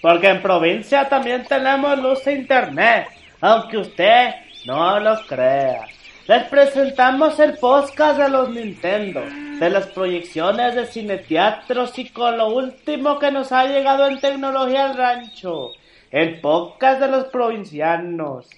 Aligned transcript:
Porque 0.00 0.28
en 0.28 0.42
provincia 0.42 1.08
también 1.08 1.44
tenemos 1.44 1.98
luz 1.98 2.26
e 2.26 2.32
internet, 2.32 3.08
aunque 3.40 3.78
usted 3.78 4.30
no 4.66 5.00
lo 5.00 5.20
crea. 5.26 5.86
Les 6.28 6.44
presentamos 6.44 7.40
el 7.40 7.56
podcast 7.56 8.18
de 8.18 8.28
los 8.28 8.50
Nintendo, 8.50 9.22
de 9.58 9.70
las 9.70 9.86
proyecciones 9.86 10.74
de 10.74 10.86
cineteatros 10.86 11.98
y 11.98 12.10
con 12.10 12.36
lo 12.36 12.48
último 12.48 13.18
que 13.18 13.30
nos 13.30 13.50
ha 13.50 13.64
llegado 13.66 14.06
en 14.06 14.20
tecnología 14.20 14.90
al 14.90 14.96
rancho, 14.96 15.72
el 16.10 16.40
podcast 16.40 17.00
de 17.00 17.08
los 17.08 17.24
provincianos. 17.26 18.50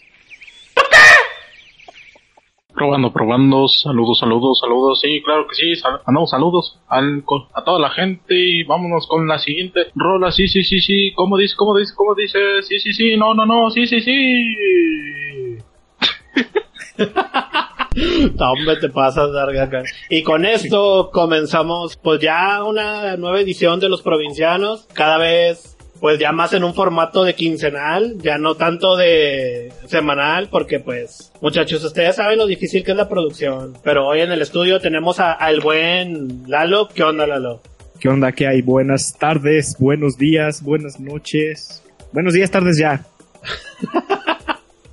Probando, 2.81 3.13
probando, 3.13 3.69
saludos, 3.69 4.21
saludos, 4.21 4.59
saludos, 4.59 5.01
sí, 5.03 5.21
claro 5.23 5.47
que 5.47 5.55
sí, 5.55 5.77
sal 5.77 6.01
saludos 6.27 6.79
al, 6.89 7.23
a 7.53 7.63
toda 7.63 7.79
la 7.79 7.91
gente 7.91 8.35
y 8.35 8.65
vámonos 8.65 9.07
con 9.07 9.29
la 9.29 9.39
siguiente 9.39 9.89
rola, 9.95 10.33
sí, 10.33 10.49
sí, 10.49 10.63
sí, 10.63 10.81
sí, 10.81 11.13
¿cómo 11.15 11.37
dice, 11.37 11.55
cómo 11.59 11.77
dice, 11.77 11.93
cómo 11.95 12.15
dice? 12.15 12.39
Sí, 12.63 12.79
sí, 12.79 12.95
sí, 12.95 13.19
no, 13.19 13.35
no, 13.35 13.45
no, 13.45 13.69
sí, 13.69 13.87
sí, 13.87 14.01
sí. 14.01 14.57
te 18.81 18.89
pasas. 18.89 19.31
Y 20.09 20.23
con 20.23 20.47
esto 20.47 21.11
comenzamos, 21.13 21.99
pues 21.99 22.19
ya 22.23 22.65
una 22.65 23.19
nueva 23.19 23.41
edición 23.41 23.79
de 23.79 23.91
los 23.91 24.01
provincianos, 24.01 24.89
cada 24.95 25.19
vez 25.19 25.77
pues 26.01 26.19
ya 26.19 26.33
más 26.33 26.53
en 26.55 26.65
un 26.65 26.75
formato 26.75 27.25
de 27.25 27.35
quincenal, 27.35 28.17
ya 28.19 28.39
no 28.39 28.55
tanto 28.55 28.97
de 28.97 29.71
semanal, 29.87 30.49
porque 30.51 30.81
pues, 30.81 31.31
muchachos, 31.43 31.85
ustedes 31.85 32.17
saben 32.17 32.39
lo 32.39 32.47
difícil 32.47 32.83
que 32.83 32.93
es 32.93 32.97
la 32.97 33.09
producción, 33.09 33.75
pero 33.85 34.07
hoy 34.07 34.21
en 34.21 34.33
el 34.33 34.41
estudio 34.41 34.81
tenemos 34.81 35.21
al 35.21 35.61
buen 35.61 36.45
Lalo. 36.49 36.89
¿Qué 36.89 37.03
onda, 37.03 37.27
Lalo? 37.27 37.61
¿Qué 38.01 38.09
onda? 38.09 38.33
¿Qué 38.33 38.47
hay? 38.47 38.63
Buenas 38.63 39.17
tardes, 39.19 39.77
buenos 39.79 40.17
días, 40.17 40.63
buenas 40.63 40.99
noches. 40.99 41.83
Buenos 42.13 42.33
días, 42.33 42.51
tardes 42.51 42.79
ya. 42.79 43.05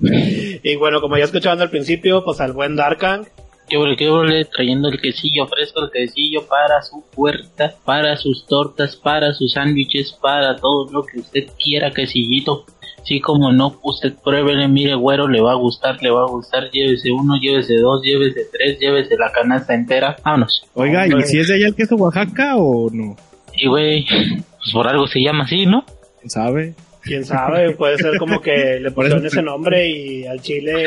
y 0.00 0.76
bueno, 0.76 1.00
como 1.00 1.16
ya 1.16 1.24
escuchaban 1.24 1.60
al 1.62 1.70
principio, 1.70 2.22
pues 2.22 2.40
al 2.40 2.52
buen 2.52 2.76
Darkan. 2.76 3.26
¿Qué 3.68 3.76
ole, 3.76 4.44
trayendo 4.46 4.88
el 4.88 5.00
quesillo 5.00 5.46
fresco, 5.46 5.82
el 5.84 5.90
quesillo 5.90 6.46
para 6.48 6.80
su 6.82 7.04
puerta, 7.14 7.74
para 7.84 8.16
sus 8.16 8.46
tortas, 8.46 8.96
para 8.96 9.34
sus 9.34 9.52
sándwiches, 9.52 10.12
para 10.22 10.56
todo 10.56 10.90
lo 10.90 11.02
que 11.02 11.20
usted 11.20 11.46
quiera, 11.62 11.90
quesillito. 11.90 12.64
Sí, 13.04 13.20
como 13.20 13.52
no, 13.52 13.78
usted 13.82 14.14
pruébele, 14.24 14.68
mire, 14.68 14.94
güero, 14.94 15.28
le 15.28 15.40
va 15.40 15.52
a 15.52 15.56
gustar, 15.56 16.02
le 16.02 16.10
va 16.10 16.22
a 16.22 16.30
gustar, 16.30 16.70
llévese 16.70 17.10
uno, 17.10 17.38
llévese 17.40 17.76
dos, 17.76 18.02
llévese 18.02 18.46
tres, 18.50 18.78
llévese 18.78 19.16
la 19.16 19.30
canasta 19.32 19.74
entera, 19.74 20.16
vámonos. 20.24 20.62
Oiga, 20.74 21.06
¿y 21.06 21.22
si 21.22 21.38
es 21.38 21.48
de 21.48 21.54
allá 21.56 21.66
el 21.68 21.74
queso 21.74 21.96
Oaxaca 21.96 22.56
o 22.56 22.88
no? 22.90 23.16
Sí, 23.54 23.66
güey, 23.66 24.06
pues 24.06 24.72
por 24.72 24.88
algo 24.88 25.06
se 25.06 25.20
llama 25.20 25.44
así, 25.44 25.66
¿no? 25.66 25.84
¿Quién 26.20 26.30
sabe? 26.30 26.74
¿Quién 27.02 27.24
sabe? 27.24 27.72
Puede 27.72 27.98
ser 27.98 28.18
como 28.18 28.40
que 28.40 28.80
le 28.80 28.90
pusieron 28.90 29.24
ese 29.24 29.42
nombre 29.42 29.88
y 29.88 30.26
al 30.26 30.40
chile 30.40 30.86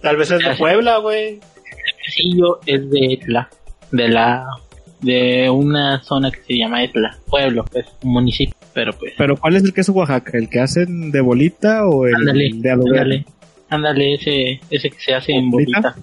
tal 0.00 0.16
vez 0.16 0.30
es 0.30 0.40
de 0.40 0.56
Puebla, 0.56 0.98
güey 0.98 1.40
quesillo 2.04 2.60
es 2.66 2.90
de 2.90 3.14
Etla, 3.14 3.48
de 3.90 4.08
la 4.08 4.46
de 5.00 5.50
una 5.50 6.00
zona 6.02 6.30
que 6.30 6.42
se 6.42 6.56
llama 6.56 6.84
Etla, 6.84 7.18
pueblo, 7.28 7.64
pues, 7.70 7.86
un 8.02 8.12
municipio, 8.12 8.54
pero 8.72 8.92
pues. 8.92 9.14
Pero 9.18 9.36
¿cuál 9.36 9.56
es 9.56 9.64
el 9.64 9.74
queso 9.74 9.92
Oaxaca? 9.92 10.38
¿El 10.38 10.48
que 10.48 10.60
hacen 10.60 11.10
de 11.10 11.20
bolita 11.20 11.86
o 11.86 12.06
el 12.06 12.14
de 12.24 12.70
Ándale, 12.70 13.24
ándale, 13.68 14.14
ese, 14.14 14.60
ese 14.70 14.90
que 14.90 15.00
se 15.00 15.14
hace 15.14 15.32
en 15.32 15.50
bolita. 15.50 15.96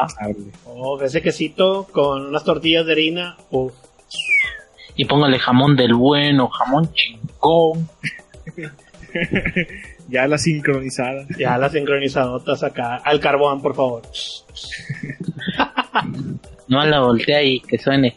Ajá. 0.00 0.28
Oh, 0.66 1.00
ese 1.00 1.22
quesito 1.22 1.88
con 1.90 2.26
unas 2.26 2.44
tortillas 2.44 2.86
de 2.86 2.92
harina, 2.92 3.36
Y 4.96 5.04
póngale 5.04 5.38
jamón 5.38 5.76
del 5.76 5.94
bueno, 5.94 6.48
jamón 6.48 6.90
chingón. 6.92 7.88
ya 10.08 10.26
la 10.26 10.38
sincronizada. 10.38 11.26
Ya 11.38 11.56
la 11.58 11.68
sincronizadotas 11.68 12.62
acá. 12.62 12.96
Al 12.96 13.20
carbón, 13.20 13.60
por 13.60 13.74
favor. 13.74 14.02
no 16.68 16.84
la 16.84 17.00
voltea 17.00 17.42
y 17.42 17.60
que 17.60 17.78
suene. 17.78 18.16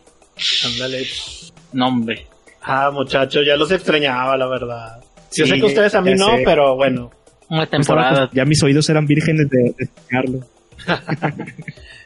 Ándale. 0.65 1.05
Nombre. 1.73 2.27
Ah, 2.61 2.91
muchachos, 2.91 3.45
ya 3.45 3.55
los 3.55 3.71
extrañaba, 3.71 4.35
la 4.37 4.47
verdad. 4.47 4.99
Yo 5.35 5.45
sé 5.45 5.55
que 5.55 5.65
ustedes 5.65 5.95
a 5.95 6.01
mí 6.01 6.13
no, 6.15 6.27
pero 6.43 6.75
bueno. 6.75 7.11
Una 7.49 7.65
temporada. 7.65 8.29
ya 8.33 8.43
mis 8.43 8.61
oídos 8.63 8.89
eran 8.89 9.05
vírgenes 9.05 9.49
de, 9.49 9.73
escucharlo. 9.77 10.39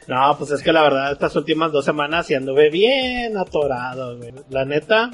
no, 0.08 0.36
pues 0.36 0.50
es 0.50 0.62
que 0.62 0.72
la 0.72 0.82
verdad, 0.82 1.12
estas 1.12 1.36
últimas 1.36 1.70
dos 1.70 1.84
semanas 1.84 2.26
sí 2.26 2.34
anduve 2.34 2.70
bien 2.70 3.36
atorado, 3.36 4.16
güey. 4.16 4.32
La 4.50 4.64
neta, 4.64 5.10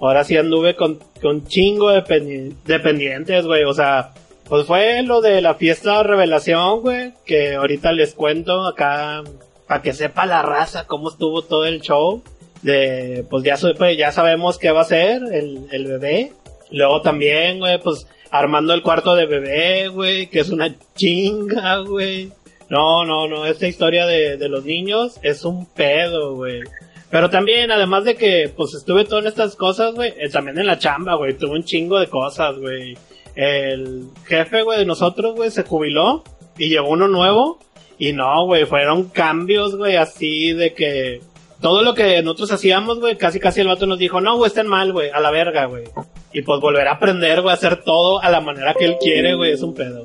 ahora 0.00 0.24
sí 0.24 0.36
anduve 0.36 0.74
con, 0.74 0.98
con 1.22 1.46
chingo 1.46 1.90
de 1.90 2.52
dependientes, 2.64 3.46
güey. 3.46 3.64
O 3.64 3.72
sea, 3.72 4.12
pues 4.48 4.66
fue 4.66 5.02
lo 5.02 5.20
de 5.20 5.40
la 5.40 5.54
fiesta 5.54 5.98
de 5.98 6.02
revelación, 6.04 6.80
güey, 6.80 7.12
que 7.24 7.54
ahorita 7.54 7.92
les 7.92 8.14
cuento 8.14 8.66
acá 8.66 9.22
para 9.68 9.82
que 9.82 9.92
sepa 9.92 10.26
la 10.26 10.42
raza 10.42 10.86
cómo 10.86 11.10
estuvo 11.10 11.42
todo 11.42 11.64
el 11.66 11.80
show. 11.80 12.22
De, 12.62 13.24
pues 13.30 13.44
ya, 13.44 13.56
ya 13.96 14.12
sabemos 14.12 14.58
qué 14.58 14.72
va 14.72 14.80
a 14.80 14.84
ser 14.84 15.22
el, 15.32 15.68
el 15.70 15.86
bebé. 15.86 16.32
Luego 16.70 17.00
también, 17.00 17.60
güey, 17.60 17.78
pues 17.80 18.08
armando 18.30 18.74
el 18.74 18.82
cuarto 18.82 19.14
de 19.14 19.26
bebé, 19.26 19.88
güey, 19.88 20.26
que 20.26 20.40
es 20.40 20.50
una 20.50 20.74
chinga, 20.96 21.78
güey. 21.78 22.32
No, 22.68 23.04
no, 23.04 23.28
no, 23.28 23.46
esta 23.46 23.68
historia 23.68 24.06
de, 24.06 24.36
de 24.36 24.48
los 24.48 24.64
niños 24.64 25.18
es 25.22 25.44
un 25.44 25.66
pedo, 25.66 26.34
güey. 26.34 26.62
Pero 27.10 27.30
también, 27.30 27.70
además 27.70 28.04
de 28.04 28.16
que, 28.16 28.52
pues 28.54 28.74
estuve 28.74 29.04
todas 29.04 29.26
estas 29.26 29.54
cosas, 29.54 29.94
güey, 29.94 30.12
eh, 30.18 30.28
también 30.28 30.58
en 30.58 30.66
la 30.66 30.78
chamba, 30.78 31.14
güey, 31.14 31.34
tuve 31.34 31.52
un 31.52 31.64
chingo 31.64 31.98
de 31.98 32.08
cosas, 32.08 32.56
güey 32.58 32.96
el 33.36 34.04
jefe, 34.24 34.62
güey, 34.62 34.78
de 34.80 34.86
nosotros, 34.86 35.36
güey, 35.36 35.50
se 35.50 35.62
jubiló 35.62 36.24
y 36.58 36.68
llegó 36.70 36.88
uno 36.88 37.06
nuevo. 37.06 37.58
Y 37.98 38.12
no, 38.12 38.44
güey, 38.44 38.66
fueron 38.66 39.08
cambios, 39.10 39.76
güey, 39.76 39.96
así 39.96 40.52
de 40.52 40.74
que 40.74 41.20
todo 41.60 41.82
lo 41.82 41.94
que 41.94 42.20
nosotros 42.22 42.52
hacíamos, 42.52 42.98
güey, 43.00 43.16
casi 43.16 43.40
casi 43.40 43.60
el 43.60 43.68
vato 43.68 43.86
nos 43.86 43.98
dijo, 43.98 44.20
no, 44.20 44.36
güey, 44.36 44.48
estén 44.48 44.66
mal, 44.66 44.92
güey, 44.92 45.10
a 45.10 45.20
la 45.20 45.30
verga, 45.30 45.66
güey. 45.66 45.84
Y 46.32 46.42
pues 46.42 46.60
volver 46.60 46.88
a 46.88 46.92
aprender, 46.92 47.40
güey, 47.40 47.52
a 47.52 47.54
hacer 47.54 47.82
todo 47.82 48.22
a 48.22 48.30
la 48.30 48.40
manera 48.40 48.74
que 48.74 48.84
él 48.84 48.96
quiere, 49.00 49.34
güey, 49.34 49.52
es 49.52 49.62
un 49.62 49.74
pedo. 49.74 50.04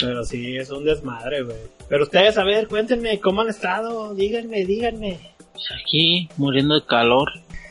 Pero 0.00 0.24
sí, 0.24 0.56
es 0.56 0.70
un 0.70 0.84
desmadre, 0.84 1.42
güey. 1.42 1.56
Pero 1.88 2.04
ustedes, 2.04 2.38
a 2.38 2.44
ver, 2.44 2.68
cuéntenme, 2.68 3.20
¿cómo 3.20 3.42
han 3.42 3.48
estado? 3.48 4.14
Díganme, 4.14 4.64
díganme. 4.64 5.18
Pues 5.52 5.66
aquí, 5.80 6.28
muriendo 6.36 6.74
de 6.74 6.86
calor, 6.86 7.28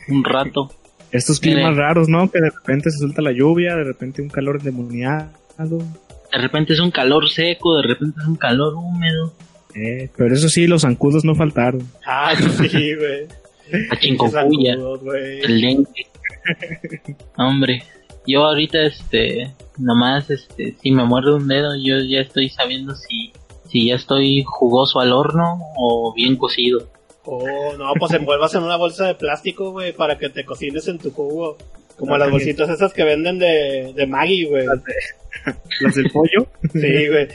un 0.08 0.24
rato 0.24 0.70
estos 1.12 1.40
climas 1.40 1.76
raros, 1.76 2.08
¿no? 2.08 2.30
Que 2.30 2.40
de 2.40 2.50
repente 2.50 2.90
se 2.90 2.98
suelta 2.98 3.22
la 3.22 3.32
lluvia, 3.32 3.74
de 3.74 3.84
repente 3.84 4.22
un 4.22 4.28
calor 4.28 4.58
endemoniado. 4.58 5.28
De 5.58 6.38
repente 6.38 6.72
es 6.72 6.80
un 6.80 6.90
calor 6.90 7.28
seco, 7.28 7.76
de 7.76 7.88
repente 7.88 8.20
es 8.20 8.26
un 8.26 8.36
calor 8.36 8.74
húmedo. 8.74 9.34
Eh, 9.74 10.08
pero 10.16 10.34
eso 10.34 10.48
sí, 10.48 10.66
los 10.66 10.82
zancudos 10.82 11.24
no 11.24 11.34
faltaron. 11.34 11.82
Ah, 12.06 12.34
sí, 12.36 12.94
güey. 12.94 13.26
La 13.88 13.98
chincocuya, 13.98 14.76
el 15.42 15.60
dengue. 15.60 16.06
Hombre, 17.36 17.82
yo 18.30 18.44
ahorita, 18.44 18.82
este, 18.82 19.54
nomás, 19.78 20.30
este, 20.30 20.74
si 20.80 20.90
me 20.90 21.04
muerde 21.04 21.34
un 21.34 21.48
dedo, 21.48 21.74
yo 21.76 21.98
ya 21.98 22.20
estoy 22.20 22.48
sabiendo 22.48 22.94
si, 22.94 23.32
si 23.68 23.88
ya 23.88 23.96
estoy 23.96 24.44
jugoso 24.46 25.00
al 25.00 25.12
horno 25.12 25.58
o 25.76 26.12
bien 26.14 26.36
cocido. 26.36 26.88
Oh, 27.24 27.74
no, 27.78 27.92
pues 27.98 28.12
envuelvas 28.12 28.54
en 28.54 28.62
una 28.62 28.76
bolsa 28.76 29.06
de 29.06 29.14
plástico, 29.14 29.72
güey, 29.72 29.92
para 29.92 30.18
que 30.18 30.30
te 30.30 30.44
cocines 30.44 30.88
en 30.88 30.98
tu 30.98 31.10
jugo. 31.10 31.56
Como 31.96 32.16
las 32.16 32.30
bolsitas 32.30 32.70
esas 32.70 32.94
que 32.94 33.04
venden 33.04 33.38
de, 33.38 33.92
de 33.94 34.06
Maggie, 34.06 34.46
güey. 34.46 34.64
¿Las, 35.80 35.94
del 35.94 36.10
pollo? 36.10 36.46
sí, 36.72 37.08
güey. 37.08 37.28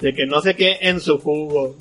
De 0.00 0.14
que 0.14 0.26
no 0.26 0.40
sé 0.40 0.56
qué 0.56 0.78
en 0.80 0.98
su 0.98 1.18
jugo. 1.18 1.76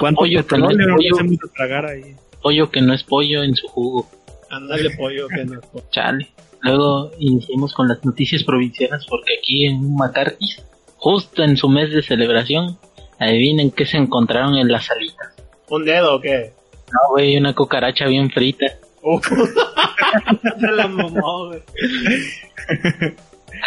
¿Cuánto 0.00 0.20
pollo 0.20 0.44
que 0.44 0.58
no 0.58 0.70
es 0.70 0.76
pollo? 0.76 1.38
tragar 1.54 1.86
ahí? 1.86 2.16
Pollo 2.42 2.70
que 2.70 2.80
no 2.80 2.94
es 2.94 3.04
pollo 3.04 3.44
en 3.44 3.54
su 3.54 3.68
jugo. 3.68 4.08
Ándale, 4.50 4.90
pollo 4.90 5.28
que 5.28 5.44
no 5.44 5.60
es 5.60 5.66
pollo. 5.66 5.84
Chale. 5.90 6.28
Luego 6.62 7.10
iniciemos 7.18 7.72
con 7.72 7.88
las 7.88 8.04
noticias 8.04 8.42
provincianas 8.44 9.06
porque 9.08 9.34
aquí 9.38 9.66
en 9.66 9.94
McCarthy, 9.94 10.56
justo 10.96 11.42
en 11.42 11.56
su 11.56 11.68
mes 11.68 11.92
de 11.92 12.02
celebración, 12.02 12.78
adivinen 13.18 13.70
qué 13.70 13.86
se 13.86 13.96
encontraron 13.96 14.56
en 14.56 14.68
las 14.68 14.86
salitas. 14.86 15.34
¿Un 15.68 15.84
dedo 15.84 16.16
o 16.16 16.20
qué? 16.20 16.52
No, 16.92 17.10
güey, 17.10 17.36
una 17.36 17.54
cucaracha 17.54 18.06
bien 18.06 18.30
frita. 18.30 18.66
Se 20.60 20.66
la 20.72 20.86
güey. 20.86 21.62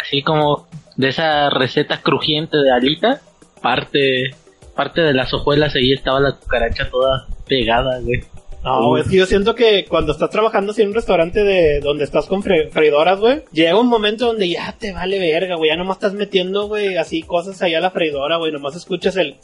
Así 0.00 0.22
como 0.22 0.68
de 0.96 1.08
esa 1.08 1.50
receta 1.50 2.02
crujiente 2.02 2.56
de 2.58 2.72
alita, 2.72 3.20
parte, 3.60 4.34
parte 4.74 5.00
de 5.00 5.14
las 5.14 5.32
hojuelas 5.32 5.74
ahí 5.74 5.92
estaba 5.92 6.20
la 6.20 6.32
cucaracha 6.32 6.90
toda 6.90 7.26
pegada, 7.46 8.00
güey. 8.00 8.24
No, 8.64 8.96
es 8.96 9.08
que 9.08 9.16
yo 9.16 9.26
siento 9.26 9.54
que 9.56 9.84
cuando 9.88 10.12
estás 10.12 10.30
trabajando 10.30 10.70
así 10.70 10.82
en 10.82 10.88
un 10.88 10.94
restaurante 10.94 11.42
de 11.42 11.80
donde 11.80 12.04
estás 12.04 12.26
con 12.26 12.42
freidoras, 12.44 13.18
güey, 13.18 13.42
llega 13.52 13.78
un 13.78 13.88
momento 13.88 14.26
donde 14.26 14.48
ya 14.48 14.74
te 14.78 14.92
vale 14.92 15.18
verga, 15.18 15.56
güey, 15.56 15.70
ya 15.70 15.76
nomás 15.76 15.96
estás 15.96 16.12
metiendo, 16.14 16.68
güey, 16.68 16.96
así 16.96 17.22
cosas 17.22 17.60
allá 17.60 17.78
a 17.78 17.80
la 17.80 17.90
freidora, 17.90 18.36
güey, 18.36 18.52
nomás 18.52 18.76
escuchas 18.76 19.16
el... 19.16 19.36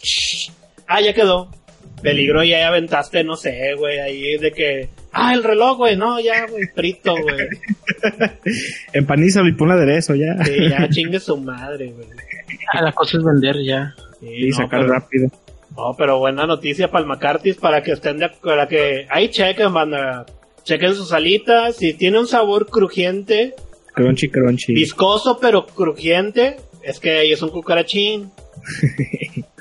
Ah, 0.86 1.00
ya 1.00 1.12
quedó 1.14 1.48
peligro 2.00 2.44
y 2.44 2.54
ahí 2.54 2.62
aventaste, 2.62 3.24
no 3.24 3.34
sé, 3.34 3.74
güey, 3.76 3.98
ahí 3.98 4.38
de 4.38 4.52
que, 4.52 4.88
ah, 5.12 5.34
el 5.34 5.42
reloj, 5.42 5.78
güey, 5.78 5.96
no, 5.96 6.20
ya, 6.20 6.46
güey, 6.46 6.66
frito, 6.72 7.12
güey. 7.20 7.48
Empanízalo 8.92 9.48
y 9.48 9.52
ponle 9.54 9.74
aderezo 9.74 10.14
ya. 10.14 10.36
Sí, 10.44 10.68
ya 10.70 10.88
chingue 10.88 11.18
su 11.18 11.36
madre, 11.36 11.86
güey. 11.92 12.06
Ah, 12.72 12.82
la 12.82 12.92
cosa 12.92 13.18
es 13.18 13.24
vender 13.24 13.56
ya. 13.64 13.94
Sí, 14.20 14.26
Y 14.28 14.48
no, 14.50 14.56
sacar 14.56 14.80
pero- 14.82 14.92
rápido. 14.92 15.28
No, 15.78 15.94
pero 15.96 16.18
buena 16.18 16.44
noticia 16.44 16.90
para 16.90 17.02
el 17.02 17.08
McCarthy's 17.08 17.56
para 17.56 17.82
que 17.84 17.92
estén 17.92 18.18
de 18.18 18.28
para 18.42 18.66
que 18.66 19.06
ahí 19.10 19.28
chequen, 19.28 19.72
banda. 19.72 20.26
Chequen 20.64 20.94
sus 20.94 21.12
alitas, 21.12 21.76
si 21.76 21.94
tiene 21.94 22.18
un 22.18 22.26
sabor 22.26 22.66
crujiente, 22.66 23.54
Crunchy, 23.94 24.28
crunchy. 24.28 24.74
viscoso 24.74 25.38
pero 25.40 25.64
crujiente, 25.66 26.56
es 26.82 26.98
que 27.00 27.18
ahí 27.18 27.32
es 27.32 27.40
un 27.42 27.50
cucarachín. 27.50 28.30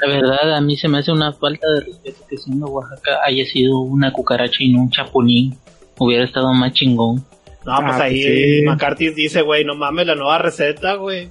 La 0.02 0.08
verdad, 0.08 0.56
a 0.56 0.62
mí 0.62 0.76
se 0.76 0.88
me 0.90 0.98
hace 1.00 1.12
una 1.12 1.32
falta 1.34 1.66
de 1.76 1.82
respeto 1.82 2.18
que 2.30 2.38
siendo 2.38 2.66
Oaxaca 2.68 3.20
haya 3.26 3.46
sido 3.46 3.80
una 3.80 4.12
cucaracha 4.12 4.58
y 4.60 4.74
no 4.74 4.82
un 4.82 4.90
chapulín. 4.90 5.56
Hubiera 6.00 6.26
estado 6.26 6.52
más 6.54 6.74
chingón. 6.74 7.18
No, 7.66 7.78
pues 7.80 7.96
Ah, 7.96 8.04
ahí 8.04 8.22
sí. 8.24 8.62
McCarthy's 8.66 9.16
dice, 9.16 9.42
güey, 9.44 9.64
no 9.64 9.76
mames 9.76 10.08
la 10.08 10.16
nueva 10.16 10.40
receta, 10.40 10.96
güey. 10.96 11.30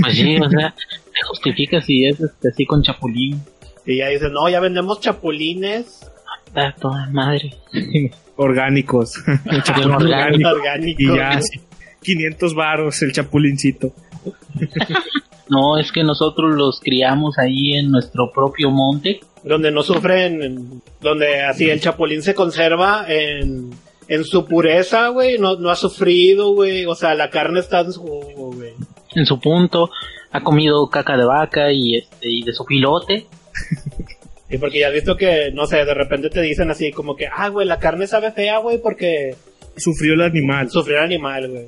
Pues 0.00 0.14
sí, 0.14 0.36
o 0.38 0.48
sea, 0.50 0.74
te 0.74 1.22
justifica 1.28 1.80
si 1.82 2.06
es 2.06 2.20
este, 2.20 2.48
así 2.48 2.64
con 2.66 2.82
chapulín. 2.82 3.40
Y 3.86 3.98
ya 3.98 4.08
dice, 4.08 4.28
no, 4.30 4.48
ya 4.48 4.60
vendemos 4.60 5.00
chapulines 5.00 6.08
Está 6.46 6.74
toda 6.80 7.08
madre. 7.10 7.54
Orgánicos. 8.36 9.14
Chapulín 9.64 10.44
orgánico. 10.46 11.02
y 11.02 11.16
ya, 11.16 11.40
sí. 11.40 11.60
500 12.02 12.54
varos 12.54 13.00
el 13.02 13.12
chapulincito. 13.12 13.92
No, 15.48 15.78
es 15.78 15.92
que 15.92 16.02
nosotros 16.02 16.54
los 16.54 16.80
criamos 16.80 17.38
ahí 17.38 17.74
en 17.74 17.90
nuestro 17.90 18.30
propio 18.32 18.70
monte. 18.70 19.20
donde 19.44 19.70
no 19.70 19.82
sufren, 19.82 20.42
en- 20.42 20.82
donde 21.00 21.42
así 21.42 21.68
el 21.68 21.80
chapulín 21.80 22.22
se 22.22 22.34
conserva 22.34 23.04
en, 23.08 23.70
en 24.08 24.24
su 24.24 24.46
pureza, 24.46 25.08
güey, 25.08 25.38
no, 25.38 25.56
no 25.56 25.68
ha 25.70 25.76
sufrido, 25.76 26.52
güey, 26.54 26.86
o 26.86 26.94
sea, 26.94 27.14
la 27.14 27.28
carne 27.30 27.60
está 27.60 27.80
en 27.80 27.92
su. 27.92 28.62
En 29.14 29.26
su 29.26 29.38
punto, 29.40 29.90
ha 30.30 30.42
comido 30.42 30.88
caca 30.88 31.16
de 31.16 31.24
vaca 31.24 31.70
y 31.72 31.96
este 31.96 32.30
y 32.30 32.42
de 32.44 32.52
su 32.52 32.64
pilote. 32.64 33.26
Y 34.50 34.58
porque 34.58 34.80
ya 34.80 34.88
has 34.88 34.92
visto 34.92 35.16
que, 35.16 35.50
no 35.52 35.66
sé, 35.66 35.84
de 35.84 35.94
repente 35.94 36.28
te 36.28 36.42
dicen 36.42 36.70
así 36.70 36.90
como 36.92 37.16
que, 37.16 37.26
ah, 37.26 37.48
güey, 37.48 37.66
la 37.66 37.78
carne 37.78 38.06
sabe 38.06 38.32
fea, 38.32 38.58
güey, 38.58 38.78
porque 38.82 39.34
Sufrió 39.76 40.12
el 40.12 40.20
animal. 40.20 40.68
sufrió 40.70 40.98
el 40.98 41.04
animal, 41.04 41.48
güey. 41.48 41.66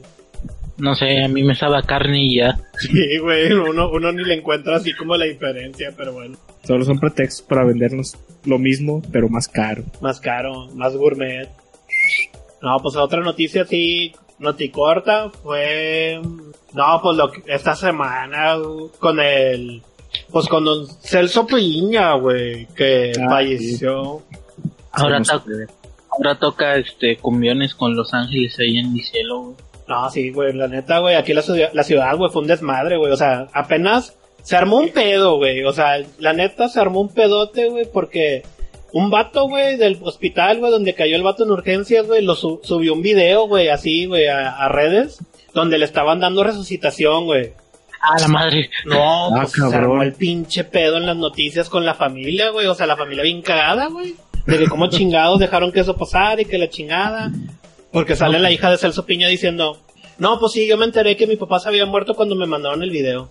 No 0.76 0.94
sé, 0.94 1.22
a 1.24 1.28
mí 1.28 1.42
me 1.42 1.54
sabe 1.54 1.78
a 1.78 1.82
carne 1.82 2.24
y 2.24 2.36
ya. 2.38 2.58
Sí, 2.80 3.18
güey, 3.18 3.52
uno, 3.52 3.90
uno 3.90 4.12
ni 4.12 4.24
le 4.24 4.34
encuentra 4.34 4.76
así 4.76 4.92
como 4.92 5.16
la 5.16 5.24
diferencia, 5.24 5.94
pero 5.96 6.12
bueno, 6.12 6.36
Solo 6.64 6.84
son 6.84 6.98
pretextos 6.98 7.46
para 7.46 7.64
vendernos 7.64 8.16
lo 8.44 8.58
mismo, 8.58 9.00
pero 9.12 9.28
más 9.28 9.48
caro. 9.48 9.84
más 10.02 10.20
caro, 10.20 10.66
más 10.74 10.94
gourmet. 10.96 11.48
No, 12.60 12.76
pues 12.82 12.96
otra 12.96 13.20
noticia 13.20 13.62
así, 13.62 14.12
noticorta, 14.38 15.30
fue, 15.30 16.20
no, 16.74 17.00
pues 17.02 17.16
lo 17.16 17.30
que, 17.30 17.42
esta 17.46 17.74
semana, 17.76 18.56
güey, 18.56 18.88
con 18.98 19.20
el, 19.20 19.80
pues 20.30 20.46
con 20.48 20.64
don 20.64 20.86
Celso 21.00 21.46
Piña, 21.46 22.14
güey, 22.14 22.66
que 22.76 23.12
Ah, 23.20 23.26
falleció. 23.28 24.22
Ahora, 24.92 25.22
to- 25.22 25.42
ahora 26.10 26.38
toca 26.38 26.76
este 26.76 27.16
cumbiones 27.16 27.74
con 27.74 27.96
Los 27.96 28.14
Ángeles 28.14 28.58
ahí 28.58 28.78
en 28.78 28.92
mi 28.92 29.00
cielo. 29.00 29.40
güey. 29.42 29.56
No, 29.86 30.08
sí, 30.10 30.30
güey, 30.30 30.52
la 30.54 30.66
neta, 30.68 31.00
güey, 31.00 31.14
aquí 31.14 31.32
la, 31.34 31.42
ciudad- 31.42 31.70
la 31.74 31.82
ciudad, 31.82 32.16
güey, 32.16 32.30
fue 32.30 32.40
un 32.42 32.48
desmadre, 32.48 32.96
güey, 32.96 33.12
o 33.12 33.16
sea, 33.16 33.48
apenas 33.52 34.16
se 34.42 34.56
armó 34.56 34.78
un 34.78 34.88
pedo, 34.90 35.36
güey, 35.36 35.62
o 35.64 35.72
sea, 35.74 35.98
la 36.18 36.32
neta 36.32 36.68
se 36.68 36.80
armó 36.80 37.00
un 37.02 37.10
pedote, 37.12 37.68
güey, 37.68 37.84
porque 37.92 38.44
un 38.92 39.10
vato, 39.10 39.46
güey, 39.48 39.76
del 39.76 39.98
hospital, 40.02 40.58
güey, 40.60 40.70
donde 40.72 40.94
cayó 40.94 41.16
el 41.16 41.22
vato 41.22 41.44
en 41.44 41.50
urgencias, 41.50 42.06
güey, 42.06 42.22
lo 42.22 42.34
su- 42.34 42.60
subió 42.62 42.94
un 42.94 43.02
video, 43.02 43.46
güey, 43.46 43.68
así, 43.68 44.06
güey, 44.06 44.26
a, 44.28 44.52
a 44.56 44.68
redes, 44.68 45.18
donde 45.52 45.76
le 45.76 45.84
estaban 45.84 46.18
dando 46.20 46.44
resucitación, 46.44 47.26
güey. 47.26 47.52
Ah, 48.06 48.16
la 48.20 48.28
madre. 48.28 48.70
No, 48.84 49.28
Ah, 49.36 49.46
pues 49.46 49.52
se 49.52 49.76
armó 49.76 50.02
el 50.02 50.12
pinche 50.12 50.64
pedo 50.64 50.96
en 50.98 51.06
las 51.06 51.16
noticias 51.16 51.68
con 51.68 51.84
la 51.86 51.94
familia, 51.94 52.50
güey, 52.50 52.66
o 52.66 52.74
sea, 52.74 52.86
la 52.86 52.96
familia 52.96 53.22
bien 53.24 53.42
cagada, 53.42 53.86
güey. 53.88 54.14
De 54.46 54.58
que 54.58 54.66
cómo 54.66 54.86
chingados 54.90 55.38
dejaron 55.38 55.72
que 55.72 55.80
eso 55.80 55.96
pasara 55.96 56.42
y 56.42 56.44
que 56.44 56.58
la 56.58 56.68
chingada. 56.68 57.30
Porque 57.92 58.16
sale 58.16 58.38
la 58.40 58.50
hija 58.50 58.70
de 58.70 58.78
Celso 58.78 59.06
Piña 59.06 59.28
diciendo, 59.28 59.78
no, 60.18 60.38
pues 60.40 60.52
sí, 60.52 60.66
yo 60.66 60.76
me 60.76 60.84
enteré 60.84 61.16
que 61.16 61.26
mi 61.26 61.36
papá 61.36 61.60
se 61.60 61.68
había 61.68 61.86
muerto 61.86 62.14
cuando 62.14 62.34
me 62.34 62.46
mandaron 62.46 62.82
el 62.82 62.90
video. 62.90 63.30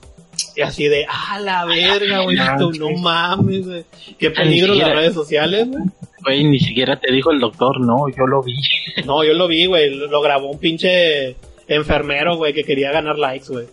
Y 0.55 0.61
así 0.61 0.87
de, 0.87 1.05
ah, 1.07 1.39
la 1.39 1.65
verga, 1.65 2.21
güey, 2.21 2.37
no 2.79 2.89
mames, 2.99 3.67
güey. 3.67 3.85
Qué 4.17 4.31
peligro 4.31 4.69
las 4.73 4.77
siquiera. 4.77 4.99
redes 4.99 5.13
sociales, 5.13 5.67
güey. 5.67 5.83
Güey, 6.23 6.43
ni 6.45 6.59
siquiera 6.59 6.97
te 6.99 7.11
dijo 7.11 7.31
el 7.31 7.39
doctor, 7.39 7.81
no, 7.81 8.07
yo 8.09 8.25
lo 8.25 8.41
vi. 8.41 8.55
No, 9.05 9.23
yo 9.23 9.33
lo 9.33 9.47
vi, 9.47 9.65
güey, 9.65 9.89
lo 9.93 10.21
grabó 10.21 10.49
un 10.51 10.59
pinche 10.59 11.35
enfermero, 11.67 12.37
güey, 12.37 12.53
que 12.53 12.63
quería 12.63 12.91
ganar 12.91 13.17
likes, 13.17 13.47
güey. 13.49 13.65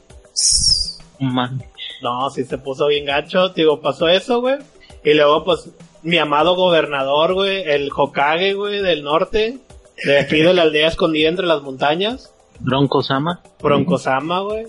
Man. 1.35 1.63
No, 2.03 2.31
sí 2.31 2.45
se 2.45 2.59
puso 2.59 2.87
bien 2.87 3.05
gacho. 3.05 3.51
Digo, 3.51 3.81
pasó 3.81 4.09
eso, 4.09 4.41
güey. 4.41 4.57
Y 5.05 5.15
luego, 5.15 5.45
pues, 5.45 5.71
mi 6.03 6.19
amado 6.19 6.55
gobernador, 6.57 7.35
güey, 7.35 7.63
el 7.63 7.91
Hokage, 7.95 8.55
güey, 8.55 8.83
del 8.83 9.03
norte, 9.03 9.59
de 10.05 10.19
aquí 10.19 10.41
de 10.41 10.55
la 10.55 10.63
aldea 10.63 10.89
escondida 10.89 11.29
entre 11.29 11.47
las 11.47 11.63
montañas, 11.63 12.33
Bronco 12.61 13.03
Sama. 13.03 13.41
Broncosama, 13.61 14.41
güey, 14.41 14.67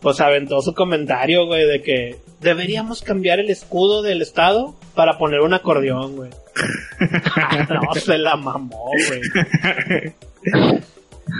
pues 0.00 0.20
aventó 0.20 0.60
su 0.60 0.74
comentario, 0.74 1.46
güey, 1.46 1.66
de 1.66 1.82
que 1.82 2.16
deberíamos 2.40 3.02
cambiar 3.02 3.38
el 3.38 3.50
escudo 3.50 4.02
del 4.02 4.22
estado 4.22 4.74
para 4.94 5.18
poner 5.18 5.40
un 5.40 5.54
acordeón, 5.54 6.16
güey. 6.16 6.30
no, 7.70 7.94
se 7.94 8.18
la 8.18 8.36
mamó, 8.36 8.90
güey. 9.08 10.12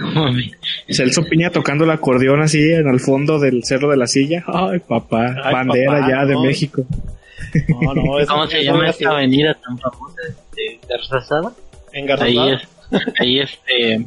Celso 0.89 1.23
Piña 1.25 1.49
tocando 1.49 1.83
el 1.83 1.91
acordeón 1.91 2.41
así 2.41 2.59
en 2.71 2.87
el 2.87 2.99
fondo 2.99 3.39
del 3.39 3.63
cerro 3.63 3.89
de 3.89 3.97
la 3.97 4.07
silla. 4.07 4.43
Ay, 4.47 4.79
papá. 4.79 5.35
Ay, 5.43 5.53
Bandera 5.53 5.99
papá, 5.99 6.09
ya 6.09 6.25
de. 6.25 6.37
México. 6.37 6.83
No, 7.69 7.93
no, 7.93 8.19
eso- 8.19 8.31
¿Cómo 8.33 8.47
se 8.47 8.63
llama 8.63 8.89
esta 8.89 9.09
avenida 9.11 9.53
tan 9.55 9.77
famosa 9.77 10.21
de 10.55 10.79
Garzazada? 10.89 11.51
Ahí 12.25 12.37
es, 12.51 12.61
ahí 13.19 13.39
este, 13.39 14.05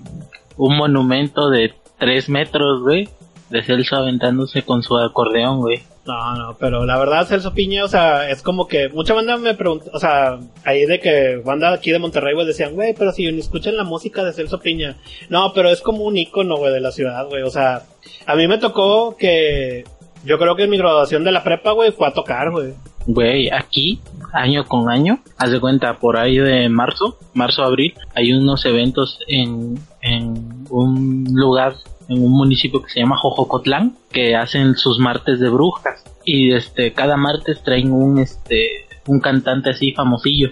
un 0.57 0.77
monumento 0.77 1.51
de 1.51 1.73
tres 1.99 2.29
metros, 2.29 2.83
güey, 2.83 3.09
de 3.51 3.63
Celso 3.63 3.97
aventándose 3.97 4.63
con 4.63 4.83
su 4.83 4.97
acordeón, 4.97 5.61
güey. 5.61 5.83
No, 6.07 6.37
no, 6.37 6.57
pero 6.59 6.87
la 6.87 6.99
verdad, 6.99 7.27
Celso 7.27 7.53
Piña, 7.53 7.85
o 7.85 7.89
sea, 7.89 8.31
es 8.31 8.41
como 8.41 8.69
que 8.69 8.89
mucha 8.89 9.13
banda 9.13 9.37
me 9.37 9.55
pregunta, 9.55 9.91
o 9.93 9.99
sea, 9.99 10.39
ahí 10.65 10.87
de 10.87 11.01
que 11.01 11.43
banda 11.45 11.73
aquí 11.73 11.91
de 11.91 11.99
Monterrey, 11.99 12.35
güey, 12.35 12.47
decían, 12.47 12.75
güey, 12.75 12.95
pero 12.97 13.11
si 13.11 13.27
escuchan 13.27 13.77
la 13.77 13.83
música 13.83 14.23
de 14.23 14.33
Celso 14.33 14.61
Piña. 14.61 14.97
No, 15.31 15.53
pero 15.53 15.69
es 15.69 15.81
como 15.81 16.05
un 16.05 16.17
ícono, 16.17 16.57
güey, 16.57 16.73
de 16.73 16.81
la 16.81 16.93
ciudad, 16.93 17.27
güey, 17.29 17.43
o 17.43 17.51
sea, 17.51 17.83
a 18.25 18.37
mí 18.37 18.47
me 18.47 18.59
tocó 18.59 19.17
que, 19.17 19.85
yo 20.25 20.39
creo 20.39 20.55
que 20.55 20.65
en 20.65 20.71
mi 20.71 20.79
graduación 20.79 21.25
de 21.25 21.33
la 21.33 21.43
prepa, 21.43 21.73
güey, 21.73 21.91
fue 21.91 22.07
a 22.07 22.13
tocar, 22.13 22.53
güey. 22.53 22.73
Güey, 23.09 23.51
aquí, 23.51 24.01
año 24.33 24.65
con 24.65 24.89
año, 24.89 25.21
haz 25.39 25.51
de 25.51 25.61
cuenta, 25.61 25.99
por 25.99 26.17
ahí 26.19 26.39
de 26.39 26.69
marzo, 26.69 27.19
marzo-abril, 27.35 27.95
hay 28.15 28.33
unos 28.33 28.65
eventos 28.65 29.19
en, 29.27 29.79
en 30.03 30.67
un 30.71 31.25
lugar, 31.33 31.75
en 32.09 32.23
un 32.23 32.33
municipio 32.33 32.83
que 32.83 32.91
se 32.91 33.01
llama 33.01 33.17
Jojocotlán, 33.17 33.97
que 34.11 34.37
hacen 34.37 34.77
sus 34.77 34.99
martes 34.99 35.41
de 35.41 35.49
brujas. 35.49 36.05
Y 36.25 36.53
este, 36.53 36.93
cada 36.93 37.17
martes 37.17 37.63
traen 37.63 37.93
un, 37.93 38.19
este, 38.19 38.87
un 39.07 39.21
cantante 39.21 39.71
así 39.71 39.93
famosillo. 39.93 40.51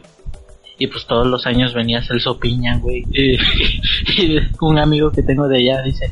Y 0.79 0.89
pues 0.89 1.07
todos 1.07 1.27
los 1.27 1.47
años 1.47 1.73
venía 1.73 2.03
Celso 2.03 2.39
Piña, 2.39 2.79
güey. 2.79 3.05
Y, 3.13 4.37
y 4.37 4.41
un 4.61 4.79
amigo 4.79 5.11
que 5.11 5.23
tengo 5.23 5.49
de 5.49 5.59
allá 5.59 5.83
dice, 5.83 6.11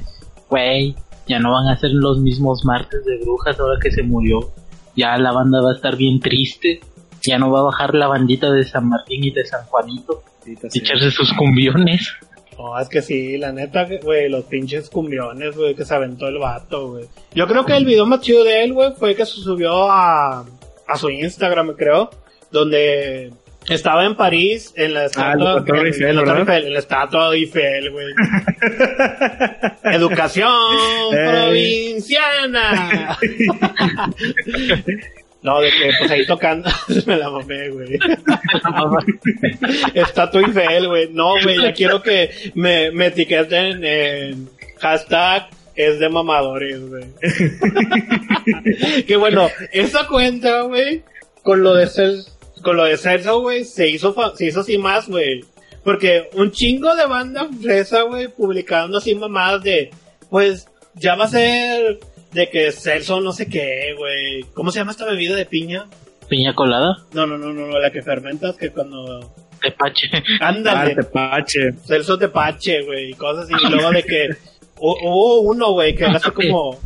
güey, 0.49 0.95
ya 1.29 1.39
no 1.39 1.53
van 1.53 1.69
a 1.69 1.77
ser 1.77 1.91
los 1.93 2.19
mismos 2.21 2.65
martes 2.65 3.05
de 3.05 3.19
brujas 3.19 3.59
ahora 3.59 3.79
que 3.81 3.91
se 3.91 4.03
murió 4.03 4.53
ya 4.97 5.17
la 5.19 5.33
banda 5.33 5.61
va 5.61 5.71
a 5.71 5.75
estar 5.75 5.97
bien 5.97 6.21
triste, 6.21 6.81
ya 7.27 7.39
no 7.39 7.51
va 7.51 7.61
a 7.61 7.65
bajar 7.65 7.95
la 7.95 8.09
bandita 8.09 8.53
de 8.53 8.65
San 8.65 8.89
Martín 8.89 9.25
y 9.25 9.31
de 9.31 9.45
San 9.45 9.65
Juanito, 9.65 10.23
y 10.47 10.53
echarse 10.53 11.11
sus 11.11 11.33
cumbiones. 11.35 12.13
No, 12.63 12.79
es 12.79 12.89
que 12.89 13.03
sí, 13.03 13.37
la 13.39 13.51
neta, 13.53 13.89
güey, 14.03 14.29
los 14.29 14.45
pinches 14.45 14.89
cumbiones, 14.89 15.57
güey, 15.57 15.75
que 15.75 15.85
se 15.85 15.95
aventó 15.95 16.29
el 16.29 16.39
vato, 16.39 16.91
güey. 16.93 17.07
Yo 17.35 17.49
creo 17.49 17.67
que 17.67 17.77
el 17.77 17.85
video 17.85 18.07
más 18.07 18.21
chido 18.21 18.45
de 18.45 18.63
él, 18.63 18.73
güey, 18.73 18.93
fue 18.97 19.17
que 19.17 19.27
se 19.27 19.41
subió 19.41 19.91
a, 19.91 20.45
a 20.87 20.97
su 20.97 21.11
Instagram, 21.11 21.75
creo, 21.75 22.09
donde 22.53 23.33
estaba 23.69 24.05
en 24.05 24.15
París, 24.17 24.73
en 24.77 24.95
la 24.95 25.07
estatua, 25.07 25.55
la 25.55 25.65
Torre 25.65 25.81
en- 25.81 25.87
Eiffel, 25.87 26.19
en. 26.21 26.29
Eiffel, 26.39 26.67
en 26.67 26.73
la 26.73 26.79
estatua 26.79 27.35
Eiffel, 27.35 27.91
güey. 27.91 28.07
Educación 29.95 30.53
Ey. 31.13 31.31
provinciana. 31.31 33.19
No, 35.43 35.61
de 35.61 35.71
que 35.71 35.91
pues 35.99 36.11
ahí 36.11 36.25
tocando, 36.27 36.71
me 37.07 37.17
la 37.17 37.29
mamé, 37.31 37.69
güey. 37.71 37.99
Estatua 39.95 40.41
Eiffel, 40.43 40.89
güey. 40.89 41.09
No, 41.13 41.33
güey, 41.43 41.61
ya 41.61 41.73
quiero 41.73 42.03
que 42.03 42.31
me, 42.55 42.91
me 42.93 43.07
etiqueten 43.07 43.85
en 43.85 44.49
hashtag 44.79 45.49
es 45.75 45.99
de 45.99 46.09
mamadores, 46.09 46.81
güey. 46.89 47.05
que 49.07 49.17
bueno, 49.17 49.49
esa 49.73 50.07
cuenta, 50.07 50.63
güey, 50.63 51.03
con 51.43 51.63
lo 51.63 51.75
de 51.75 51.87
Cel- 51.87 52.27
con 52.63 52.77
lo 52.77 52.85
de 52.85 52.97
Celso, 52.97 53.41
güey, 53.41 53.65
se 53.65 53.89
hizo, 53.89 54.15
se 54.37 54.47
hizo 54.47 54.61
así 54.61 54.79
más, 54.79 55.09
güey. 55.09 55.45
Porque 55.83 56.29
un 56.35 56.53
chingo 56.53 56.95
de 56.95 57.07
banda 57.07 57.49
fresa, 57.61 58.03
güey, 58.03 58.29
publicando 58.29 58.99
así 58.99 59.17
mamadas 59.17 59.65
de, 59.65 59.91
pues, 60.31 60.69
ya 60.95 61.17
va 61.17 61.25
a 61.25 61.29
ser 61.29 61.99
de 62.33 62.49
que 62.51 62.73
Celso 62.73 63.21
no 63.21 63.33
sé 63.33 63.47
qué, 63.49 63.95
güey. 63.97 64.43
¿Cómo 64.55 64.71
se 64.71 64.79
llama 64.79 64.93
esta 64.93 65.05
bebida 65.07 65.37
de 65.37 65.47
piña? 65.47 65.87
Piña 66.29 66.55
colada, 66.55 66.97
No, 67.13 67.27
no, 67.27 67.37
no, 67.37 67.53
no, 67.53 67.67
no, 67.67 67.79
la 67.79 67.91
que 67.91 68.01
fermentas, 68.03 68.57
que 68.57 68.71
cuando... 68.71 69.35
tepache. 69.61 70.09
Ah, 70.41 70.49
Ándale, 70.49 70.95
tepache. 70.95 71.73
Celso 71.85 72.17
de 72.17 72.29
Pache, 72.29 72.83
güey, 72.83 73.11
y 73.11 73.15
cosas 73.15 73.45
así. 73.45 73.55
Y 73.67 73.71
luego 73.71 73.91
de 73.91 74.03
que 74.03 74.29
hu- 74.79 74.99
hubo 75.03 75.41
uno, 75.43 75.73
güey, 75.73 75.95
que 75.95 76.05
así 76.07 76.31
como 76.31 76.79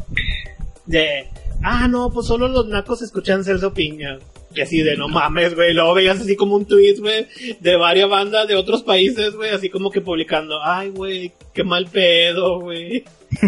de, 0.87 1.27
ah, 1.63 1.87
no, 1.89 2.11
pues 2.11 2.27
solo 2.27 2.49
los 2.49 2.67
nacos 2.67 3.03
escuchan 3.03 3.45
Celso 3.45 3.73
Piña. 3.73 4.19
Y 4.55 4.63
así 4.63 4.81
de, 4.83 4.97
no 4.97 5.07
mames, 5.07 5.55
güey. 5.55 5.75
Luego 5.75 5.95
veías 5.95 6.19
así 6.21 6.35
como 6.35 6.57
un 6.57 6.65
tweet, 6.67 6.97
güey, 6.99 7.27
de 7.61 7.77
varias 7.77 8.09
bandas 8.09 8.49
de 8.49 8.57
otros 8.57 8.83
países, 8.83 9.35
güey, 9.37 9.51
así 9.51 9.69
como 9.69 9.91
que 9.91 10.01
publicando, 10.01 10.59
ay, 10.65 10.89
güey, 10.91 11.33
qué 11.55 11.63
mal 11.63 11.87
pedo, 11.87 12.59
güey. 12.61 13.05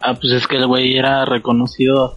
Ah, 0.00 0.14
pues 0.14 0.32
es 0.32 0.46
que 0.46 0.56
el 0.56 0.66
güey 0.66 0.96
era 0.96 1.24
reconocido 1.24 2.16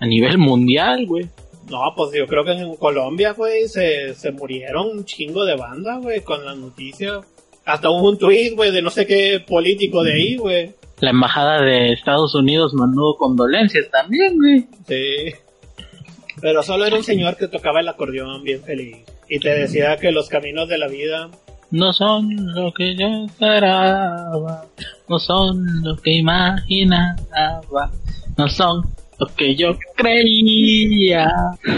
a 0.00 0.06
nivel 0.06 0.38
mundial, 0.38 1.06
güey. 1.06 1.28
No, 1.70 1.92
pues 1.94 2.12
yo 2.14 2.26
creo 2.26 2.44
que 2.44 2.52
en 2.52 2.76
Colombia, 2.76 3.32
güey, 3.32 3.68
se, 3.68 4.14
se 4.14 4.32
murieron 4.32 4.86
un 4.86 5.04
chingo 5.04 5.44
de 5.44 5.56
bandas, 5.56 6.00
güey, 6.00 6.22
con 6.22 6.44
la 6.44 6.54
noticia. 6.54 7.20
Hasta 7.64 7.90
hubo 7.90 8.08
un 8.08 8.18
tweet, 8.18 8.54
güey, 8.54 8.70
de 8.70 8.80
no 8.80 8.88
sé 8.88 9.06
qué 9.06 9.44
político 9.46 10.02
de 10.02 10.14
ahí, 10.14 10.36
güey. 10.36 10.72
La 11.00 11.10
embajada 11.10 11.60
de 11.60 11.92
Estados 11.92 12.34
Unidos 12.34 12.72
mandó 12.74 13.16
condolencias 13.18 13.90
también, 13.90 14.36
güey. 14.36 14.66
Sí. 14.86 15.34
Pero 16.40 16.62
solo 16.62 16.86
era 16.86 16.96
un 16.96 17.04
señor 17.04 17.36
que 17.36 17.48
tocaba 17.48 17.80
el 17.80 17.88
acordeón 17.88 18.42
bien 18.42 18.62
feliz. 18.62 18.96
Y 19.28 19.38
te 19.38 19.50
decía 19.50 19.96
que 19.98 20.10
los 20.10 20.28
caminos 20.28 20.68
de 20.68 20.78
la 20.78 20.88
vida. 20.88 21.30
No 21.70 21.92
son 21.92 22.34
lo 22.54 22.72
que 22.72 22.96
yo 22.96 23.06
esperaba, 23.26 24.64
no 25.08 25.18
son 25.18 25.82
lo 25.82 25.96
que 25.96 26.12
imaginaba, 26.12 27.90
no 28.38 28.48
son 28.48 28.86
lo 29.18 29.26
que 29.36 29.54
yo 29.54 29.76
creía. 29.94 31.30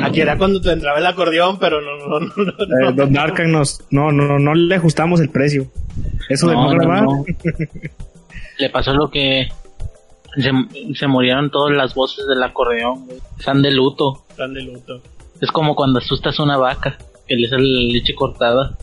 Aquí 0.02 0.20
era 0.20 0.38
cuando 0.38 0.60
te 0.60 0.70
entraba 0.72 0.98
el 0.98 1.06
acordeón, 1.06 1.58
pero 1.58 1.80
no, 1.80 1.96
no, 1.96 2.20
no, 2.20 2.28
no. 2.36 2.88
Eh. 2.90 2.92
Don 2.94 3.12
Darkan 3.12 3.50
nos, 3.50 3.80
no, 3.90 4.12
no, 4.12 4.38
no 4.38 4.54
le 4.54 4.74
ajustamos 4.76 5.20
el 5.20 5.30
precio. 5.30 5.66
Eso 6.28 6.48
de 6.48 6.54
no, 6.54 6.66
No, 6.66 6.72
no, 6.74 6.78
grabar. 6.78 7.02
no. 7.04 7.24
Le 8.58 8.68
pasó 8.68 8.92
lo 8.92 9.10
que 9.10 9.48
se, 10.36 10.50
se 10.94 11.06
murieron 11.06 11.50
todas 11.50 11.74
las 11.74 11.94
voces 11.94 12.26
del 12.28 12.42
acordeón, 12.42 13.06
güey. 13.06 13.18
Están 13.38 13.62
de 13.62 13.70
luto. 13.70 14.22
Están 14.28 14.52
de 14.52 14.62
luto. 14.62 15.00
Es 15.40 15.50
como 15.50 15.74
cuando 15.74 15.98
asustas 15.98 16.38
a 16.38 16.42
una 16.42 16.58
vaca, 16.58 16.98
que 17.26 17.36
le 17.36 17.48
sale 17.48 17.64
la 17.64 17.92
leche 17.92 18.14
cortada. 18.14 18.76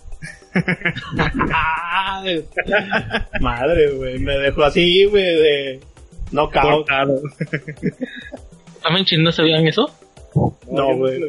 Madre, 3.42 3.92
güey. 3.92 4.20
Me 4.20 4.38
dejó 4.38 4.64
así, 4.64 5.06
güey, 5.06 5.24
de. 5.24 5.80
No 6.32 6.50
Cortado. 6.50 7.22
¿También 8.84 9.06
chis 9.06 9.20
no 9.20 9.32
sabían 9.32 9.66
eso? 9.68 9.90
No, 10.70 10.96
güey. 10.96 11.20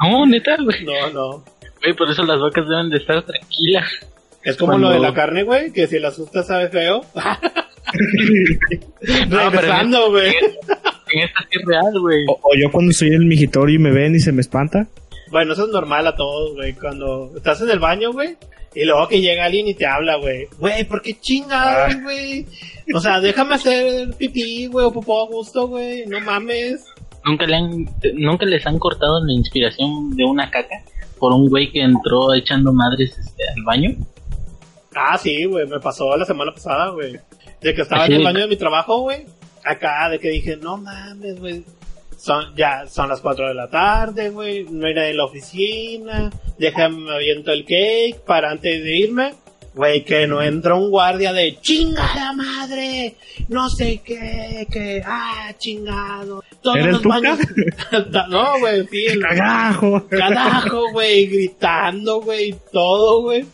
No, 0.00 0.26
neta, 0.26 0.56
güey. 0.62 0.84
No, 0.84 1.10
no. 1.12 1.44
Güey, 1.82 1.94
por 1.96 2.10
eso 2.10 2.22
las 2.24 2.40
vacas 2.40 2.68
deben 2.68 2.90
de 2.90 2.98
estar 2.98 3.22
tranquilas. 3.22 3.84
Es 4.44 4.56
como 4.56 4.72
Cuando- 4.72 4.88
lo 4.88 4.94
de 4.94 5.00
la 5.00 5.14
carne, 5.14 5.42
güey, 5.42 5.72
que 5.72 5.86
si 5.86 5.98
la 5.98 6.08
asustas 6.08 6.46
sabe 6.46 6.68
feo. 6.68 7.02
Regresando, 9.00 10.10
güey. 10.10 10.32
En 11.12 11.18
esta 11.20 11.40
sí 11.50 11.58
es 11.60 11.64
real, 11.66 12.00
güey. 12.00 12.24
O, 12.28 12.38
o 12.42 12.54
yo 12.56 12.70
cuando 12.70 12.90
estoy 12.90 13.08
en 13.08 13.14
el 13.14 13.24
migitorio 13.26 13.76
y 13.76 13.78
me 13.78 13.90
ven 13.90 14.14
y 14.14 14.20
se 14.20 14.32
me 14.32 14.40
espanta. 14.40 14.86
Bueno, 15.32 15.54
eso 15.54 15.64
es 15.64 15.70
normal 15.70 16.06
a 16.06 16.14
todos, 16.14 16.54
güey. 16.54 16.74
Cuando 16.74 17.32
estás 17.34 17.62
en 17.62 17.70
el 17.70 17.78
baño, 17.78 18.12
güey, 18.12 18.36
y 18.74 18.84
luego 18.84 19.08
que 19.08 19.22
llega 19.22 19.46
alguien 19.46 19.66
y 19.66 19.74
te 19.74 19.86
habla, 19.86 20.16
güey. 20.16 20.46
Güey, 20.58 20.84
¿por 20.84 21.00
qué 21.00 21.18
chingados, 21.18 22.00
güey? 22.02 22.46
O 22.94 23.00
sea, 23.00 23.18
déjame 23.18 23.54
hacer 23.54 24.10
pipí, 24.18 24.66
güey, 24.66 24.84
o 24.84 24.92
popó 24.92 25.22
a 25.22 25.26
gusto, 25.26 25.68
güey. 25.68 26.04
No 26.04 26.20
mames. 26.20 26.84
¿Nunca, 27.24 27.46
le 27.46 27.56
han, 27.56 27.86
nunca 28.14 28.44
les 28.44 28.66
han 28.66 28.78
cortado 28.78 29.24
la 29.24 29.32
inspiración 29.32 30.14
de 30.16 30.24
una 30.24 30.50
caca 30.50 30.82
por 31.18 31.32
un 31.32 31.48
güey 31.48 31.72
que 31.72 31.80
entró 31.80 32.34
echando 32.34 32.72
madres 32.72 33.16
este, 33.16 33.44
al 33.56 33.62
baño. 33.62 33.96
Ah, 34.94 35.16
sí, 35.16 35.46
güey, 35.46 35.66
me 35.66 35.80
pasó 35.80 36.14
la 36.16 36.26
semana 36.26 36.52
pasada, 36.52 36.90
güey. 36.90 37.18
De 37.60 37.74
que 37.74 37.82
estaba 37.82 38.04
en 38.04 38.12
el 38.12 38.24
baño 38.24 38.40
de 38.40 38.48
mi 38.48 38.56
trabajo, 38.56 39.00
güey. 39.00 39.24
Acá, 39.64 40.10
de 40.10 40.18
que 40.18 40.28
dije, 40.28 40.58
no 40.58 40.76
mames, 40.76 41.40
güey. 41.40 41.64
Son, 42.22 42.54
ya, 42.54 42.86
son 42.86 43.08
las 43.08 43.20
4 43.20 43.48
de 43.48 43.54
la 43.54 43.68
tarde, 43.68 44.30
güey. 44.30 44.62
No 44.70 44.82
nadie 44.82 45.10
en 45.10 45.16
la 45.16 45.24
oficina. 45.24 46.30
Déjame, 46.56 46.98
me 46.98 47.14
aviento 47.16 47.50
el 47.50 47.64
cake 47.64 48.20
para 48.24 48.50
antes 48.52 48.80
de 48.84 48.96
irme. 48.96 49.34
Güey, 49.74 50.04
que 50.04 50.28
no 50.28 50.40
entra 50.40 50.76
un 50.76 50.88
guardia 50.88 51.32
de 51.32 51.58
chingada 51.60 52.32
madre. 52.32 53.16
No 53.48 53.68
sé 53.68 54.02
qué, 54.04 54.68
que, 54.70 55.02
ah, 55.04 55.50
chingado. 55.58 56.44
Todos 56.62 56.76
¿Era 56.76 56.86
el 56.86 56.92
los 56.92 57.02
Tuca? 57.02 57.14
baños. 57.18 57.38
no, 58.28 58.58
güey, 58.60 58.86
sí, 58.86 59.06
el- 59.06 59.20
¡Cagajo! 59.22 60.06
carajo, 60.08 60.92
güey, 60.92 61.26
gritando, 61.26 62.20
güey, 62.20 62.54
todo, 62.70 63.22
güey. 63.22 63.44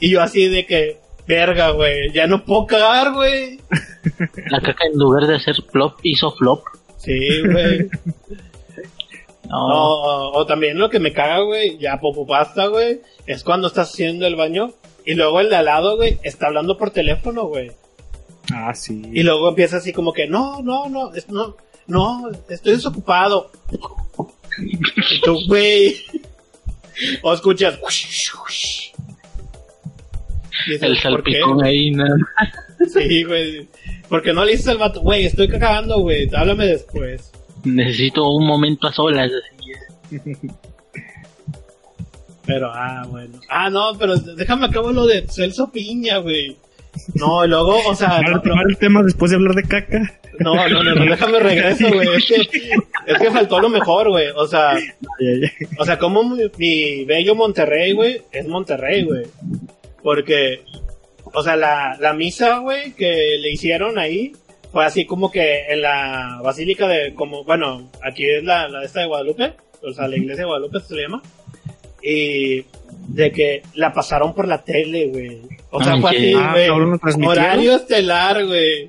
Y 0.00 0.10
yo 0.10 0.20
así 0.20 0.46
de 0.48 0.66
que, 0.66 0.98
verga, 1.26 1.70
güey, 1.70 2.12
ya 2.12 2.26
no 2.26 2.44
puedo 2.44 2.66
cagar, 2.66 3.14
güey. 3.14 3.60
La 4.50 4.60
caca 4.60 4.84
en 4.92 4.98
lugar 4.98 5.26
de 5.26 5.36
hacer 5.36 5.56
plop 5.72 6.00
hizo 6.02 6.32
flop. 6.32 6.64
Sí, 7.04 7.42
güey. 7.50 7.88
No, 9.46 9.68
No, 9.68 9.74
o, 9.74 10.38
o 10.38 10.46
también 10.46 10.78
lo 10.78 10.88
que 10.88 10.98
me 10.98 11.12
caga, 11.12 11.40
güey, 11.40 11.76
ya 11.76 12.00
popo 12.00 12.26
pasta, 12.26 12.66
güey, 12.66 13.02
es 13.26 13.44
cuando 13.44 13.68
estás 13.68 13.90
haciendo 13.90 14.26
el 14.26 14.36
baño 14.36 14.72
y 15.04 15.14
luego 15.14 15.38
el 15.38 15.50
de 15.50 15.56
al 15.56 15.66
lado, 15.66 15.96
güey, 15.96 16.18
está 16.22 16.46
hablando 16.46 16.78
por 16.78 16.90
teléfono, 16.90 17.44
güey. 17.44 17.70
Ah, 18.52 18.74
sí. 18.74 19.02
Y 19.12 19.22
luego 19.22 19.50
empieza 19.50 19.76
así 19.76 19.92
como 19.92 20.14
que, 20.14 20.26
no, 20.26 20.62
no, 20.62 20.88
no, 20.88 21.14
es, 21.14 21.28
no, 21.28 21.56
no, 21.86 22.30
estoy 22.48 22.72
desocupado. 22.72 23.50
Y 24.58 25.20
tú, 25.20 25.38
güey. 25.46 25.96
O 27.22 27.34
escuchas. 27.34 27.78
Y 30.66 30.70
dices, 30.70 30.82
el 30.82 30.98
salpicón 30.98 31.62
ahí, 31.64 31.90
nada. 31.90 32.16
Sí, 32.92 33.24
güey. 33.24 33.68
Porque 34.08 34.32
no 34.32 34.44
le 34.44 34.52
dices 34.52 34.68
al 34.68 34.78
vato, 34.78 35.00
güey, 35.00 35.24
estoy 35.26 35.48
cagando, 35.48 36.00
güey, 36.00 36.28
háblame 36.34 36.66
después. 36.66 37.32
Necesito 37.64 38.28
un 38.28 38.46
momento 38.46 38.88
a 38.88 38.92
solas. 38.92 39.30
Así 39.30 39.70
es. 39.70 40.36
Pero, 42.46 42.70
ah, 42.72 43.06
bueno. 43.08 43.40
Ah, 43.48 43.70
no, 43.70 43.92
pero 43.98 44.16
déjame 44.16 44.66
acabo 44.66 44.92
lo 44.92 45.06
de 45.06 45.26
Celso 45.28 45.70
Piña, 45.70 46.18
güey. 46.18 46.56
No, 47.14 47.44
y 47.44 47.48
luego, 47.48 47.78
o 47.88 47.94
sea, 47.94 48.20
¿Van 48.20 48.32
no, 48.32 48.40
tomar 48.40 48.66
el 48.68 48.76
tema 48.76 49.02
después 49.02 49.30
de 49.30 49.36
hablar 49.36 49.54
de 49.54 49.62
caca? 49.64 50.20
no, 50.40 50.54
no, 50.68 50.82
no, 50.82 50.94
no, 50.94 51.04
déjame 51.04 51.40
regreso, 51.40 51.88
güey. 51.92 52.08
Es 52.16 52.26
que, 52.26 52.34
es 53.06 53.18
que 53.18 53.30
faltó 53.30 53.60
lo 53.60 53.68
mejor, 53.68 54.10
güey. 54.10 54.28
O 54.36 54.46
sea, 54.46 54.76
o 55.78 55.84
sea, 55.84 55.98
como 55.98 56.22
mi, 56.22 56.42
mi 56.58 57.04
bello 57.04 57.34
Monterrey, 57.34 57.92
güey, 57.92 58.22
es 58.30 58.46
Monterrey, 58.46 59.04
güey. 59.04 59.22
Porque, 60.02 60.62
o 61.34 61.42
sea, 61.42 61.56
la, 61.56 61.96
la 62.00 62.12
misa, 62.12 62.58
güey, 62.58 62.92
que 62.92 63.36
le 63.40 63.50
hicieron 63.50 63.98
ahí, 63.98 64.32
fue 64.72 64.84
así 64.84 65.04
como 65.06 65.30
que 65.30 65.66
en 65.68 65.82
la 65.82 66.40
basílica 66.42 66.88
de, 66.88 67.14
como, 67.14 67.44
bueno, 67.44 67.90
aquí 68.02 68.24
es 68.28 68.42
la, 68.44 68.68
la 68.68 68.82
esta 68.84 69.00
de 69.00 69.06
Guadalupe, 69.06 69.54
o 69.82 69.92
sea, 69.92 70.08
la 70.08 70.16
iglesia 70.16 70.42
de 70.42 70.46
Guadalupe 70.46 70.80
se 70.80 70.94
le 70.94 71.02
llama. 71.02 71.22
Y 72.02 72.64
de 73.08 73.30
que 73.32 73.62
la 73.74 73.92
pasaron 73.92 74.34
por 74.34 74.46
la 74.46 74.62
tele, 74.62 75.06
güey. 75.06 75.40
O 75.70 75.82
sea, 75.82 75.96
fue 75.98 76.10
así, 76.10 76.34
Ah, 76.36 76.50
güey. 76.52 76.68
Horario 77.26 77.76
estelar, 77.76 78.44
güey. 78.46 78.88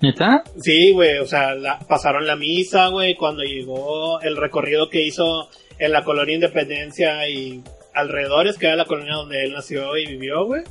¿Neta? 0.00 0.42
Sí, 0.60 0.92
güey, 0.92 1.18
o 1.18 1.26
sea, 1.26 1.54
la- 1.54 1.78
pasaron 1.80 2.26
la 2.26 2.36
misa, 2.36 2.88
güey, 2.88 3.14
cuando 3.14 3.42
llegó 3.42 4.20
el 4.20 4.36
recorrido 4.36 4.88
que 4.90 5.02
hizo 5.02 5.48
en 5.78 5.92
la 5.92 6.04
colonia 6.04 6.34
Independencia 6.34 7.26
y 7.28 7.62
alrededores, 7.94 8.58
que 8.58 8.66
era 8.66 8.76
la 8.76 8.84
colonia 8.84 9.14
donde 9.14 9.42
él 9.44 9.52
nació 9.52 9.96
y 9.96 10.06
vivió, 10.06 10.44
güey. 10.44 10.62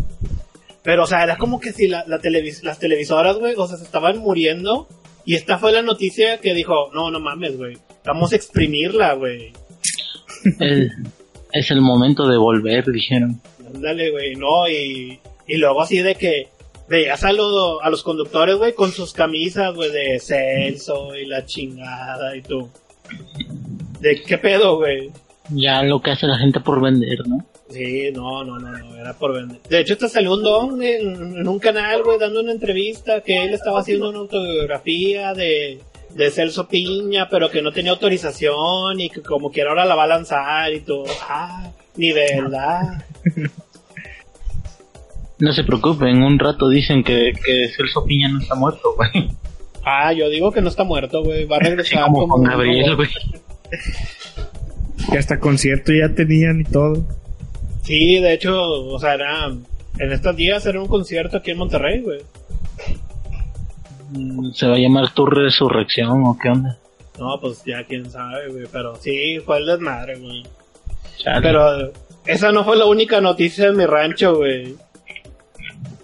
Pero, 0.86 1.04
o 1.04 1.08
sea, 1.08 1.24
era 1.24 1.38
como 1.38 1.60
que 1.60 1.74
si 1.74 1.88
la, 1.90 2.06
la 2.08 2.22
televis- 2.22 2.64
las 2.64 2.80
televisoras, 2.80 3.36
güey, 3.38 3.56
o 3.58 3.68
sea, 3.68 3.76
se 3.78 3.84
estaban 3.84 4.20
muriendo. 4.20 4.88
Y 5.26 5.34
esta 5.36 5.58
fue 5.58 5.72
la 5.74 5.82
noticia 5.82 6.40
que 6.40 6.54
dijo, 6.54 6.92
no, 6.94 7.10
no 7.12 7.20
mames, 7.20 7.58
güey, 7.58 7.78
vamos 8.06 8.32
a 8.32 8.36
exprimirla, 8.38 9.14
güey. 9.16 9.52
Es 11.52 11.72
el 11.72 11.82
momento 11.82 12.28
de 12.28 12.38
volver, 12.38 12.86
dijeron. 12.86 13.42
Ándale, 13.74 14.12
güey, 14.12 14.36
no, 14.36 14.68
y, 14.70 15.20
y 15.48 15.58
luego 15.58 15.82
así 15.82 15.98
de 16.00 16.16
que 16.16 16.48
veías 16.88 17.24
a, 17.24 17.32
lo- 17.34 17.82
a 17.82 17.90
los 17.90 18.04
conductores, 18.04 18.56
güey, 18.58 18.74
con 18.74 18.92
sus 18.92 19.14
camisas, 19.14 19.74
güey, 19.74 19.92
de 19.92 20.20
Celso 20.20 21.16
y 21.16 21.26
la 21.26 21.46
chingada 21.46 22.36
y 22.38 22.42
tú. 22.42 22.70
¿De 24.00 24.22
qué 24.22 24.38
pedo, 24.38 24.78
güey? 24.78 25.10
Ya 25.50 25.82
lo 25.84 26.02
que 26.02 26.12
hace 26.12 26.28
la 26.28 26.38
gente 26.38 26.60
por 26.60 26.82
vender, 26.82 27.20
¿no? 27.28 27.44
Sí, 27.70 28.12
no, 28.14 28.44
no, 28.44 28.60
no, 28.60 28.72
no, 28.72 28.96
era 28.96 29.14
por 29.14 29.34
vender. 29.34 29.60
De 29.70 29.80
hecho, 29.80 29.98
te 29.98 30.08
salió 30.08 30.34
un 30.34 30.44
don 30.44 30.84
en, 30.84 31.38
en 31.38 31.48
un 31.48 31.60
canal, 31.60 32.04
güey, 32.04 32.20
dando 32.20 32.42
una 32.42 32.52
entrevista 32.52 33.22
que 33.22 33.44
él 33.44 33.54
estaba 33.54 33.80
haciendo 33.80 34.10
una 34.10 34.20
autobiografía 34.20 35.34
de, 35.34 35.80
de 36.14 36.32
Celso 36.32 36.68
Piña, 36.68 37.28
pero 37.30 37.50
que 37.50 37.62
no 37.62 37.72
tenía 37.72 37.92
autorización 37.92 39.02
y 39.02 39.10
que 39.10 39.22
como 39.22 39.52
quiera 39.52 39.72
ahora 39.72 39.86
la 39.86 39.96
va 39.96 40.04
a 40.04 40.08
lanzar 40.08 40.74
y 40.74 40.82
todo. 40.82 41.06
Ah, 41.28 41.72
ni 41.98 42.12
verdad. 42.12 43.04
No 45.40 45.52
se 45.52 45.64
preocupen, 45.64 46.24
un 46.24 46.40
rato 46.40 46.70
dicen 46.70 47.04
que, 47.04 47.34
que 47.44 47.68
Celso 47.76 48.06
Piña 48.06 48.30
no 48.30 48.40
está 48.40 48.56
muerto, 48.56 48.96
güey. 48.96 49.32
Ah, 49.84 50.14
yo 50.14 50.30
digo 50.30 50.52
que 50.52 50.62
no 50.62 50.70
está 50.70 50.84
muerto, 50.84 51.24
güey. 51.24 51.46
Va 51.46 51.58
a 51.58 51.60
regresar 51.60 52.04
como 52.06 52.22
como 52.22 52.36
con 52.36 52.44
Gabriel, 52.44 52.96
güey. 52.96 53.10
Que 55.12 55.18
hasta 55.18 55.40
concierto 55.40 55.92
ya 55.94 56.16
tenían 56.16 56.62
y 56.62 56.64
todo. 56.64 57.06
Sí, 57.86 58.20
de 58.20 58.34
hecho, 58.34 58.62
o 58.64 59.00
sea, 59.00 59.14
era 59.14 59.48
en 59.48 60.12
estos 60.12 60.36
días 60.36 60.66
era 60.66 60.82
un 60.82 60.88
concierto 60.88 61.38
aquí 61.38 61.52
en 61.52 61.58
Monterrey, 61.58 62.02
güey. 62.02 62.20
Mm, 64.12 64.52
¿Se 64.54 64.68
va 64.68 64.76
a 64.76 64.80
llamar 64.80 65.14
tu 65.14 65.26
resurrección 65.26 66.24
o 66.26 66.38
qué 66.42 66.50
onda? 66.50 66.78
No, 67.20 67.40
pues 67.40 67.64
ya 67.66 67.84
quién 67.86 68.10
sabe, 68.10 68.50
güey, 68.50 68.66
pero 68.72 68.96
sí, 68.98 69.40
fue 69.46 69.58
el 69.60 69.66
desmadre, 69.68 70.18
güey. 70.20 70.44
Chale. 71.18 71.42
Pero 71.42 71.92
esa 72.26 72.52
no 72.52 72.64
fue 72.64 72.76
la 72.76 72.86
única 72.86 73.22
noticia 73.22 73.66
de 73.72 73.78
mi 73.78 73.86
rancho, 73.86 74.36
güey. 74.36 74.76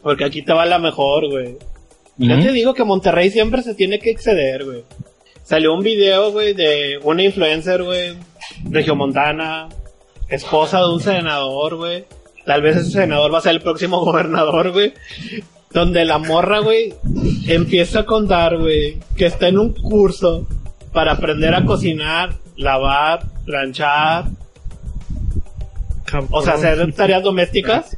Porque 0.01 0.25
aquí 0.25 0.41
te 0.41 0.53
va 0.53 0.65
la 0.65 0.79
mejor, 0.79 1.27
güey. 1.29 1.57
Yo 2.17 2.33
Ujú. 2.35 2.43
te 2.43 2.51
digo 2.51 2.73
que 2.73 2.83
Monterrey 2.83 3.29
siempre 3.29 3.61
se 3.61 3.75
tiene 3.75 3.99
que 3.99 4.11
exceder, 4.11 4.65
güey. 4.65 4.83
Salió 5.43 5.73
un 5.73 5.81
video, 5.83 6.31
güey, 6.31 6.53
de 6.53 6.99
una 7.03 7.23
influencer, 7.23 7.83
güey, 7.83 8.13
regiomontana, 8.69 9.67
esposa 10.31 10.79
de 10.79 10.89
un 10.89 11.01
senador, 11.01 11.75
güey. 11.75 12.05
Tal 12.45 12.61
vez 12.61 12.77
ese 12.77 12.91
senador 12.91 13.33
va 13.33 13.37
a 13.37 13.41
ser 13.41 13.51
el 13.51 13.61
próximo 13.61 13.99
gobernador, 14.05 14.71
güey. 14.71 14.93
Donde 15.71 16.03
la 16.03 16.17
morra, 16.17 16.59
güey, 16.59 16.93
empieza 17.47 17.99
a 17.99 18.05
contar, 18.05 18.57
güey, 18.57 18.99
que 19.15 19.27
está 19.27 19.47
en 19.47 19.59
un 19.59 19.73
curso 19.73 20.47
para 20.91 21.13
aprender 21.13 21.53
a 21.53 21.65
cocinar, 21.65 22.35
lavar, 22.57 23.25
planchar, 23.45 24.25
o 26.29 26.41
sea, 26.41 26.55
hacer 26.55 26.93
tareas 26.93 27.23
domésticas. 27.23 27.97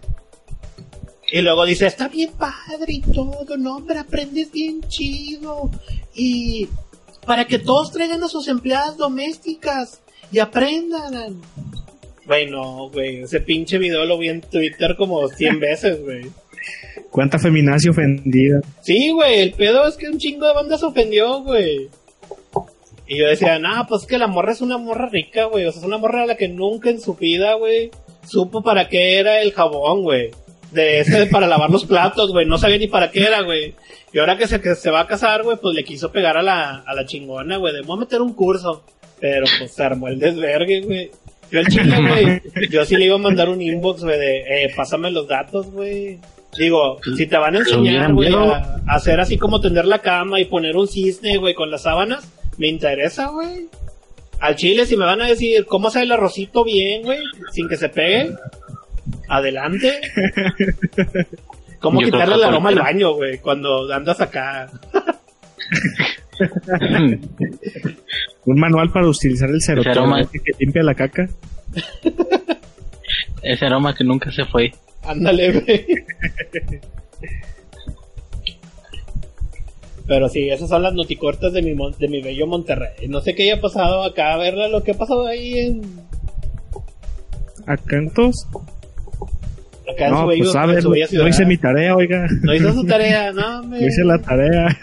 Y 1.32 1.42
luego 1.42 1.66
dice, 1.66 1.88
está 1.88 2.10
bien 2.10 2.32
padre 2.34 2.94
y 2.94 3.02
todo, 3.02 3.58
no, 3.58 3.78
hombre, 3.78 3.98
aprendes 3.98 4.52
bien 4.52 4.82
chido. 4.88 5.72
Y 6.14 6.68
para 7.26 7.46
que 7.46 7.58
todos 7.58 7.92
traigan 7.92 8.24
a 8.24 8.28
sus 8.28 8.48
empleadas 8.48 8.98
domésticas 8.98 10.02
y 10.32 10.40
aprendan. 10.40 11.42
Güey, 12.26 12.50
no, 12.50 12.90
güey, 12.90 13.22
ese 13.24 13.42
pinche 13.42 13.78
video 13.78 14.06
lo 14.06 14.18
vi 14.18 14.30
en 14.30 14.42
Twitter 14.42 14.96
como 14.96 15.28
100 15.28 15.60
veces, 15.60 16.02
güey. 16.02 16.24
¿Cuánta 17.12 17.38
feminacia 17.38 17.92
ofendida? 17.92 18.62
Sí, 18.82 19.12
güey, 19.12 19.42
el 19.42 19.54
pedo 19.54 19.88
es 19.88 19.98
que 19.98 20.08
un 20.08 20.18
chingo 20.18 20.48
de 20.48 20.54
bandas 20.54 20.80
se 20.80 20.86
ofendió, 20.86 21.42
güey. 21.42 21.90
Y 23.08 23.20
yo 23.20 23.28
decía, 23.28 23.60
nah, 23.60 23.86
pues 23.86 24.04
es 24.04 24.08
que 24.08 24.18
la 24.18 24.28
morra 24.28 24.54
es 24.54 24.62
una 24.62 24.78
morra 24.78 25.10
rica, 25.10 25.46
güey. 25.46 25.66
O 25.66 25.72
sea, 25.72 25.82
es 25.82 25.86
una 25.86 25.98
morra 25.98 26.24
a 26.24 26.26
la 26.26 26.38
que 26.38 26.48
nunca 26.48 26.90
en 26.90 27.02
su 27.02 27.16
vida, 27.16 27.56
güey, 27.56 27.92
supo 28.28 28.64
para 28.64 28.88
qué 28.88 29.20
era 29.20 29.42
el 29.42 29.52
jabón, 29.52 30.04
güey. 30.04 30.32
De 30.72 31.02
ese 31.02 31.28
para 31.28 31.46
lavar 31.46 31.70
los 31.70 31.86
platos, 31.86 32.32
güey. 32.32 32.48
No 32.48 32.58
sabía 32.58 32.78
ni 32.78 32.88
para 32.88 33.12
qué 33.12 33.26
era, 33.26 33.42
güey. 33.42 33.76
Y 34.12 34.20
ahora 34.20 34.38
que 34.38 34.48
se, 34.48 34.60
que 34.62 34.74
se 34.76 34.90
va 34.90 35.02
a 35.02 35.08
casar, 35.08 35.44
güey, 35.44 35.58
pues 35.58 35.76
le 35.76 35.84
quiso 35.84 36.12
pegar 36.12 36.38
a 36.38 36.42
la, 36.42 36.84
a 36.86 36.96
la 36.96 37.06
chingona, 37.06 37.58
güey. 37.58 37.74
De 37.74 37.82
voy 37.82 37.98
a 37.98 38.00
meter 38.00 38.22
un 38.22 38.34
curso. 38.34 38.84
Pero 39.20 39.46
pues 39.60 39.72
se 39.72 39.84
armó 39.84 40.08
el 40.08 40.20
desvergue, 40.20 40.82
güey. 40.82 41.12
Yo 41.54 41.60
al 41.60 41.68
chile, 41.68 41.98
güey. 42.02 42.70
Yo 42.72 42.84
sí 42.84 42.96
le 42.96 43.06
iba 43.06 43.16
a 43.16 43.20
mandar 43.20 43.48
un 43.48 43.62
inbox, 43.62 44.04
güey, 44.04 44.18
de, 44.18 44.38
eh, 44.40 44.74
pásame 44.76 45.12
los 45.12 45.28
datos, 45.28 45.70
güey. 45.70 46.18
Digo, 46.58 46.98
si 47.16 47.28
te 47.28 47.38
van 47.38 47.56
a 47.56 47.60
enseñar, 47.60 48.12
güey, 48.12 48.34
a, 48.34 48.82
a 48.88 48.96
hacer 48.96 49.20
así 49.20 49.38
como 49.38 49.62
tender 49.62 49.86
la 49.86 50.00
cama 50.00 50.40
y 50.40 50.46
poner 50.46 50.76
un 50.76 50.88
cisne, 50.88 51.38
güey, 51.38 51.54
con 51.54 51.70
las 51.70 51.84
sábanas, 51.84 52.28
me 52.58 52.68
interesa, 52.68 53.28
güey. 53.28 53.68
Al 54.40 54.56
chile, 54.56 54.88
si 54.88 54.98
me 54.98 55.06
van 55.06 55.22
a 55.22 55.28
decir 55.28 55.66
cómo 55.68 55.90
hacer 55.90 56.04
el 56.04 56.12
arrocito 56.12 56.64
bien, 56.64 57.04
güey, 57.04 57.20
sin 57.52 57.70
que 57.70 57.78
se 57.78 57.90
pegue, 57.90 58.32
adelante. 59.30 60.02
¿Cómo 61.80 62.02
Yo 62.02 62.06
quitarle 62.06 62.36
el 62.36 62.44
aroma 62.46 62.70
al 62.70 62.80
baño, 62.80 63.14
güey, 63.14 63.38
cuando 63.38 63.94
andas 63.94 64.20
acá? 64.22 64.72
Un 68.46 68.60
manual 68.60 68.92
para 68.92 69.08
utilizar 69.08 69.50
el 69.50 69.60
aroma. 69.86 70.18
serotonina 70.18 70.30
que 70.32 70.52
limpia 70.60 70.84
la 70.84 70.96
caca. 70.96 71.28
Ese 73.42 73.66
aroma 73.66 73.94
que 73.96 74.04
nunca 74.04 74.32
se 74.32 74.46
fue. 74.46 74.72
Ándale, 75.04 75.52
güey. 75.60 75.86
Pero 80.08 80.28
sí, 80.30 80.50
esas 80.50 80.70
son 80.70 80.84
las 80.84 80.94
noticortas 80.94 81.54
de 81.54 81.62
mi, 81.62 81.74
mon- 81.74 81.96
de 81.98 82.08
mi 82.10 82.22
bello 82.22 82.46
Monterrey. 82.48 83.08
No 83.08 83.22
sé 83.22 83.36
qué 83.36 83.44
haya 83.44 83.62
pasado 83.62 84.04
acá, 84.04 84.34
a 84.34 84.38
ver 84.38 84.54
lo 84.70 84.84
que 84.84 84.92
ha 84.92 84.96
pasado 84.98 85.26
ahí 85.28 85.60
en... 85.60 85.82
Acá 89.94 90.06
en 90.08 90.12
No, 90.12 90.28
bello, 90.28 90.44
pues 90.44 90.56
en 90.56 90.82
su 90.82 90.88
no, 90.88 90.94
bella 90.94 91.08
ciudad. 91.08 91.24
no 91.24 91.30
hice 91.30 91.46
mi 91.46 91.58
tarea, 91.58 91.96
oiga. 91.96 92.28
No 92.42 92.54
hizo 92.54 92.74
su 92.74 92.86
tarea, 92.86 93.32
no, 93.32 93.64
me... 93.64 93.82
No 93.82 93.88
hice 93.88 94.04
la 94.04 94.18
tarea. 94.20 94.68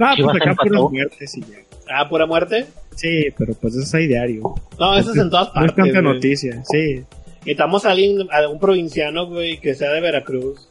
ah, 0.00 0.12
Chivas 0.16 0.36
pues 0.38 0.42
acá 0.42 0.54
muertes 0.90 1.36
y 1.36 1.40
ya. 1.40 1.56
Ah, 1.88 2.08
pura 2.08 2.26
muerte. 2.26 2.66
Sí, 2.96 3.26
pero 3.36 3.54
pues 3.54 3.74
eso 3.74 3.82
es 3.82 3.94
ahí 3.94 4.06
diario. 4.06 4.54
No, 4.78 4.96
eso 4.96 5.12
es 5.12 5.18
en 5.18 5.30
todas 5.30 5.48
No 5.54 5.64
es 5.64 5.72
partes. 5.72 5.84
tanta 5.84 6.02
noticia, 6.02 6.62
sí. 6.64 7.02
Necesitamos 7.40 7.84
a 7.86 7.90
alguien, 7.90 8.28
a 8.30 8.48
un 8.48 8.60
provinciano, 8.60 9.26
güey, 9.26 9.58
que 9.58 9.74
sea 9.74 9.90
de 9.92 10.00
Veracruz. 10.00 10.68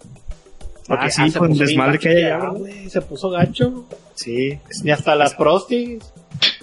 Ah, 0.88 1.10
sí, 1.10 1.30
se 1.30 1.40
con 1.40 1.58
desmadre 1.58 2.00
que 2.00 2.10
hay 2.10 2.24
allá, 2.24 2.50
güey. 2.50 2.90
Se 2.90 3.02
puso 3.02 3.30
gacho. 3.30 3.86
Sí. 4.16 4.58
Ni 4.84 4.92
hasta 4.92 5.16
las 5.16 5.34
prostis. 5.36 6.12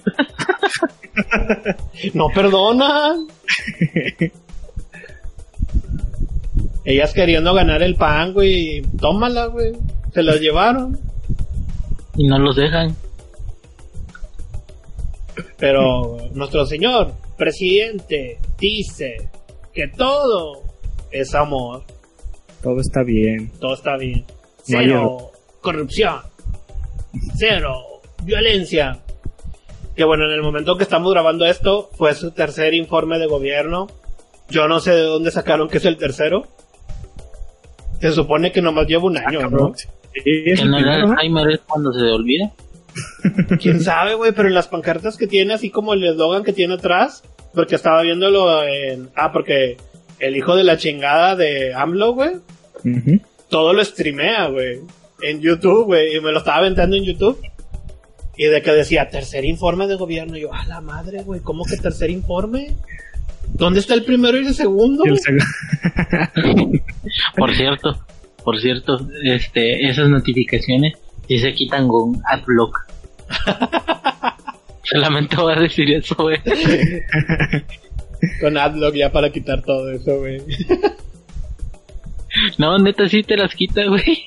no 2.13 2.29
perdonan. 2.29 3.27
Ellas 6.89 7.13
queriendo 7.13 7.53
ganar 7.53 7.83
el 7.83 7.93
pan, 7.93 8.33
güey. 8.33 8.81
Tómala, 8.99 9.45
güey. 9.45 9.73
Se 10.11 10.23
las 10.23 10.41
llevaron. 10.41 10.99
Y 12.17 12.27
no 12.27 12.39
los 12.39 12.55
dejan. 12.55 12.95
Pero 15.59 16.17
nuestro 16.33 16.65
señor 16.65 17.11
presidente 17.37 18.39
dice 18.57 19.29
que 19.71 19.87
todo 19.89 20.63
es 21.11 21.35
amor. 21.35 21.83
Todo 22.63 22.81
está 22.81 23.03
bien. 23.03 23.51
Todo 23.59 23.75
está 23.75 23.95
bien. 23.95 24.25
Cero 24.63 25.29
corrupción. 25.61 26.21
Cero 27.37 28.01
violencia. 28.23 28.97
Que 29.95 30.05
bueno, 30.05 30.25
en 30.25 30.31
el 30.31 30.41
momento 30.41 30.75
que 30.75 30.85
estamos 30.85 31.13
grabando 31.13 31.45
esto, 31.45 31.91
fue 31.93 32.15
su 32.15 32.31
tercer 32.31 32.73
informe 32.73 33.19
de 33.19 33.27
gobierno. 33.27 33.85
Yo 34.49 34.67
no 34.67 34.79
sé 34.79 34.93
de 34.93 35.03
dónde 35.03 35.29
sacaron 35.29 35.69
que 35.69 35.77
es 35.77 35.85
el 35.85 35.97
tercero. 35.97 36.47
Se 37.99 38.11
supone 38.11 38.51
que 38.51 38.61
nomás 38.61 38.87
lleva 38.87 39.05
un 39.05 39.17
año, 39.17 39.49
¿no? 39.49 39.73
Que 40.13 40.51
el 40.51 40.71
no. 40.71 40.77
Alzheimer 40.77 41.49
es 41.51 41.59
cuando 41.67 41.93
se 41.93 42.01
olvida. 42.01 42.51
Quién 43.61 43.81
sabe, 43.81 44.15
güey, 44.15 44.31
pero 44.31 44.47
en 44.47 44.53
las 44.53 44.67
pancartas 44.67 45.17
que 45.17 45.27
tiene, 45.27 45.53
así 45.53 45.69
como 45.69 45.93
el 45.93 46.03
eslogan 46.03 46.43
que 46.43 46.53
tiene 46.53 46.75
atrás, 46.75 47.23
porque 47.53 47.75
estaba 47.75 48.01
viéndolo 48.01 48.63
en. 48.63 49.09
Ah, 49.15 49.31
porque 49.31 49.77
el 50.19 50.35
hijo 50.35 50.55
de 50.55 50.63
la 50.63 50.77
chingada 50.77 51.35
de 51.35 51.73
AMLO, 51.73 52.13
güey, 52.13 52.31
todo 53.49 53.73
lo 53.73 53.83
streamea, 53.83 54.47
güey, 54.47 54.79
en 55.21 55.41
YouTube, 55.41 55.85
güey, 55.85 56.15
y 56.15 56.21
me 56.21 56.31
lo 56.31 56.39
estaba 56.39 56.57
aventando 56.57 56.95
en 56.95 57.03
YouTube. 57.03 57.39
Y 58.37 58.45
de 58.45 58.61
que 58.61 58.71
decía, 58.71 59.09
tercer 59.09 59.43
informe 59.43 59.85
de 59.87 59.95
gobierno, 59.95 60.37
y 60.37 60.41
yo, 60.41 60.53
a 60.53 60.65
la 60.65 60.79
madre, 60.79 61.23
güey, 61.23 61.41
¿cómo 61.41 61.65
que 61.65 61.75
tercer 61.75 62.09
informe? 62.09 62.73
¿Dónde 63.53 63.79
está 63.81 63.93
el 63.93 64.03
primero 64.03 64.39
y 64.39 64.47
el 64.47 64.53
segundo? 64.53 65.03
Y 65.05 65.09
el 65.09 65.17
seg- 65.17 66.81
Por 67.37 67.53
cierto, 67.55 68.05
por 68.43 68.59
cierto, 68.59 68.99
este, 69.23 69.87
esas 69.89 70.09
notificaciones 70.09 70.93
sí 71.27 71.39
se 71.39 71.53
quitan 71.53 71.87
con 71.87 72.21
AdBlock. 72.31 72.77
Solamente 74.83 75.35
voy 75.35 75.53
a 75.53 75.59
decir 75.59 75.91
eso, 75.91 76.15
güey. 76.15 76.37
Con 78.41 78.57
Adblock 78.57 78.95
ya 78.95 79.11
para 79.11 79.29
quitar 79.31 79.61
todo 79.61 79.91
eso, 79.91 80.17
güey. 80.17 80.41
No, 82.57 82.77
neta 82.79 83.07
sí 83.07 83.21
te 83.23 83.37
las 83.37 83.53
quita, 83.53 83.85
güey. 83.87 84.25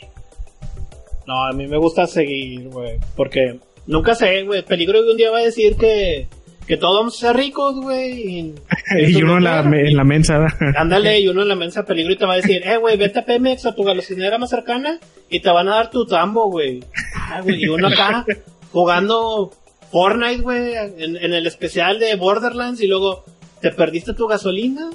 No, 1.26 1.44
a 1.44 1.52
mí 1.52 1.66
me 1.66 1.78
gusta 1.78 2.06
seguir, 2.06 2.68
güey. 2.68 2.98
Porque 3.16 3.58
nunca 3.87 4.14
sé, 4.14 4.42
güey. 4.44 4.64
Peligro 4.64 5.02
que 5.02 5.11
un 5.11 5.16
día 5.16 5.30
va 5.30 5.38
a 5.38 5.44
decir 5.44 5.76
que, 5.76 6.28
que 6.72 6.78
todos 6.78 7.00
vamos 7.00 7.16
a 7.16 7.26
ser 7.26 7.37
ricos, 7.37 7.74
güey. 7.82 8.38
Y, 8.38 8.54
y 8.98 9.22
uno 9.22 9.37
en 9.37 9.44
la, 9.44 9.61
en 9.61 9.94
la 9.94 10.04
mensa. 10.04 10.46
Ándale, 10.78 11.20
y 11.20 11.28
uno 11.28 11.42
en 11.42 11.48
la 11.48 11.54
mensa 11.54 11.85
peligro 11.85 12.14
y 12.14 12.16
te 12.16 12.24
va 12.24 12.32
a 12.32 12.37
decir, 12.37 12.66
eh, 12.66 12.78
güey, 12.78 12.96
vete 12.96 13.18
a 13.18 13.26
Pemex 13.26 13.66
a 13.66 13.74
tu 13.74 13.85
gasolinera 13.85 14.38
más 14.38 14.48
cercana 14.48 14.98
y 15.28 15.40
te 15.40 15.50
van 15.50 15.68
a 15.68 15.74
dar 15.74 15.90
tu 15.90 16.06
tambo, 16.06 16.48
güey. 16.48 16.82
Ah, 17.14 17.42
y 17.46 17.68
uno 17.68 17.88
acá 17.88 18.24
jugando 18.70 19.52
Fortnite, 19.90 20.40
güey, 20.40 20.72
en, 20.96 21.18
en 21.18 21.35
el 21.35 21.46
especial 21.46 21.98
de 21.98 22.16
Borderlands 22.16 22.80
y 22.80 22.87
luego, 22.87 23.22
¿te 23.61 23.70
perdiste 23.70 24.14
tu 24.14 24.26
gasolina? 24.26 24.88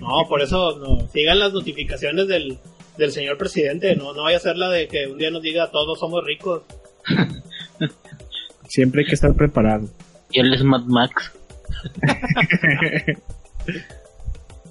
No, 0.00 0.26
por 0.28 0.42
eso, 0.42 0.80
no, 0.80 1.06
sigan 1.12 1.38
las 1.38 1.52
notificaciones 1.52 2.26
del, 2.26 2.58
del 2.98 3.12
señor 3.12 3.38
presidente, 3.38 3.94
no, 3.94 4.14
no 4.14 4.24
vaya 4.24 4.38
a 4.38 4.40
ser 4.40 4.56
la 4.56 4.68
de 4.68 4.88
que 4.88 5.06
un 5.06 5.16
día 5.16 5.30
nos 5.30 5.42
diga 5.42 5.70
todos 5.70 6.00
somos 6.00 6.24
ricos. 6.24 6.62
Siempre 8.68 9.02
hay 9.02 9.06
que 9.06 9.14
estar 9.14 9.32
preparado. 9.32 9.88
Y 10.30 10.40
él 10.40 10.54
es 10.54 10.62
Mad 10.64 10.84
Max. 10.86 11.32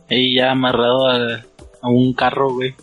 Ahí 0.09 0.35
ya 0.35 0.51
amarrado 0.51 1.07
a, 1.07 1.43
a 1.81 1.87
un 1.89 2.13
carro, 2.13 2.53
güey. 2.53 2.73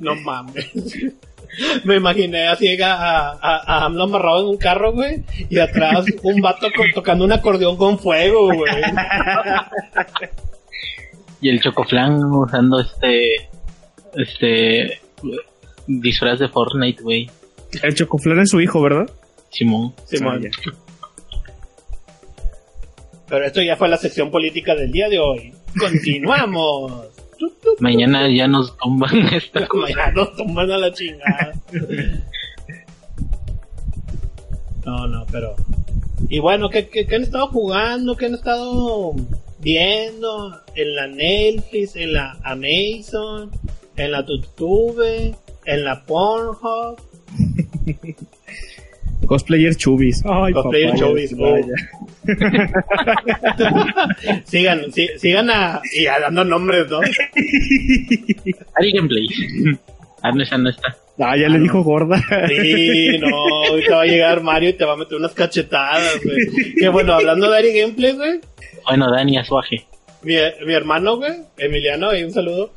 No 0.00 0.14
mames. 0.16 0.70
Me 1.84 1.96
imaginé 1.96 2.46
así 2.48 2.80
a, 2.82 3.30
a, 3.30 3.32
a 3.40 3.84
AMLO 3.86 4.04
amarrado 4.04 4.40
en 4.40 4.46
un 4.48 4.56
carro, 4.56 4.92
güey, 4.92 5.22
y 5.48 5.58
atrás 5.58 6.04
un 6.22 6.40
vato 6.40 6.68
con- 6.76 6.90
tocando 6.92 7.24
un 7.24 7.32
acordeón 7.32 7.76
con 7.76 7.98
fuego, 7.98 8.52
güey. 8.54 8.72
Y 11.40 11.48
el 11.50 11.60
Chocoflan 11.60 12.22
usando 12.24 12.80
este. 12.80 13.48
Este. 14.14 15.00
Disfraz 15.86 16.38
de 16.38 16.48
Fortnite, 16.48 17.02
güey. 17.02 17.30
El 17.82 17.94
Chocoflan 17.94 18.40
es 18.40 18.50
su 18.50 18.60
hijo, 18.60 18.80
¿verdad? 18.82 19.10
Simón. 19.50 19.94
Simón. 20.04 20.44
Ah. 20.46 20.72
Pero 23.28 23.44
esto 23.44 23.60
ya 23.60 23.76
fue 23.76 23.88
la 23.88 23.98
sección 23.98 24.30
política 24.30 24.74
del 24.74 24.90
día 24.90 25.08
de 25.08 25.18
hoy. 25.18 25.52
Continuamos. 25.78 27.08
Mañana 27.78 28.28
ya 28.34 28.48
nos 28.48 28.76
tumban 28.78 29.16
esta 29.32 29.66
cosa. 29.66 29.92
Ya 29.94 30.10
nos 30.12 30.34
tumban 30.36 30.70
a 30.70 30.78
la 30.78 30.92
chingada. 30.92 31.52
No, 34.84 35.06
no, 35.06 35.26
pero. 35.30 35.54
Y 36.28 36.38
bueno, 36.38 36.70
¿qué, 36.70 36.88
qué, 36.88 37.06
qué 37.06 37.16
han 37.16 37.22
estado 37.22 37.48
jugando? 37.48 38.16
¿Qué 38.16 38.26
han 38.26 38.34
estado 38.34 39.14
viendo? 39.60 40.62
En 40.74 40.94
la 40.94 41.06
Netflix, 41.06 41.94
en 41.96 42.14
la 42.14 42.38
Amazon, 42.42 43.50
en 43.96 44.12
la 44.12 44.24
YouTube, 44.24 45.34
en 45.66 45.84
la 45.84 46.04
Pornhub. 46.04 46.98
Cosplayer 49.28 49.76
Chubis. 49.76 50.24
Ay, 50.24 50.54
Cosplayer 50.54 50.94
Chubis, 50.94 51.36
vaya. 51.36 51.66
sigan, 54.44 54.92
sí- 54.92 55.08
sigan 55.18 55.50
a. 55.50 55.80
Y 55.94 56.06
a 56.06 56.18
dando 56.18 56.44
nombres, 56.44 56.88
¿no? 56.88 57.00
Ari 58.76 58.92
Gameplay. 58.92 59.26
Ah, 60.22 60.32
no, 60.32 60.42
está. 60.42 60.56
Ah, 61.20 61.36
ya 61.36 61.48
le 61.48 61.58
dijo 61.58 61.82
gorda. 61.82 62.20
Sí, 62.48 63.18
no, 63.18 63.28
ahorita 63.68 63.96
va 63.96 64.02
a 64.02 64.06
llegar 64.06 64.42
Mario 64.42 64.70
y 64.70 64.72
te 64.72 64.84
va 64.84 64.94
a 64.94 64.96
meter 64.96 65.18
unas 65.18 65.32
cachetadas, 65.32 66.20
güey. 66.24 66.74
Que 66.78 66.88
bueno, 66.88 67.12
hablando 67.12 67.50
de 67.50 67.58
Ari 67.58 67.80
Gameplay, 67.80 68.12
güey. 68.12 68.40
Bueno, 68.86 69.10
Dani 69.10 69.38
Azuaje. 69.38 69.84
Mi, 70.22 70.34
mi 70.66 70.74
hermano, 70.74 71.16
güey, 71.18 71.32
Emiliano, 71.58 72.10
ahí 72.10 72.24
un 72.24 72.32
saludo. 72.32 72.72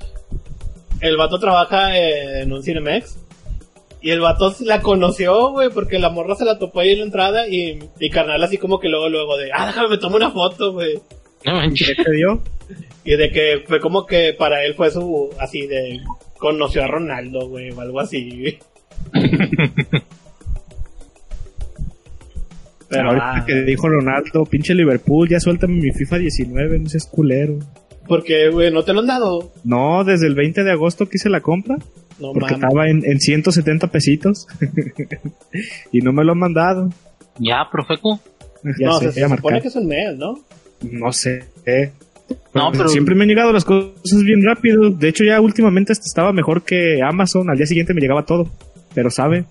El 0.99 1.17
vato 1.17 1.39
trabaja 1.39 1.97
en 1.97 2.51
un 2.51 2.61
Cinemex. 2.61 3.17
Y 4.01 4.09
el 4.09 4.19
vato 4.19 4.53
la 4.61 4.81
conoció, 4.81 5.51
güey, 5.51 5.69
porque 5.69 5.99
la 5.99 6.09
morra 6.09 6.35
se 6.35 6.43
la 6.45 6.57
topó 6.57 6.79
ahí 6.79 6.91
en 6.91 6.99
la 6.99 7.05
entrada 7.05 7.47
y, 7.47 7.77
y 7.99 8.09
carnal 8.09 8.43
así 8.43 8.57
como 8.57 8.79
que 8.79 8.89
luego, 8.89 9.09
luego 9.09 9.37
de, 9.37 9.51
ah, 9.53 9.67
déjame 9.67 9.89
me 9.89 9.97
tomo 9.99 10.15
una 10.15 10.31
foto, 10.31 10.73
güey. 10.73 10.99
No 11.45 11.53
manches. 11.53 11.95
¿Qué 11.95 12.03
te 12.03 12.11
dio? 12.11 12.41
Y 13.03 13.15
de 13.15 13.29
que 13.31 13.63
fue 13.67 13.79
como 13.79 14.05
que 14.05 14.33
para 14.37 14.65
él 14.65 14.73
fue 14.73 14.89
su, 14.91 15.29
así 15.39 15.67
de, 15.67 15.99
conoció 16.37 16.83
a 16.83 16.87
Ronaldo, 16.87 17.47
güey, 17.47 17.69
o 17.71 17.79
algo 17.81 17.99
así. 17.99 18.57
Pero, 22.89 23.07
Ahorita 23.07 23.35
ah, 23.35 23.45
que 23.45 23.61
dijo 23.61 23.87
Ronaldo, 23.87 24.45
pinche 24.45 24.73
Liverpool, 24.75 25.29
ya 25.29 25.39
suéltame 25.39 25.75
mi 25.75 25.91
FIFA 25.91 26.17
19, 26.17 26.79
no 26.79 26.89
seas 26.89 27.05
culero. 27.05 27.57
porque, 28.05 28.49
güey, 28.49 28.69
no 28.71 28.83
te 28.83 28.91
lo 28.93 28.99
han 28.99 29.07
dado. 29.07 29.51
No, 29.63 30.03
desde 30.03 30.27
el 30.27 30.35
20 30.35 30.63
de 30.65 30.71
agosto 30.71 31.07
que 31.07 31.15
hice 31.15 31.29
la 31.29 31.39
compra, 31.39 31.77
No 32.21 32.34
porque 32.34 32.53
mames. 32.53 32.63
estaba 32.63 32.88
en, 32.89 33.03
en 33.05 33.19
170 33.19 33.88
pesitos. 33.88 34.47
y 35.91 35.99
no 36.01 36.13
me 36.13 36.23
lo 36.23 36.34
han 36.34 36.39
mandado. 36.39 36.89
Ya, 37.39 37.67
Profeco. 37.71 38.19
Ya 38.79 38.88
no, 38.88 38.99
sé, 38.99 39.12
se, 39.12 39.27
supone 39.27 39.62
que 39.62 39.67
es 39.69 39.75
un 39.75 39.88
mes, 39.88 40.15
¿no? 40.17 40.39
No 40.81 41.12
sé. 41.12 41.43
eh. 41.65 41.91
No, 42.53 42.71
pero- 42.71 42.88
Siempre 42.89 43.15
me 43.15 43.23
han 43.23 43.29
llegado 43.29 43.51
las 43.51 43.65
cosas 43.65 44.23
bien 44.23 44.43
rápido. 44.45 44.89
De 44.91 45.10
hecho, 45.10 45.23
ya 45.23 45.41
últimamente 45.41 45.93
estaba 45.93 46.31
mejor 46.31 46.63
que 46.63 47.01
Amazon. 47.01 47.49
Al 47.49 47.57
día 47.57 47.65
siguiente 47.65 47.93
me 47.93 48.01
llegaba 48.01 48.25
todo. 48.25 48.49
Pero 48.93 49.10
sabe, 49.10 49.45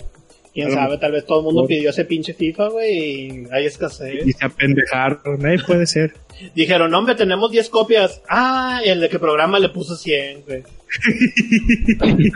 Quién 0.53 0.67
Pero- 0.69 0.81
sabe, 0.81 0.99
tal 0.99 1.13
vez 1.13 1.25
todo 1.27 1.39
el 1.39 1.45
mundo 1.45 1.61
por- 1.63 1.69
pidió 1.69 1.91
ese 1.91 2.05
pinche 2.05 2.35
FIFA, 2.35 2.69
güey, 2.71 2.99
y 2.99 3.45
hay 3.53 3.67
escasez. 3.67 4.27
y 4.27 4.33
se 4.33 4.45
apendejaron. 4.45 5.47
Eh, 5.47 5.59
puede 5.65 5.87
ser. 5.87 6.15
Dijeron, 6.57 6.93
hombre, 6.95 7.15
tenemos 7.15 7.51
10 7.53 7.69
copias. 7.71 8.21
Ah, 8.29 8.81
el 8.85 9.01
de 9.01 9.09
que 9.09 9.19
programa 9.21 9.59
le 9.61 9.69
puso 9.69 9.95
100, 9.97 10.43
güey. 10.47 10.63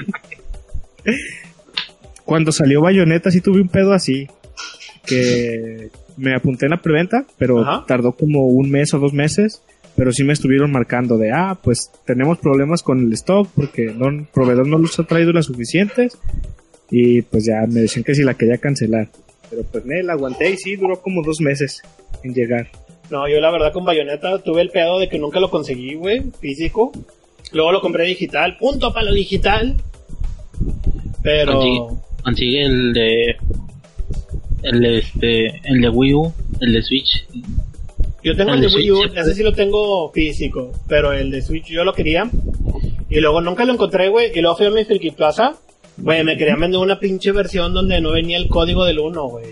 Cuando 2.24 2.52
salió 2.52 2.80
Bayonetta 2.80 3.30
sí 3.30 3.40
tuve 3.40 3.60
un 3.60 3.68
pedo 3.68 3.92
así. 3.92 4.28
Que 5.06 5.90
me 6.16 6.34
apunté 6.34 6.66
en 6.66 6.70
la 6.70 6.80
preventa, 6.80 7.26
pero 7.36 7.60
Ajá. 7.60 7.84
tardó 7.86 8.12
como 8.12 8.46
un 8.46 8.70
mes 8.70 8.94
o 8.94 8.98
dos 8.98 9.12
meses. 9.12 9.62
Pero 9.96 10.12
sí 10.12 10.24
me 10.24 10.32
estuvieron 10.32 10.72
marcando 10.72 11.18
de, 11.18 11.30
ah, 11.30 11.56
pues 11.62 11.92
tenemos 12.04 12.38
problemas 12.38 12.82
con 12.82 12.98
el 12.98 13.12
stock 13.12 13.48
porque 13.54 13.92
no, 13.94 14.08
el 14.08 14.24
proveedor 14.24 14.66
no 14.66 14.78
los 14.78 14.98
ha 14.98 15.04
traído 15.04 15.32
las 15.32 15.46
suficientes. 15.46 16.18
Y 16.90 17.22
pues 17.22 17.44
ya 17.44 17.64
me 17.68 17.80
decían 17.82 18.04
que 18.04 18.14
si 18.14 18.22
la 18.22 18.34
quería 18.34 18.58
cancelar. 18.58 19.08
Pero 19.50 19.62
pues 19.70 19.84
me 19.84 20.02
la 20.02 20.14
aguanté 20.14 20.50
y 20.50 20.56
sí 20.56 20.76
duró 20.76 21.00
como 21.00 21.22
dos 21.22 21.40
meses 21.40 21.82
en 22.24 22.34
llegar. 22.34 22.68
No, 23.10 23.28
yo 23.28 23.38
la 23.40 23.50
verdad 23.50 23.72
con 23.72 23.84
Bayonetta 23.84 24.38
tuve 24.42 24.62
el 24.62 24.70
pedo 24.70 24.98
de 24.98 25.08
que 25.08 25.18
nunca 25.18 25.38
lo 25.38 25.50
conseguí, 25.50 25.94
güey, 25.94 26.22
físico. 26.40 26.90
Luego 27.52 27.72
lo 27.72 27.80
compré 27.80 28.04
digital, 28.06 28.56
punto 28.56 28.92
para 28.92 29.06
lo 29.06 29.12
digital. 29.14 29.76
Pero... 31.22 31.98
Consigue, 32.22 32.64
el 32.64 32.92
de. 32.94 33.36
El 34.62 34.80
de 34.80 34.98
este. 34.98 35.46
El 35.64 35.80
de 35.82 35.88
Wii 35.90 36.14
U. 36.14 36.32
El 36.60 36.72
de 36.72 36.82
Switch. 36.82 37.26
Yo 38.22 38.34
tengo 38.34 38.54
El 38.54 38.56
el 38.56 38.60
de 38.62 38.68
de 38.68 38.74
Wii 38.76 38.90
U, 38.92 38.96
Switch, 38.96 39.16
ese 39.18 39.34
sí 39.34 39.42
lo 39.42 39.52
tengo 39.52 40.10
físico, 40.10 40.72
pero 40.88 41.12
el 41.12 41.30
de 41.30 41.42
Switch 41.42 41.66
yo 41.66 41.84
lo 41.84 41.92
quería. 41.92 42.30
Y 43.10 43.20
luego 43.20 43.42
nunca 43.42 43.66
lo 43.66 43.74
encontré, 43.74 44.08
güey. 44.08 44.30
Y 44.34 44.40
luego 44.40 44.56
fui 44.56 44.66
a 44.66 44.70
mi 44.70 44.84
Friki 44.84 45.10
Plaza. 45.10 45.54
Güey, 45.98 46.24
me 46.24 46.38
querían 46.38 46.58
vender 46.58 46.80
una 46.80 46.98
pinche 46.98 47.30
versión 47.32 47.74
donde 47.74 48.00
no 48.00 48.12
venía 48.12 48.38
el 48.38 48.48
código 48.48 48.86
del 48.86 48.98
1, 49.00 49.28
güey. 49.28 49.44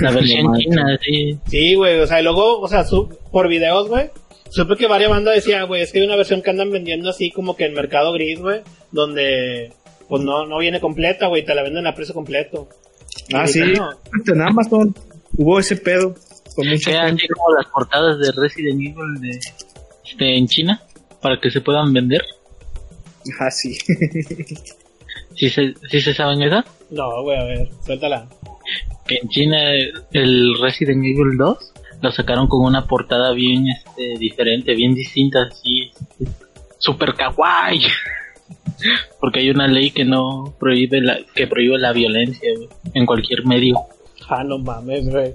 La 0.00 0.10
versión 0.10 0.46
No 0.46 0.58
china, 0.58 0.98
sí. 1.00 1.38
Sí, 1.46 1.74
güey, 1.74 2.00
o 2.00 2.06
sea, 2.08 2.20
y 2.20 2.24
luego, 2.24 2.58
o 2.60 2.66
sea, 2.66 2.82
su- 2.84 3.08
por 3.30 3.46
videos, 3.46 3.86
güey, 3.88 4.10
supe 4.56 4.76
que 4.76 4.86
varias 4.86 5.10
bandas 5.10 5.34
decían, 5.34 5.66
güey, 5.66 5.82
es 5.82 5.92
que 5.92 6.00
hay 6.00 6.06
una 6.06 6.16
versión 6.16 6.42
que 6.42 6.50
andan 6.50 6.70
vendiendo 6.70 7.10
así 7.10 7.30
como 7.30 7.54
que 7.56 7.66
en 7.66 7.74
Mercado 7.74 8.12
Gris, 8.12 8.40
güey, 8.40 8.62
donde, 8.90 9.72
pues 10.08 10.22
no, 10.22 10.46
no 10.46 10.58
viene 10.58 10.80
completa, 10.80 11.26
güey, 11.28 11.44
te 11.44 11.54
la 11.54 11.62
venden 11.62 11.86
a 11.86 11.94
precio 11.94 12.14
completo. 12.14 12.68
Ah, 13.34 13.46
sí. 13.46 13.60
no, 13.60 13.90
En 14.26 14.42
Amazon 14.42 14.94
hubo 15.36 15.58
ese 15.58 15.76
pedo 15.76 16.14
con 16.54 16.66
mucha 16.68 16.90
Queda 16.90 17.06
gente. 17.06 17.24
así 17.24 17.28
como 17.28 17.54
las 17.54 17.66
portadas 17.66 18.18
de 18.18 18.32
Resident 18.32 18.80
Evil 18.80 19.20
de, 19.20 19.38
este, 20.04 20.36
en 20.36 20.46
China. 20.48 20.82
Para 21.20 21.40
que 21.40 21.50
se 21.50 21.60
puedan 21.60 21.92
vender. 21.92 22.22
Ah, 23.38 23.50
sí. 23.50 23.76
Si 25.34 25.50
se, 25.50 25.74
sí 25.90 26.00
se 26.00 26.14
saben 26.14 26.40
esa. 26.42 26.64
No, 26.90 27.22
güey, 27.22 27.36
a 27.38 27.44
ver, 27.44 27.68
suéltala. 27.84 28.26
Que 29.06 29.16
en 29.16 29.28
China 29.28 29.58
el 30.12 30.54
Resident 30.62 31.04
Evil 31.04 31.36
2 31.36 31.72
lo 32.00 32.12
sacaron 32.12 32.48
con 32.48 32.64
una 32.64 32.86
portada 32.86 33.32
bien 33.32 33.68
este, 33.68 34.18
diferente, 34.18 34.74
bien 34.74 34.94
distinta, 34.94 35.42
así, 35.42 35.90
este, 36.18 36.26
super 36.78 37.14
kawaii. 37.14 37.82
Porque 39.20 39.40
hay 39.40 39.50
una 39.50 39.66
ley 39.66 39.90
que 39.90 40.04
no 40.04 40.54
prohíbe 40.58 41.00
la, 41.00 41.18
que 41.34 41.46
prohíbe 41.46 41.78
la 41.78 41.92
violencia 41.92 42.50
en 42.94 43.06
cualquier 43.06 43.46
medio. 43.46 43.80
Ah, 44.28 44.44
no 44.44 44.58
mames, 44.58 45.08
güey. 45.08 45.32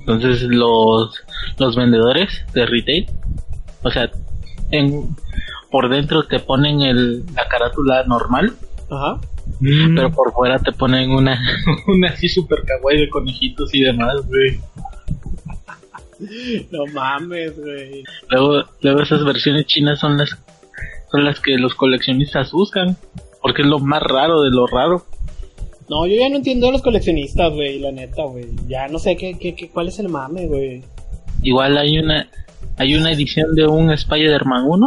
Entonces 0.00 0.42
los, 0.42 1.22
los 1.58 1.76
vendedores 1.76 2.44
de 2.54 2.66
retail, 2.66 3.06
o 3.82 3.90
sea, 3.90 4.10
en, 4.70 5.14
por 5.70 5.88
dentro 5.88 6.24
te 6.26 6.40
ponen 6.40 6.80
el, 6.80 7.26
la 7.34 7.46
carátula 7.48 8.04
normal, 8.04 8.54
Ajá. 8.90 9.20
Mm. 9.60 9.96
pero 9.96 10.12
por 10.12 10.32
fuera 10.32 10.58
te 10.58 10.72
ponen 10.72 11.10
una, 11.10 11.40
una 11.86 12.08
así 12.08 12.28
super 12.28 12.62
kawaii 12.64 13.00
de 13.00 13.08
conejitos 13.08 13.74
y 13.74 13.80
demás, 13.80 14.16
güey. 14.26 14.60
No 16.72 16.84
mames, 16.92 17.58
güey. 17.58 18.02
Luego, 18.30 18.64
luego 18.80 19.02
esas 19.02 19.24
versiones 19.24 19.66
chinas 19.66 20.00
son 20.00 20.16
las 20.18 20.36
son 21.10 21.24
las 21.24 21.40
que 21.40 21.56
los 21.56 21.74
coleccionistas 21.74 22.52
buscan, 22.52 22.96
porque 23.40 23.62
es 23.62 23.68
lo 23.68 23.78
más 23.78 24.02
raro 24.02 24.42
de 24.42 24.50
lo 24.50 24.66
raro. 24.66 25.06
No, 25.88 26.06
yo 26.06 26.16
ya 26.16 26.28
no 26.28 26.36
entiendo 26.36 26.68
a 26.68 26.72
los 26.72 26.82
coleccionistas, 26.82 27.50
güey, 27.52 27.78
la 27.78 27.92
neta, 27.92 28.24
güey. 28.24 28.46
Ya 28.66 28.88
no 28.88 28.98
sé 28.98 29.16
qué, 29.16 29.38
qué, 29.38 29.54
qué, 29.54 29.70
cuál 29.70 29.88
es 29.88 29.98
el 29.98 30.08
mame, 30.08 30.46
güey. 30.46 30.82
Igual 31.42 31.78
hay 31.78 31.98
una 31.98 32.28
hay 32.76 32.94
una 32.94 33.10
edición 33.12 33.54
de 33.54 33.66
un 33.66 33.90
Spider-Man 33.90 34.64
1 34.66 34.86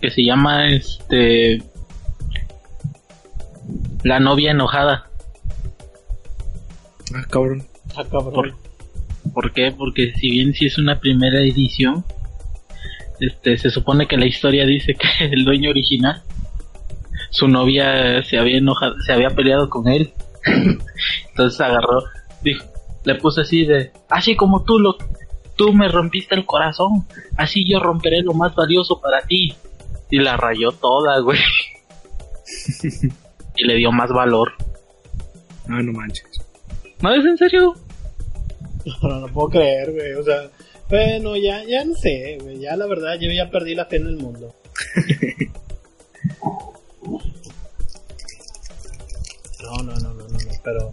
que 0.00 0.10
se 0.10 0.22
llama 0.22 0.68
este 0.68 1.62
La 4.02 4.18
novia 4.20 4.50
enojada. 4.52 5.10
Ah, 7.14 7.24
cabrón. 7.28 7.66
Ah, 7.96 8.04
cabrón. 8.10 8.32
Por- 8.32 8.54
¿Por 9.34 9.52
qué? 9.52 9.70
Porque 9.76 10.12
si 10.14 10.30
bien 10.30 10.54
si 10.54 10.66
es 10.66 10.78
una 10.78 10.98
primera 10.98 11.40
edición, 11.40 12.04
este 13.20 13.58
se 13.58 13.70
supone 13.70 14.06
que 14.08 14.16
la 14.16 14.26
historia 14.26 14.64
dice 14.64 14.94
que 14.94 15.24
el 15.26 15.44
dueño 15.44 15.70
original 15.70 16.22
su 17.30 17.46
novia 17.46 18.22
se 18.24 18.38
había 18.38 18.58
enojado, 18.58 18.94
se 19.06 19.12
había 19.12 19.30
peleado 19.30 19.68
con 19.70 19.86
él. 19.88 20.12
Entonces 21.28 21.60
agarró, 21.60 22.02
dijo, 22.42 22.64
le 23.04 23.14
puso 23.16 23.42
así 23.42 23.64
de, 23.66 23.92
así 24.08 24.34
como 24.36 24.64
tú 24.64 24.78
lo, 24.80 24.96
tú 25.56 25.72
me 25.72 25.86
rompiste 25.88 26.34
el 26.34 26.44
corazón, 26.46 27.06
así 27.36 27.64
yo 27.70 27.78
romperé 27.78 28.22
lo 28.22 28.32
más 28.34 28.54
valioso 28.54 29.00
para 29.00 29.20
ti. 29.22 29.54
Y 30.10 30.18
la 30.18 30.36
rayó 30.36 30.72
toda, 30.72 31.20
güey. 31.20 31.38
y 33.60 33.66
le 33.66 33.74
dio 33.74 33.92
más 33.92 34.10
valor. 34.10 34.52
Ah, 35.68 35.82
no 35.82 35.92
manches. 35.92 36.24
¿No 37.00 37.14
es 37.14 37.24
en 37.24 37.36
serio? 37.36 37.74
No, 39.02 39.20
no 39.20 39.28
puedo 39.28 39.50
creer, 39.50 39.92
güey. 39.92 40.14
O 40.14 40.22
sea, 40.22 40.48
bueno, 40.88 41.36
ya, 41.36 41.62
ya 41.64 41.84
no 41.84 41.94
sé, 41.94 42.38
güey. 42.40 42.60
Ya 42.60 42.76
la 42.76 42.86
verdad, 42.86 43.18
yo 43.20 43.30
ya 43.30 43.50
perdí 43.50 43.74
la 43.74 43.84
fe 43.84 43.96
en 43.96 44.06
el 44.06 44.16
mundo. 44.16 44.54
No, 49.62 49.84
no, 49.84 49.94
no, 49.94 50.14
no, 50.14 50.26
no, 50.26 50.38
no, 50.38 50.50
pero... 50.64 50.92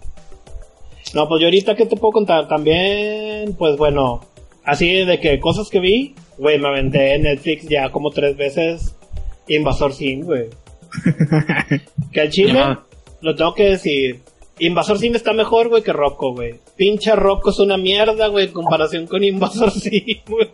No, 1.15 1.27
pues 1.27 1.41
yo 1.41 1.47
ahorita, 1.47 1.75
¿qué 1.75 1.85
te 1.87 1.95
puedo 1.95 2.11
contar? 2.11 2.47
También, 2.47 3.55
pues 3.57 3.75
bueno, 3.75 4.21
así 4.63 5.03
de 5.03 5.19
que 5.19 5.39
cosas 5.39 5.69
que 5.69 5.79
vi, 5.79 6.13
güey, 6.37 6.59
me 6.59 6.67
aventé 6.67 7.15
en 7.15 7.23
Netflix 7.23 7.67
ya 7.67 7.89
como 7.89 8.11
tres 8.11 8.37
veces 8.37 8.95
Invasor 9.47 9.93
Sim, 9.93 10.25
güey. 10.25 10.49
que 12.11 12.21
al 12.21 12.29
chile, 12.29 12.59
Ajá. 12.59 12.83
lo 13.21 13.35
tengo 13.35 13.53
que 13.53 13.69
decir, 13.71 14.21
Invasor 14.59 14.97
Sim 14.97 15.15
está 15.15 15.33
mejor, 15.33 15.69
güey, 15.69 15.83
que 15.83 15.93
Rocco, 15.93 16.33
güey. 16.33 16.55
Pinche 16.75 17.15
Rocco 17.15 17.51
es 17.51 17.59
una 17.59 17.77
mierda, 17.77 18.27
güey, 18.27 18.47
en 18.47 18.53
comparación 18.53 19.07
con 19.07 19.23
Invasor 19.23 19.71
Sim, 19.79 20.17
güey. 20.27 20.49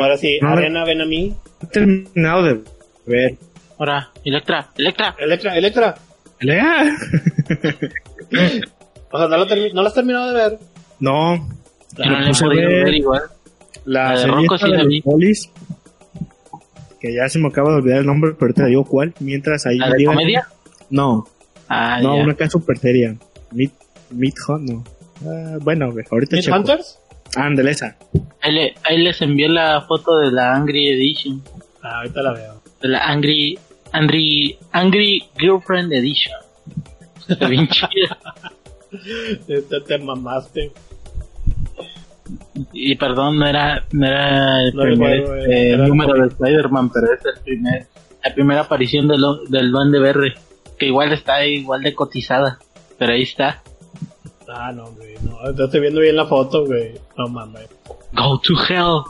Ahora 0.00 0.16
sí, 0.16 0.38
no 0.40 0.48
Arena, 0.50 0.84
ven 0.84 1.00
a 1.02 1.06
mí. 1.06 1.34
he 1.62 1.66
terminado 1.66 2.42
de 2.42 2.60
ver. 3.06 3.34
Ahora, 3.78 4.10
Electra, 4.24 4.70
Electra. 4.76 5.14
Electra, 5.18 5.56
Electra. 5.56 5.94
Lea. 6.40 6.96
O 9.12 9.18
sea, 9.18 9.28
no 9.28 9.36
lo, 9.38 9.46
termi- 9.46 9.72
no 9.72 9.82
lo 9.82 9.88
has 9.88 9.94
terminado 9.94 10.28
de 10.28 10.34
ver. 10.34 10.58
No. 11.00 11.36
Yo 11.96 12.04
no 12.04 12.48
ver 12.50 12.94
igual. 12.94 13.22
La, 13.84 14.14
La 14.14 14.20
de 14.20 14.26
Rocco 14.26 14.58
sí 14.58 14.68
la 14.68 14.84
vi. 14.84 15.00
polis, 15.00 15.48
Que 17.06 17.14
ya 17.14 17.28
se 17.28 17.38
me 17.38 17.48
acaba 17.48 17.70
de 17.70 17.76
olvidar 17.76 17.98
el 18.00 18.06
nombre, 18.06 18.32
pero 18.32 18.46
ahorita 18.46 18.62
te 18.64 18.68
digo 18.70 18.84
cuál. 18.84 19.14
Mientras 19.20 19.64
ahí. 19.66 19.78
¿La 19.78 19.90
de 19.90 19.98
digan- 19.98 20.14
comedia? 20.14 20.48
No, 20.90 21.26
Ah, 21.68 22.00
no, 22.02 22.16
ya. 22.16 22.22
una 22.22 22.32
acá 22.32 22.48
súper 22.50 22.78
seria. 22.78 23.16
Meat, 23.52 23.72
Meat 24.10 24.34
Hunt, 24.48 24.70
no. 24.70 24.84
Ah, 25.24 25.58
bueno, 25.60 25.92
ahorita 26.10 26.36
¿Mid 26.36 26.42
checo. 26.42 26.56
Hunters? 26.56 26.98
Ándale, 27.36 27.70
esa. 27.72 27.96
Ahí, 28.40 28.52
le- 28.52 28.74
ahí 28.84 28.98
les 28.98 29.20
envié 29.22 29.48
la 29.48 29.82
foto 29.82 30.16
de 30.18 30.30
la 30.32 30.54
Angry 30.54 30.88
Edition. 30.88 31.42
Ah, 31.82 31.98
ahorita 31.98 32.22
la 32.22 32.32
veo. 32.32 32.62
De 32.80 32.88
la 32.88 33.04
Angry, 33.06 33.58
Angry, 33.92 34.58
Angry 34.72 35.24
Girlfriend 35.38 35.92
Edition. 35.92 36.34
Está 37.28 37.48
bien 37.48 37.66
chida. 37.68 38.18
Te, 39.46 39.62
te 39.80 39.98
mamaste. 39.98 40.72
Y 42.72 42.94
perdón, 42.96 43.38
no 43.38 43.46
era, 43.46 43.84
no 43.92 44.06
era 44.06 44.62
el 44.62 44.74
No 44.74 44.82
primer 44.82 45.18
recuerdo, 45.20 45.36
este, 45.42 45.70
era 45.70 45.86
número 45.86 46.14
de 46.14 46.28
Spider-Man, 46.28 46.90
pero 46.90 47.06
es 47.12 47.20
el 47.24 47.42
primer, 47.42 47.86
la 48.24 48.34
primera 48.34 48.60
aparición 48.62 49.08
del, 49.08 49.22
del 49.48 49.70
Duende 49.70 49.98
Verde. 49.98 50.34
Que 50.78 50.86
igual 50.86 51.12
está 51.12 51.44
igual 51.46 51.82
de 51.82 51.94
cotizada. 51.94 52.58
Pero 52.98 53.12
ahí 53.12 53.22
está. 53.22 53.62
Ah, 54.48 54.72
no, 54.72 54.86
güey. 54.92 55.14
No, 55.22 55.54
te 55.54 55.64
estoy 55.64 55.80
viendo 55.80 56.00
bien 56.00 56.16
la 56.16 56.26
foto, 56.26 56.64
güey. 56.66 56.92
No 57.16 57.28
mames. 57.28 57.68
Go 58.12 58.38
to 58.40 58.54
hell. 58.68 59.02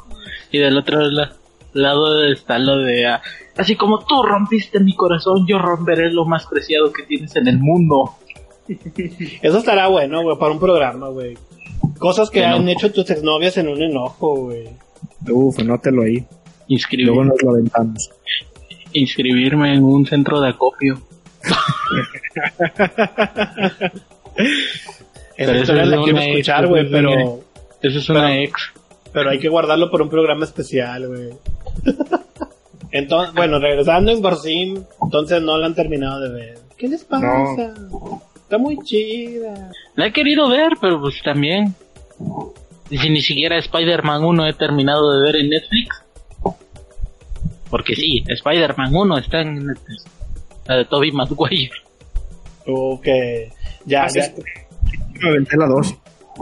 Y 0.50 0.58
del 0.58 0.76
otro 0.78 1.00
la- 1.10 1.32
lado 1.72 2.24
está 2.24 2.58
lo 2.58 2.78
de... 2.78 3.06
ah, 3.06 3.20
así 3.58 3.76
como 3.76 3.98
tú 4.04 4.22
rompiste 4.22 4.80
mi 4.80 4.94
corazón, 4.94 5.44
yo 5.46 5.58
romperé 5.58 6.10
lo 6.10 6.24
más 6.24 6.46
preciado 6.46 6.92
que 6.92 7.02
tienes 7.02 7.34
en 7.36 7.48
el 7.48 7.58
mundo. 7.58 8.12
Eso 9.42 9.58
estará 9.58 9.88
bueno, 9.88 10.22
güey, 10.22 10.38
para 10.38 10.52
un 10.52 10.58
programa, 10.60 11.08
güey. 11.08 11.36
Cosas 11.98 12.30
que 12.30 12.44
han 12.44 12.68
hecho 12.68 12.92
tus 12.92 13.08
exnovias 13.10 13.56
en 13.58 13.68
un 13.68 13.82
enojo, 13.82 14.36
güey. 14.36 14.68
Uf, 15.30 15.58
anótelo 15.58 16.02
ahí. 16.02 16.24
Inscribir- 16.68 17.06
Luego 17.06 17.24
nos 17.24 17.42
lo 17.42 17.50
aventamos. 17.50 18.10
inscribirme 18.92 19.74
en 19.74 19.84
un 19.84 20.06
centro 20.06 20.40
de 20.40 20.48
acopio. 20.50 21.00
Esa 25.36 25.52
Pero 25.52 25.60
historia 25.60 25.82
eso 25.82 25.90
la 25.90 25.96
es 25.96 26.02
quiero 26.04 26.18
una 26.18 26.26
escuchar, 26.26 26.66
güey, 26.66 26.86
eso 26.86 26.96
es 26.96 27.02
una 27.02 27.10
pero, 27.10 27.40
Esa 27.82 27.98
es 27.98 28.08
una 28.08 28.20
Pero- 28.26 28.42
ex. 28.42 28.72
pero 29.12 29.30
hay 29.30 29.38
que 29.38 29.48
guardarlo 29.48 29.90
por 29.90 30.02
un 30.02 30.08
programa 30.08 30.44
especial, 30.44 31.08
güey. 31.08 31.30
Entonces, 32.92 33.34
bueno, 33.34 33.58
regresando 33.58 34.12
en 34.12 34.22
Borsim, 34.22 34.82
entonces 35.02 35.42
no 35.42 35.58
la 35.58 35.66
han 35.66 35.74
terminado 35.74 36.20
de 36.20 36.30
ver. 36.30 36.58
¿Qué 36.78 36.88
les 36.88 37.04
pasa? 37.04 37.74
Está 38.36 38.56
muy 38.58 38.78
chida. 38.84 39.70
La 39.96 40.06
he 40.06 40.12
querido 40.12 40.48
ver, 40.48 40.72
pero 40.80 41.00
pues 41.00 41.20
también. 41.22 41.74
Y 42.90 42.98
si 42.98 43.10
ni 43.10 43.20
siquiera 43.22 43.58
Spider-Man 43.58 44.24
1 44.24 44.46
he 44.46 44.52
terminado 44.54 45.12
de 45.18 45.22
ver 45.24 45.36
en 45.36 45.50
Netflix. 45.50 46.02
Porque 47.70 47.94
sí, 47.96 48.24
Spider-Man 48.26 48.94
1 48.94 49.18
está 49.18 49.40
en 49.40 49.66
Netflix. 49.66 50.04
La 50.66 50.76
de 50.76 50.84
Tobey 50.84 51.10
Maguire. 51.12 51.70
Que 53.02 53.52
ya, 53.84 54.06
ya, 54.08 54.32
Me 55.20 55.28
aventé 55.28 55.56
la 55.56 55.66
2. 55.66 55.94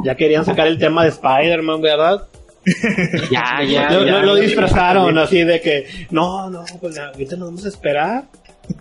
ya 0.04 0.14
querían 0.16 0.44
sacar 0.44 0.66
el 0.66 0.78
tema 0.78 1.02
de 1.04 1.10
Spider-Man, 1.10 1.80
¿verdad? 1.82 2.26
Ya, 3.30 3.62
ya, 3.62 3.90
Lo, 3.90 4.04
ya. 4.06 4.12
lo- 4.12 4.22
lo 4.22 4.34
disfrazaron 4.36 5.18
así 5.18 5.42
de 5.44 5.60
que, 5.60 5.86
no, 6.10 6.48
no, 6.48 6.64
pues 6.80 6.98
ahorita 6.98 7.36
nos 7.36 7.48
vamos 7.48 7.64
a 7.66 7.68
esperar 7.68 8.24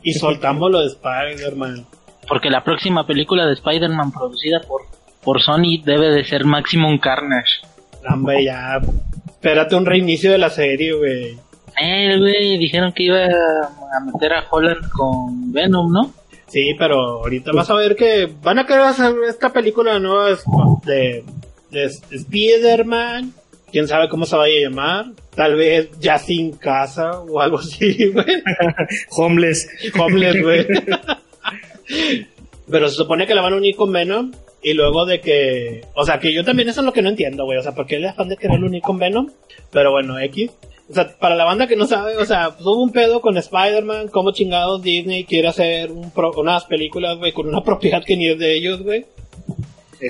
y 0.01 0.13
soltamos 0.13 0.71
lo 0.71 0.79
de 0.79 0.87
Spider-Man. 0.87 1.85
Porque 2.29 2.49
la 2.49 2.63
próxima 2.63 3.05
película 3.05 3.45
de 3.45 3.53
Spider-Man 3.53 4.13
producida 4.13 4.61
por, 4.61 4.83
por 5.23 5.41
Sony 5.41 5.81
debe 5.83 6.09
de 6.09 6.23
ser 6.25 6.45
Maximum 6.45 6.97
Carnage. 6.97 7.61
Hombre, 8.07 8.43
ya, 8.43 8.79
espérate 9.25 9.75
un 9.75 9.85
reinicio 9.85 10.31
de 10.31 10.37
la 10.37 10.49
serie, 10.49 10.93
güey. 10.93 11.37
Eh, 11.81 12.17
güey, 12.19 12.57
dijeron 12.57 12.91
que 12.91 13.03
iba 13.03 13.25
a 13.25 13.99
meter 14.05 14.33
a 14.33 14.45
Holland 14.49 14.89
con 14.89 15.51
Venom, 15.51 15.91
¿no? 15.91 16.13
Sí, 16.47 16.75
pero 16.77 16.99
ahorita 17.23 17.51
vas 17.51 17.69
a 17.71 17.75
ver 17.75 17.95
que 17.95 18.29
van 18.43 18.59
a 18.59 18.65
querer 18.65 18.83
hacer 18.83 19.15
esta 19.27 19.51
película 19.51 19.97
nueva 19.97 20.37
de, 20.85 21.23
de 21.71 21.85
Spider-Man. 22.11 23.33
Quién 23.71 23.87
sabe 23.87 24.07
cómo 24.07 24.27
se 24.27 24.35
vaya 24.35 24.55
a 24.55 24.69
llamar. 24.69 25.05
Tal 25.35 25.55
vez 25.55 25.89
ya 25.99 26.19
sin 26.19 26.51
casa 26.51 27.21
o 27.21 27.39
algo 27.41 27.57
así, 27.57 28.07
güey. 28.13 28.43
Homeless. 29.09 29.67
Homeless, 29.97 30.43
güey. 30.43 30.67
Pero 32.69 32.87
se 32.87 32.95
supone 32.95 33.25
que 33.25 33.33
la 33.33 33.41
van 33.41 33.53
a 33.53 33.57
unir 33.57 33.75
con 33.75 33.91
Venom. 33.91 34.31
Y 34.63 34.73
luego 34.73 35.05
de 35.05 35.19
que. 35.19 35.81
O 35.93 36.05
sea, 36.05 36.19
que 36.19 36.33
yo 36.33 36.43
también 36.45 36.69
eso 36.69 36.79
es 36.81 36.85
lo 36.85 36.93
que 36.93 37.01
no 37.01 37.09
entiendo, 37.09 37.43
güey. 37.45 37.57
O 37.57 37.61
sea, 37.63 37.73
¿por 37.75 37.85
qué 37.85 37.99
le 37.99 38.07
afán 38.09 38.29
de 38.29 38.37
quererlo 38.37 38.67
unir 38.67 38.81
con 38.81 38.97
Venom? 38.97 39.29
Pero 39.71 39.91
bueno, 39.91 40.17
X. 40.19 40.51
O 40.89 40.93
sea, 40.93 41.17
para 41.17 41.35
la 41.35 41.43
banda 41.45 41.67
que 41.67 41.75
no 41.75 41.85
sabe, 41.85 42.17
o 42.17 42.25
sea, 42.25 42.51
pues 42.51 42.61
hubo 42.65 42.81
un 42.83 42.91
pedo 42.91 43.21
con 43.21 43.37
Spider-Man. 43.37 44.07
Como 44.09 44.31
chingados 44.31 44.81
Disney 44.81 45.23
quiere 45.25 45.47
hacer 45.49 45.91
un 45.91 46.11
pro- 46.11 46.33
unas 46.37 46.65
películas, 46.65 47.17
güey, 47.17 47.31
con 47.33 47.47
una 47.47 47.61
propiedad 47.63 48.03
que 48.05 48.15
ni 48.17 48.27
es 48.29 48.37
de 48.39 48.55
ellos, 48.55 48.81
güey. 48.83 49.05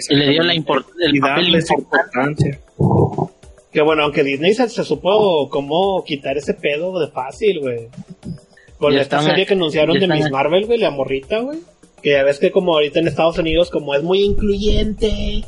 Y 0.09 0.15
le 0.15 0.29
dio 0.29 0.43
la 0.43 0.55
import 0.55 0.87
el 0.99 1.15
Y 1.15 1.19
papel 1.19 1.43
darles 1.45 1.69
importante. 1.71 2.47
importancia. 2.49 2.59
Que 3.71 3.81
bueno, 3.81 4.03
aunque 4.03 4.23
Disney 4.23 4.53
se, 4.53 4.69
se 4.69 4.83
supo 4.83 5.49
cómo 5.49 6.03
quitar 6.03 6.37
ese 6.37 6.53
pedo 6.55 6.99
de 6.99 7.07
fácil, 7.11 7.59
güey. 7.59 7.87
Con 8.77 8.93
Ya 8.93 9.01
esta 9.01 9.21
serie 9.21 9.45
que 9.45 9.53
anunciaron 9.53 9.99
de 9.99 10.07
Miss 10.07 10.29
Marvel, 10.31 10.65
güey, 10.65 10.79
la 10.79 10.91
morrita, 10.91 11.39
güey. 11.39 11.59
Que 12.03 12.11
ya 12.11 12.23
ves 12.23 12.37
que 12.39 12.51
como 12.51 12.73
ahorita 12.73 12.99
en 12.99 13.07
Estados 13.07 13.37
Unidos, 13.37 13.69
como 13.69 13.95
es 13.95 14.03
muy 14.03 14.21
incluyente, 14.23 15.45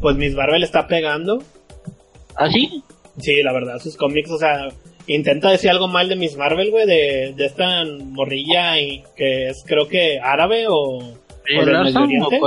pues 0.00 0.16
Miss 0.16 0.34
Marvel 0.34 0.62
está 0.62 0.86
pegando. 0.86 1.42
¿Ah, 2.36 2.48
sí? 2.50 2.82
Sí, 3.18 3.42
la 3.42 3.52
verdad, 3.52 3.78
sus 3.80 3.96
cómics, 3.96 4.30
o 4.30 4.38
sea, 4.38 4.68
intenta 5.06 5.50
decir 5.50 5.70
algo 5.70 5.88
mal 5.88 6.08
de 6.08 6.16
Miss 6.16 6.36
Marvel, 6.36 6.70
güey, 6.70 6.86
de, 6.86 7.34
de 7.36 7.46
esta 7.46 7.84
morrilla 8.04 8.78
y 8.80 9.02
que 9.16 9.48
es 9.48 9.64
creo 9.66 9.88
que 9.88 10.20
árabe 10.20 10.68
o, 10.68 10.98
o 10.98 11.14
¿El 11.46 11.66
del 11.66 11.82
Medio 11.82 12.00
o 12.00 12.02
Oriente. 12.04 12.40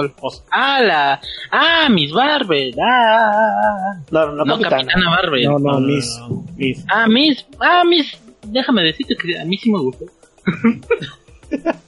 Ah, 0.50 0.82
la... 0.82 1.22
Ah, 1.52 1.90
Miss 1.90 2.12
Marvel. 2.14 2.74
Ah. 2.82 4.02
no, 4.10 4.32
no, 4.32 4.46
No, 4.46 4.58
Capitana. 4.58 4.84
Capitana 4.86 5.10
Marvel. 5.10 5.44
No, 5.44 5.52
no, 5.52 5.60
No, 5.60 5.80
no, 5.80 5.88
Miss. 5.88 6.18
no, 6.20 6.46
Miss. 6.56 6.86
Ah, 6.90 7.08
Miss... 7.08 7.46
Ah, 7.60 7.84
Miss... 7.84 8.18
Déjame 8.48 8.84
decirte 8.84 9.16
que 9.18 9.38
a 9.40 9.46
mí 9.46 9.58
sí 9.58 9.70
me 9.70 9.80
gustó. 9.80 10.06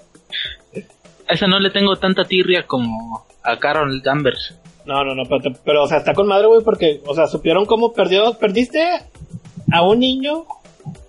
a 1.27 1.33
esa 1.33 1.47
no 1.47 1.59
le 1.59 1.69
tengo 1.69 1.95
tanta 1.95 2.23
tirria 2.25 2.63
como 2.67 3.25
a 3.43 3.57
Carol 3.59 4.01
Danvers. 4.01 4.55
No, 4.85 5.03
no, 5.03 5.15
no, 5.15 5.23
pero, 5.27 5.41
te- 5.41 5.59
pero, 5.63 5.83
o 5.83 5.87
sea, 5.87 5.97
está 5.97 6.13
con 6.13 6.27
madre, 6.27 6.47
güey, 6.47 6.61
porque, 6.63 7.01
o 7.07 7.15
sea, 7.15 7.27
supieron 7.27 7.65
cómo 7.65 7.93
perdió, 7.93 8.35
perdiste 8.35 8.83
a 9.71 9.81
un 9.83 9.99
niño 9.99 10.45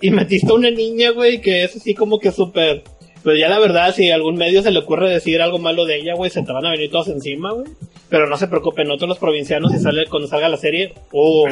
y 0.00 0.10
metiste 0.10 0.50
a 0.50 0.54
una 0.54 0.70
niña, 0.70 1.10
güey, 1.10 1.40
que 1.42 1.62
es 1.64 1.76
así 1.76 1.94
como 1.94 2.18
que 2.18 2.32
súper, 2.32 2.84
pues 3.22 3.38
ya 3.38 3.48
la 3.50 3.58
verdad, 3.58 3.94
si 3.94 4.10
a 4.10 4.14
algún 4.14 4.36
medio 4.36 4.62
se 4.62 4.70
le 4.70 4.78
ocurre 4.78 5.10
decir 5.10 5.42
algo 5.42 5.58
malo 5.58 5.84
de 5.84 5.96
ella, 5.96 6.14
güey, 6.14 6.30
se 6.30 6.42
te 6.42 6.52
van 6.52 6.64
a 6.64 6.70
venir 6.70 6.90
todos 6.90 7.08
encima, 7.08 7.52
güey. 7.52 7.66
Pero 8.08 8.26
no 8.28 8.36
se 8.38 8.46
preocupen, 8.48 8.86
nosotros 8.88 9.08
los 9.10 9.18
provincianos, 9.18 9.72
si 9.72 9.78
sale, 9.78 10.06
cuando 10.06 10.28
salga 10.28 10.48
la 10.48 10.56
serie, 10.56 10.94
uh, 11.12 11.46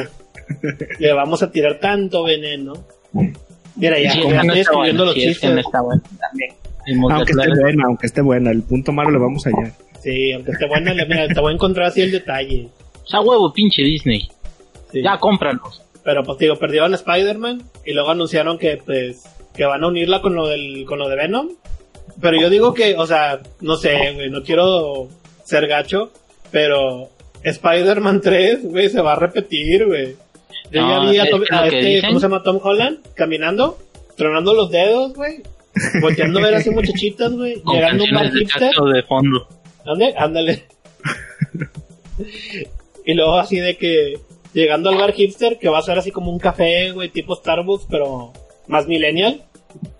le 0.99 1.13
vamos 1.13 1.43
a 1.43 1.51
tirar 1.51 1.79
tanto 1.79 2.23
veneno. 2.23 2.73
Mira, 3.75 3.99
ya, 3.99 4.11
Sí, 4.13 4.21
no 4.21 4.29
está 4.41 4.59
escribiendo 4.59 5.05
los 5.05 5.13
sí, 5.13 5.21
chistes. 5.21 5.51
no 5.53 5.59
está 5.59 5.81
buena 5.81 6.01
también. 6.19 6.53
Aunque 6.87 7.31
esté 7.31 7.61
buena, 7.61 7.83
aunque 7.87 8.07
esté 8.07 8.21
buena, 8.21 8.51
el 8.51 8.63
punto 8.63 8.91
malo 8.91 9.11
le 9.11 9.17
vamos 9.19 9.45
allá. 9.47 9.73
Sí, 10.01 10.31
aunque 10.33 10.51
esté 10.51 10.67
buena, 10.67 10.93
le- 10.93 11.05
mira, 11.05 11.27
te 11.27 11.39
voy 11.39 11.51
a 11.51 11.55
encontrar 11.55 11.87
así 11.87 12.01
el 12.01 12.11
detalle. 12.11 12.67
O 13.03 13.07
sea, 13.07 13.21
huevo, 13.21 13.51
pinche 13.53 13.81
Disney. 13.83 14.27
Sí. 14.91 15.01
Ya, 15.03 15.17
cómpranos. 15.17 15.81
Pero 16.03 16.23
pues 16.23 16.37
digo, 16.37 16.55
perdieron 16.57 16.93
a 16.93 16.95
Spider-Man 16.95 17.63
y 17.85 17.93
luego 17.93 18.11
anunciaron 18.11 18.57
que 18.59 18.77
pues 18.85 19.23
que 19.55 19.65
van 19.65 19.83
a 19.83 19.87
unirla 19.87 20.21
con 20.21 20.35
lo 20.35 20.47
del 20.47 20.85
con 20.85 20.99
lo 20.99 21.09
de 21.09 21.15
Venom. 21.15 21.49
Pero 22.21 22.39
yo 22.39 22.49
digo 22.49 22.73
que, 22.73 22.95
o 22.95 23.07
sea, 23.07 23.39
no 23.61 23.75
sé, 23.77 24.11
güey, 24.13 24.29
no 24.29 24.43
quiero 24.43 25.07
ser 25.43 25.67
gacho, 25.67 26.11
pero 26.51 27.09
Spider-Man 27.43 28.21
3, 28.21 28.63
güey, 28.63 28.89
se 28.89 29.01
va 29.01 29.13
a 29.13 29.15
repetir, 29.15 29.85
güey. 29.85 30.15
Yo 30.71 30.81
No, 30.81 31.03
ya 31.05 31.11
vi 31.11 31.17
a, 31.17 31.29
Tom- 31.29 31.41
lo 31.49 31.63
este, 31.63 31.77
dicen- 31.81 32.09
¿cómo 32.09 32.19
se 32.19 32.25
llama? 32.25 32.43
Tom 32.43 32.59
Holland 32.61 32.99
caminando, 33.15 33.77
tronando 34.17 34.53
los 34.53 34.69
dedos, 34.71 35.13
güey. 35.13 35.41
Volteando 36.01 36.39
a 36.39 36.43
ver 36.43 36.55
así 36.55 36.69
muchachitas, 36.71 37.31
güey. 37.33 37.61
Llegando 37.65 38.03
a 38.03 38.07
un 38.07 38.13
bar 38.13 38.31
de 38.31 39.03
fondo. 39.03 39.47
¿Dónde? 39.85 40.13
Ándale. 40.17 40.63
y 43.05 43.13
luego 43.13 43.37
así 43.37 43.59
de 43.59 43.77
que 43.77 44.19
llegando 44.53 44.89
al 44.89 44.97
bar 44.97 45.13
hipster, 45.13 45.59
que 45.59 45.69
va 45.69 45.79
a 45.79 45.83
ser 45.83 45.97
así 45.97 46.11
como 46.11 46.31
un 46.31 46.39
café, 46.39 46.91
güey, 46.91 47.09
tipo 47.09 47.35
Starbucks, 47.35 47.87
pero 47.89 48.31
más 48.67 48.87
millennial. 48.87 49.43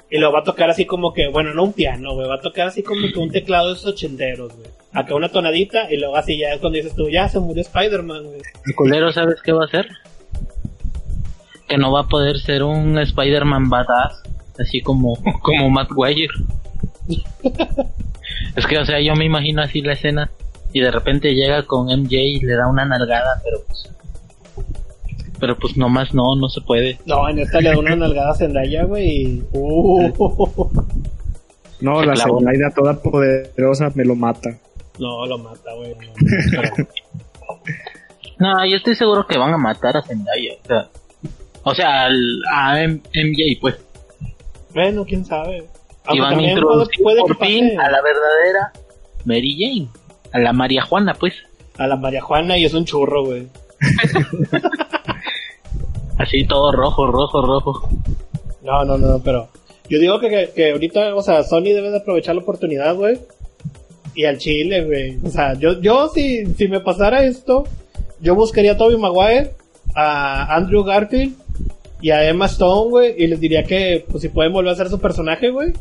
Y 0.09 0.17
lo 0.17 0.31
va 0.31 0.39
a 0.39 0.43
tocar 0.43 0.69
así 0.69 0.85
como 0.85 1.13
que, 1.13 1.27
bueno, 1.27 1.53
no 1.53 1.63
un 1.63 1.73
piano, 1.73 2.13
güey, 2.13 2.27
va 2.27 2.35
a 2.35 2.41
tocar 2.41 2.67
así 2.67 2.83
como 2.83 3.07
que 3.11 3.19
un 3.19 3.31
teclado 3.31 3.69
de 3.69 3.73
esos 3.73 3.93
ochenteros, 3.93 4.55
güey. 4.55 4.69
Acá 4.93 5.13
una 5.13 5.29
tonadita 5.29 5.91
y 5.91 5.97
luego 5.97 6.15
así 6.15 6.37
ya 6.37 6.53
es 6.53 6.61
cuando 6.61 6.77
dices 6.77 6.95
tú, 6.95 7.09
ya 7.09 7.27
se 7.27 7.39
murió 7.39 7.61
Spider-Man, 7.61 8.23
güey. 8.23 8.41
El 8.65 8.75
culero, 8.75 9.11
¿sabes 9.11 9.41
qué 9.43 9.51
va 9.51 9.63
a 9.63 9.65
hacer? 9.65 9.89
Que 11.67 11.77
no 11.77 11.91
va 11.91 12.01
a 12.01 12.07
poder 12.07 12.39
ser 12.39 12.63
un 12.63 12.97
Spider-Man 12.97 13.69
badass, 13.69 14.23
así 14.59 14.81
como, 14.81 15.15
como 15.41 15.69
Matt 15.69 15.89
Wire. 15.95 16.33
es 18.55 18.65
que, 18.67 18.77
o 18.77 18.85
sea, 18.85 18.99
yo 19.01 19.15
me 19.15 19.25
imagino 19.25 19.61
así 19.61 19.81
la 19.81 19.93
escena 19.93 20.29
y 20.73 20.81
de 20.81 20.91
repente 20.91 21.33
llega 21.33 21.63
con 21.63 21.87
MJ 21.87 22.15
y 22.15 22.39
le 22.41 22.55
da 22.55 22.67
una 22.67 22.85
nalgada, 22.85 23.41
pero 23.43 23.57
pues... 23.67 23.89
Pero 25.39 25.57
pues 25.57 25.75
nomás 25.75 26.13
no, 26.13 26.35
no 26.37 26.47
se 26.47 26.61
puede. 26.61 26.97
No, 27.05 27.27
en 27.27 27.39
esta 27.39 27.59
le 27.59 27.69
da 27.71 27.77
una 27.77 27.95
nalgada 27.95 28.31
a 28.31 28.35
Zendaya, 28.35 28.85
güey. 28.85 29.07
y- 29.09 29.43
Uh, 29.51 30.09
No, 31.81 31.99
Se 31.99 32.05
la. 32.05 32.15
Zendaya 32.15 32.69
toda 32.73 33.01
poderosa 33.01 33.91
me 33.95 34.05
lo 34.05 34.15
mata. 34.15 34.49
no, 34.97 35.25
lo 35.25 35.37
mata, 35.37 35.73
güey. 35.75 35.93
no. 35.93 36.13
Pero- 36.51 36.87
No, 38.39 38.65
yo 38.65 38.77
estoy 38.77 38.95
seguro 38.95 39.27
que 39.27 39.37
van 39.37 39.53
a 39.53 39.57
matar 39.57 39.95
a 39.97 40.01
Zendaya. 40.01 40.53
O 40.63 40.67
sea, 40.67 40.89
o 41.63 41.75
sea 41.75 42.05
al- 42.05 42.41
a 42.53 42.81
M- 42.81 43.01
MJ, 43.13 43.59
pues. 43.61 43.75
Bueno, 44.75 45.05
quién 45.05 45.25
sabe. 45.25 45.57
Y 45.57 45.63
Aunque 46.07 46.21
van 46.21 46.37
a 46.37 46.43
introducir 46.43 47.01
puede 47.01 47.21
por 47.21 47.37
fin 47.37 47.79
a 47.79 47.89
la 47.89 48.01
verdadera 48.01 48.73
Mary 49.23 49.55
Jane. 49.57 49.87
A 50.33 50.39
la 50.39 50.53
María 50.53 50.83
Juana, 50.83 51.13
pues. 51.13 51.33
a 51.77 51.87
la 51.87 51.95
María 51.95 52.21
Juana 52.21 52.57
y 52.57 52.65
es 52.65 52.73
un 52.73 52.85
churro, 52.85 53.23
güey. 53.23 53.47
Así 56.19 56.45
todo 56.45 56.71
rojo, 56.73 57.07
rojo, 57.07 57.41
rojo. 57.41 57.89
No, 58.61 58.83
no, 58.83 58.97
no, 58.97 59.19
pero 59.19 59.47
yo 59.89 59.97
digo 59.97 60.19
que, 60.19 60.29
que, 60.29 60.49
que 60.53 60.71
ahorita, 60.71 61.15
o 61.15 61.21
sea, 61.21 61.43
Sony 61.43 61.71
debe 61.73 61.89
de 61.89 61.97
aprovechar 61.97 62.35
la 62.35 62.41
oportunidad, 62.41 62.95
güey. 62.95 63.17
Y 64.13 64.25
al 64.25 64.37
Chile, 64.37 64.83
güey. 64.83 65.17
O 65.23 65.29
sea, 65.29 65.53
yo, 65.53 65.79
yo 65.81 66.09
si, 66.09 66.45
si 66.55 66.67
me 66.67 66.81
pasara 66.81 67.23
esto, 67.23 67.63
yo 68.19 68.35
buscaría 68.35 68.73
a 68.73 68.77
Tobey 68.77 68.97
Maguire, 68.97 69.51
a 69.95 70.53
Andrew 70.55 70.83
Garfield 70.83 71.35
y 72.05 72.11
a 72.11 72.29
Emma 72.29 72.45
Stone, 72.45 72.89
güey, 72.91 73.15
y 73.17 73.25
les 73.25 73.39
diría 73.39 73.63
que, 73.63 74.05
pues 74.07 74.21
si 74.21 74.29
pueden 74.29 74.53
volver 74.53 74.73
a 74.73 74.75
ser 74.75 74.89
su 74.89 74.99
personaje, 74.99 75.49
güey. 75.49 75.73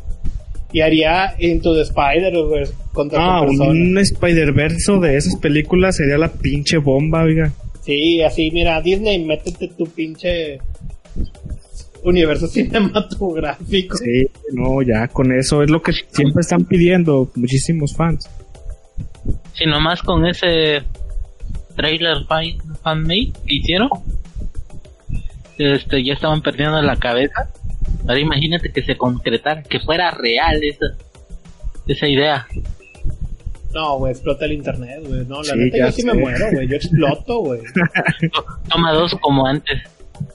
Y 0.73 0.81
haría 0.81 1.35
Into 1.37 1.75
the 1.75 1.81
Spider, 1.81 2.33
güey, 2.47 2.63
contra 2.93 3.19
Ah, 3.23 3.37
otra 3.41 3.49
persona. 3.49 3.69
un 3.69 3.97
Spider-Verse 3.99 4.91
de 5.01 5.17
esas 5.17 5.35
películas 5.35 5.97
sería 5.97 6.17
la 6.17 6.29
pinche 6.31 6.77
bomba, 6.77 7.21
oiga. 7.23 7.51
Sí, 7.81 8.23
así, 8.23 8.49
mira, 8.49 8.81
Disney, 8.81 9.23
métete 9.23 9.67
tu 9.77 9.85
pinche 9.85 10.57
universo 12.03 12.47
cinematográfico. 12.55 13.97
Sí, 13.97 14.27
no, 14.53 14.81
ya 14.81 15.07
con 15.07 15.31
eso 15.31 15.61
es 15.61 15.69
lo 15.69 15.81
que 15.83 15.91
siempre 16.09 16.41
están 16.41 16.65
pidiendo 16.65 17.29
muchísimos 17.35 17.95
fans. 17.95 18.27
Si 19.53 19.65
nomás 19.67 20.01
con 20.01 20.25
ese 20.25 20.81
trailer 21.75 22.25
fan, 22.27 22.45
fanmade 22.83 23.31
que 23.45 23.55
hicieron, 23.57 23.89
este, 25.57 26.03
ya 26.03 26.13
estaban 26.13 26.41
perdiendo 26.41 26.81
la 26.81 26.95
cabeza. 26.97 27.49
Ahora 28.07 28.19
imagínate 28.19 28.71
que 28.71 28.83
se 28.83 28.97
concretara, 28.97 29.63
que 29.63 29.79
fuera 29.79 30.11
real 30.11 30.59
esa, 30.63 30.85
esa 31.87 32.07
idea. 32.07 32.47
No, 33.73 33.97
güey, 33.97 34.13
explota 34.13 34.45
el 34.45 34.53
internet, 34.53 35.01
güey. 35.05 35.25
No, 35.25 35.37
la 35.43 35.53
Sí, 35.53 35.57
neta 35.57 35.77
yo 35.77 35.91
sí 35.91 36.03
me 36.05 36.13
muero, 36.13 36.45
güey. 36.53 36.67
Yo 36.67 36.75
exploto, 36.77 37.39
güey. 37.43 37.61
Toma 38.69 38.93
dos 38.93 39.15
como 39.19 39.45
antes. 39.45 39.81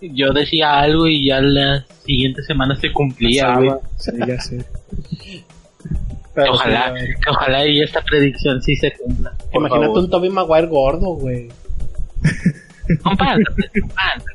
Yo 0.02 0.33
decía 0.33 0.78
algo 0.80 1.06
y 1.06 1.26
ya 1.26 1.40
la 1.40 1.87
siguiente 2.04 2.42
semana 2.42 2.76
se 2.76 2.92
cumplía, 2.92 3.54
güey. 3.56 3.70
Sí, 3.96 4.11
ya 4.26 4.38
sé. 4.40 4.64
Pero 6.35 6.52
Ojalá, 6.52 6.94
sí, 6.98 7.06
que 7.06 7.30
ojalá 7.30 7.66
y 7.66 7.80
esta 7.80 8.02
predicción 8.02 8.62
sí 8.62 8.76
se 8.76 8.92
cumpla. 8.92 9.33
Imagínate 9.54 9.87
favor. 9.87 9.98
un 10.04 10.11
Tobey 10.11 10.30
Maguire 10.30 10.66
gordo, 10.68 11.06
güey. 11.14 11.48
Compártate, 13.02 13.80
compártate. 13.80 14.30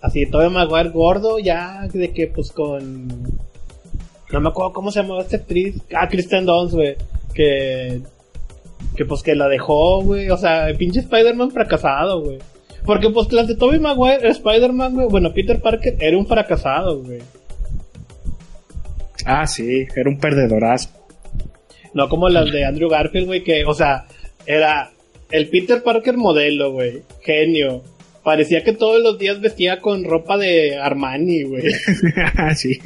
Así, 0.00 0.26
Tobey 0.26 0.48
Maguire 0.48 0.90
gordo, 0.90 1.38
ya 1.38 1.86
de 1.92 2.12
que, 2.12 2.26
pues, 2.26 2.52
con... 2.52 3.08
No 4.32 4.40
me 4.40 4.48
acuerdo 4.48 4.72
cómo 4.72 4.90
se 4.90 5.02
llamaba 5.02 5.22
esta 5.22 5.36
actriz. 5.36 5.76
Ah, 5.94 6.08
Kristen 6.08 6.46
Dunst, 6.46 6.74
güey. 6.74 6.96
Que... 7.34 8.00
Que, 8.96 9.04
pues, 9.04 9.22
que 9.22 9.34
la 9.34 9.48
dejó, 9.48 10.02
güey. 10.02 10.30
O 10.30 10.36
sea, 10.36 10.68
el 10.68 10.76
pinche 10.76 11.00
Spider-Man 11.00 11.50
fracasado, 11.50 12.22
güey. 12.22 12.38
Porque, 12.84 13.10
pues, 13.10 13.32
las 13.32 13.46
de 13.48 13.56
Tobey 13.56 13.78
Maguire, 13.78 14.28
Spider-Man, 14.28 14.94
güey. 14.94 15.08
Bueno, 15.08 15.32
Peter 15.34 15.60
Parker 15.60 15.96
era 16.00 16.16
un 16.16 16.26
fracasado, 16.26 17.02
güey. 17.02 17.20
Ah, 19.26 19.46
sí, 19.46 19.86
era 19.94 20.08
un 20.08 20.18
perdedorazo. 20.18 20.88
No 21.92 22.08
como 22.08 22.28
las 22.28 22.50
de 22.50 22.64
Andrew 22.64 22.88
Garfield, 22.88 23.26
güey, 23.26 23.42
que, 23.42 23.64
o 23.64 23.74
sea, 23.74 24.06
era 24.46 24.92
el 25.30 25.48
Peter 25.48 25.82
Parker 25.82 26.16
modelo, 26.16 26.72
güey. 26.72 27.02
Genio. 27.22 27.82
Parecía 28.22 28.62
que 28.62 28.72
todos 28.72 29.02
los 29.02 29.18
días 29.18 29.40
vestía 29.40 29.80
con 29.80 30.04
ropa 30.04 30.36
de 30.36 30.76
Armani, 30.76 31.44
güey. 31.44 31.72
sí. 32.54 32.78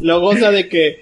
Luego, 0.00 0.28
o 0.28 0.36
sea, 0.36 0.50
de 0.50 0.68
que... 0.68 1.00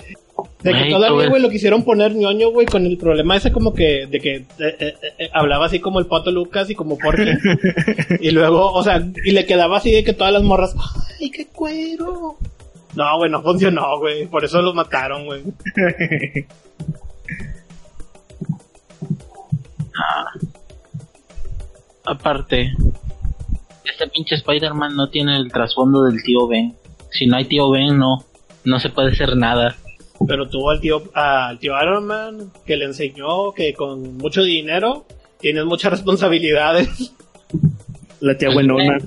De 0.62 0.72
que 0.72 0.88
todavía, 0.88 1.28
güey, 1.28 1.42
lo 1.42 1.50
quisieron 1.50 1.82
poner 1.82 2.14
ñoño, 2.14 2.50
güey, 2.50 2.66
con 2.66 2.86
el 2.86 2.96
problema 2.96 3.36
ese 3.36 3.50
como 3.50 3.74
que... 3.74 4.06
De 4.06 4.20
que 4.20 4.36
eh, 4.36 4.44
eh, 4.58 4.94
eh, 5.18 5.30
hablaba 5.32 5.66
así 5.66 5.80
como 5.80 5.98
el 5.98 6.06
Pato 6.06 6.30
Lucas 6.30 6.70
y 6.70 6.74
como 6.74 6.96
Porky. 6.96 7.30
y 8.20 8.30
luego, 8.30 8.72
o 8.72 8.82
sea, 8.82 9.04
y 9.24 9.32
le 9.32 9.44
quedaba 9.44 9.78
así 9.78 9.90
de 9.90 10.04
que 10.04 10.12
todas 10.12 10.32
las 10.32 10.42
morras... 10.42 10.74
¡Ay, 11.20 11.30
qué 11.30 11.46
cuero! 11.46 12.36
No, 12.94 13.18
güey, 13.18 13.30
no 13.30 13.42
funcionó, 13.42 13.98
güey. 13.98 14.26
Por 14.26 14.44
eso 14.44 14.62
los 14.62 14.74
mataron, 14.74 15.26
güey. 15.26 15.42
Aparte, 22.04 22.72
este 23.90 24.08
pinche 24.08 24.34
Spider-Man 24.36 24.96
no 24.96 25.08
tiene 25.10 25.36
el 25.36 25.50
trasfondo 25.52 26.02
del 26.04 26.22
tío 26.22 26.46
Ben. 26.48 26.74
Si 27.10 27.26
no 27.26 27.36
hay 27.36 27.44
tío 27.46 27.70
Ben, 27.70 27.98
no, 27.98 28.24
no 28.64 28.80
se 28.80 28.88
puede 28.90 29.12
hacer 29.12 29.36
nada. 29.36 29.76
Pero 30.26 30.48
tuvo 30.48 30.70
al 30.70 30.80
tío, 30.80 31.02
al 31.14 31.58
tío 31.58 31.72
Iron 31.82 32.06
Man 32.06 32.52
que 32.66 32.76
le 32.76 32.84
enseñó 32.84 33.52
que 33.52 33.72
con 33.72 34.16
mucho 34.18 34.42
dinero 34.42 35.06
tienes 35.40 35.64
muchas 35.64 35.92
responsabilidades. 35.92 37.12
La 38.20 38.36
tía 38.36 38.50
buenona. 38.50 38.98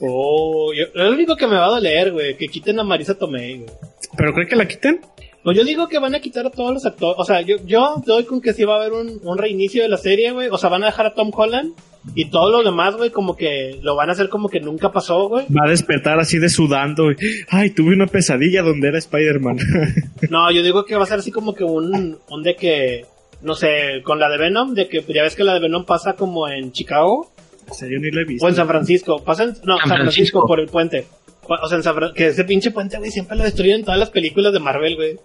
Oh, 0.00 0.72
yo- 0.74 0.84
es 0.84 0.94
lo 0.94 1.10
único 1.10 1.36
que 1.36 1.46
me 1.46 1.56
va 1.56 1.66
a 1.66 1.70
doler, 1.70 2.12
güey, 2.12 2.36
que 2.36 2.48
quiten 2.48 2.78
a 2.78 2.84
Marisa 2.84 3.18
Tomei, 3.18 3.58
güey. 3.58 3.70
¿Pero 4.16 4.32
creen 4.34 4.48
que 4.48 4.56
la 4.56 4.68
quiten? 4.68 5.00
Pues 5.48 5.56
yo 5.56 5.64
digo 5.64 5.88
que 5.88 5.98
van 5.98 6.14
a 6.14 6.20
quitar 6.20 6.44
a 6.44 6.50
todos 6.50 6.74
los 6.74 6.84
actores. 6.84 7.16
O 7.18 7.24
sea, 7.24 7.40
yo, 7.40 7.56
yo 7.64 8.02
doy 8.04 8.24
con 8.24 8.42
que 8.42 8.52
sí 8.52 8.64
va 8.64 8.74
a 8.74 8.80
haber 8.80 8.92
un, 8.92 9.18
un 9.22 9.38
reinicio 9.38 9.82
de 9.82 9.88
la 9.88 9.96
serie, 9.96 10.30
güey. 10.32 10.48
O 10.50 10.58
sea, 10.58 10.68
van 10.68 10.82
a 10.82 10.88
dejar 10.88 11.06
a 11.06 11.14
Tom 11.14 11.30
Holland 11.34 11.72
y 12.14 12.28
todo 12.28 12.50
lo 12.50 12.62
demás, 12.62 12.96
güey, 12.96 13.08
como 13.08 13.34
que 13.34 13.78
lo 13.80 13.96
van 13.96 14.10
a 14.10 14.12
hacer 14.12 14.28
como 14.28 14.50
que 14.50 14.60
nunca 14.60 14.92
pasó, 14.92 15.26
güey. 15.26 15.46
Va 15.46 15.64
a 15.64 15.70
despertar 15.70 16.20
así 16.20 16.36
de 16.36 16.50
sudando. 16.50 17.10
y, 17.10 17.16
Ay, 17.48 17.70
tuve 17.70 17.94
una 17.94 18.06
pesadilla 18.06 18.60
donde 18.60 18.88
era 18.88 18.98
Spider-Man. 18.98 19.56
No, 20.28 20.50
yo 20.50 20.62
digo 20.62 20.84
que 20.84 20.96
va 20.96 21.04
a 21.04 21.06
ser 21.06 21.20
así 21.20 21.30
como 21.30 21.54
que 21.54 21.64
un, 21.64 22.18
un 22.28 22.42
de 22.42 22.54
que, 22.54 23.06
no 23.40 23.54
sé, 23.54 24.02
con 24.04 24.18
la 24.18 24.28
de 24.28 24.36
Venom, 24.36 24.74
de 24.74 24.86
que 24.86 25.02
ya 25.08 25.22
ves 25.22 25.34
que 25.34 25.44
la 25.44 25.54
de 25.54 25.60
Venom 25.60 25.86
pasa 25.86 26.12
como 26.12 26.46
en 26.46 26.72
Chicago. 26.72 27.32
Serio, 27.72 28.00
ni 28.00 28.10
la 28.10 28.20
he 28.20 28.24
visto. 28.26 28.44
O 28.44 28.50
en 28.50 28.54
San 28.54 28.68
Francisco. 28.68 29.24
Pasa 29.24 29.44
en, 29.44 29.54
no, 29.64 29.78
San 29.78 29.96
Francisco. 29.96 30.46
por 30.46 30.60
el 30.60 30.68
puente. 30.68 31.06
O 31.48 31.68
sea, 31.68 31.78
en 31.78 31.82
San 31.82 31.96
Fran- 31.96 32.12
que 32.14 32.26
ese 32.28 32.44
pinche 32.44 32.70
puente, 32.70 32.98
güey, 32.98 33.10
siempre 33.10 33.36
lo 33.36 33.44
destruyen 33.44 33.76
en 33.76 33.84
todas 33.84 33.98
las 33.98 34.10
películas 34.10 34.52
de 34.52 34.60
Marvel, 34.60 34.96
güey. 34.96 35.16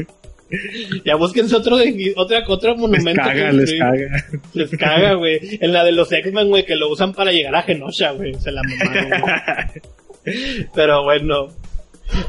ya 1.04 1.16
búsquense 1.16 1.56
otro, 1.56 1.76
otro 2.46 2.70
les 2.70 2.78
monumento. 2.78 3.22
que 3.22 3.28
caga, 3.28 3.52
les 3.52 3.72
caga. 3.78 4.24
Les 4.52 4.70
caga, 4.70 5.14
güey. 5.14 5.40
En 5.60 5.72
la 5.72 5.84
de 5.84 5.92
los 5.92 6.12
X-Men, 6.12 6.48
güey, 6.48 6.64
que 6.64 6.76
lo 6.76 6.88
usan 6.90 7.12
para 7.12 7.32
llegar 7.32 7.54
a 7.56 7.62
Genosha, 7.62 8.12
güey. 8.12 8.34
Se 8.34 8.52
la 8.52 8.62
mamaron, 8.62 9.20
güey. 9.20 10.66
Pero 10.74 11.02
bueno. 11.02 11.48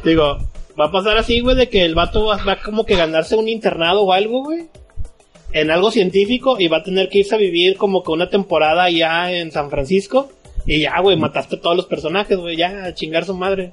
Digo, 0.03 0.39
Va 0.79 0.85
a 0.85 0.91
pasar 0.91 1.17
así, 1.17 1.39
güey, 1.39 1.55
de 1.55 1.69
que 1.69 1.85
el 1.85 1.95
vato 1.95 2.25
va, 2.25 2.43
va 2.43 2.57
como 2.61 2.85
que 2.85 2.95
ganarse 2.97 3.35
un 3.37 3.47
internado 3.47 4.01
o 4.01 4.11
algo, 4.11 4.43
güey. 4.43 4.65
En 5.53 5.71
algo 5.71 5.89
científico 5.89 6.57
y 6.59 6.67
va 6.67 6.77
a 6.77 6.83
tener 6.83 7.07
que 7.07 7.19
irse 7.19 7.35
a 7.35 7.37
vivir 7.37 7.77
como 7.77 8.03
que 8.03 8.11
una 8.11 8.29
temporada 8.29 8.83
allá 8.83 9.31
en 9.31 9.51
San 9.51 9.69
Francisco. 9.69 10.29
Y 10.65 10.81
ya, 10.81 10.99
güey, 10.99 11.15
mataste 11.17 11.57
a 11.57 11.61
todos 11.61 11.75
los 11.75 11.85
personajes, 11.85 12.37
güey, 12.37 12.55
ya, 12.57 12.85
a 12.85 12.93
chingar 12.93 13.23
su 13.25 13.35
madre. 13.35 13.71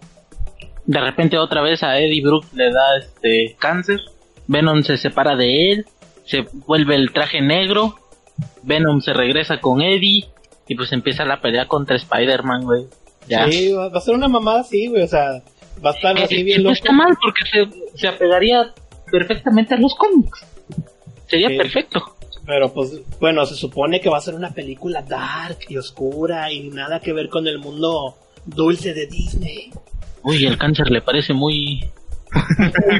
De 0.84 1.00
repente 1.00 1.38
otra 1.38 1.62
vez 1.62 1.82
a 1.82 1.98
Eddie 1.98 2.22
Brooke 2.22 2.48
le 2.54 2.70
da 2.72 2.96
este 2.98 3.56
cáncer. 3.58 4.00
Venom 4.46 4.82
se 4.82 4.96
separa 4.96 5.36
de 5.36 5.70
él. 5.72 5.86
Se 6.24 6.42
vuelve 6.66 6.94
el 6.96 7.12
traje 7.12 7.40
negro. 7.40 7.96
Venom 8.62 9.00
se 9.00 9.12
regresa 9.12 9.58
con 9.60 9.80
Eddie. 9.80 10.26
Y 10.68 10.74
pues 10.74 10.92
empieza 10.92 11.24
la 11.24 11.40
pelea 11.40 11.66
contra 11.66 11.96
Spider-Man, 11.96 12.64
güey. 12.64 12.82
Ya. 13.28 13.48
Sí, 13.50 13.72
va, 13.72 13.88
va 13.88 13.98
a 13.98 14.00
ser 14.00 14.14
una 14.14 14.28
mamada 14.28 14.60
así, 14.60 14.88
güey, 14.88 15.02
o 15.02 15.08
sea, 15.08 15.42
va 15.84 15.90
a 15.90 15.94
estar 15.94 16.18
Eh, 16.18 16.24
así 16.24 16.36
eh, 16.40 16.42
bien 16.44 16.62
loco. 16.64 16.72
está 16.74 16.92
mal 16.92 17.16
porque 17.22 17.42
se, 17.50 17.98
se 17.98 18.08
apegaría 18.08 18.72
perfectamente 19.10 19.74
a 19.74 19.78
los 19.78 19.94
cómics. 19.94 20.44
Sería 21.28 21.48
Sí. 21.48 21.56
perfecto. 21.56 22.02
Pero 22.46 22.72
pues, 22.72 23.00
bueno, 23.20 23.46
se 23.46 23.54
supone 23.54 24.00
que 24.00 24.08
va 24.10 24.18
a 24.18 24.22
ser 24.22 24.34
una 24.34 24.50
película 24.50 25.02
dark 25.02 25.58
y 25.68 25.76
oscura 25.76 26.50
y 26.52 26.68
nada 26.70 26.98
que 27.00 27.12
ver 27.12 27.28
con 27.28 27.46
el 27.46 27.58
mundo 27.58 28.16
dulce 28.44 28.92
de 28.94 29.06
Disney. 29.06 29.70
Uy, 30.24 30.44
el 30.46 30.58
cáncer 30.58 30.90
le 30.90 31.00
parece 31.02 31.32
muy... 31.32 31.84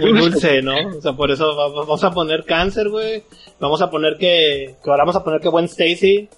Muy 0.01 0.13
dulce, 0.21 0.61
¿no? 0.63 0.75
O 0.99 1.01
sea, 1.01 1.13
por 1.15 1.31
eso 1.31 1.57
va- 1.57 1.69
va- 1.69 1.81
vamos 1.81 2.05
a 2.05 2.11
poner 2.11 2.45
cáncer, 2.45 2.89
güey. 2.91 3.23
Vamos 3.59 3.81
a 3.81 3.91
poner 3.91 4.17
que, 4.19 4.75
que 4.85 4.91
ahora 4.91 5.03
vamos 5.05 5.17
a 5.17 5.25
poner 5.25 5.41
que 5.41 5.49
Gwen 5.49 5.65
Stacy 5.65 6.29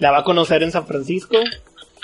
la 0.00 0.10
va 0.10 0.18
a 0.18 0.24
conocer 0.24 0.62
en 0.62 0.72
San 0.72 0.86
Francisco. 0.86 1.36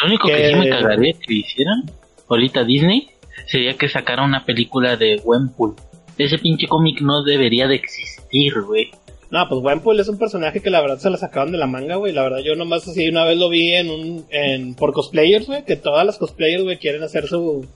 Lo 0.01 0.07
único 0.07 0.29
que, 0.29 0.35
Que- 0.37 0.49
sí 0.51 0.55
me 0.55 0.69
cagaría 0.71 1.13
que 1.15 1.35
hicieran 1.35 1.91
ahorita 2.29 2.63
Disney 2.65 3.09
sería 3.47 3.77
que 3.77 3.89
sacara 3.89 4.25
una 4.25 4.45
película 4.45 4.97
de 4.97 5.17
Gwenpool. 5.17 5.75
Ese 6.17 6.39
pinche 6.39 6.67
cómic 6.69 7.01
no 7.01 7.23
debería 7.25 7.67
de 7.67 7.75
existir, 7.77 8.61
güey. 8.63 8.91
No, 9.31 9.47
pues 9.49 9.61
Gwenpool 9.61 10.01
es 10.01 10.09
un 10.09 10.18
personaje 10.18 10.61
que 10.61 10.70
la 10.70 10.81
verdad 10.81 10.99
se 10.99 11.11
la 11.11 11.18
sacaron 11.18 11.53
de 11.53 11.59
la 11.59 11.66
manga, 11.66 11.97
güey. 11.97 12.12
La 12.12 12.22
verdad 12.22 12.39
yo 12.39 12.55
nomás 12.55 12.89
así 12.89 13.09
una 13.09 13.24
vez 13.24 13.37
lo 13.37 13.51
vi 13.51 13.74
en 13.74 13.91
un, 13.91 14.26
en, 14.31 14.74
por 14.74 14.93
cosplayers, 14.93 15.47
güey, 15.47 15.64
que 15.64 15.76
todas 15.76 16.07
las 16.07 16.16
cosplayers, 16.16 16.62
güey, 16.62 16.79
quieren 16.79 17.03
hacer 17.03 17.26
su, 17.26 17.66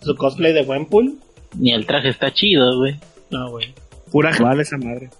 su 0.00 0.14
cosplay 0.14 0.52
de 0.52 0.62
Gwenpool. 0.62 1.18
Ni 1.58 1.72
el 1.72 1.86
traje 1.86 2.08
está 2.10 2.32
chido, 2.32 2.78
güey. 2.78 2.94
No, 3.30 3.50
güey. 3.50 3.74
Pura 4.12 4.30
vale 4.40 4.62
esa 4.62 4.76
madre. 4.76 5.10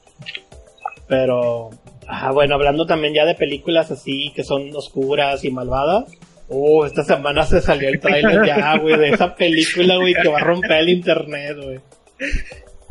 Pero, 1.08 1.70
ah, 2.06 2.30
bueno, 2.30 2.54
hablando 2.54 2.86
también 2.86 3.14
ya 3.14 3.24
de 3.24 3.34
películas 3.34 3.90
así 3.90 4.32
que 4.34 4.44
son 4.44 4.74
oscuras 4.76 5.44
y 5.44 5.50
malvadas. 5.50 6.04
Uh, 6.48 6.84
esta 6.84 7.02
semana 7.02 7.44
se 7.44 7.60
salió 7.60 7.88
el 7.88 7.98
tráiler 7.98 8.46
ya, 8.46 8.76
güey, 8.78 8.96
de 8.98 9.08
esa 9.08 9.34
película, 9.34 9.96
güey, 9.96 10.14
que 10.14 10.28
va 10.28 10.38
a 10.38 10.44
romper 10.44 10.72
el 10.72 10.90
internet, 10.90 11.56
güey. 11.56 11.80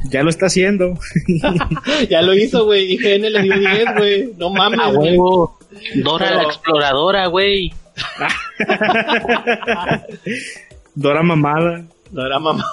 Ya 0.09 0.23
lo 0.23 0.29
está 0.29 0.47
haciendo. 0.47 0.97
Ya 2.09 2.21
lo 2.21 2.33
hizo, 2.33 2.65
güey, 2.65 2.93
IGN 2.93 3.31
le 3.31 3.41
dio 3.43 3.57
10, 3.59 3.85
güey. 3.97 4.33
No 4.37 4.49
mames, 4.49 4.79
A 4.81 4.89
huevo. 4.89 5.57
Dora 6.03 6.25
Pero- 6.25 6.37
la 6.37 6.43
exploradora, 6.43 7.27
güey. 7.27 7.71
Dora 10.95 11.23
mamada. 11.23 11.85
No 12.11 12.25
era 12.25 12.39
mamá. 12.39 12.65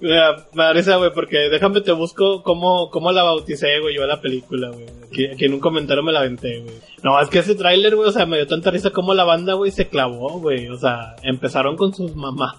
Mira, 0.00 0.46
risa, 0.74 0.96
güey, 0.96 1.10
porque 1.12 1.48
déjame 1.50 1.80
te 1.80 1.92
busco 1.92 2.42
cómo, 2.42 2.90
cómo 2.90 3.12
la 3.12 3.22
bauticé, 3.22 3.78
güey, 3.80 3.94
yo 3.96 4.04
a 4.04 4.06
la 4.06 4.20
película, 4.20 4.70
güey. 4.70 4.86
Aquí, 5.08 5.26
aquí 5.26 5.44
en 5.44 5.54
un 5.54 5.60
comentario 5.60 6.02
me 6.02 6.12
la 6.12 6.20
aventé, 6.20 6.60
güey. 6.60 6.74
No, 7.02 7.20
es 7.20 7.28
que 7.28 7.38
ese 7.40 7.54
tráiler, 7.54 7.94
güey, 7.96 8.08
o 8.08 8.12
sea, 8.12 8.26
me 8.26 8.36
dio 8.36 8.46
tanta 8.46 8.70
risa 8.70 8.90
como 8.90 9.14
la 9.14 9.24
banda, 9.24 9.54
güey, 9.54 9.70
se 9.70 9.88
clavó, 9.88 10.38
güey. 10.40 10.68
O 10.68 10.76
sea, 10.76 11.16
empezaron 11.22 11.76
con 11.76 11.94
sus 11.94 12.14
mamás. 12.16 12.56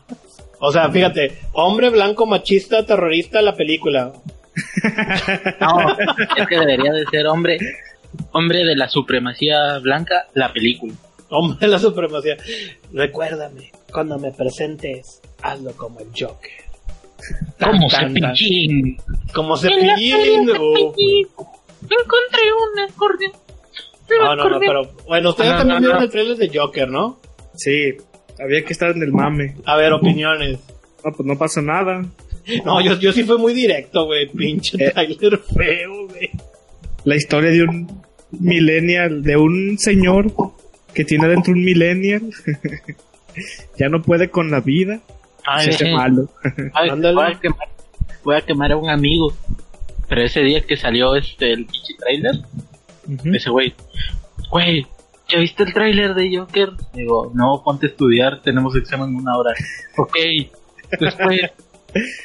O 0.60 0.72
sea, 0.72 0.90
fíjate, 0.90 1.38
hombre 1.54 1.90
blanco 1.90 2.26
machista 2.26 2.86
terrorista 2.86 3.42
la 3.42 3.56
película. 3.56 4.14
No, 5.62 5.98
es 6.38 6.48
que 6.48 6.60
debería 6.60 6.92
de 6.92 7.06
ser 7.06 7.28
hombre. 7.28 7.58
Hombre 8.32 8.66
de 8.66 8.76
la 8.76 8.90
supremacía 8.90 9.78
blanca, 9.80 10.28
la 10.34 10.52
película. 10.52 10.94
Hombre 11.30 11.58
de 11.62 11.68
la 11.68 11.80
supremacía. 11.80 12.36
Recuérdame, 12.92 13.72
cuando 13.92 14.18
me 14.20 14.32
presentes, 14.32 15.22
hazlo 15.42 15.72
como 15.74 16.00
el 16.00 16.08
Joker. 16.08 16.52
Como 17.62 17.90
cepillín. 17.90 18.98
Como 19.34 19.56
cepillín. 19.56 20.50
Encontré 20.50 22.44
un 22.54 22.80
acordeón. 22.90 23.32
No, 24.10 24.36
no, 24.36 24.50
no, 24.50 24.60
pero 24.60 24.92
bueno, 25.08 25.30
ustedes 25.30 25.52
No, 25.52 25.58
también 25.58 25.82
no, 25.82 25.88
vieron 25.88 26.04
el 26.04 26.10
trailer 26.10 26.38
de 26.38 26.50
Joker, 26.58 26.90
¿no? 26.90 27.20
Sí, 27.54 27.96
había 28.42 28.64
que 28.64 28.74
estar 28.74 28.92
en 28.96 29.04
el 29.04 29.12
mame. 29.12 29.56
A 29.66 29.76
ver, 29.78 29.92
opiniones. 29.94 30.60
No, 31.04 31.12
pues 31.14 31.26
no 31.28 31.38
pasa 31.38 31.62
nada. 31.62 32.02
No, 32.66 32.82
yo, 32.82 32.98
yo 33.00 33.12
sí 33.14 33.24
fui 33.26 33.38
muy 33.38 33.54
directo, 33.54 34.06
güey. 34.06 34.28
Pinche 34.28 34.76
Eh. 34.84 34.90
trailer 34.92 35.38
feo, 35.38 36.08
güey. 36.08 36.32
La 37.04 37.16
historia 37.16 37.52
de 37.52 37.62
un 37.62 38.02
millennial, 38.32 39.22
de 39.22 39.38
un 39.38 39.78
señor 39.78 40.32
que 40.96 41.06
tiene 41.06 41.28
dentro 41.28 41.54
un 41.54 41.64
millennial. 41.64 42.24
ya 43.78 43.90
no 43.90 44.02
puede 44.02 44.30
con 44.30 44.50
la 44.50 44.62
vida. 44.62 45.00
Ay, 45.46 45.66
se 45.66 45.72
hace 45.72 45.92
malo. 45.94 46.28
Ay, 46.74 46.90
Ándale. 46.90 47.14
voy, 47.16 47.32
a 47.34 47.40
quemar, 47.40 47.68
voy 48.24 48.36
a 48.36 48.42
quemar 48.42 48.72
a 48.72 48.78
un 48.78 48.90
amigo. 48.90 49.32
Pero 50.08 50.24
ese 50.24 50.42
día 50.42 50.62
que 50.62 50.76
salió 50.76 51.16
este 51.16 51.52
el 51.54 51.66
pinche 51.66 51.94
trailer, 52.00 52.36
Ujú. 53.08 53.36
ese 53.36 53.50
güey, 53.52 53.74
güey, 54.50 54.88
¿ya 55.30 55.40
viste 55.40 55.64
el 55.64 55.74
trailer 55.74 56.14
de 56.14 56.38
Joker? 56.38 56.72
Digo, 56.94 57.32
no, 57.34 57.62
ponte 57.64 57.88
a 57.88 57.90
estudiar, 57.90 58.42
tenemos 58.42 58.76
examen 58.76 59.10
en 59.10 59.16
una 59.16 59.38
hora. 59.38 59.54
ok, 59.98 60.16
después, 61.00 61.42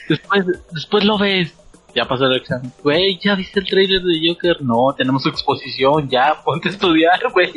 después, 0.09 0.45
después 0.73 1.05
lo 1.05 1.19
ves. 1.19 1.55
Ya 1.95 2.07
pasó 2.07 2.27
el 2.27 2.37
examen. 2.37 2.73
Güey, 2.83 3.21
¿ya 3.23 3.37
viste 3.37 3.61
el 3.61 3.67
trailer 3.67 4.03
de 4.03 4.29
Joker? 4.29 4.63
No, 4.63 4.93
tenemos 4.97 5.25
exposición, 5.27 6.09
ya, 6.09 6.43
ponte 6.45 6.69
a 6.69 6.73
estudiar, 6.73 7.21
güey. 7.33 7.53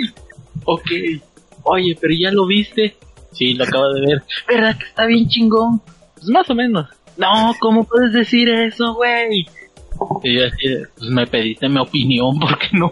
Ok. 0.66 0.91
Oye, 1.64 1.98
pero 2.00 2.14
ya 2.14 2.32
lo 2.32 2.45
viste. 2.45 2.95
Sí, 3.32 3.54
lo 3.54 3.64
acabo 3.64 3.91
de 3.93 4.02
ver. 4.02 4.24
¿Verdad 4.48 4.78
que 4.78 4.86
está 4.86 5.06
bien 5.06 5.28
chingón? 5.28 5.82
Pues 6.16 6.28
más 6.30 6.50
o 6.50 6.56
menos. 6.56 6.88
No, 7.18 7.56
¿cómo 7.60 7.84
puedes 7.84 8.14
decir 8.14 8.48
eso, 8.50 8.93
güey? 8.93 9.48
Y 10.24 10.36
yo 10.36 10.45
así, 10.45 10.68
de, 10.68 10.88
pues 10.95 11.10
me 11.10 11.26
pediste 11.26 11.68
mi 11.68 11.80
opinión, 11.80 12.39
porque 12.39 12.68
no? 12.74 12.91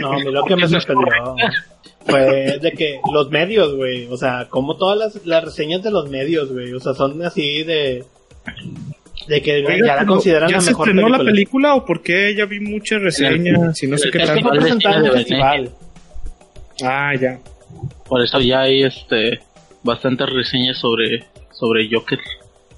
No, 0.00 0.12
a 0.12 0.16
mí 0.18 0.30
lo 0.30 0.44
que 0.44 0.56
me 0.56 0.68
sorprendió 0.68 1.36
fue 2.06 2.58
de 2.60 2.72
que 2.72 3.00
los 3.12 3.30
medios, 3.30 3.74
güey. 3.74 4.06
O 4.06 4.16
sea, 4.16 4.46
como 4.48 4.76
todas 4.76 4.98
las, 4.98 5.26
las 5.26 5.44
reseñas 5.44 5.82
de 5.82 5.90
los 5.90 6.08
medios, 6.10 6.52
güey. 6.52 6.72
O 6.72 6.80
sea, 6.80 6.94
son 6.94 7.22
así 7.24 7.62
de. 7.64 8.04
De 9.28 9.42
que 9.42 9.56
Oiga, 9.66 9.86
ya 9.86 9.96
la 9.96 10.06
consideran 10.06 10.48
¿Ya 10.48 10.56
la 10.56 10.60
se 10.60 10.70
mejor 10.70 10.88
estrenó 10.88 11.02
película. 11.08 11.24
la 11.24 11.30
película 11.32 11.74
o 11.74 11.84
por 11.84 12.02
qué 12.02 12.32
ya 12.36 12.44
vi 12.44 12.60
muchas 12.60 13.02
reseñas 13.02 13.82
y 13.82 13.86
no 13.88 13.98
sé 13.98 14.10
qué 14.10 14.20
tal? 14.20 14.40
fue 14.40 14.50
presentada 14.52 14.96
en 15.04 15.12
festival. 15.12 15.70
Ah, 16.84 17.12
ya. 17.20 17.40
Por 18.08 18.22
eso 18.22 18.38
ya 18.40 18.60
hay 18.60 18.84
este 18.84 19.40
bastantes 19.82 20.28
reseñas 20.30 20.78
sobre 20.78 21.24
sobre 21.50 21.88
Joker. 21.90 22.20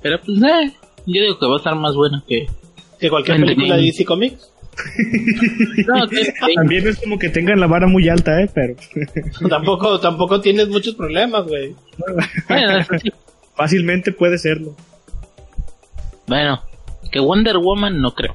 Pero 0.01 0.21
pues 0.25 0.39
eh, 0.43 0.73
yo 1.05 1.23
digo 1.23 1.39
que 1.39 1.47
va 1.47 1.55
a 1.55 1.59
estar 1.59 1.75
más 1.75 1.95
buena 1.95 2.23
que 2.27 2.47
Que 2.99 3.11
cualquier 3.11 3.41
película 3.41 3.77
de 3.77 3.83
DC 3.83 4.05
Comics. 4.07 4.51
no, 5.87 6.07
También 6.55 6.87
es 6.87 6.99
como 7.01 7.19
que 7.19 7.29
tengan 7.29 7.61
la 7.61 7.67
vara 7.67 7.87
muy 7.87 8.09
alta, 8.09 8.41
¿eh? 8.43 8.51
Pero 8.53 8.75
tampoco, 9.49 10.01
tampoco 10.01 10.41
tienes 10.41 10.69
muchos 10.69 10.95
problemas, 10.95 11.47
güey. 11.47 11.75
bueno, 12.49 12.79
eso 12.79 12.99
sí. 12.99 13.11
fácilmente 13.55 14.13
puede 14.13 14.39
serlo. 14.39 14.77
Bueno, 16.27 16.63
que 17.11 17.21
Wonder 17.21 17.59
Woman 17.59 18.01
no 18.01 18.15
creo. 18.15 18.35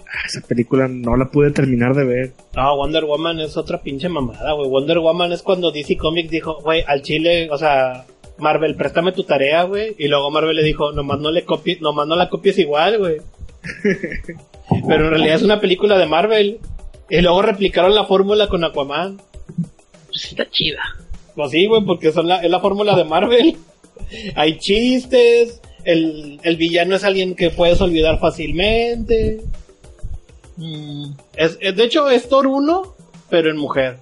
Ah, 0.00 0.26
esa 0.26 0.40
película 0.40 0.88
no 0.88 1.16
la 1.16 1.26
pude 1.26 1.50
terminar 1.50 1.94
de 1.94 2.04
ver. 2.04 2.32
No, 2.56 2.76
Wonder 2.76 3.04
Woman 3.04 3.40
es 3.40 3.56
otra 3.56 3.82
pinche 3.82 4.08
mamada, 4.08 4.52
güey. 4.52 4.68
Wonder 4.68 4.98
Woman 4.98 5.32
es 5.32 5.42
cuando 5.42 5.70
DC 5.70 5.96
Comics 5.96 6.30
dijo, 6.30 6.60
güey, 6.62 6.82
al 6.86 7.02
chile, 7.02 7.48
o 7.50 7.58
sea, 7.58 8.06
Marvel, 8.38 8.74
préstame 8.74 9.12
tu 9.12 9.24
tarea, 9.24 9.64
güey. 9.64 9.94
Y 9.98 10.08
luego 10.08 10.30
Marvel 10.30 10.56
le 10.56 10.62
dijo, 10.62 10.92
nomás 10.92 11.20
no 11.20 11.30
le 11.30 11.44
copies, 11.44 11.80
nomás 11.80 12.06
no 12.06 12.16
la 12.16 12.30
copies 12.30 12.58
igual, 12.58 12.98
güey. 12.98 13.20
Pero 14.88 15.04
en 15.04 15.10
realidad 15.10 15.36
es 15.36 15.42
una 15.42 15.60
película 15.60 15.98
de 15.98 16.06
Marvel. 16.06 16.58
Y 17.10 17.20
luego 17.20 17.42
replicaron 17.42 17.94
la 17.94 18.04
fórmula 18.04 18.48
con 18.48 18.64
Aquaman. 18.64 19.20
Pues 20.08 20.24
está 20.26 20.48
chida. 20.50 20.80
Pues 21.34 21.50
sí, 21.50 21.66
güey, 21.66 21.84
porque 21.84 22.12
son 22.12 22.28
la, 22.28 22.38
es 22.42 22.50
la 22.50 22.60
fórmula 22.60 22.96
de 22.96 23.04
Marvel. 23.04 23.56
Hay 24.36 24.58
chistes, 24.58 25.60
el, 25.84 26.40
el 26.42 26.56
villano 26.56 26.94
es 26.96 27.04
alguien 27.04 27.34
que 27.34 27.50
puedes 27.50 27.80
olvidar 27.80 28.18
fácilmente. 28.20 29.40
Mm, 30.56 31.12
es, 31.36 31.58
es- 31.60 31.76
de 31.76 31.84
hecho, 31.84 32.08
es 32.08 32.28
Thor 32.28 32.46
1, 32.46 32.94
pero 33.28 33.50
en 33.50 33.56
mujer. 33.56 33.98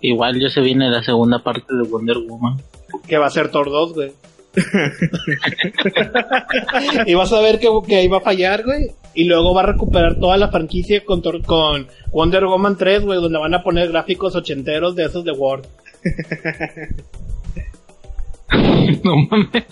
Igual 0.00 0.38
ya 0.40 0.50
se 0.50 0.60
viene 0.60 0.90
la 0.90 1.02
segunda 1.02 1.42
parte 1.42 1.74
de 1.74 1.88
Wonder 1.88 2.18
Woman. 2.18 2.60
Que 3.08 3.16
va 3.18 3.26
a 3.26 3.30
ser 3.30 3.50
Thor 3.50 3.70
2, 3.70 3.94
güey. 3.94 4.12
y 7.06 7.14
vas 7.14 7.32
a 7.32 7.40
ver 7.40 7.58
que, 7.58 7.68
que 7.86 7.96
ahí 7.96 8.08
va 8.08 8.18
a 8.18 8.22
fallar, 8.22 8.64
güey. 8.64 8.90
Y 9.14 9.24
luego 9.24 9.54
va 9.54 9.62
a 9.62 9.66
recuperar 9.66 10.18
toda 10.18 10.36
la 10.36 10.50
franquicia 10.50 11.02
con, 11.04 11.20
con 11.42 11.86
Wonder 12.12 12.44
Woman 12.46 12.76
3, 12.76 13.04
güey, 13.04 13.20
donde 13.20 13.38
van 13.38 13.54
a 13.54 13.62
poner 13.62 13.88
gráficos 13.90 14.34
ochenteros 14.36 14.94
de 14.96 15.04
esos 15.04 15.24
de 15.24 15.32
Word. 15.32 15.66
no 19.04 19.16
mames. 19.30 19.64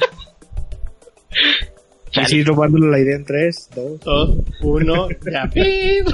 Y 2.14 2.24
sí, 2.26 2.44
robándole 2.44 2.90
la 2.90 2.98
idea 3.00 3.16
en 3.16 3.24
3, 3.24 3.70
2. 3.74 4.00
Dos, 4.00 4.36
uno, 4.62 5.08
ya. 5.30 5.48
¡pip! 5.52 6.06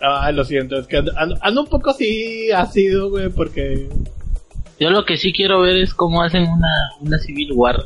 Ah, 0.00 0.30
lo 0.32 0.44
siento, 0.44 0.76
es 0.78 0.86
que 0.86 0.96
ando, 0.98 1.12
ando- 1.12 1.38
ando 1.40 1.62
un 1.62 1.68
poco 1.68 1.90
así 1.90 2.50
ácido, 2.52 3.10
güey, 3.10 3.28
porque... 3.30 3.88
Yo 4.78 4.90
lo 4.90 5.04
que 5.04 5.16
sí 5.16 5.32
quiero 5.32 5.60
ver 5.60 5.76
es 5.76 5.94
cómo 5.94 6.22
hacen 6.22 6.42
una, 6.42 6.90
una 7.00 7.18
Civil 7.18 7.52
War 7.52 7.76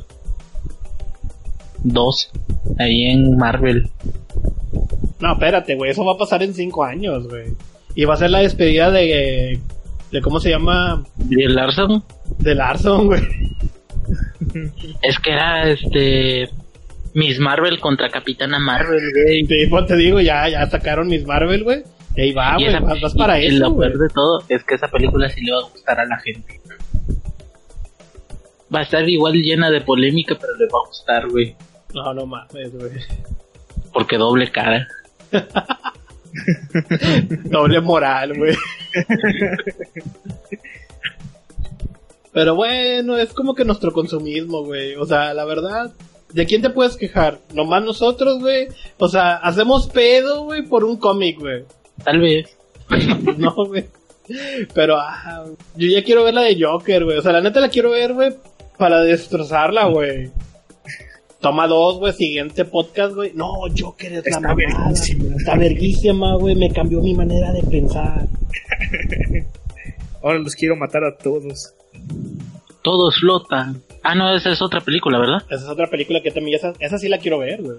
2 1.84 2.30
ahí 2.78 3.05
en 3.05 3.36
Marvel. 3.36 3.88
No, 5.20 5.32
espérate, 5.32 5.74
güey, 5.74 5.91
eso 5.91 6.05
va 6.05 6.12
a 6.12 6.18
pasar 6.18 6.43
en 6.43 6.55
cinco 6.55 6.84
años, 6.84 7.28
güey. 7.28 7.53
Y 7.95 8.05
va 8.05 8.14
a 8.14 8.18
ser 8.18 8.30
la 8.30 8.41
despedida 8.41 8.91
de... 8.91 9.61
de 10.11 10.20
¿Cómo 10.20 10.41
se 10.41 10.51
llama? 10.51 11.05
¿Y 11.28 11.43
el 11.43 11.55
Larson? 11.55 12.03
De 12.38 12.55
Larson, 12.55 13.07
güey. 13.07 13.22
Es 15.03 15.18
que 15.18 15.30
era 15.32 15.68
este. 15.68 16.51
Miss 17.14 17.38
Marvel 17.38 17.80
contra 17.80 18.09
Capitana 18.09 18.59
Marvel, 18.59 19.03
güey. 19.12 19.45
Sí, 19.47 19.66
pues 19.68 19.86
te 19.86 19.97
digo, 19.97 20.20
ya, 20.20 20.49
ya 20.49 20.68
sacaron 20.68 21.09
mis 21.09 21.24
Marvel, 21.24 21.64
güey. 21.64 21.82
Y 22.17 22.21
ahí 22.23 22.33
va, 22.33 22.55
güey, 22.57 22.81
vas, 22.81 23.01
vas 23.01 23.15
para 23.15 23.39
y- 23.41 23.45
y 23.45 23.47
eso, 23.49 23.59
lo 23.59 23.71
güey. 23.73 23.91
peor 23.93 24.09
de 24.09 24.15
todo 24.15 24.43
es 24.49 24.65
que 24.65 24.75
esa 24.75 24.89
película 24.89 25.29
sí 25.29 25.41
le 25.43 25.53
va 25.53 25.59
a 25.59 25.69
gustar 25.71 26.01
a 26.01 26.07
la 26.07 26.19
gente. 26.19 26.61
Va 28.75 28.81
a 28.81 28.83
estar 28.83 29.09
igual 29.09 29.35
llena 29.35 29.71
de 29.71 29.81
polémica, 29.81 30.37
pero 30.41 30.55
le 30.57 30.65
va 30.67 30.79
a 30.85 30.89
gustar, 30.89 31.29
güey. 31.29 31.55
No, 31.95 32.15
no 32.15 32.27
mames, 32.27 32.73
güey. 32.73 32.91
Porque 33.93 34.17
doble 34.17 34.51
cara. 34.51 34.87
Doble 37.47 37.81
moral, 37.81 38.33
güey. 38.39 38.55
Pero 42.33 42.55
bueno, 42.55 43.17
es 43.17 43.33
como 43.33 43.55
que 43.55 43.65
nuestro 43.65 43.93
consumismo, 43.93 44.65
güey. 44.65 44.95
O 44.95 45.05
sea, 45.05 45.35
la 45.35 45.45
verdad, 45.45 45.93
¿de 46.33 46.47
quién 46.47 46.63
te 46.63 46.71
puedes 46.71 46.97
quejar? 46.97 47.39
¿Nomás 47.55 47.83
nosotros, 47.83 48.39
güey? 48.39 48.69
O 48.99 49.09
sea, 49.09 49.35
hacemos 49.37 49.89
pedo, 49.89 50.45
güey, 50.45 50.63
por 50.63 50.85
un 50.85 50.97
cómic, 50.97 51.41
güey. 51.41 51.65
Tal 52.05 52.21
vez. 52.21 52.57
No, 53.39 53.55
güey. 53.67 53.85
Pero, 54.75 54.97
ah, 54.99 55.45
yo 55.77 55.89
ya 55.89 56.03
quiero 56.05 56.25
ver 56.25 56.35
la 56.35 56.43
de 56.43 56.57
Joker, 56.61 57.05
güey. 57.05 57.19
O 57.19 57.23
sea, 57.23 57.33
la 57.33 57.41
neta 57.41 57.61
la 57.61 57.69
quiero 57.69 57.91
ver, 57.91 58.13
güey, 58.15 58.33
para 58.79 59.01
destrozarla, 59.03 59.87
güey. 59.87 60.31
Toma 61.41 61.67
dos, 61.67 61.99
güey, 61.99 62.13
siguiente 62.13 62.65
podcast, 62.65 63.15
güey. 63.15 63.33
No, 63.35 63.53
Joker 63.77 64.13
es 64.13 64.25
la 64.25 64.31
Está 64.31 64.41
mamada. 64.41 64.57
verguísima. 64.57 65.37
Está 65.37 65.57
verguísima, 65.57 66.37
güey. 66.37 66.55
Me 66.55 66.71
cambió 66.71 67.01
mi 67.01 67.15
manera 67.15 67.53
de 67.53 67.63
pensar. 67.63 68.27
Ahora 70.23 70.39
los 70.39 70.55
quiero 70.55 70.77
matar 70.77 71.03
a 71.05 71.17
todos. 71.17 71.75
Todos 72.83 73.19
flotan. 73.21 73.83
Ah, 74.03 74.15
no, 74.15 74.35
esa 74.37 74.51
es 74.51 74.61
otra 74.63 74.81
película, 74.81 75.19
¿verdad? 75.19 75.43
Esa 75.51 75.65
es 75.65 75.71
otra 75.71 75.89
película 75.89 76.21
que 76.23 76.31
también, 76.31 76.57
esa, 76.57 76.73
esa 76.79 76.99
sí 76.99 77.09
la 77.09 77.19
quiero 77.19 77.39
ver, 77.39 77.63
güey. 77.63 77.79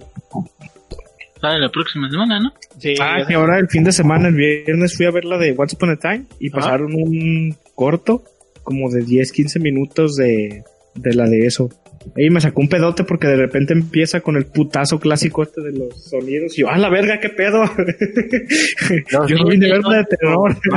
Sale 1.42 1.60
la 1.60 1.70
próxima 1.70 2.10
semana, 2.10 2.40
¿no? 2.40 2.54
Sí, 2.78 2.94
Ah, 3.02 3.24
que 3.28 3.34
ahora 3.34 3.58
el 3.60 3.68
fin 3.68 3.84
de 3.84 3.92
semana, 3.92 4.28
el 4.28 4.36
viernes, 4.36 4.96
fui 4.96 5.08
a 5.08 5.12
ver 5.12 5.26
la 5.26 5.38
de 5.38 5.54
Once 5.58 5.76
Upon 5.76 5.90
a 5.90 5.96
Time 5.98 6.26
y 6.40 6.50
pasaron 6.52 6.94
un 6.94 7.56
corto 7.76 8.24
como 8.64 8.90
de 8.92 9.02
10, 9.02 9.32
15 9.32 9.60
minutos 9.60 10.16
de, 10.16 10.64
de 10.94 11.14
la 11.16 11.28
de 11.28 11.48
eso. 11.48 11.70
Y 12.16 12.30
me 12.30 12.42
sacó 12.42 12.62
un 12.62 12.70
pedote 12.70 13.04
porque 13.04 13.28
de 13.28 13.36
repente 13.36 13.74
empieza 13.74 14.22
con 14.22 14.36
el 14.36 14.46
putazo 14.46 15.00
clásico 15.00 15.44
este 15.44 15.62
de 15.62 15.72
los 15.72 16.04
sonidos. 16.10 16.58
Y 16.58 16.62
yo, 16.62 16.70
¡ah, 16.70 16.78
la 16.78 16.90
verga, 16.90 17.20
qué 17.20 17.30
pedo! 17.30 17.64
yo 19.28 19.36
no 19.38 19.46
vine 19.48 19.68
a 19.68 19.74
ver 19.74 19.86
una 19.86 19.98
de 19.98 20.06
terror. 20.06 20.58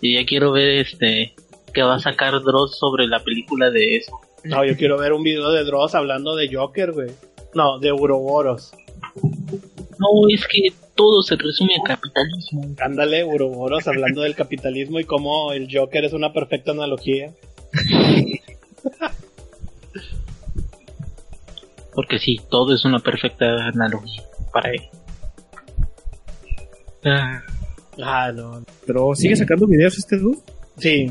Y 0.00 0.14
ya 0.14 0.24
quiero 0.26 0.52
ver 0.52 0.68
este 0.78 1.34
que 1.74 1.82
va 1.82 1.96
a 1.96 1.98
sacar 1.98 2.32
Dross 2.40 2.78
sobre 2.78 3.06
la 3.06 3.22
película 3.24 3.70
de 3.70 3.96
eso. 3.96 4.12
No, 4.44 4.64
yo 4.64 4.76
quiero 4.76 4.98
ver 4.98 5.12
un 5.12 5.22
video 5.22 5.50
de 5.50 5.64
Dross 5.64 5.94
hablando 5.94 6.34
de 6.36 6.54
Joker, 6.54 6.92
güey. 6.92 7.10
No, 7.54 7.78
de 7.78 7.92
Uroboros. 7.92 8.72
No, 9.16 10.06
es 10.32 10.46
que 10.46 10.72
todo 10.94 11.22
se 11.22 11.36
resume 11.36 11.72
a 11.76 11.82
capitalismo. 11.88 12.74
Ándale, 12.80 13.24
Uroboros 13.24 13.86
hablando 13.88 14.22
del 14.22 14.34
capitalismo 14.34 15.00
y 15.00 15.04
cómo 15.04 15.52
el 15.52 15.68
Joker 15.72 16.04
es 16.04 16.12
una 16.12 16.32
perfecta 16.32 16.70
analogía. 16.72 17.32
Porque 21.94 22.18
sí, 22.18 22.40
todo 22.48 22.74
es 22.74 22.84
una 22.84 23.00
perfecta 23.00 23.66
analogía 23.68 24.22
para 24.52 24.70
él. 24.70 24.82
Ah, 27.04 27.42
Ah, 28.00 28.30
no. 28.32 28.62
Pero 28.86 29.14
sigue 29.14 29.34
sacando 29.34 29.66
videos 29.66 29.98
este 29.98 30.16
dude. 30.18 30.38
Sí, 30.78 31.10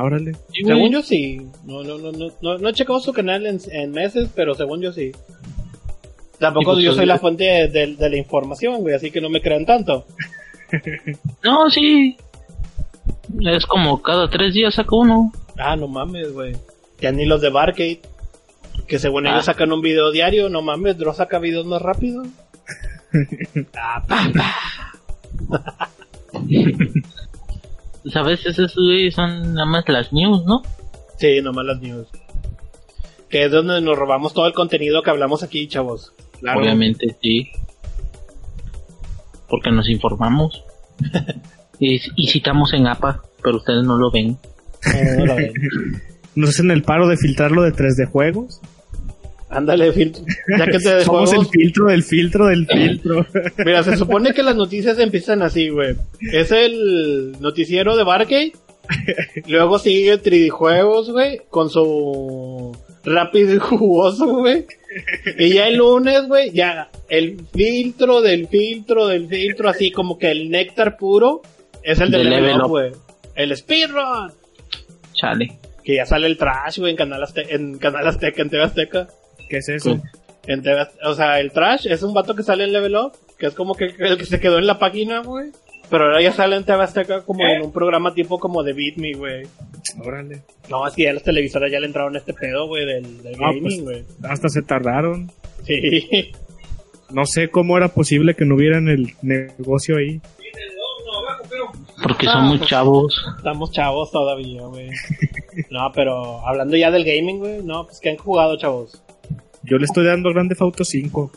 Órale. 0.00 0.32
sí, 0.52 0.64
según 0.64 0.90
yo 0.90 1.02
sí. 1.02 1.40
No, 1.64 1.82
no, 1.84 1.98
no, 1.98 2.10
no, 2.12 2.28
no, 2.42 2.58
no 2.58 2.68
he 2.68 2.72
checado 2.72 3.00
su 3.00 3.12
canal 3.12 3.46
en, 3.46 3.58
en 3.70 3.90
meses, 3.92 4.28
pero 4.34 4.54
según 4.54 4.80
yo 4.80 4.92
sí. 4.92 5.12
Tampoco 6.38 6.72
pues, 6.72 6.84
yo 6.84 6.92
soy 6.94 7.06
la 7.06 7.18
fuente 7.18 7.44
de, 7.44 7.68
de- 7.68 7.94
de 7.96 8.10
la 8.10 8.16
información, 8.16 8.80
güey, 8.80 8.94
así 8.94 9.10
que 9.10 9.20
no 9.20 9.28
me 9.30 9.40
crean 9.40 9.64
tanto. 9.66 10.06
No, 11.44 11.70
sí. 11.70 12.16
Es 13.42 13.64
como 13.66 14.02
cada 14.02 14.28
tres 14.28 14.52
días 14.54 14.74
saca 14.74 14.96
uno. 14.96 15.30
Ah, 15.56 15.76
no 15.76 15.86
mames, 15.86 16.32
güey. 16.32 16.56
Ya 17.00 17.12
ni 17.12 17.24
los 17.26 17.40
de 17.40 17.50
Barcade. 17.50 18.00
Que 18.88 18.98
según 18.98 19.26
Ah. 19.26 19.30
ellos 19.34 19.44
sacan 19.44 19.72
un 19.72 19.80
video 19.80 20.10
diario, 20.10 20.48
no 20.48 20.62
mames, 20.62 20.98
Dross 20.98 21.18
saca 21.18 21.38
videos 21.38 21.64
más 21.66 21.80
rápido. 21.80 22.24
ah, 23.76 24.02
pa, 24.08 24.28
pa. 25.48 25.90
Pues 28.04 28.16
a 28.16 28.22
veces 28.22 28.58
esos 28.58 28.74
güey 28.76 29.10
son 29.10 29.54
nada 29.54 29.66
más 29.66 29.88
las 29.88 30.12
news, 30.12 30.44
¿no? 30.44 30.62
Sí, 31.16 31.40
nomás 31.40 31.64
las 31.64 31.80
news. 31.80 32.06
Que 33.30 33.46
es 33.46 33.50
donde 33.50 33.80
nos 33.80 33.98
robamos 33.98 34.34
todo 34.34 34.46
el 34.46 34.52
contenido 34.52 35.02
que 35.02 35.08
hablamos 35.08 35.42
aquí, 35.42 35.66
chavos. 35.66 36.12
Claro. 36.38 36.60
Obviamente 36.60 37.16
sí. 37.22 37.48
Porque 39.48 39.70
nos 39.70 39.88
informamos. 39.88 40.62
y, 41.80 41.98
y 42.14 42.28
citamos 42.28 42.74
en 42.74 42.86
APA, 42.86 43.22
pero 43.42 43.56
ustedes 43.56 43.84
no 43.84 43.96
lo 43.96 44.10
ven. 44.10 44.36
No, 44.84 45.18
no 45.20 45.24
la 45.24 45.34
ven. 45.36 45.52
Nos 46.34 46.50
hacen 46.50 46.70
el 46.70 46.82
paro 46.82 47.08
de 47.08 47.16
filtrarlo 47.16 47.62
de 47.62 47.72
3D 47.72 48.10
juegos. 48.10 48.60
Ándale, 49.50 49.92
filtro. 49.92 50.24
Ya 50.58 50.66
que 50.66 50.78
te 50.78 50.94
de 50.96 51.04
Somos 51.04 51.30
juegos, 51.30 51.46
el 51.46 51.50
filtro 51.60 51.86
del 51.86 52.02
filtro 52.02 52.46
del 52.46 52.66
filtro. 52.66 53.26
Mira, 53.64 53.82
se 53.84 53.96
supone 53.96 54.32
que 54.34 54.42
las 54.42 54.56
noticias 54.56 54.98
empiezan 54.98 55.42
así, 55.42 55.68
güey. 55.68 55.94
Es 56.32 56.50
el 56.50 57.36
noticiero 57.40 57.96
de 57.96 58.04
Barcade. 58.04 58.52
Luego 59.46 59.78
sigue 59.78 60.20
3D 60.20 60.50
Juegos, 60.50 61.10
güey, 61.10 61.40
con 61.50 61.70
su 61.70 62.76
rápido 63.04 63.54
y 63.54 63.58
jugoso, 63.58 64.26
güey. 64.26 64.66
Y 65.38 65.54
ya 65.54 65.68
el 65.68 65.76
lunes, 65.76 66.26
güey, 66.26 66.50
ya 66.52 66.88
el 67.08 67.38
filtro 67.54 68.20
del 68.22 68.46
filtro 68.48 69.06
del 69.08 69.26
filtro, 69.28 69.68
así 69.68 69.90
como 69.90 70.18
que 70.18 70.30
el 70.30 70.50
néctar 70.50 70.96
puro, 70.96 71.42
es 71.82 72.00
el 72.00 72.10
de 72.10 72.18
Del 72.18 72.30
Level 72.30 72.44
Level 72.46 72.62
Up, 72.62 72.68
güey. 72.68 72.92
El 73.34 73.56
speedrun. 73.56 74.32
Chale. 75.12 75.52
Que 75.82 75.96
ya 75.96 76.06
sale 76.06 76.26
el 76.26 76.36
trash, 76.36 76.78
güey, 76.78 76.90
en 76.92 76.96
Canal, 76.96 77.22
Azte- 77.22 77.46
en 77.50 77.78
Canal 77.78 78.06
Azteca, 78.06 78.42
en 78.42 78.50
TV 78.50 78.62
Azteca. 78.62 79.08
¿Qué 79.48 79.58
es 79.58 79.68
eso? 79.68 80.00
En 80.46 80.62
TV 80.62 80.80
Az- 80.80 80.94
o 81.04 81.14
sea, 81.14 81.40
el 81.40 81.52
trash 81.52 81.86
es 81.86 82.02
un 82.02 82.12
vato 82.14 82.34
que 82.34 82.42
sale 82.42 82.64
en 82.64 82.72
Level 82.72 82.96
Up, 82.96 83.12
que 83.38 83.46
es 83.46 83.54
como 83.54 83.74
que 83.74 83.86
el 83.98 84.18
que 84.18 84.26
se 84.26 84.40
quedó 84.40 84.58
en 84.58 84.66
la 84.66 84.78
página, 84.78 85.20
güey. 85.22 85.50
Pero 85.90 86.04
ahora 86.04 86.22
ya 86.22 86.32
sale 86.32 86.56
en 86.56 86.64
TV 86.64 86.82
Azteca 86.82 87.22
como 87.22 87.44
en 87.46 87.62
un 87.62 87.72
programa 87.72 88.14
tipo 88.14 88.38
como 88.38 88.62
de 88.62 88.72
Beat 88.72 88.96
Me, 88.96 89.12
güey. 89.12 89.42
Órale. 90.04 90.42
No, 90.70 90.86
es 90.86 90.94
que 90.94 91.04
ya 91.04 91.12
las 91.12 91.22
televisoras 91.22 91.70
ya 91.70 91.78
le 91.78 91.86
entraron 91.86 92.14
a 92.14 92.18
este 92.18 92.32
pedo, 92.32 92.66
güey, 92.66 92.86
del, 92.86 93.22
del 93.22 93.34
Ah, 93.34 93.48
gaming, 93.52 93.62
pues. 93.62 93.82
güey. 93.82 94.04
Hasta 94.22 94.48
se 94.48 94.62
tardaron. 94.62 95.30
Sí. 95.64 96.30
No 97.10 97.26
sé 97.26 97.48
cómo 97.50 97.76
era 97.76 97.88
posible 97.88 98.34
que 98.34 98.44
no 98.46 98.54
hubieran 98.56 98.88
el 98.88 99.12
negocio 99.22 99.96
ahí. 99.98 100.20
Porque 102.02 102.26
Ah, 102.28 102.32
somos 102.32 102.58
pues- 102.58 102.70
chavos. 102.70 103.24
Estamos 103.36 103.70
chavos 103.70 104.10
todavía, 104.10 104.62
güey. 104.62 104.90
No, 105.70 105.92
pero 105.94 106.46
hablando 106.46 106.76
ya 106.76 106.90
del 106.90 107.04
gaming, 107.04 107.38
güey, 107.38 107.62
no, 107.62 107.84
pues 107.86 108.00
que 108.00 108.10
han 108.10 108.16
jugado, 108.16 108.56
chavos. 108.58 109.02
Yo 109.64 109.78
le 109.78 109.84
estoy 109.84 110.04
dando 110.04 110.30
Grande 110.32 110.56
Auto 110.58 110.84
5. 110.84 111.30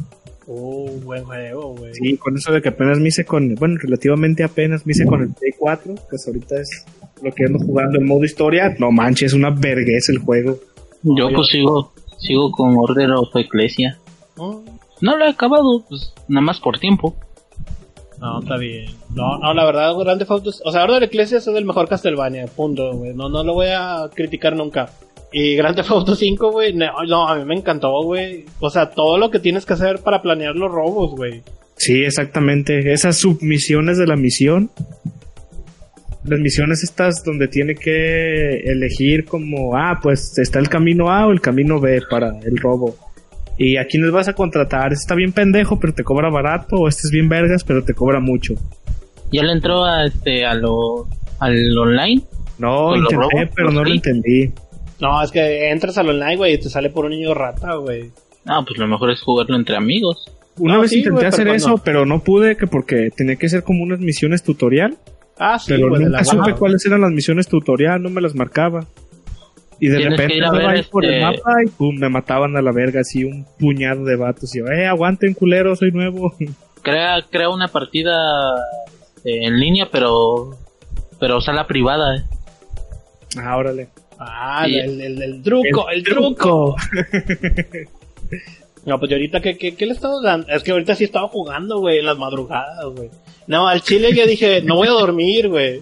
Uh, 0.47 1.01
buen 1.01 1.23
juego, 1.25 1.75
güey. 1.75 1.93
Sí, 1.93 2.17
con 2.17 2.37
eso 2.37 2.53
de 2.53 2.61
que 2.61 2.69
apenas 2.69 2.99
me 2.99 3.09
hice 3.09 3.25
con, 3.25 3.55
bueno, 3.55 3.75
relativamente 3.81 4.43
apenas 4.43 4.85
me 4.85 4.91
hice 4.93 5.05
con 5.05 5.21
el 5.21 5.29
Play 5.29 5.51
4, 5.57 5.95
pues 6.09 6.25
ahorita 6.27 6.61
es 6.61 6.85
lo 7.21 7.31
que 7.33 7.43
ando 7.45 7.59
jugando 7.59 7.99
en 7.99 8.05
modo 8.05 8.23
historia. 8.23 8.73
No 8.79 8.91
manches, 8.91 9.27
es 9.27 9.33
una 9.33 9.49
vergüenza 9.49 10.11
el 10.11 10.19
juego. 10.19 10.57
Yo 11.03 11.29
pues 11.33 11.47
sigo, 11.49 11.91
sigo 12.17 12.51
con 12.51 12.75
Order 12.77 13.11
of 13.11 13.35
Ecclesia. 13.35 13.97
Mm, 14.37 14.57
No 15.01 15.17
lo 15.17 15.25
he 15.25 15.29
acabado, 15.29 15.83
pues 15.87 16.13
nada 16.29 16.41
más 16.41 16.59
por 16.61 16.79
tiempo. 16.79 17.15
No, 18.19 18.39
está 18.39 18.57
bien. 18.57 18.89
No, 19.13 19.37
no, 19.37 19.53
la 19.53 19.65
verdad, 19.65 19.95
Grande 19.97 20.25
Auto, 20.27 20.49
o 20.63 20.71
sea, 20.71 20.83
Order 20.85 21.03
Ecclesias 21.03 21.45
es 21.45 21.55
el 21.55 21.65
mejor 21.65 21.87
Castlevania, 21.87 22.47
punto, 22.47 22.93
güey. 22.93 23.13
No, 23.13 23.29
no 23.29 23.43
lo 23.43 23.53
voy 23.53 23.67
a 23.67 24.09
criticar 24.13 24.55
nunca. 24.55 24.89
Y 25.39 25.55
Grand 25.55 25.75
Theft 25.75 25.91
Auto 25.91 26.15
5, 26.15 26.51
güey, 26.51 26.73
no, 26.73 26.87
no, 27.07 27.27
a 27.27 27.35
mí 27.37 27.45
me 27.45 27.53
encantó, 27.53 28.01
güey. 28.01 28.45
O 28.59 28.71
sea, 28.71 28.89
todo 28.89 29.19
lo 29.19 29.29
que 29.29 29.37
tienes 29.37 29.67
que 29.67 29.73
hacer 29.73 29.99
para 29.99 30.19
planear 30.19 30.55
los 30.55 30.71
robos, 30.71 31.11
güey. 31.15 31.43
Sí, 31.75 32.03
exactamente. 32.03 32.91
Esas 32.91 33.17
submisiones 33.17 33.99
de 33.99 34.07
la 34.07 34.15
misión. 34.15 34.71
las 36.23 36.39
misiones 36.39 36.83
estas 36.83 37.23
donde 37.23 37.47
tiene 37.47 37.75
que 37.75 38.61
elegir 38.65 39.25
como, 39.25 39.75
ah, 39.77 39.99
pues 40.01 40.39
está 40.39 40.57
el 40.57 40.69
camino 40.69 41.11
A 41.11 41.27
o 41.27 41.31
el 41.31 41.39
camino 41.39 41.79
B 41.79 42.01
para 42.09 42.29
el 42.43 42.57
robo. 42.57 42.95
¿Y 43.59 43.77
a 43.77 43.85
quiénes 43.85 44.09
vas 44.09 44.27
a 44.27 44.33
contratar? 44.33 44.91
Este 44.91 45.03
está 45.03 45.13
bien 45.13 45.33
pendejo, 45.33 45.79
pero 45.79 45.93
te 45.93 46.03
cobra 46.03 46.31
barato, 46.31 46.77
o 46.77 46.87
este 46.87 47.01
es 47.05 47.11
bien 47.11 47.29
vergas, 47.29 47.63
pero 47.63 47.83
te 47.83 47.93
cobra 47.93 48.19
mucho. 48.19 48.55
¿Ya 49.31 49.43
le 49.43 49.51
entró 49.51 49.85
a 49.85 50.03
este 50.05 50.45
a 50.47 50.55
lo 50.55 51.05
al 51.39 51.77
online? 51.77 52.23
No, 52.57 52.87
¿Con 52.87 53.03
los 53.03 53.13
intenté, 53.13 53.51
pero 53.55 53.71
no 53.71 53.83
lo 53.83 53.89
¿Sí? 53.91 53.95
entendí. 53.97 54.51
No, 54.99 55.21
es 55.21 55.31
que 55.31 55.69
entras 55.71 55.97
al 55.97 56.09
online, 56.09 56.37
güey, 56.37 56.53
y 56.55 56.57
te 56.59 56.69
sale 56.69 56.89
por 56.89 57.05
un 57.05 57.11
niño 57.11 57.33
rata, 57.33 57.75
güey. 57.75 58.11
Ah, 58.45 58.63
pues 58.65 58.79
lo 58.79 58.87
mejor 58.87 59.11
es 59.11 59.21
jugarlo 59.21 59.55
entre 59.55 59.75
amigos. 59.75 60.31
Una 60.57 60.75
No, 60.75 60.81
vez 60.81 60.89
sí, 60.91 60.99
intenté 60.99 61.17
pero 61.19 61.29
hacer 61.29 61.45
cuando- 61.47 61.65
eso, 61.67 61.77
pero 61.83 62.05
no 62.05 62.19
pude, 62.23 62.57
que 62.57 62.65
porque 62.65 63.09
tenía 63.15 63.35
que 63.35 63.47
ser 63.49 63.63
como 63.63 63.83
unas 63.83 63.99
misiones 63.99 64.41
tutorial. 64.43 64.97
Ah, 65.37 65.59
sí, 65.59 65.65
pero 65.73 65.89
nunca 65.89 66.23
supe 66.23 66.53
cuáles 66.53 66.83
eran 66.87 67.01
las 67.01 67.11
misiones 67.11 67.47
tutorial, 67.47 68.01
no 68.01 68.09
me 68.09 68.21
las 68.21 68.33
marcaba. 68.33 68.85
Y 69.79 69.89
de 69.89 69.97
Tienes 69.97 70.15
que 70.15 70.21
repente 70.23 70.35
ir 70.37 70.43
a 70.43 70.45
estaba 70.47 70.67
ver 70.69 70.77
ahí 70.77 70.83
por 70.89 71.05
el 71.05 71.11
este- 71.13 71.23
mapa 71.25 71.53
y 71.63 71.69
pum, 71.69 71.95
me 71.99 72.09
mataban 72.09 72.57
a 72.57 72.61
la 72.63 72.71
verga, 72.71 73.01
así 73.01 73.23
un 73.23 73.45
puñado 73.59 74.03
de 74.05 74.15
vatos. 74.15 74.55
Y 74.55 74.59
yo, 74.59 74.65
eh, 74.65 74.87
aguanten 74.87 75.35
culero, 75.35 75.75
soy 75.75 75.91
nuevo. 75.91 76.33
Crea 76.81 77.23
crea 77.29 77.49
una 77.49 77.67
partida 77.67 78.15
este, 79.17 79.45
en 79.45 79.59
línea, 79.59 79.89
pero 79.91 80.57
pero 81.19 81.39
sala 81.41 81.67
privada. 81.67 82.15
eh. 82.15 82.23
ah, 83.37 83.55
órale. 83.57 83.89
Ah, 84.19 84.65
el, 84.65 85.01
el, 85.01 85.21
el 85.21 85.41
truco, 85.43 85.89
el, 85.89 86.03
truco. 86.03 86.75
No, 88.87 88.97
pues 88.99 89.09
yo 89.09 89.17
ahorita, 89.17 89.41
¿qué, 89.41 89.57
qué, 89.57 89.75
qué 89.75 89.85
le 89.85 89.91
he 89.91 89.95
estado 89.95 90.21
dando? 90.21 90.47
Es 90.47 90.63
que 90.63 90.71
ahorita 90.71 90.95
sí 90.95 91.03
he 91.03 91.07
estado 91.07 91.27
jugando, 91.27 91.79
güey, 91.79 91.99
en 91.99 92.05
las 92.05 92.17
madrugadas, 92.17 92.85
güey. 92.85 93.09
No, 93.45 93.67
al 93.67 93.81
chile 93.81 94.13
ya 94.15 94.25
dije, 94.25 94.61
no 94.61 94.77
voy 94.77 94.87
a 94.87 94.91
dormir, 94.91 95.49
güey. 95.49 95.81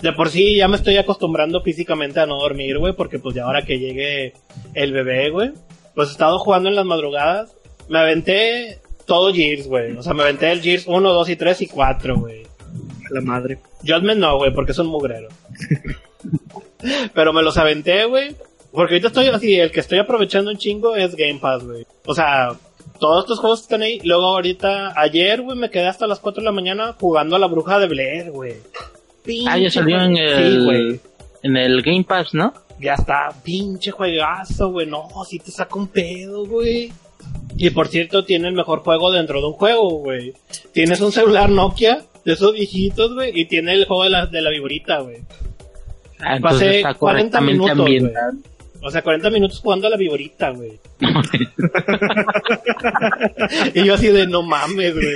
De 0.00 0.12
por 0.12 0.30
sí 0.30 0.56
ya 0.56 0.66
me 0.66 0.74
estoy 0.74 0.96
acostumbrando 0.96 1.60
físicamente 1.60 2.18
a 2.18 2.26
no 2.26 2.40
dormir, 2.40 2.78
güey, 2.78 2.92
porque 2.94 3.20
pues 3.20 3.36
ya 3.36 3.44
ahora 3.44 3.62
que 3.62 3.78
llegue 3.78 4.32
el 4.74 4.92
bebé, 4.92 5.30
güey, 5.30 5.52
pues 5.94 6.08
he 6.08 6.12
estado 6.12 6.40
jugando 6.40 6.68
en 6.68 6.74
las 6.74 6.86
madrugadas. 6.86 7.54
Me 7.88 8.00
aventé 8.00 8.80
todo 9.06 9.32
Gears, 9.32 9.68
güey. 9.68 9.92
O 9.96 10.02
sea, 10.02 10.12
me 10.12 10.24
aventé 10.24 10.50
el 10.50 10.62
Gears 10.62 10.88
1, 10.88 11.12
2 11.12 11.28
y 11.28 11.36
3 11.36 11.62
y 11.62 11.66
4, 11.68 12.18
güey. 12.18 12.42
La 13.10 13.20
madre. 13.20 13.58
Judgment 13.86 14.18
no, 14.18 14.38
güey, 14.38 14.52
porque 14.52 14.72
es 14.72 14.78
un 14.80 14.88
mugrero. 14.88 15.28
Pero 17.14 17.32
me 17.32 17.42
los 17.42 17.56
aventé, 17.56 18.04
güey. 18.04 18.34
Porque 18.72 18.94
ahorita 18.94 19.08
estoy 19.08 19.26
así, 19.28 19.58
el 19.58 19.70
que 19.72 19.80
estoy 19.80 19.98
aprovechando 19.98 20.50
un 20.50 20.56
chingo 20.56 20.94
es 20.94 21.16
Game 21.16 21.40
Pass, 21.40 21.64
güey. 21.64 21.84
O 22.06 22.14
sea, 22.14 22.50
todos 23.00 23.24
estos 23.24 23.40
juegos 23.40 23.62
están 23.62 23.82
ahí. 23.82 24.00
Luego 24.04 24.26
ahorita, 24.26 24.92
ayer, 24.96 25.42
güey, 25.42 25.58
me 25.58 25.70
quedé 25.70 25.88
hasta 25.88 26.06
las 26.06 26.20
4 26.20 26.40
de 26.40 26.44
la 26.44 26.52
mañana 26.52 26.94
jugando 27.00 27.34
a 27.34 27.38
la 27.38 27.46
bruja 27.46 27.78
de 27.78 27.88
Blair, 27.88 28.30
güey. 28.30 28.54
Ah, 29.46 29.58
ya 29.58 29.70
salió 29.70 30.00
en 30.00 30.16
el 30.16 30.62
Sí, 30.62 31.00
en 31.42 31.56
el 31.56 31.82
Game 31.82 32.04
Pass, 32.04 32.32
¿no? 32.34 32.52
Ya 32.78 32.94
está, 32.94 33.28
pinche 33.42 33.90
juegazo, 33.90 34.70
güey. 34.70 34.86
No, 34.86 35.08
si 35.28 35.38
te 35.38 35.50
saca 35.50 35.76
un 35.76 35.88
pedo, 35.88 36.46
güey. 36.46 36.92
Y 37.56 37.70
por 37.70 37.88
cierto, 37.88 38.24
tiene 38.24 38.48
el 38.48 38.54
mejor 38.54 38.80
juego 38.80 39.10
dentro 39.10 39.40
de 39.40 39.46
un 39.46 39.52
juego, 39.52 39.90
güey. 39.98 40.32
Tienes 40.72 41.00
un 41.00 41.12
celular 41.12 41.50
Nokia 41.50 42.04
de 42.24 42.32
esos 42.32 42.54
viejitos, 42.54 43.14
güey, 43.14 43.38
y 43.38 43.46
tiene 43.46 43.74
el 43.74 43.84
juego 43.84 44.04
de 44.04 44.10
la, 44.10 44.26
de 44.26 44.40
la 44.40 44.50
viborita, 44.50 45.00
güey. 45.00 45.18
Pasé 46.40 46.78
está 46.78 46.94
40 46.94 47.38
correctamente 47.38 47.74
minutos. 47.74 48.10
O 48.82 48.90
sea, 48.90 49.02
40 49.02 49.28
minutos 49.30 49.60
jugando 49.60 49.86
a 49.86 49.90
la 49.90 49.98
viborita, 49.98 50.48
güey. 50.50 50.72
y 53.74 53.84
yo 53.84 53.94
así 53.94 54.08
de, 54.08 54.26
no 54.26 54.42
mames, 54.42 54.94
güey. 54.94 55.14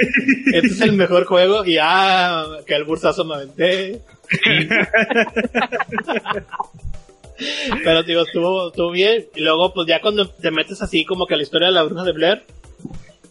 Este 0.53 0.67
es 0.67 0.81
el 0.83 0.93
mejor 0.93 1.25
juego. 1.25 1.65
Y 1.65 1.79
ah, 1.81 2.45
que 2.67 2.75
el 2.75 2.85
bursazo 2.85 3.25
me 3.25 3.37
aventé. 3.37 4.03
Pero 7.83 8.03
digo, 8.03 8.21
estuvo, 8.23 8.69
estuvo 8.69 8.91
bien. 8.91 9.25
Y 9.35 9.41
luego, 9.41 9.73
pues 9.73 9.89
ya 9.89 10.03
cuando 10.03 10.29
te 10.29 10.51
metes 10.51 10.83
así 10.83 11.07
como 11.07 11.27
que 11.27 11.33
a 11.35 11.39
la 11.39 11.43
historia 11.43 11.69
de 11.69 11.75
la 11.75 11.85
bruja 11.85 12.05
de 12.05 12.13
Blair, 12.13 12.43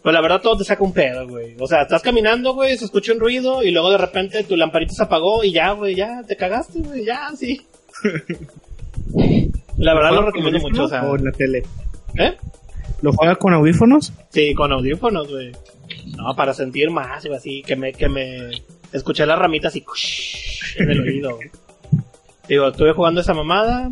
pues 0.04 0.12
la 0.12 0.20
verdad 0.20 0.42
todo 0.42 0.58
te 0.58 0.64
saca 0.64 0.84
un 0.84 0.92
pedo, 0.92 1.26
güey. 1.26 1.56
O 1.58 1.66
sea, 1.66 1.80
estás 1.80 2.02
caminando, 2.02 2.52
güey, 2.52 2.76
se 2.76 2.84
escucha 2.84 3.14
un 3.14 3.20
ruido 3.20 3.62
y 3.62 3.70
luego 3.70 3.90
de 3.90 3.96
repente 3.96 4.44
tu 4.44 4.54
lamparita 4.54 4.92
se 4.92 5.02
apagó 5.02 5.42
y 5.42 5.52
ya, 5.52 5.72
güey, 5.72 5.94
ya, 5.94 6.22
te 6.28 6.36
cagaste, 6.36 6.80
güey, 6.80 7.06
ya, 7.06 7.30
sí. 7.34 7.66
La 9.78 9.94
verdad 9.94 10.10
lo 10.10 10.16
¿Juega 10.16 10.24
con 10.24 10.26
recomiendo 10.26 10.60
mucho, 10.60 10.84
o 10.84 10.88
sea. 10.88 11.04
o 11.04 11.16
en 11.16 11.24
la 11.24 11.32
tele? 11.32 11.62
¿Eh? 12.18 12.36
¿Lo 13.00 13.14
juega 13.14 13.36
con 13.36 13.54
audífonos? 13.54 14.12
Sí, 14.28 14.52
con 14.52 14.72
audífonos, 14.72 15.26
güey. 15.30 15.52
No, 16.18 16.36
para 16.36 16.52
sentir 16.52 16.90
más, 16.90 17.24
güey, 17.24 17.38
así, 17.38 17.62
que 17.62 17.74
me, 17.74 17.94
que 17.94 18.10
me 18.10 18.50
escuché 18.92 19.24
las 19.24 19.38
ramitas 19.38 19.74
y 19.74 19.82
en 20.76 20.90
el 20.90 21.00
oído. 21.00 21.38
Digo, 22.46 22.68
estuve 22.68 22.92
jugando 22.92 23.22
esa 23.22 23.32
mamada. 23.32 23.90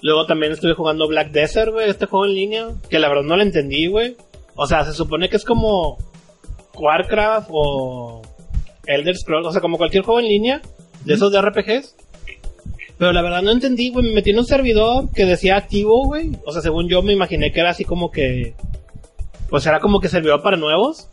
Luego 0.00 0.26
también 0.26 0.52
estuve 0.52 0.74
jugando 0.74 1.08
Black 1.08 1.32
Desert, 1.32 1.72
güey, 1.72 1.90
este 1.90 2.06
juego 2.06 2.26
en 2.26 2.34
línea, 2.34 2.68
que 2.88 3.00
la 3.00 3.08
verdad 3.08 3.24
no 3.24 3.34
lo 3.34 3.42
entendí, 3.42 3.88
güey. 3.88 4.16
O 4.56 4.66
sea, 4.66 4.84
se 4.84 4.92
supone 4.92 5.28
que 5.28 5.36
es 5.36 5.44
como 5.44 5.98
Warcraft 6.74 7.48
o 7.50 8.22
Elder 8.86 9.16
Scrolls, 9.16 9.46
o 9.46 9.52
sea, 9.52 9.60
como 9.60 9.78
cualquier 9.78 10.04
juego 10.04 10.20
en 10.20 10.28
línea 10.28 10.62
de 11.04 11.14
esos 11.14 11.32
de 11.32 11.40
RPGs. 11.40 11.96
Pero 12.96 13.12
la 13.12 13.22
verdad 13.22 13.42
no 13.42 13.50
entendí, 13.50 13.90
güey, 13.90 14.06
me 14.06 14.14
metí 14.14 14.30
en 14.30 14.38
un 14.38 14.46
servidor 14.46 15.10
que 15.12 15.24
decía 15.24 15.56
activo, 15.56 16.04
güey. 16.06 16.32
O 16.46 16.52
sea, 16.52 16.62
según 16.62 16.88
yo 16.88 17.02
me 17.02 17.12
imaginé 17.12 17.52
que 17.52 17.60
era 17.60 17.70
así 17.70 17.84
como 17.84 18.10
que 18.10 18.54
pues 19.48 19.66
era 19.66 19.80
como 19.80 20.00
que 20.00 20.08
servidor 20.08 20.42
para 20.42 20.56
nuevos. 20.56 21.08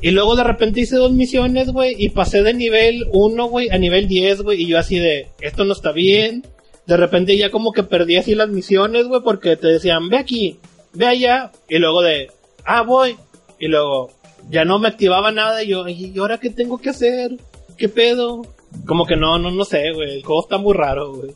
Y 0.00 0.10
luego 0.10 0.36
de 0.36 0.44
repente 0.44 0.80
hice 0.80 0.96
dos 0.96 1.12
misiones, 1.12 1.70
güey, 1.70 1.94
y 1.98 2.10
pasé 2.10 2.42
de 2.42 2.52
nivel 2.52 3.06
1, 3.12 3.46
güey, 3.46 3.70
a 3.70 3.78
nivel 3.78 4.06
10, 4.06 4.42
güey, 4.42 4.62
y 4.62 4.66
yo 4.66 4.78
así 4.78 4.98
de, 4.98 5.28
esto 5.40 5.64
no 5.64 5.72
está 5.72 5.92
bien. 5.92 6.44
De 6.86 6.98
repente 6.98 7.38
ya 7.38 7.50
como 7.50 7.72
que 7.72 7.82
perdí 7.82 8.16
así 8.16 8.34
las 8.34 8.50
misiones, 8.50 9.06
güey, 9.06 9.22
porque 9.22 9.56
te 9.56 9.68
decían, 9.68 10.10
ve 10.10 10.18
aquí, 10.18 10.58
ve 10.92 11.06
allá, 11.06 11.52
y 11.68 11.78
luego 11.78 12.02
de, 12.02 12.30
ah, 12.64 12.82
voy, 12.82 13.16
y 13.58 13.68
luego 13.68 14.10
ya 14.50 14.64
no 14.64 14.78
me 14.78 14.88
activaba 14.88 15.32
nada, 15.32 15.62
y 15.62 15.68
yo, 15.68 15.88
¿y 15.88 16.18
ahora 16.18 16.38
qué 16.38 16.50
tengo 16.50 16.78
que 16.78 16.90
hacer? 16.90 17.32
¿Qué 17.76 17.88
pedo? 17.88 18.42
Como 18.86 19.06
que 19.06 19.16
no, 19.16 19.38
no, 19.38 19.50
no 19.50 19.64
sé, 19.64 19.92
güey, 19.92 20.16
el 20.16 20.24
juego 20.24 20.42
está 20.42 20.58
muy 20.58 20.74
raro, 20.74 21.14
güey. 21.14 21.32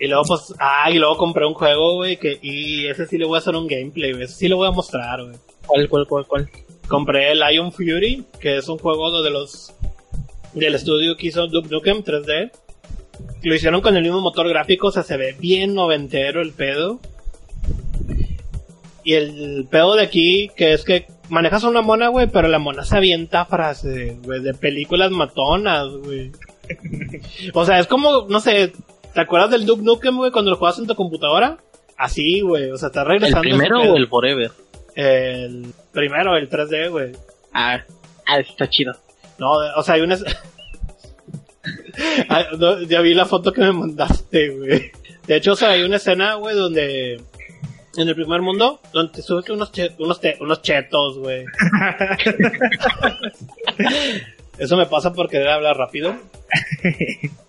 Y 0.00 0.08
luego, 0.08 0.24
pues, 0.24 0.54
ah, 0.58 0.90
y 0.90 0.98
luego 0.98 1.16
compré 1.16 1.46
un 1.46 1.54
juego, 1.54 1.94
güey, 1.94 2.16
que, 2.16 2.38
y 2.42 2.86
ese 2.86 3.06
sí 3.06 3.18
le 3.18 3.26
voy 3.26 3.36
a 3.36 3.38
hacer 3.38 3.54
un 3.54 3.66
gameplay, 3.66 4.12
güey, 4.12 4.24
ese 4.24 4.34
sí 4.34 4.48
lo 4.48 4.56
voy 4.56 4.68
a 4.68 4.72
mostrar, 4.72 5.22
güey. 5.22 5.36
¿Cuál, 5.66 5.88
cuál, 5.88 6.06
cuál, 6.06 6.26
cuál? 6.26 6.50
Compré 6.88 7.32
el 7.32 7.42
Iron 7.52 7.72
Fury, 7.72 8.24
que 8.40 8.56
es 8.56 8.68
un 8.68 8.78
juego 8.78 9.22
de 9.22 9.30
los, 9.30 9.72
del 10.52 10.74
estudio 10.74 11.16
que 11.16 11.28
hizo 11.28 11.46
Duke 11.46 11.68
Nukem 11.70 12.02
3D. 12.02 12.50
Lo 13.42 13.54
hicieron 13.54 13.80
con 13.80 13.96
el 13.96 14.02
mismo 14.02 14.20
motor 14.20 14.48
gráfico, 14.48 14.88
o 14.88 14.92
sea, 14.92 15.02
se 15.02 15.16
ve 15.16 15.34
bien 15.38 15.74
noventero 15.74 16.42
el 16.42 16.52
pedo. 16.52 17.00
Y 19.04 19.14
el 19.14 19.66
pedo 19.70 19.94
de 19.96 20.02
aquí, 20.02 20.50
que 20.56 20.72
es 20.72 20.82
que 20.82 21.06
manejas 21.28 21.62
una 21.64 21.82
mona, 21.82 22.08
güey, 22.08 22.26
pero 22.26 22.48
la 22.48 22.58
mona 22.58 22.84
se 22.84 22.96
avienta 22.96 23.44
frases, 23.44 24.20
güey, 24.22 24.40
de 24.40 24.54
películas 24.54 25.10
matonas, 25.10 25.88
güey. 25.88 26.32
o 27.52 27.64
sea, 27.66 27.78
es 27.78 27.86
como, 27.86 28.26
no 28.28 28.40
sé, 28.40 28.72
¿te 29.12 29.20
acuerdas 29.20 29.50
del 29.50 29.66
Duke 29.66 29.82
Nukem, 29.82 30.16
güey, 30.16 30.30
cuando 30.30 30.50
lo 30.50 30.56
jugabas 30.56 30.78
en 30.78 30.86
tu 30.86 30.94
computadora? 30.94 31.58
Así, 31.98 32.40
güey, 32.40 32.70
o 32.70 32.78
sea, 32.78 32.88
está 32.88 33.02
¿El 33.02 33.08
regresando. 33.08 33.46
ese 33.46 33.56
primero 33.56 33.92
o 33.92 33.96
el 33.96 34.08
Forever? 34.08 34.50
El 34.94 35.66
primero, 35.92 36.36
el 36.36 36.48
3D, 36.48 36.90
güey. 36.90 37.12
Ah, 37.52 37.82
ah, 38.26 38.38
está 38.38 38.68
chido. 38.68 38.92
No, 39.38 39.52
o 39.76 39.82
sea, 39.82 39.96
hay 39.96 40.00
una... 40.00 40.16
Ah, 42.28 42.44
no, 42.58 42.82
ya 42.82 43.00
vi 43.00 43.14
la 43.14 43.24
foto 43.24 43.52
que 43.52 43.60
me 43.62 43.72
mandaste, 43.72 44.50
güey. 44.50 44.90
De 45.26 45.36
hecho, 45.36 45.52
o 45.52 45.56
sea, 45.56 45.70
hay 45.70 45.82
una 45.82 45.96
escena, 45.96 46.34
güey, 46.34 46.54
donde... 46.54 47.20
En 47.96 48.08
el 48.08 48.14
primer 48.14 48.42
mundo, 48.42 48.80
donde 48.92 49.12
te 49.12 49.22
subes 49.22 49.48
unos, 49.50 49.72
che- 49.72 49.94
unos, 49.98 50.20
unos 50.40 50.62
chetos, 50.62 51.18
güey. 51.18 51.44
Eso 54.58 54.76
me 54.76 54.86
pasa 54.86 55.12
porque 55.12 55.38
debe 55.38 55.52
hablar 55.52 55.76
rápido. 55.76 56.14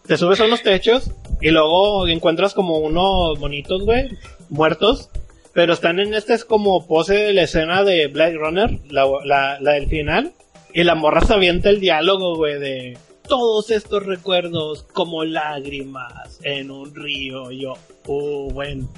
Te 0.07 0.17
subes 0.17 0.39
a 0.39 0.45
unos 0.45 0.63
techos 0.63 1.11
y 1.41 1.51
luego 1.51 2.07
encuentras 2.07 2.53
como 2.53 2.79
unos 2.79 3.37
monitos, 3.39 3.83
güey, 3.83 4.09
muertos. 4.49 5.09
Pero 5.53 5.73
están 5.73 5.99
en 5.99 6.13
este 6.13 6.33
es 6.33 6.43
como 6.43 6.85
pose 6.85 7.13
de 7.13 7.33
la 7.33 7.43
escena 7.43 7.83
de 7.83 8.07
Blade 8.07 8.35
Runner, 8.37 8.71
la, 8.89 9.05
la, 9.23 9.57
la 9.61 9.71
del 9.73 9.87
final. 9.87 10.33
Y 10.73 10.83
la 10.83 10.95
morra 10.95 11.21
se 11.21 11.33
avienta 11.33 11.69
el 11.69 11.79
diálogo, 11.79 12.35
güey, 12.35 12.59
de 12.59 12.97
todos 13.27 13.71
estos 13.71 14.05
recuerdos 14.05 14.83
como 14.83 15.23
lágrimas 15.23 16.39
en 16.43 16.71
un 16.71 16.93
río. 16.93 17.51
Y 17.51 17.61
yo, 17.61 17.73
uh, 18.07 18.51
buen, 18.51 18.89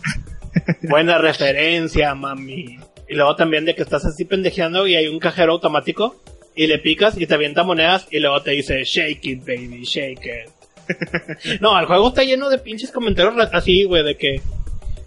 buena 0.89 1.18
referencia, 1.18 2.14
mami. 2.16 2.78
Y 3.10 3.16
luego 3.16 3.36
también 3.36 3.66
de 3.66 3.76
que 3.76 3.84
estás 3.84 4.05
así 4.05 4.26
pendejeando 4.26 4.86
y 4.88 4.95
hay 4.95 5.08
un 5.08 5.20
cajero 5.20 5.53
automático 5.53 6.16
y 6.55 6.68
le 6.68 6.80
picas 6.80 7.18
y 7.20 7.26
te 7.28 7.34
avienta 7.36 7.64
monedas 7.64 8.08
y 8.12 8.20
luego 8.20 8.41
te 8.41 8.51
dice, 8.51 8.84
shake 8.84 9.26
it, 9.26 9.39
baby, 9.45 9.84
shake 9.84 10.26
it. 10.26 10.51
no, 11.62 11.78
el 11.80 11.86
juego 11.86 12.10
está 12.10 12.24
lleno 12.24 12.49
de 12.49 12.58
pinches 12.58 12.91
comentarios 12.91 13.36
así, 13.53 13.84
güey, 13.84 14.03
de 14.03 14.16
que 14.16 14.41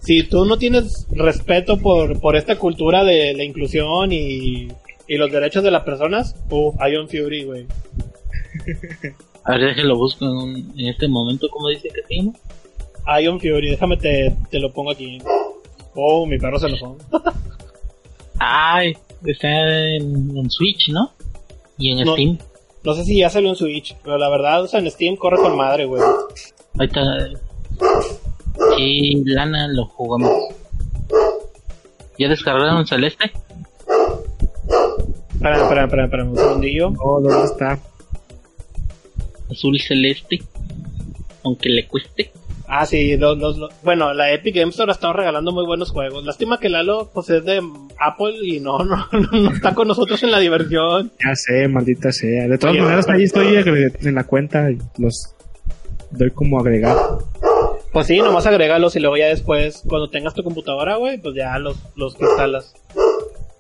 si 0.01 0.23
tú 0.23 0.45
no 0.47 0.57
tienes 0.59 1.07
respeto 1.11 1.77
por, 1.79 2.21
por 2.21 2.37
esta 2.37 2.57
cultura 2.57 3.05
de 3.05 3.35
la 3.35 3.45
inclusión 3.45 4.13
y, 4.13 4.69
y 5.09 5.17
los 5.19 5.31
derechos 5.31 5.63
de 5.65 5.71
las 5.71 5.83
personas, 5.85 6.37
uh, 6.51 6.73
Iron 6.89 7.09
Fury, 7.09 7.45
güey. 7.45 7.67
A 9.45 9.53
ver, 9.53 9.69
déjelo 9.69 9.97
busco 9.97 10.25
en, 10.27 10.31
un- 10.33 10.75
en 10.79 10.89
este 10.89 11.09
momento, 11.09 11.49
¿cómo 11.51 11.69
dice 11.69 11.89
que 11.89 12.03
se 12.07 12.15
llama? 12.17 12.33
Ion 13.21 13.41
Fury, 13.41 13.71
déjame 13.71 13.97
te, 13.97 14.35
te 14.51 14.59
lo 14.59 14.73
pongo 14.73 14.91
aquí. 14.93 15.19
Oh, 15.95 16.27
mi 16.27 16.39
perro 16.39 16.59
se 16.59 16.67
enojó. 16.69 16.97
Ay, 18.39 18.97
está 19.25 19.49
en, 19.97 20.37
en 20.37 20.51
Switch, 20.51 20.89
¿no? 20.91 21.13
Y 21.79 21.91
en 21.93 22.05
No. 22.07 22.13
Steam. 22.13 22.39
No 22.83 22.95
sé 22.95 23.05
si 23.05 23.19
ya 23.19 23.29
salió 23.29 23.51
en 23.51 23.57
Switch, 23.57 23.95
pero 24.03 24.17
la 24.17 24.31
verdad, 24.31 24.63
o 24.63 24.67
sea, 24.69 24.81
en 24.81 24.91
Steam 24.91 25.17
corre 25.17 25.37
con 25.37 25.57
madre, 25.57 25.85
güey. 25.85 26.03
Ahorita. 26.79 27.03
Sí, 28.77 29.23
lana 29.27 29.69
lo 29.69 29.87
jugamos. 29.87 30.31
¿Ya 32.19 32.29
descargaron 32.29 32.87
Celeste? 32.87 33.33
Espera, 35.35 35.63
espera, 35.63 35.85
espera, 35.85 36.05
espera, 36.05 36.25
un 36.25 36.37
segundillo. 36.37 36.91
No, 36.91 37.21
¿dónde 37.21 37.45
está? 37.45 37.79
Azul 39.51 39.81
celeste. 39.81 40.43
Aunque 41.43 41.69
le 41.71 41.87
cueste. 41.89 42.31
Ah, 42.73 42.87
sí, 42.87 43.17
los, 43.17 43.37
los- 43.37 43.59
los- 43.59 43.71
bueno, 43.83 44.15
la 44.15 44.33
Epic 44.33 44.55
Games 44.55 44.75
Store 44.75 44.93
ha 44.93 44.95
estado 44.95 45.13
regalando 45.13 45.51
muy 45.51 45.67
buenos 45.67 45.91
juegos. 45.91 46.25
Lástima 46.25 46.61
que 46.61 46.69
Lalo, 46.69 47.11
pues, 47.13 47.29
es 47.31 47.45
de 47.45 47.61
Apple 47.99 48.35
y 48.45 48.61
no, 48.61 48.79
no, 48.85 49.09
no 49.33 49.51
está 49.51 49.75
con 49.75 49.89
nosotros 49.89 50.23
en 50.23 50.31
la 50.31 50.39
diversión. 50.39 51.11
Ya 51.25 51.35
sé, 51.35 51.67
maldita 51.67 52.13
sea. 52.13 52.47
De 52.47 52.59
todas 52.59 52.75
Oye, 52.75 52.83
maneras, 52.83 53.09
ahí 53.09 53.25
estoy 53.25 53.57
en 53.57 54.15
la 54.15 54.23
cuenta 54.25 54.71
y 54.71 54.79
los 54.99 55.35
doy 56.13 56.31
como 56.31 56.61
agregar. 56.61 56.97
Pues 57.93 58.07
sí, 58.07 58.19
nomás 58.21 58.47
agrégalos 58.47 58.95
y 58.95 59.01
luego 59.01 59.17
ya 59.17 59.27
después, 59.27 59.83
cuando 59.89 60.09
tengas 60.09 60.35
tu 60.35 60.45
computadora, 60.45 60.95
güey, 60.95 61.19
pues 61.19 61.35
ya 61.35 61.59
los, 61.59 61.77
los 61.97 62.15
instalas. 62.21 62.73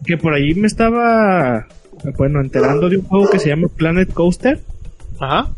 Que 0.07 0.17
por 0.19 0.35
ahí 0.35 0.55
me 0.55 0.69
estaba, 0.69 1.67
bueno, 2.17 2.41
enterando 2.41 2.89
de 2.89 2.99
un 2.99 3.05
juego 3.07 3.29
que 3.29 3.41
se 3.41 3.49
llama 3.49 3.67
Planet 3.77 4.13
Coaster. 4.13 4.61
Ajá. 5.19 5.49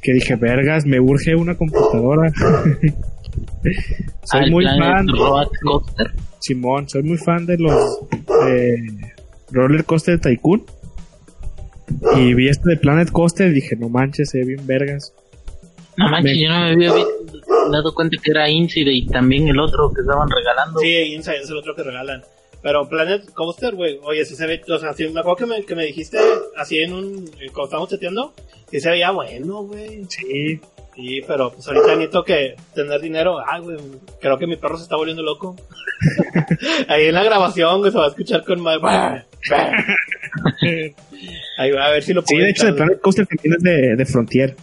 Que 0.00 0.12
dije, 0.12 0.36
vergas, 0.36 0.86
me 0.86 1.00
urge 1.00 1.34
una 1.34 1.56
computadora. 1.56 2.30
soy 4.24 4.40
Al 4.44 4.50
muy 4.50 4.64
fan. 4.64 5.06
Coaster. 5.62 6.12
Simón, 6.40 6.88
soy 6.88 7.02
muy 7.02 7.16
fan 7.18 7.46
de 7.46 7.58
los 7.58 7.98
eh, 8.48 8.76
Roller 9.50 9.84
Coaster 9.84 10.20
Tycoon. 10.20 10.64
Y 12.16 12.34
vi 12.34 12.48
este 12.48 12.70
de 12.70 12.76
Planet 12.76 13.10
Coaster 13.10 13.48
y 13.48 13.54
dije, 13.54 13.74
no 13.76 13.88
manches, 13.88 14.30
se 14.30 14.38
ve 14.38 14.44
bien 14.44 14.66
vergas. 14.66 15.12
No 15.96 16.08
manches, 16.10 16.36
Me- 16.36 16.42
yo 16.42 16.48
no 16.50 16.60
me 16.60 16.70
había 16.70 16.92
dado 17.72 17.92
cuenta 17.94 18.16
que 18.22 18.30
era 18.30 18.48
Incide 18.48 18.92
y 18.92 19.06
también 19.06 19.48
el 19.48 19.58
otro 19.58 19.90
que 19.92 20.02
estaban 20.02 20.28
regalando. 20.30 20.78
Sí, 20.80 20.86
Inside 21.14 21.38
es 21.42 21.50
el 21.50 21.56
otro 21.56 21.74
que 21.74 21.82
regalan. 21.82 22.22
Pero 22.62 22.88
Planet 22.88 23.32
Coaster, 23.32 23.74
güey, 23.74 23.98
oye, 24.02 24.24
si 24.24 24.34
se 24.34 24.46
ve, 24.46 24.60
o 24.68 24.78
sea, 24.78 24.92
sí, 24.92 25.08
me 25.08 25.20
acuerdo 25.20 25.36
que 25.36 25.46
me, 25.46 25.64
que 25.64 25.74
me 25.76 25.84
dijiste 25.84 26.18
así 26.56 26.78
en 26.80 26.92
un, 26.92 27.24
cuando 27.52 27.64
estábamos 27.64 27.90
chateando, 27.90 28.34
que 28.70 28.80
se 28.80 28.90
veía 28.90 29.10
bueno, 29.12 29.62
güey. 29.62 30.04
Sí, 30.08 30.60
Sí, 30.96 31.20
pero 31.28 31.52
pues 31.52 31.64
ahorita 31.68 31.86
necesito 31.94 32.24
que 32.24 32.56
tener 32.74 33.00
dinero. 33.00 33.38
Ah, 33.38 33.60
güey, 33.60 33.76
creo 34.20 34.36
que 34.36 34.48
mi 34.48 34.56
perro 34.56 34.76
se 34.76 34.82
está 34.82 34.96
volviendo 34.96 35.22
loco. 35.22 35.54
Ahí 36.88 37.06
en 37.06 37.14
la 37.14 37.22
grabación, 37.22 37.78
güey, 37.78 37.92
se 37.92 37.98
va 37.98 38.06
a 38.06 38.08
escuchar 38.08 38.42
con 38.44 38.60
más. 38.60 38.78
Ahí 41.58 41.70
va 41.70 41.86
a 41.86 41.90
ver 41.90 42.02
si 42.02 42.12
lo 42.12 42.22
sí, 42.22 42.34
puedo 42.34 42.44
de 42.44 42.50
hecho, 42.50 42.64
de 42.64 42.70
editar, 42.70 42.86
Planet 42.86 43.00
Coaster 43.00 43.26
también 43.28 43.54
es 43.54 43.62
de, 43.62 43.96
de 43.96 44.06
Frontier. 44.06 44.56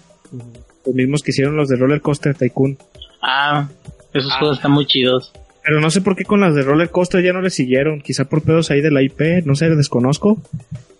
Los 0.85 0.95
mismos 0.95 1.23
que 1.23 1.31
hicieron 1.31 1.55
los 1.55 1.69
de 1.69 1.77
Roller 1.77 2.01
Coaster 2.01 2.35
Tycoon. 2.35 2.77
Ah, 3.21 3.69
esos 4.13 4.31
Ah. 4.33 4.39
juegos 4.39 4.57
están 4.57 4.71
muy 4.71 4.85
chidos. 4.85 5.31
Pero 5.65 5.81
no 5.81 5.89
sé 5.89 6.01
por 6.01 6.15
qué 6.15 6.25
con 6.25 6.41
las 6.41 6.53
de 6.53 6.61
Roller 6.61 6.89
Coaster 6.89 7.23
ya 7.23 7.33
no 7.33 7.41
le 7.41 7.49
siguieron. 7.49 8.01
Quizá 8.01 8.25
por 8.25 8.43
pedos 8.43 8.69
ahí 8.71 8.81
de 8.81 8.91
la 8.91 9.01
IP, 9.01 9.45
no 9.45 9.55
sé, 9.55 9.69
desconozco. 9.69 10.37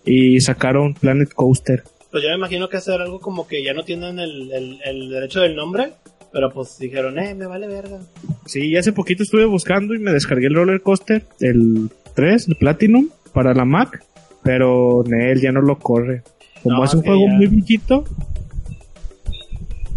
Y 0.04 0.40
sacaron 0.40 0.94
Planet 0.94 1.32
Coaster. 1.34 1.84
Pues 2.10 2.22
yo 2.24 2.30
me 2.30 2.36
imagino 2.36 2.68
que 2.68 2.76
hacer 2.76 3.00
algo 3.00 3.20
como 3.20 3.46
que 3.46 3.62
ya 3.62 3.74
no 3.74 3.84
tienen 3.84 4.18
el, 4.18 4.50
el, 4.52 4.78
el 4.84 5.10
derecho 5.10 5.40
del 5.40 5.54
nombre, 5.54 5.92
pero 6.32 6.50
pues 6.52 6.78
dijeron, 6.78 7.18
eh, 7.18 7.34
me 7.34 7.46
vale 7.46 7.66
verga. 7.68 7.98
Sí, 8.46 8.76
hace 8.76 8.92
poquito 8.92 9.22
estuve 9.22 9.44
buscando 9.44 9.94
y 9.94 9.98
me 9.98 10.12
descargué 10.12 10.46
el 10.46 10.54
Roller 10.54 10.80
Coaster, 10.80 11.24
el 11.40 11.90
3, 12.14 12.48
el 12.48 12.56
Platinum, 12.56 13.08
para 13.32 13.54
la 13.54 13.64
Mac. 13.64 14.02
Pero 14.42 15.02
Nel 15.06 15.40
ya 15.40 15.52
no 15.52 15.60
lo 15.60 15.78
corre. 15.78 16.22
Como 16.62 16.78
No, 16.78 16.84
es 16.84 16.94
un 16.94 17.02
juego 17.02 17.26
ya- 17.28 17.34
muy 17.34 17.46
viejito, 17.46 18.04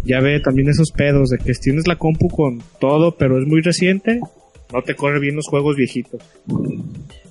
ya 0.04 0.20
ve 0.20 0.40
también 0.40 0.68
esos 0.68 0.90
pedos 0.92 1.30
de 1.30 1.38
que 1.38 1.52
tienes 1.54 1.86
la 1.86 1.96
compu 1.96 2.28
con 2.28 2.62
todo, 2.80 3.16
pero 3.16 3.38
es 3.40 3.46
muy 3.46 3.60
reciente, 3.60 4.20
no 4.72 4.82
te 4.82 4.94
corre 4.94 5.20
bien 5.20 5.36
los 5.36 5.48
juegos 5.48 5.76
viejitos. 5.76 6.20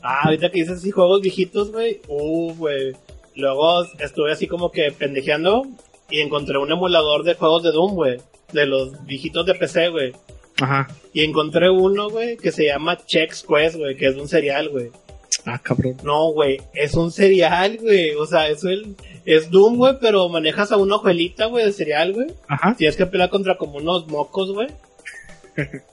Ah, 0.02 0.22
ahorita 0.26 0.50
que 0.50 0.60
dices 0.60 0.78
así 0.78 0.92
juegos 0.92 1.22
viejitos, 1.22 1.72
güey. 1.72 2.02
Uh, 2.08 2.54
güey. 2.56 2.94
Luego 3.36 3.86
estuve 4.00 4.32
así 4.32 4.48
como 4.48 4.72
que 4.72 4.92
pendejeando 4.92 5.66
y 6.10 6.20
encontré 6.22 6.58
un 6.58 6.72
emulador 6.72 7.24
de 7.24 7.36
juegos 7.36 7.64
de 7.64 7.72
Doom, 7.72 7.96
güey. 7.96 8.18
De 8.52 8.66
los 8.66 9.06
viejitos 9.06 9.46
de 9.46 9.56
PC, 9.56 9.90
güey. 9.90 10.14
Ajá. 10.62 10.88
Y 11.14 11.24
encontré 11.24 11.70
uno, 11.70 12.10
güey, 12.10 12.38
que 12.38 12.52
se 12.52 12.66
llama 12.66 12.98
Chex 13.06 13.44
Quest, 13.44 13.78
güey, 13.78 13.96
que 13.96 14.08
es 14.08 14.16
un 14.16 14.28
serial, 14.28 14.70
güey. 14.70 14.92
Ah, 15.46 15.60
cabrón. 15.60 15.98
No, 16.04 16.32
güey, 16.32 16.60
es 16.74 16.96
un 16.96 17.12
serial, 17.12 17.78
güey. 17.78 18.14
O 18.16 18.26
sea, 18.26 18.50
eso 18.50 18.70
es, 18.70 18.82
es 19.26 19.50
Doom, 19.50 19.78
güey, 19.78 19.94
pero 20.02 20.28
manejas 20.28 20.72
a 20.72 20.78
una 20.78 20.96
ojuelita, 20.96 21.46
güey, 21.46 21.66
de 21.66 21.72
serial, 21.72 22.14
güey. 22.14 22.28
Ajá. 22.48 22.76
Tienes 22.78 22.98
que 22.98 23.06
pelear 23.06 23.30
contra 23.30 23.58
como 23.58 23.78
unos 23.78 24.08
mocos, 24.08 24.52
güey. 24.52 24.68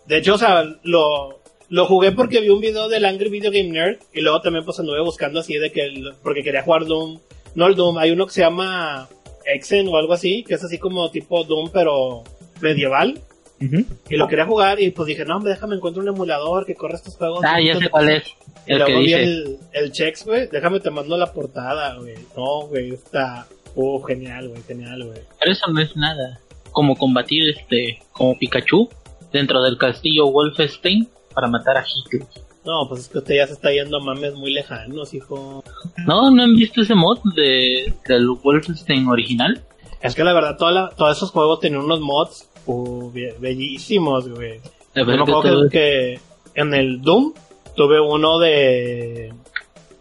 De 0.06 0.18
hecho, 0.18 0.34
o 0.34 0.38
sea, 0.38 0.64
lo, 0.82 1.35
lo 1.68 1.86
jugué 1.86 2.12
porque 2.12 2.40
vi 2.40 2.48
un 2.48 2.60
video 2.60 2.88
del 2.88 3.04
Angry 3.04 3.28
Video 3.28 3.50
Game 3.50 3.70
Nerd 3.70 3.98
y 4.14 4.20
luego 4.20 4.40
también 4.40 4.64
pues 4.64 4.78
anduve 4.78 5.00
buscando 5.02 5.40
así 5.40 5.54
de 5.58 5.70
que, 5.72 5.82
el- 5.84 6.14
porque 6.22 6.42
quería 6.42 6.62
jugar 6.62 6.84
Doom. 6.86 7.18
No 7.54 7.66
el 7.66 7.74
Doom, 7.74 7.98
hay 7.98 8.10
uno 8.10 8.26
que 8.26 8.32
se 8.32 8.42
llama 8.42 9.08
Exen 9.46 9.88
o 9.88 9.96
algo 9.96 10.12
así, 10.12 10.44
que 10.44 10.54
es 10.54 10.62
así 10.64 10.78
como 10.78 11.10
tipo 11.10 11.42
Doom 11.44 11.70
pero 11.72 12.22
medieval. 12.60 13.20
Y 13.58 14.16
lo 14.16 14.28
quería 14.28 14.44
jugar 14.44 14.78
y 14.80 14.90
pues 14.90 15.06
dije, 15.06 15.24
no, 15.24 15.36
hombre, 15.36 15.52
déjame 15.54 15.76
encontrar 15.76 16.02
un 16.06 16.14
emulador 16.14 16.66
que 16.66 16.74
corre 16.74 16.96
estos 16.96 17.16
juegos. 17.16 17.40
Ah, 17.42 17.58
ya 17.58 17.78
sé 17.78 17.88
cuál 17.88 18.10
es. 18.10 18.24
Y 18.66 18.72
El 18.74 18.84
que 18.84 18.92
vi 18.98 19.04
dice. 19.06 19.22
el, 19.22 19.58
el 19.72 19.92
Chex, 19.92 20.26
güey. 20.26 20.48
Déjame 20.48 20.78
te 20.80 20.90
mando 20.90 21.16
la 21.16 21.32
portada, 21.32 21.94
güey. 21.96 22.14
No, 22.36 22.66
güey, 22.66 22.92
está... 22.92 23.46
Uh, 23.74 24.02
genial, 24.02 24.48
güey, 24.48 24.62
genial, 24.62 25.04
güey. 25.04 25.20
Pero 25.40 25.52
eso 25.52 25.66
no 25.70 25.80
es 25.80 25.94
nada. 25.96 26.38
Como 26.72 26.96
combatir 26.96 27.48
este, 27.48 27.98
como 28.12 28.38
Pikachu 28.38 28.88
dentro 29.32 29.62
del 29.62 29.78
castillo 29.78 30.26
Wolfenstein 30.30 31.08
para 31.36 31.48
matar 31.48 31.76
a 31.76 31.84
Hitler. 31.84 32.26
No, 32.64 32.88
pues 32.88 33.02
es 33.02 33.08
que 33.08 33.18
usted 33.18 33.36
ya 33.36 33.46
se 33.46 33.52
está 33.52 33.70
yendo 33.70 33.98
a 33.98 34.00
mames 34.00 34.34
muy 34.34 34.52
lejanos, 34.52 35.14
hijo. 35.14 35.62
¿No? 36.06 36.30
¿No 36.32 36.42
han 36.42 36.56
visto 36.56 36.80
ese 36.80 36.94
mod 36.96 37.18
de, 37.36 37.92
del 38.08 38.26
Wolfenstein 38.42 39.06
original? 39.06 39.62
Es 40.00 40.14
que 40.16 40.24
la 40.24 40.32
verdad, 40.32 40.56
toda 40.56 40.72
la- 40.72 40.88
todos 40.88 41.16
esos 41.16 41.30
juegos 41.30 41.60
tenían 41.60 41.82
unos 41.84 42.00
mods 42.00 42.48
uh, 42.66 43.10
be- 43.12 43.36
bellísimos, 43.38 44.28
güey. 44.28 44.60
Yo 44.96 45.04
me 45.04 45.14
que 45.14 45.30
acuerdo 45.30 45.68
que, 45.70 46.18
que 46.54 46.60
en 46.60 46.74
el 46.74 47.02
Doom 47.02 47.34
tuve 47.76 48.00
uno 48.00 48.38
de... 48.38 49.32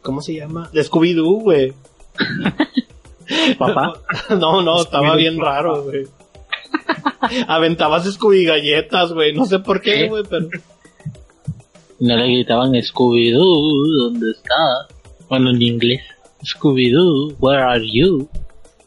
¿Cómo 0.01 0.21
se 0.21 0.33
llama? 0.36 0.69
De 0.73 0.81
Scooby-Doo, 0.83 1.41
güey. 1.41 1.73
Papá. 3.59 3.93
No, 4.39 4.61
no, 4.61 4.81
estaba 4.81 5.15
bien 5.15 5.39
raro, 5.39 5.83
güey. 5.83 6.05
Aventabas 7.47 8.05
Scooby 8.11 8.45
galletas, 8.45 9.11
güey. 9.13 9.33
No 9.33 9.45
sé 9.45 9.59
por 9.59 9.81
qué, 9.81 9.93
¿Qué? 9.93 10.07
güey, 10.09 10.23
pero... 10.29 10.47
No 12.00 12.16
le 12.18 12.26
gritaban 12.26 12.74
Scooby-Doo, 12.74 14.04
¿dónde 14.04 14.32
está? 14.32 14.88
Bueno, 15.30 15.52
en 15.52 15.62
inglés. 15.62 16.02
Scooby-Doo, 16.43 17.36
where 17.39 17.62
are 17.62 17.86
you? 17.89 18.28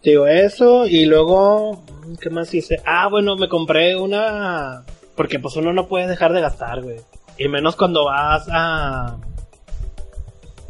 Digo 0.03 0.27
eso 0.27 0.87
y 0.87 1.07
luego... 1.07 1.83
¿Qué 2.21 2.31
más 2.31 2.53
hice? 2.55 2.81
Ah, 2.87 3.09
bueno, 3.09 3.37
me 3.37 3.49
compré 3.49 3.97
una... 3.97 4.85
Porque 5.15 5.39
pues 5.39 5.57
uno 5.57 5.73
no 5.73 5.89
puede 5.89 6.07
dejar 6.07 6.33
de 6.33 6.41
gastar, 6.41 6.83
güey. 6.83 6.99
Y 7.39 7.49
menos 7.49 7.77
cuando 7.77 8.05
vas 8.05 8.47
a... 8.51 9.19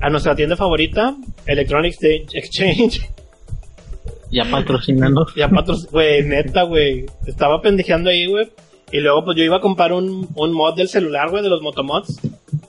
A 0.00 0.10
nuestra 0.10 0.34
tienda 0.36 0.56
favorita, 0.56 1.16
Electronic 1.46 1.96
Exchange-. 2.00 3.08
Ya 4.30 4.44
patrocinando. 4.44 5.26
Ya 5.36 5.48
patros, 5.48 5.90
güey, 5.90 6.22
neta, 6.22 6.62
güey. 6.62 7.06
Estaba 7.26 7.60
pendejeando 7.60 8.10
ahí, 8.10 8.26
güey. 8.26 8.48
Y 8.90 9.00
luego, 9.00 9.24
pues 9.24 9.36
yo 9.36 9.44
iba 9.44 9.56
a 9.56 9.60
comprar 9.60 9.92
un, 9.92 10.28
un 10.34 10.52
mod 10.52 10.74
del 10.74 10.88
celular, 10.88 11.30
güey, 11.30 11.42
de 11.42 11.50
los 11.50 11.62
motomods. 11.62 12.20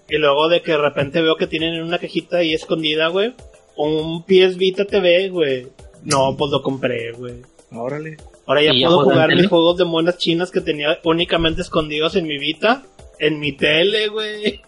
Y 0.10 0.18
luego 0.18 0.50
de 0.50 0.62
que 0.62 0.72
de 0.72 0.78
repente 0.78 1.22
veo 1.22 1.36
que 1.36 1.48
tienen 1.48 1.76
en 1.76 1.84
una 1.84 2.00
cajita 2.00 2.38
ahí 2.38 2.54
escondida, 2.54 3.08
güey, 3.08 3.34
un 3.76 4.24
PS 4.24 4.58
Vita 4.58 4.86
TV, 4.86 5.30
güey. 5.30 5.68
No, 6.04 6.36
pues 6.36 6.52
lo 6.52 6.62
compré, 6.62 7.12
güey. 7.12 7.36
Órale. 7.72 8.18
Ahora 8.46 8.64
ya 8.64 8.74
¿Y 8.74 8.82
ya 8.82 8.88
puedo 8.88 9.04
jugar 9.04 9.36
mis 9.36 9.48
juegos 9.48 9.78
de 9.78 9.86
monas 9.86 10.18
chinas 10.18 10.52
que 10.52 10.62
tenía 10.62 11.00
únicamente 11.04 11.62
escondidos 11.62 12.16
en 12.16 12.28
mi 12.28 12.38
Vita. 12.38 12.84
En 13.20 13.40
mi 13.40 13.52
tele, 13.52 14.08
güey. 14.08 14.62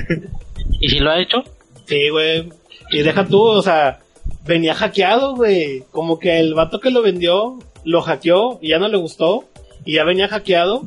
¿Y 0.80 0.88
si 0.88 0.98
lo 0.98 1.10
ha 1.10 1.20
hecho? 1.20 1.44
Sí, 1.86 2.08
güey. 2.08 2.48
Y 2.90 3.02
deja 3.02 3.26
tú, 3.26 3.40
o 3.40 3.62
sea, 3.62 4.00
venía 4.44 4.74
hackeado, 4.74 5.36
güey. 5.36 5.84
Como 5.90 6.18
que 6.18 6.38
el 6.38 6.54
vato 6.54 6.80
que 6.80 6.90
lo 6.90 7.02
vendió 7.02 7.58
lo 7.84 8.02
hackeó 8.02 8.58
y 8.60 8.70
ya 8.70 8.78
no 8.78 8.88
le 8.88 8.96
gustó. 8.96 9.44
Y 9.86 9.94
ya 9.94 10.04
venía 10.04 10.28
hackeado. 10.28 10.82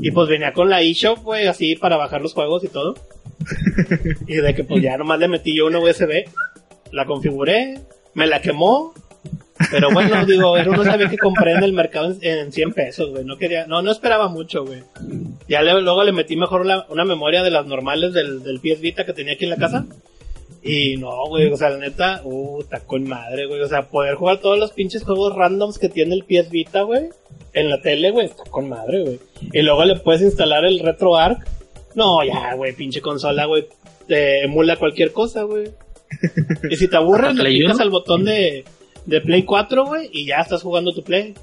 Y 0.00 0.10
pues 0.12 0.28
venía 0.28 0.52
con 0.54 0.70
la 0.70 0.80
eShop, 0.80 1.22
güey, 1.24 1.46
así 1.46 1.76
para 1.76 1.96
bajar 1.98 2.22
los 2.22 2.32
juegos 2.32 2.64
y 2.64 2.68
todo. 2.68 2.94
y 4.26 4.36
de 4.36 4.54
que 4.54 4.64
pues 4.64 4.82
ya 4.82 4.96
nomás 4.96 5.18
le 5.18 5.28
metí 5.28 5.54
yo 5.56 5.66
una 5.66 5.78
USB. 5.78 6.24
La 6.92 7.04
configuré. 7.04 7.80
Me 8.14 8.26
la 8.26 8.40
quemó. 8.40 8.94
Pero 9.70 9.90
bueno, 9.90 10.24
digo, 10.26 10.52
uno 10.52 10.84
sabía 10.84 11.08
que 11.08 11.18
compré 11.18 11.52
en 11.52 11.62
el 11.64 11.72
mercado 11.72 12.14
en, 12.20 12.38
en 12.38 12.52
100 12.52 12.72
pesos, 12.72 13.10
güey. 13.10 13.24
No 13.24 13.36
quería, 13.38 13.66
no, 13.66 13.82
no 13.82 13.90
esperaba 13.90 14.28
mucho, 14.28 14.64
güey. 14.64 14.82
Ya 15.48 15.62
le- 15.62 15.80
luego 15.80 16.04
le 16.04 16.12
metí 16.12 16.36
mejor 16.36 16.66
la- 16.66 16.86
una 16.90 17.04
memoria 17.04 17.42
de 17.42 17.50
las 17.50 17.66
normales 17.66 18.12
del, 18.12 18.42
del 18.42 18.60
PS 18.60 18.80
Vita 18.80 19.04
que 19.06 19.12
tenía 19.12 19.32
aquí 19.34 19.44
en 19.44 19.50
la 19.50 19.56
casa. 19.56 19.86
Y 20.66 20.96
no, 20.96 21.26
güey, 21.28 21.52
o 21.52 21.56
sea, 21.56 21.70
la 21.70 21.78
neta, 21.78 22.20
uh, 22.24 22.60
está 22.60 22.80
con 22.80 23.08
madre, 23.08 23.46
güey. 23.46 23.60
O 23.60 23.68
sea, 23.68 23.88
poder 23.88 24.14
jugar 24.16 24.38
todos 24.40 24.58
los 24.58 24.72
pinches 24.72 25.04
juegos 25.04 25.34
randoms 25.34 25.78
que 25.78 25.88
tiene 25.88 26.14
el 26.14 26.24
PS 26.24 26.50
Vita, 26.50 26.82
güey, 26.82 27.08
en 27.52 27.70
la 27.70 27.80
tele, 27.80 28.10
güey, 28.10 28.26
está 28.26 28.44
con 28.44 28.68
madre, 28.68 29.02
güey. 29.02 29.20
Y 29.52 29.62
luego 29.62 29.84
le 29.84 29.96
puedes 29.96 30.22
instalar 30.22 30.64
el 30.64 30.80
RetroArch. 30.80 31.38
No, 31.94 32.22
ya, 32.24 32.54
güey, 32.54 32.74
pinche 32.74 33.00
consola, 33.00 33.46
güey, 33.46 33.66
te 34.06 34.44
emula 34.44 34.76
cualquier 34.76 35.12
cosa, 35.12 35.42
güey. 35.44 35.70
Y 36.70 36.76
si 36.76 36.88
te 36.88 36.96
aburres, 36.96 37.34
le 37.34 37.40
Play 37.42 37.60
picas 37.60 37.80
al 37.80 37.90
botón 37.90 38.24
de, 38.24 38.64
de 39.06 39.20
Play 39.20 39.42
4, 39.44 39.84
güey, 39.86 40.08
y 40.12 40.26
ya 40.26 40.36
estás 40.40 40.62
jugando 40.62 40.92
tu 40.92 41.02
Play. 41.02 41.34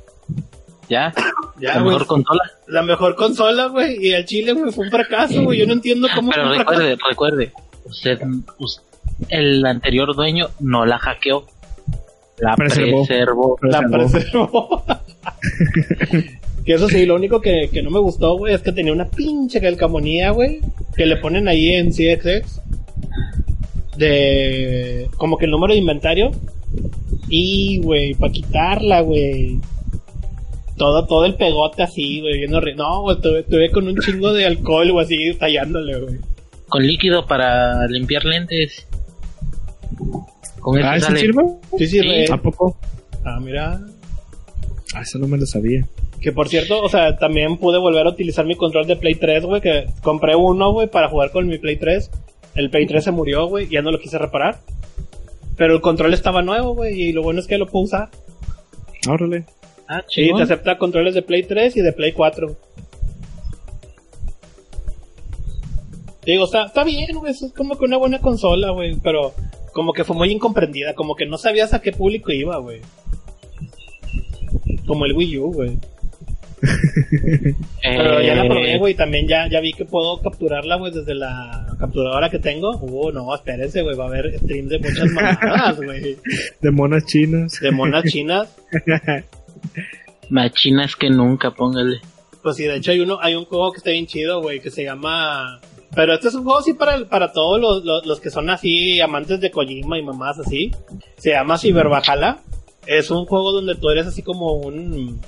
Ya, 0.90 1.14
Ya, 1.60 1.76
la 1.76 1.84
mejor 1.84 2.06
consola. 2.06 2.44
La 2.68 2.82
mejor 2.82 3.16
consola, 3.16 3.68
güey, 3.68 4.06
y 4.06 4.12
el 4.14 4.26
Chile, 4.26 4.54
güey, 4.54 4.72
fue 4.72 4.86
un 4.86 4.92
fracaso, 4.92 5.44
güey. 5.44 5.60
Yo 5.60 5.66
no 5.66 5.74
entiendo 5.74 6.08
cómo 6.14 6.30
Pero 6.32 6.44
fue 6.44 6.52
un 6.52 6.56
fracaso. 6.58 6.80
recuerde, 6.82 6.98
recuerde, 7.10 7.52
usted, 7.86 8.20
us- 8.60 8.82
el 9.30 9.66
anterior 9.66 10.16
dueño 10.16 10.50
no 10.60 10.86
la 10.86 11.00
hackeó, 11.00 11.46
la 12.40 12.56
Preservó. 12.56 13.06
preservó. 13.06 13.58
La 13.62 13.82
Preservó. 13.82 14.84
que 16.66 16.74
eso 16.74 16.88
sí, 16.90 17.06
lo 17.06 17.16
único 17.16 17.42
que, 17.42 17.70
que 17.72 17.82
no 17.82 17.90
me 17.92 18.00
gustó, 18.00 18.38
güey, 18.38 18.54
es 18.54 18.62
que 18.62 18.72
tenía 18.72 18.94
una 18.94 19.10
pinche 19.10 19.62
calcamonía, 19.62 20.32
güey, 20.32 20.62
que 20.96 21.06
le 21.06 21.18
ponen 21.18 21.48
ahí 21.48 21.70
en 21.74 21.92
CXX. 21.92 22.62
De. 23.98 25.10
Como 25.18 25.38
que 25.38 25.46
el 25.46 25.52
número 25.52 25.74
de 25.74 25.80
inventario. 25.80 26.32
Y, 27.30 27.80
güey, 27.82 28.16
para 28.16 28.32
quitarla, 28.32 29.02
güey. 29.02 29.60
Todo, 30.78 31.06
todo 31.06 31.26
el 31.26 31.36
pegote 31.36 31.84
así, 31.84 32.20
güey. 32.22 32.48
No, 32.48 33.02
güey, 33.02 33.22
tuve, 33.22 33.44
tuve 33.44 33.70
con 33.72 33.88
un 33.88 33.98
chingo 34.00 34.34
de 34.34 34.46
alcohol, 34.46 34.92
güey, 34.92 35.06
así 35.06 35.34
tallándole, 35.36 36.00
güey. 36.00 36.16
Con 36.68 36.86
líquido 36.86 37.28
para 37.28 37.88
limpiar 37.88 38.26
lentes. 38.26 38.88
Con 40.60 40.78
eso 40.80 40.88
Ah, 40.88 40.96
¿eso 40.98 41.16
sirve? 41.16 41.44
Sí, 41.78 41.88
sí, 41.88 42.00
Sí. 42.00 42.02
re- 42.02 42.32
¿A 42.32 42.38
poco? 42.38 42.76
Ah, 43.26 43.40
mira. 43.42 43.82
Ah, 44.96 45.02
eso 45.02 45.18
no 45.20 45.28
me 45.28 45.38
lo 45.38 45.46
sabía. 45.46 45.86
Que 46.22 46.32
por 46.32 46.48
cierto, 46.48 46.82
o 46.82 46.88
sea, 46.90 47.18
también 47.18 47.58
pude 47.58 47.80
volver 47.80 48.06
a 48.08 48.10
utilizar 48.12 48.46
mi 48.46 48.56
control 48.56 48.88
de 48.88 48.96
Play 48.96 49.16
3, 49.16 49.44
güey, 49.46 49.60
que 49.62 49.88
compré 50.02 50.36
uno, 50.36 50.72
güey, 50.72 50.88
para 50.88 51.10
jugar 51.10 51.32
con 51.32 51.48
mi 51.48 51.58
Play 51.58 51.76
3. 51.78 52.10
El 52.56 52.70
Play 52.70 52.86
3 52.88 53.04
se 53.04 53.12
murió, 53.12 53.48
güey, 53.48 53.68
ya 53.68 53.82
no 53.82 53.92
lo 53.92 54.00
quise 54.00 54.18
reparar. 54.18 54.60
Pero 55.58 55.76
el 55.76 55.82
control 55.82 56.14
estaba 56.14 56.42
nuevo, 56.42 56.74
güey, 56.76 57.00
y 57.02 57.12
lo 57.14 57.22
bueno 57.24 57.40
es 57.40 57.48
que 57.48 57.58
lo 57.58 57.68
puedo 57.68 57.86
usar. 57.86 58.10
Órale. 59.10 59.44
Ah, 59.88 60.02
Sí, 60.08 60.32
te 60.36 60.44
acepta 60.44 60.78
controles 60.78 61.14
de 61.14 61.22
Play 61.24 61.44
3 61.44 61.76
y 61.76 61.82
de 61.82 61.92
Play 61.92 62.14
4. 62.14 62.56
Digo, 66.26 66.46
está, 66.46 66.66
está 66.66 66.84
bien, 66.86 67.08
güey, 67.18 67.32
eso 67.34 67.46
es 67.48 67.52
como 67.54 67.78
que 67.78 67.84
una 67.86 67.98
buena 67.98 68.20
consola, 68.20 68.70
güey, 68.72 68.96
pero 69.04 69.34
como 69.74 69.94
que 69.94 70.04
fue 70.04 70.16
muy 70.16 70.32
incomprendida, 70.32 70.94
como 70.94 71.16
que 71.16 71.26
no 71.26 71.38
sabías 71.38 71.74
a 71.74 71.82
qué 71.82 71.92
público 71.92 72.32
iba, 72.32 72.58
güey. 72.58 72.82
Como 74.86 75.06
el 75.06 75.14
Wii 75.14 75.38
U, 75.40 75.52
güey. 75.54 75.78
Pero 77.82 78.22
ya 78.22 78.36
la 78.36 78.46
probé, 78.46 78.76
Eh, 78.76 78.78
güey. 78.78 78.96
También 78.96 79.28
ya, 79.28 79.50
ya 79.50 79.60
vi 79.60 79.74
que 79.74 79.84
puedo 79.86 80.22
capturarla, 80.22 80.78
güey, 80.78 80.94
desde 80.94 81.14
la 81.16 81.76
capturadora 81.80 82.30
que 82.30 82.40
tengo. 82.40 82.78
Uh, 82.78 83.12
no, 83.12 83.34
espérense, 83.36 83.82
güey. 83.82 83.96
Va 83.98 84.06
a 84.06 84.08
haber 84.08 84.40
stream 84.40 84.68
de 84.68 84.80
muchas 84.80 85.10
mamadas, 85.12 85.76
güey. 85.78 86.18
De 86.62 86.72
monas 86.72 87.06
chinas. 87.06 87.60
De 87.60 87.72
monas 87.72 88.04
chinas. 88.06 88.56
Machinas 90.30 90.96
que 90.96 91.10
nunca, 91.10 91.52
póngale. 91.52 92.00
Pues 92.42 92.56
sí, 92.58 92.64
de 92.64 92.78
hecho 92.78 92.92
hay 92.92 93.00
uno, 93.00 93.20
hay 93.22 93.36
un 93.36 93.46
juego 93.46 93.72
que 93.72 93.78
está 93.78 93.92
bien 93.92 94.08
chido, 94.08 94.42
güey, 94.42 94.60
que 94.60 94.72
se 94.72 94.84
llama... 94.84 95.60
Pero 95.96 96.14
este 96.16 96.30
es 96.30 96.34
un 96.36 96.44
juego 96.44 96.60
así 96.60 96.74
para, 96.74 97.06
para 97.06 97.32
todos 97.32 97.60
los, 97.62 97.84
los, 97.86 98.06
los 98.06 98.20
que 98.20 98.30
son 98.32 98.50
así, 98.50 99.00
amantes 99.00 99.40
de 99.40 99.52
Kojima 99.52 99.98
y 100.00 100.04
mamás 100.04 100.40
así. 100.40 100.72
Se 101.18 101.32
llama 101.32 101.58
Cyber 101.58 101.88
Valhalla. 101.90 102.40
Es 102.88 103.12
un 103.12 103.26
juego 103.26 103.52
donde 103.52 103.76
tú 103.76 103.90
eres 103.90 104.08
así 104.08 104.24
como 104.24 104.54
un... 104.54 105.22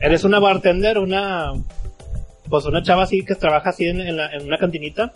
Eres 0.00 0.24
una 0.24 0.38
bartender, 0.40 0.98
una... 0.98 1.52
Pues 2.48 2.64
una 2.64 2.82
chava 2.82 3.04
así 3.04 3.24
que 3.24 3.34
trabaja 3.36 3.70
así 3.70 3.84
en, 3.86 4.00
en, 4.00 4.16
la- 4.16 4.32
en 4.32 4.46
una 4.46 4.58
cantinita. 4.58 5.12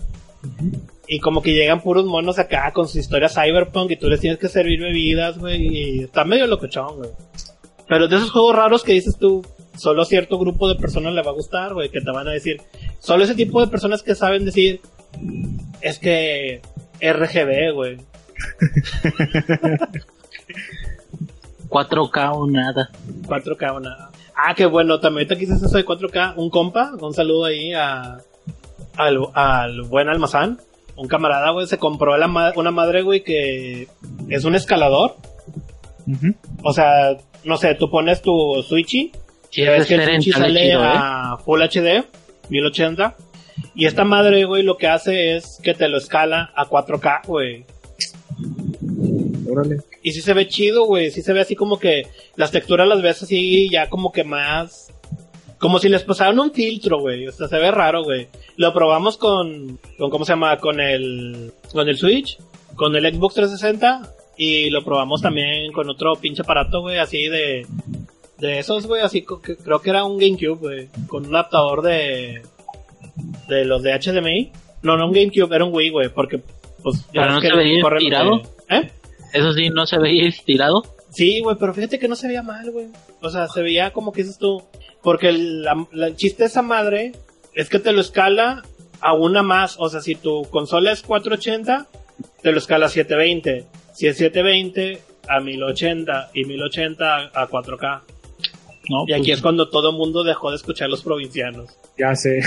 Y 1.09 1.18
como 1.20 1.43
que 1.43 1.53
llegan 1.55 1.80
puros 1.80 2.05
monos 2.05 2.39
acá 2.39 2.70
con 2.72 2.87
su 2.87 2.99
historia 2.99 3.28
cyberpunk 3.28 3.91
y 3.93 3.97
tú 3.97 4.09
les 4.09 4.20
tienes 4.20 4.39
que 4.39 4.49
servir 4.49 4.80
bebidas, 4.80 5.39
güey. 5.39 5.66
Y 5.66 6.01
está 6.05 6.24
medio 6.24 6.47
locochón, 6.47 6.99
güey. 6.99 7.11
Pero 7.89 8.07
de 8.07 8.16
esos 8.16 8.30
juegos 8.30 8.55
raros 8.55 8.85
que 8.85 8.93
dices 8.93 9.16
tú, 9.18 9.45
solo 9.76 10.04
cierto 10.04 10.38
grupo 10.38 10.68
de 10.68 10.76
personas 10.76 11.12
le 11.14 11.22
va 11.22 11.30
a 11.30 11.34
gustar, 11.34 11.74
güey, 11.74 11.90
que 11.90 12.00
te 12.00 12.10
van 12.10 12.28
a 12.28 12.32
decir. 12.32 12.60
Solo 12.98 13.24
ese 13.24 13.34
tipo 13.34 13.60
de 13.60 13.66
personas 13.68 14.02
que 14.02 14.14
saben 14.14 14.44
decir, 14.44 14.80
es 15.80 15.98
que 15.98 16.60
RGB, 17.00 17.72
güey. 17.74 17.96
4K 21.68 22.30
o 22.34 22.46
nada. 22.46 22.90
4K 23.26 23.74
o 23.76 23.80
nada. 23.80 24.10
Ah, 24.36 24.54
qué 24.54 24.66
bueno, 24.66 25.00
también 25.00 25.26
ahorita 25.28 25.36
quizás 25.38 25.62
eso 25.62 25.76
de 25.76 25.84
4K. 25.84 26.34
Un 26.36 26.50
compa, 26.50 26.92
un 27.00 27.14
saludo 27.14 27.44
ahí 27.46 27.72
a, 27.72 28.18
al, 28.96 29.18
al 29.34 29.82
buen 29.82 30.08
almazán. 30.08 30.58
Un 30.96 31.08
camarada, 31.08 31.50
güey, 31.50 31.66
se 31.66 31.78
compró 31.78 32.16
la 32.16 32.28
ma- 32.28 32.52
una 32.56 32.70
madre, 32.70 33.02
güey, 33.02 33.22
que 33.24 33.88
es 34.28 34.44
un 34.44 34.54
escalador. 34.54 35.16
O 36.62 36.72
sea, 36.72 37.16
no 37.44 37.56
sé, 37.56 37.74
tú 37.74 37.90
pones 37.90 38.22
tu 38.22 38.62
Switchy 38.62 39.10
Ya 39.62 39.72
es 39.72 39.78
ves 39.78 39.88
que 39.88 39.94
el 39.94 40.22
Switch 40.22 40.34
sale 40.34 40.46
sale 40.46 40.61
chido, 40.62 40.82
¿eh? 40.82 40.92
a 40.94 41.36
Full 41.44 41.62
HD, 41.62 42.05
1080. 42.48 43.16
Y 43.74 43.86
esta 43.86 44.05
madre, 44.05 44.44
güey, 44.44 44.62
lo 44.62 44.76
que 44.76 44.88
hace 44.88 45.36
es 45.36 45.61
que 45.62 45.74
te 45.74 45.88
lo 45.88 45.98
escala 45.98 46.52
a 46.55 46.66
4K, 46.66 47.26
güey. 47.26 47.64
Órale. 49.48 49.78
Y 50.02 50.12
sí 50.12 50.20
se 50.20 50.34
ve 50.34 50.48
chido, 50.48 50.84
güey. 50.84 51.11
Sí 51.11 51.22
se 51.22 51.32
ve 51.32 51.40
así 51.40 51.55
como 51.55 51.78
que 51.78 52.07
las 52.36 52.50
texturas 52.50 52.86
las 52.88 53.02
ves 53.02 53.22
así 53.22 53.68
ya 53.70 53.88
como 53.88 54.12
que 54.12 54.24
más... 54.24 54.92
Como 55.59 55.78
si 55.78 55.88
les 55.88 56.02
pasaran 56.02 56.38
un 56.38 56.52
filtro, 56.52 56.98
güey. 57.00 57.26
O 57.26 57.32
sea, 57.32 57.48
se 57.48 57.57
ve 57.59 57.70
raro, 57.70 58.05
güey. 58.05 58.28
Lo 58.57 58.72
probamos 58.74 59.16
con, 59.16 59.78
con... 59.96 60.11
¿Cómo 60.11 60.24
se 60.24 60.32
llama? 60.32 60.59
Con 60.59 60.80
el... 60.80 61.52
Con 61.72 61.88
el 61.88 61.96
Switch. 61.96 62.38
Con 62.74 62.94
el 62.96 63.14
Xbox 63.14 63.34
360. 63.34 64.14
Y 64.36 64.68
lo 64.70 64.84
probamos 64.84 65.22
también 65.22 65.72
con 65.72 65.88
otro 65.88 66.14
pinche 66.16 66.42
aparato, 66.42 66.80
güey. 66.80 66.98
Así 66.98 67.28
de... 67.28 67.66
De 68.39 68.59
esos, 68.59 68.87
güey. 68.87 69.03
Así 69.03 69.22
que 69.24 69.57
creo 69.57 69.80
que 69.80 69.91
era 69.91 70.05
un 70.05 70.18
GameCube, 70.18 70.59
güey. 70.59 70.89
Con 71.09 71.26
un 71.26 71.35
adaptador 71.35 71.82
de... 71.82 72.43
De 73.49 73.64
los 73.64 73.82
de 73.82 73.93
HDMI. 73.99 74.53
No, 74.82 74.97
no 74.97 75.07
un 75.07 75.12
GameCube. 75.12 75.55
Era 75.55 75.64
un 75.64 75.74
Wii, 75.74 75.91
güey. 75.91 76.09
Porque... 76.09 76.41
Pues 76.82 77.05
Pero 77.12 77.24
ves 77.26 77.35
no 77.35 77.41
que 77.41 77.49
se 77.49 77.57
veía 77.57 77.78
estirado. 77.89 78.43
¿Eh? 78.68 78.91
Eso 79.32 79.53
sí, 79.53 79.70
no 79.70 79.87
se 79.87 79.99
veía 79.99 80.28
estirado. 80.28 80.82
Sí, 81.11 81.41
güey, 81.41 81.57
pero 81.59 81.72
fíjate 81.72 81.99
que 81.99 82.09
no 82.09 82.16
se 82.16 82.26
veía 82.28 82.43
mal, 82.43 82.70
güey. 82.70 82.89
O 83.22 83.30
sea, 83.30 83.49
se 83.49 83.62
veía 83.62 83.93
como 83.93 84.12
que 84.12 84.22
dices 84.22 84.39
tú. 84.39 84.62
Porque 85.03 85.28
el, 85.28 85.62
la- 85.62 85.87
la- 85.93 86.09
el 86.09 86.16
chiste 86.16 86.43
de 86.43 86.49
esa 86.49 86.61
madre 86.62 87.12
es 87.55 87.68
que 87.68 87.78
te 87.78 87.93
lo 87.93 88.01
escala 88.01 88.62
a 89.01 89.12
una 89.14 89.43
más. 89.43 89.76
O 89.78 89.89
sea, 89.89 90.01
si 90.01 90.14
tu 90.16 90.43
consola 90.51 90.93
es 90.93 91.03
480, 91.03 91.87
te 92.43 92.53
lo 92.53 92.59
escala 92.59 92.87
a 92.87 92.89
720. 92.91 93.64
Si 93.95 94.07
es 94.07 94.16
720, 94.18 95.01
a 95.28 95.41
1080. 95.41 96.30
Y 96.35 96.45
1080 96.45 97.30
a 97.32 97.49
4K. 97.49 98.01
No, 98.89 99.05
Y 99.07 99.12
aquí 99.12 99.26
pues, 99.26 99.37
es 99.39 99.43
cuando 99.43 99.68
todo 99.68 99.91
el 99.91 99.97
mundo 99.97 100.24
dejó 100.24 100.51
de 100.51 100.57
escuchar 100.57 100.91
los 100.91 101.03
provincianos. 101.03 101.70
Ya 101.99 102.14
sé. 102.14 102.41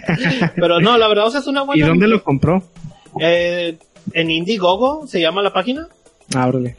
Pero 0.56 0.80
no, 0.80 0.98
la 0.98 1.08
verdad, 1.08 1.26
o 1.26 1.30
sea, 1.30 1.40
es 1.40 1.46
una 1.46 1.62
¿Y 1.62 1.66
buena. 1.66 1.86
dónde 1.88 2.08
lo 2.08 2.22
compró? 2.22 2.62
Eh, 3.20 3.78
en 4.12 4.30
Indiegogo 4.30 5.06
se 5.06 5.20
llama 5.20 5.42
la 5.42 5.52
página. 5.52 5.88
Ah, 6.34 6.48
órale. 6.48 6.76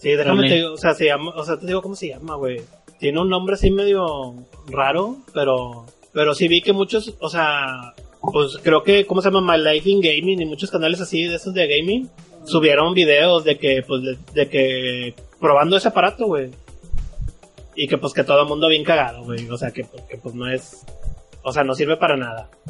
Sí, 0.00 0.10
déjame 0.10 0.48
te 0.48 0.54
digo, 0.54 0.72
o 0.72 0.76
sea, 0.76 0.94
se 0.94 1.06
llama, 1.06 1.32
o 1.34 1.44
sea, 1.44 1.58
te 1.58 1.66
digo 1.66 1.82
cómo 1.82 1.94
se 1.96 2.08
llama, 2.08 2.36
güey. 2.36 2.60
Tiene 2.98 3.20
un 3.20 3.28
nombre 3.28 3.54
así 3.54 3.70
medio 3.70 4.34
raro, 4.68 5.16
pero, 5.34 5.86
pero 6.12 6.34
sí 6.34 6.48
vi 6.48 6.62
que 6.62 6.72
muchos, 6.72 7.14
o 7.20 7.28
sea, 7.28 7.94
pues 8.20 8.58
creo 8.62 8.82
que, 8.82 9.06
¿cómo 9.06 9.22
se 9.22 9.30
llama? 9.30 9.52
My 9.56 9.62
Life 9.62 9.88
in 9.90 10.00
Gaming 10.00 10.40
y 10.40 10.46
muchos 10.46 10.70
canales 10.70 11.00
así 11.00 11.24
de 11.24 11.36
esos 11.36 11.52
de 11.54 11.66
gaming 11.66 12.08
subieron 12.44 12.94
videos 12.94 13.44
de 13.44 13.58
que, 13.58 13.82
pues, 13.86 14.02
de, 14.02 14.18
de 14.34 14.48
que 14.48 15.14
probando 15.40 15.76
ese 15.76 15.88
aparato, 15.88 16.26
güey. 16.26 16.50
Y 17.80 17.86
que, 17.86 17.96
pues, 17.96 18.12
que 18.12 18.24
todo 18.24 18.42
el 18.42 18.48
mundo 18.48 18.66
bien 18.68 18.82
cagado, 18.82 19.22
güey. 19.22 19.48
O 19.48 19.56
sea, 19.56 19.70
que, 19.70 19.84
que, 20.08 20.16
pues, 20.20 20.34
no 20.34 20.50
es, 20.50 20.84
o 21.44 21.52
sea, 21.52 21.62
no 21.62 21.74
sirve 21.76 21.96
para 21.96 22.16
nada. 22.16 22.50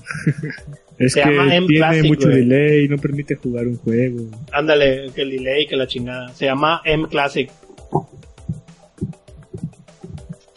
Es 0.99 1.13
Se 1.13 1.23
que 1.23 1.31
llama 1.31 1.55
M 1.55 1.67
tiene 1.69 1.79
Classic, 1.81 2.05
mucho 2.07 2.27
güey. 2.29 2.45
delay, 2.45 2.89
no 2.89 2.97
permite 2.99 3.37
jugar 3.37 3.69
un 3.69 3.77
juego. 3.79 4.19
Ándale, 4.53 5.13
que 5.15 5.23
el 5.23 5.31
delay, 5.31 5.67
que 5.69 5.77
la 5.77 5.87
chingada. 5.87 6.29
Se 6.35 6.47
llama 6.47 6.83
M 6.85 7.07
Classic. 7.09 7.49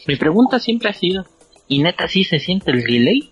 Mi 0.07 0.15
pregunta 0.15 0.59
siempre 0.59 0.89
ha 0.89 0.93
sido, 0.93 1.25
¿y 1.67 1.83
neta 1.83 2.07
sí 2.07 2.23
se 2.23 2.39
siente 2.39 2.71
el 2.71 2.83
delay? 2.83 3.29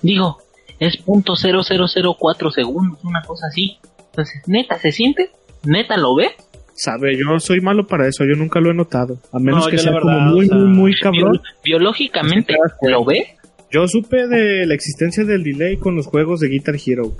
Digo, 0.00 0.38
es 0.78 0.96
punto 0.96 1.36
cero 1.36 1.60
cero 1.62 1.86
cero 1.88 2.16
cuatro 2.18 2.50
segundos, 2.50 3.04
una 3.04 3.20
cosa 3.22 3.48
así. 3.48 3.76
Entonces, 4.06 4.42
¿neta 4.46 4.78
se 4.78 4.92
siente? 4.92 5.30
¿Neta 5.62 5.98
lo 5.98 6.14
ve? 6.16 6.30
Sabe, 6.76 7.16
yo 7.16 7.38
soy 7.38 7.60
malo 7.60 7.86
para 7.86 8.08
eso, 8.08 8.24
yo 8.24 8.34
nunca 8.36 8.58
lo 8.60 8.70
he 8.70 8.74
notado. 8.74 9.18
A 9.32 9.38
menos 9.38 9.64
No, 9.64 9.70
que 9.70 9.78
sea 9.78 9.92
verdad, 9.92 10.02
como 10.02 10.20
muy, 10.20 10.44
o 10.44 10.48
sea, 10.48 10.56
muy, 10.58 10.68
muy 10.76 10.94
cabrón. 11.00 11.32
Bio- 11.32 11.42
biológicamente. 11.64 12.54
¿lo 12.82 13.04
ve? 13.04 13.26
Yo 13.70 13.86
supe 13.88 14.26
de 14.26 14.66
la 14.66 14.74
existencia 14.74 15.24
del 15.24 15.42
delay 15.44 15.76
con 15.76 15.94
los 15.96 16.06
juegos 16.06 16.40
de 16.40 16.48
Guitar 16.48 16.74
Hero. 16.84 17.12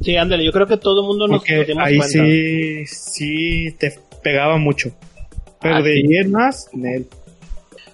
Sí, 0.00 0.16
ándale, 0.16 0.44
yo 0.44 0.52
creo 0.52 0.66
que 0.66 0.76
todo 0.76 1.00
el 1.02 1.06
mundo 1.06 1.26
nos, 1.28 1.38
Porque 1.40 1.56
nos 1.58 1.66
dimos 1.66 1.84
ahí 1.84 1.96
cuenta. 1.98 2.18
sí, 2.18 2.86
sí 2.86 3.74
te 3.78 3.92
pegaba 4.22 4.56
mucho. 4.56 4.90
Pero 5.60 5.76
Ah, 5.76 5.82
de 5.82 5.94
sí. 5.94 6.28
más, 6.30 6.68
Nel. 6.72 7.06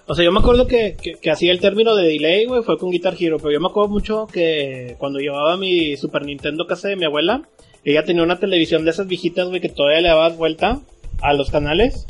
O 0.07 0.15
sea, 0.15 0.25
yo 0.25 0.31
me 0.31 0.39
acuerdo 0.39 0.65
que, 0.65 0.95
que, 1.01 1.13
que 1.21 1.29
hacía 1.29 1.51
el 1.51 1.59
término 1.59 1.95
de 1.95 2.07
delay, 2.07 2.45
güey, 2.45 2.63
fue 2.63 2.77
con 2.77 2.89
Guitar 2.89 3.15
Hero, 3.19 3.37
pero 3.37 3.51
yo 3.51 3.59
me 3.59 3.67
acuerdo 3.67 3.89
mucho 3.89 4.25
que 4.31 4.95
cuando 4.97 5.19
llevaba 5.19 5.55
mi 5.57 5.95
Super 5.97 6.23
Nintendo 6.25 6.65
casa 6.65 6.87
de 6.87 6.95
mi 6.95 7.05
abuela, 7.05 7.43
ella 7.83 8.03
tenía 8.03 8.23
una 8.23 8.39
televisión 8.39 8.85
de 8.85 8.91
esas 8.91 9.07
viejitas, 9.07 9.47
güey, 9.49 9.61
que 9.61 9.69
todavía 9.69 10.01
le 10.01 10.07
dabas 10.09 10.35
vuelta 10.35 10.79
a 11.21 11.33
los 11.33 11.49
canales. 11.51 12.05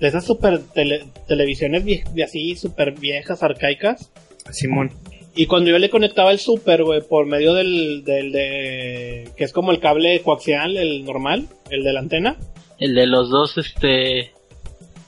De 0.00 0.08
esas 0.08 0.24
super 0.26 0.60
tele- 0.74 1.04
televisiones 1.26 1.84
vie- 1.84 2.04
de 2.12 2.24
así, 2.24 2.54
super 2.56 2.92
viejas, 2.92 3.42
arcaicas. 3.42 4.10
Simón. 4.50 4.90
Y 5.34 5.46
cuando 5.46 5.70
yo 5.70 5.78
le 5.78 5.90
conectaba 5.90 6.32
el 6.32 6.38
super, 6.38 6.82
güey, 6.82 7.02
por 7.02 7.26
medio 7.26 7.52
del, 7.54 8.04
del 8.04 8.32
de, 8.32 9.30
que 9.36 9.44
es 9.44 9.52
como 9.52 9.70
el 9.70 9.80
cable 9.80 10.20
coaxial, 10.20 10.76
el 10.76 11.04
normal, 11.04 11.46
el 11.70 11.82
de 11.84 11.92
la 11.92 12.00
antena. 12.00 12.36
El 12.78 12.94
de 12.94 13.06
los 13.06 13.28
dos, 13.30 13.58
este, 13.58 14.30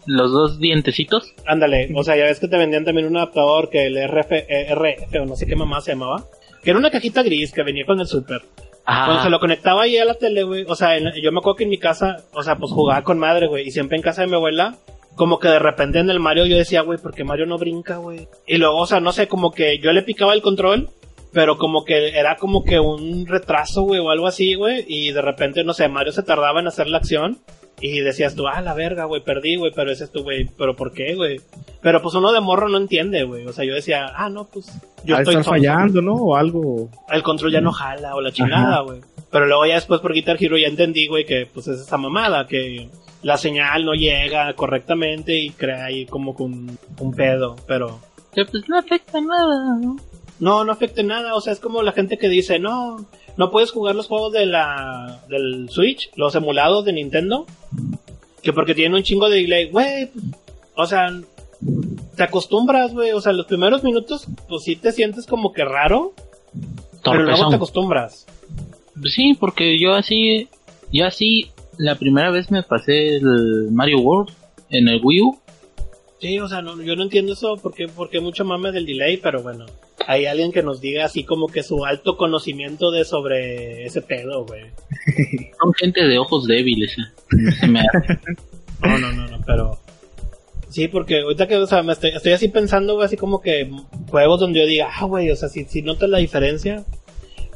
los 0.06 0.30
dos 0.32 0.58
dientecitos. 0.58 1.34
Ándale, 1.46 1.90
o 1.94 2.02
sea, 2.04 2.16
ya 2.16 2.24
ves 2.24 2.40
que 2.40 2.48
te 2.48 2.56
vendían 2.58 2.84
también 2.84 3.06
un 3.06 3.16
adaptador 3.16 3.70
que 3.70 3.86
el 3.86 3.96
RF, 3.96 4.32
eh, 4.32 4.74
RF 4.74 5.20
o 5.20 5.24
no 5.26 5.36
sé 5.36 5.46
qué 5.46 5.56
mamá 5.56 5.80
se 5.80 5.92
llamaba. 5.92 6.24
Que 6.62 6.70
era 6.70 6.78
una 6.78 6.90
cajita 6.90 7.22
gris 7.22 7.52
que 7.52 7.62
venía 7.62 7.86
con 7.86 8.00
el 8.00 8.06
super. 8.06 8.42
Cuando 9.06 9.22
se 9.22 9.30
lo 9.30 9.38
conectaba 9.40 9.82
ahí 9.82 9.98
a 9.98 10.04
la 10.04 10.14
tele, 10.14 10.42
güey, 10.44 10.64
o 10.66 10.74
sea, 10.74 10.96
en- 10.96 11.12
yo 11.22 11.30
me 11.32 11.38
acuerdo 11.38 11.56
que 11.56 11.64
en 11.64 11.70
mi 11.70 11.78
casa, 11.78 12.16
o 12.32 12.42
sea, 12.42 12.56
pues 12.56 12.72
jugaba 12.72 13.02
con 13.02 13.18
madre, 13.18 13.46
güey, 13.46 13.66
y 13.68 13.70
siempre 13.70 13.96
en 13.96 14.02
casa 14.02 14.22
de 14.22 14.28
mi 14.28 14.34
abuela, 14.34 14.76
como 15.14 15.38
que 15.38 15.48
de 15.48 15.58
repente 15.58 15.98
en 15.98 16.08
el 16.10 16.20
Mario 16.20 16.46
yo 16.46 16.56
decía, 16.56 16.80
güey, 16.82 16.98
¿por 16.98 17.12
qué 17.14 17.24
Mario 17.24 17.44
no 17.46 17.58
brinca, 17.58 17.96
güey? 17.98 18.28
Y 18.46 18.56
luego, 18.56 18.78
o 18.78 18.86
sea, 18.86 19.00
no 19.00 19.12
sé, 19.12 19.28
como 19.28 19.50
que 19.52 19.78
yo 19.78 19.92
le 19.92 20.02
picaba 20.02 20.32
el 20.32 20.42
control, 20.42 20.88
pero 21.32 21.58
como 21.58 21.84
que 21.84 22.18
era 22.18 22.36
como 22.36 22.64
que 22.64 22.80
un 22.80 23.26
retraso, 23.26 23.82
güey, 23.82 24.00
o 24.00 24.10
algo 24.10 24.26
así, 24.26 24.54
güey, 24.54 24.84
y 24.88 25.10
de 25.12 25.20
repente, 25.20 25.64
no 25.64 25.74
sé, 25.74 25.88
Mario 25.88 26.12
se 26.12 26.22
tardaba 26.22 26.60
en 26.60 26.68
hacer 26.68 26.88
la 26.88 26.98
acción, 26.98 27.36
y 27.80 28.00
decías 28.00 28.34
tú, 28.34 28.48
ah, 28.48 28.60
la 28.60 28.74
verga, 28.74 29.04
güey, 29.04 29.22
perdí, 29.22 29.56
güey, 29.56 29.72
pero 29.74 29.90
ese 29.90 30.04
es 30.04 30.10
tu, 30.10 30.22
güey, 30.22 30.48
pero 30.56 30.74
¿por 30.74 30.92
qué, 30.92 31.14
güey? 31.14 31.40
Pero 31.80 32.02
pues 32.02 32.14
uno 32.14 32.32
de 32.32 32.40
morro 32.40 32.68
no 32.68 32.78
entiende, 32.78 33.22
güey, 33.24 33.46
o 33.46 33.52
sea, 33.52 33.64
yo 33.64 33.74
decía, 33.74 34.12
ah, 34.14 34.28
no, 34.28 34.44
pues, 34.44 34.66
yo 34.66 35.04
Yo 35.04 35.16
estoy 35.16 35.34
estar 35.36 35.44
sonso 35.44 35.50
fallando, 35.50 36.02
¿no? 36.02 36.14
O 36.14 36.36
algo. 36.36 36.90
el 37.10 37.22
control 37.22 37.52
ya 37.52 37.60
no 37.60 37.72
jala 37.72 38.14
o 38.14 38.20
la 38.20 38.32
chingada, 38.32 38.80
güey. 38.80 39.00
Pero 39.30 39.46
luego 39.46 39.66
ya 39.66 39.74
después 39.74 40.00
por 40.00 40.12
Guitar 40.12 40.36
Hero 40.40 40.56
ya 40.56 40.68
entendí, 40.68 41.06
güey, 41.06 41.24
que 41.24 41.46
pues 41.52 41.68
es 41.68 41.80
esa 41.80 41.98
mamada, 41.98 42.46
que 42.46 42.88
la 43.22 43.36
señal 43.36 43.84
no 43.84 43.94
llega 43.94 44.52
correctamente 44.54 45.36
y 45.36 45.50
crea 45.50 45.86
ahí 45.86 46.06
como 46.06 46.36
que 46.36 46.42
un, 46.42 46.78
un 46.98 47.14
pedo, 47.14 47.56
pero 47.66 48.00
Que 48.32 48.44
pues 48.44 48.68
no 48.68 48.78
afecta 48.78 49.20
nada, 49.20 49.78
¿no? 49.80 49.96
no, 50.40 50.64
no 50.64 50.72
afecta 50.72 51.02
nada, 51.02 51.34
o 51.34 51.40
sea, 51.40 51.52
es 51.52 51.60
como 51.60 51.82
la 51.82 51.92
gente 51.92 52.18
que 52.18 52.28
dice, 52.28 52.58
no, 52.58 53.06
no 53.38 53.52
puedes 53.52 53.70
jugar 53.70 53.94
los 53.94 54.08
juegos 54.08 54.32
de 54.32 54.46
la, 54.46 55.22
del 55.28 55.70
Switch, 55.70 56.10
los 56.16 56.34
emulados 56.34 56.84
de 56.84 56.92
Nintendo, 56.92 57.46
que 58.42 58.52
porque 58.52 58.74
tienen 58.74 58.96
un 58.96 59.04
chingo 59.04 59.30
de 59.30 59.42
delay, 59.42 59.70
güey, 59.70 60.10
o 60.74 60.86
sea, 60.86 61.08
te 62.16 62.22
acostumbras, 62.24 62.92
güey, 62.92 63.12
o 63.12 63.20
sea, 63.20 63.32
los 63.32 63.46
primeros 63.46 63.84
minutos, 63.84 64.26
pues 64.48 64.64
sí 64.64 64.74
te 64.74 64.90
sientes 64.90 65.24
como 65.24 65.52
que 65.52 65.64
raro, 65.64 66.14
pero 67.04 67.22
luego 67.22 67.48
te 67.48 67.54
acostumbras. 67.54 68.26
Sí, 69.04 69.36
porque 69.38 69.78
yo 69.78 69.94
así, 69.94 70.48
yo 70.92 71.06
así, 71.06 71.52
la 71.76 71.94
primera 71.94 72.32
vez 72.32 72.50
me 72.50 72.64
pasé 72.64 73.18
el 73.18 73.68
Mario 73.70 74.00
World 74.00 74.34
en 74.70 74.88
el 74.88 75.00
Wii 75.00 75.20
U. 75.22 75.38
Sí, 76.18 76.40
o 76.40 76.48
sea, 76.48 76.60
no, 76.60 76.82
yo 76.82 76.96
no 76.96 77.04
entiendo 77.04 77.34
eso 77.34 77.56
porque, 77.62 77.86
porque 77.86 78.20
mucho 78.20 78.44
mame 78.44 78.72
del 78.72 78.84
delay, 78.84 79.16
pero 79.18 79.44
bueno, 79.44 79.66
hay 80.08 80.24
alguien 80.24 80.52
que 80.52 80.62
nos 80.62 80.80
diga 80.80 81.04
así 81.04 81.22
como 81.22 81.48
que 81.48 81.62
su 81.62 81.84
alto 81.84 82.16
conocimiento 82.16 82.90
de 82.90 83.04
sobre 83.04 83.84
ese 83.84 84.00
pedo, 84.00 84.46
güey. 84.46 84.62
Son 85.60 85.74
gente 85.74 86.02
de 86.02 86.18
ojos 86.18 86.46
débiles. 86.46 86.96
eh. 86.96 87.66
Me. 87.68 87.82
No, 88.80 88.96
no, 88.96 89.12
no, 89.12 89.26
no, 89.26 89.40
pero... 89.44 89.76
Sí, 90.68 90.86
porque 90.86 91.20
ahorita 91.22 91.48
que, 91.48 91.56
o 91.56 91.66
sea, 91.66 91.82
me 91.82 91.92
estoy, 91.92 92.10
estoy 92.10 92.30
así 92.32 92.46
pensando, 92.46 92.94
güey, 92.94 93.06
así 93.06 93.16
como 93.16 93.40
que 93.42 93.68
juegos 94.08 94.38
donde 94.38 94.60
yo 94.60 94.66
diga, 94.66 94.88
ah, 94.94 95.04
güey, 95.04 95.30
o 95.30 95.36
sea, 95.36 95.48
si, 95.48 95.64
si 95.64 95.82
notas 95.82 96.08
la 96.08 96.18
diferencia, 96.18 96.84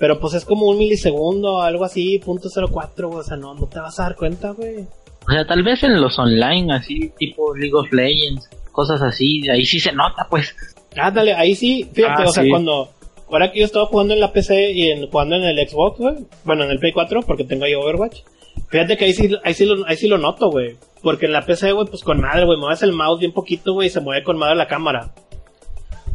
pero 0.00 0.18
pues 0.18 0.34
es 0.34 0.44
como 0.44 0.66
un 0.66 0.78
milisegundo, 0.78 1.62
algo 1.62 1.84
así, 1.84 2.18
punto 2.18 2.48
cero 2.53 2.66
cuatro, 2.72 3.11
o 3.11 3.22
sea, 3.22 3.36
no, 3.36 3.55
no 3.55 3.66
te 3.68 3.78
vas 3.78 4.00
a 4.00 4.03
dar 4.03 4.16
cuenta, 4.16 4.50
güey. 4.50 4.80
O 4.80 5.30
sea, 5.30 5.46
tal 5.46 5.62
vez 5.62 5.84
en 5.84 6.00
los 6.00 6.18
online, 6.18 6.74
así, 6.74 7.12
tipo 7.16 7.55
League 7.55 7.74
of 7.74 7.92
Legends, 7.92 8.50
cosas 8.72 9.00
así, 9.00 9.48
ahí 9.48 9.64
sí 9.64 9.78
se 9.78 9.92
nota, 9.92 10.26
pues. 10.28 10.55
Ándale, 10.97 11.34
ahí 11.34 11.55
sí, 11.55 11.88
fíjate, 11.93 12.22
Ah, 12.22 12.28
o 12.28 12.32
sea, 12.32 12.43
sí. 12.43 12.51
cuando, 12.51 12.90
ahora 13.30 13.51
que 13.51 13.61
yo 13.61 13.64
estaba 13.64 13.86
jugando 13.86 14.14
en 14.14 14.20
la 14.20 14.32
PC 14.32 14.72
y 14.72 14.90
en, 14.90 15.09
jugando 15.11 15.36
en 15.36 15.45
el 15.45 15.68
Xbox, 15.68 15.99
güey, 15.99 16.16
bueno, 16.45 16.64
en 16.64 16.70
el 16.70 16.78
Play 16.78 16.93
4, 16.93 17.22
porque 17.26 17.45
tengo 17.45 17.64
ahí 17.64 17.74
Overwatch, 17.74 18.20
fíjate 18.68 18.97
que 18.97 19.07
ahí 19.07 19.12
sí, 19.12 19.30
ahí 19.45 19.55
sí 19.55 19.64
lo, 19.64 19.86
ahí 19.86 19.97
sí 19.97 20.09
lo 20.09 20.18
noto, 20.18 20.51
güey, 20.51 20.76
porque 21.03 21.26
en 21.26 21.32
la 21.32 21.43
PC, 21.47 21.72
güey, 21.72 21.86
pues 21.86 22.03
con 22.03 22.20
madre, 22.20 22.45
güey, 22.45 22.59
mueves 22.59 22.82
el 22.82 22.93
mouse 22.93 23.20
bien 23.20 23.32
poquito, 23.32 23.72
güey, 23.72 23.88
y 23.88 23.90
se 23.90 24.01
mueve 24.01 24.22
con 24.22 24.38
madre 24.38 24.57
la 24.57 24.68
cámara. 24.68 25.12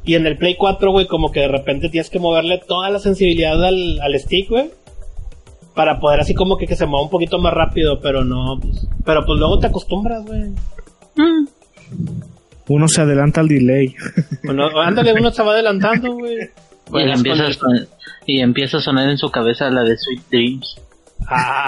Y 0.05 0.15
en 0.15 0.25
el 0.25 0.37
Play 0.37 0.55
4, 0.55 0.91
güey, 0.91 1.05
como 1.05 1.31
que 1.33 1.41
de 1.41 1.49
repente 1.49 1.89
tienes 1.89 2.09
que 2.09 2.19
moverle 2.19 2.59
toda 2.65 2.89
la 2.89 2.99
sensibilidad 2.99 3.61
al, 3.61 3.99
al 3.99 4.17
stick, 4.17 4.49
güey. 4.49 4.69
Para 5.75 5.99
poder 5.99 6.21
así 6.21 6.33
como 6.33 6.55
que, 6.57 6.65
que 6.65 6.77
se 6.77 6.85
mueva 6.85 7.03
un 7.03 7.09
poquito 7.09 7.37
más 7.39 7.53
rápido, 7.53 7.99
pero 8.01 8.23
no, 8.23 8.57
pues, 8.59 8.87
pero 9.03 9.25
pues 9.25 9.37
luego 9.37 9.59
te 9.59 9.67
acostumbras, 9.67 10.25
güey. 10.25 10.43
Mm. 11.17 11.47
Uno 12.67 12.87
se 12.87 13.01
adelanta 13.01 13.41
al 13.41 13.47
delay. 13.47 13.95
Bueno, 14.43 14.67
ándale, 14.79 15.13
uno 15.13 15.31
se 15.31 15.43
va 15.43 15.53
adelantando, 15.53 16.13
güey. 16.13 16.49
Y, 16.93 17.01
empieza 17.09 17.43
y 18.25 18.39
empieza 18.39 18.77
a 18.77 18.81
sonar 18.81 19.09
en 19.09 19.17
su 19.17 19.29
cabeza 19.29 19.69
la 19.69 19.83
de 19.83 19.97
Sweet 19.97 20.21
Dreams. 20.29 20.81
Ah, 21.27 21.67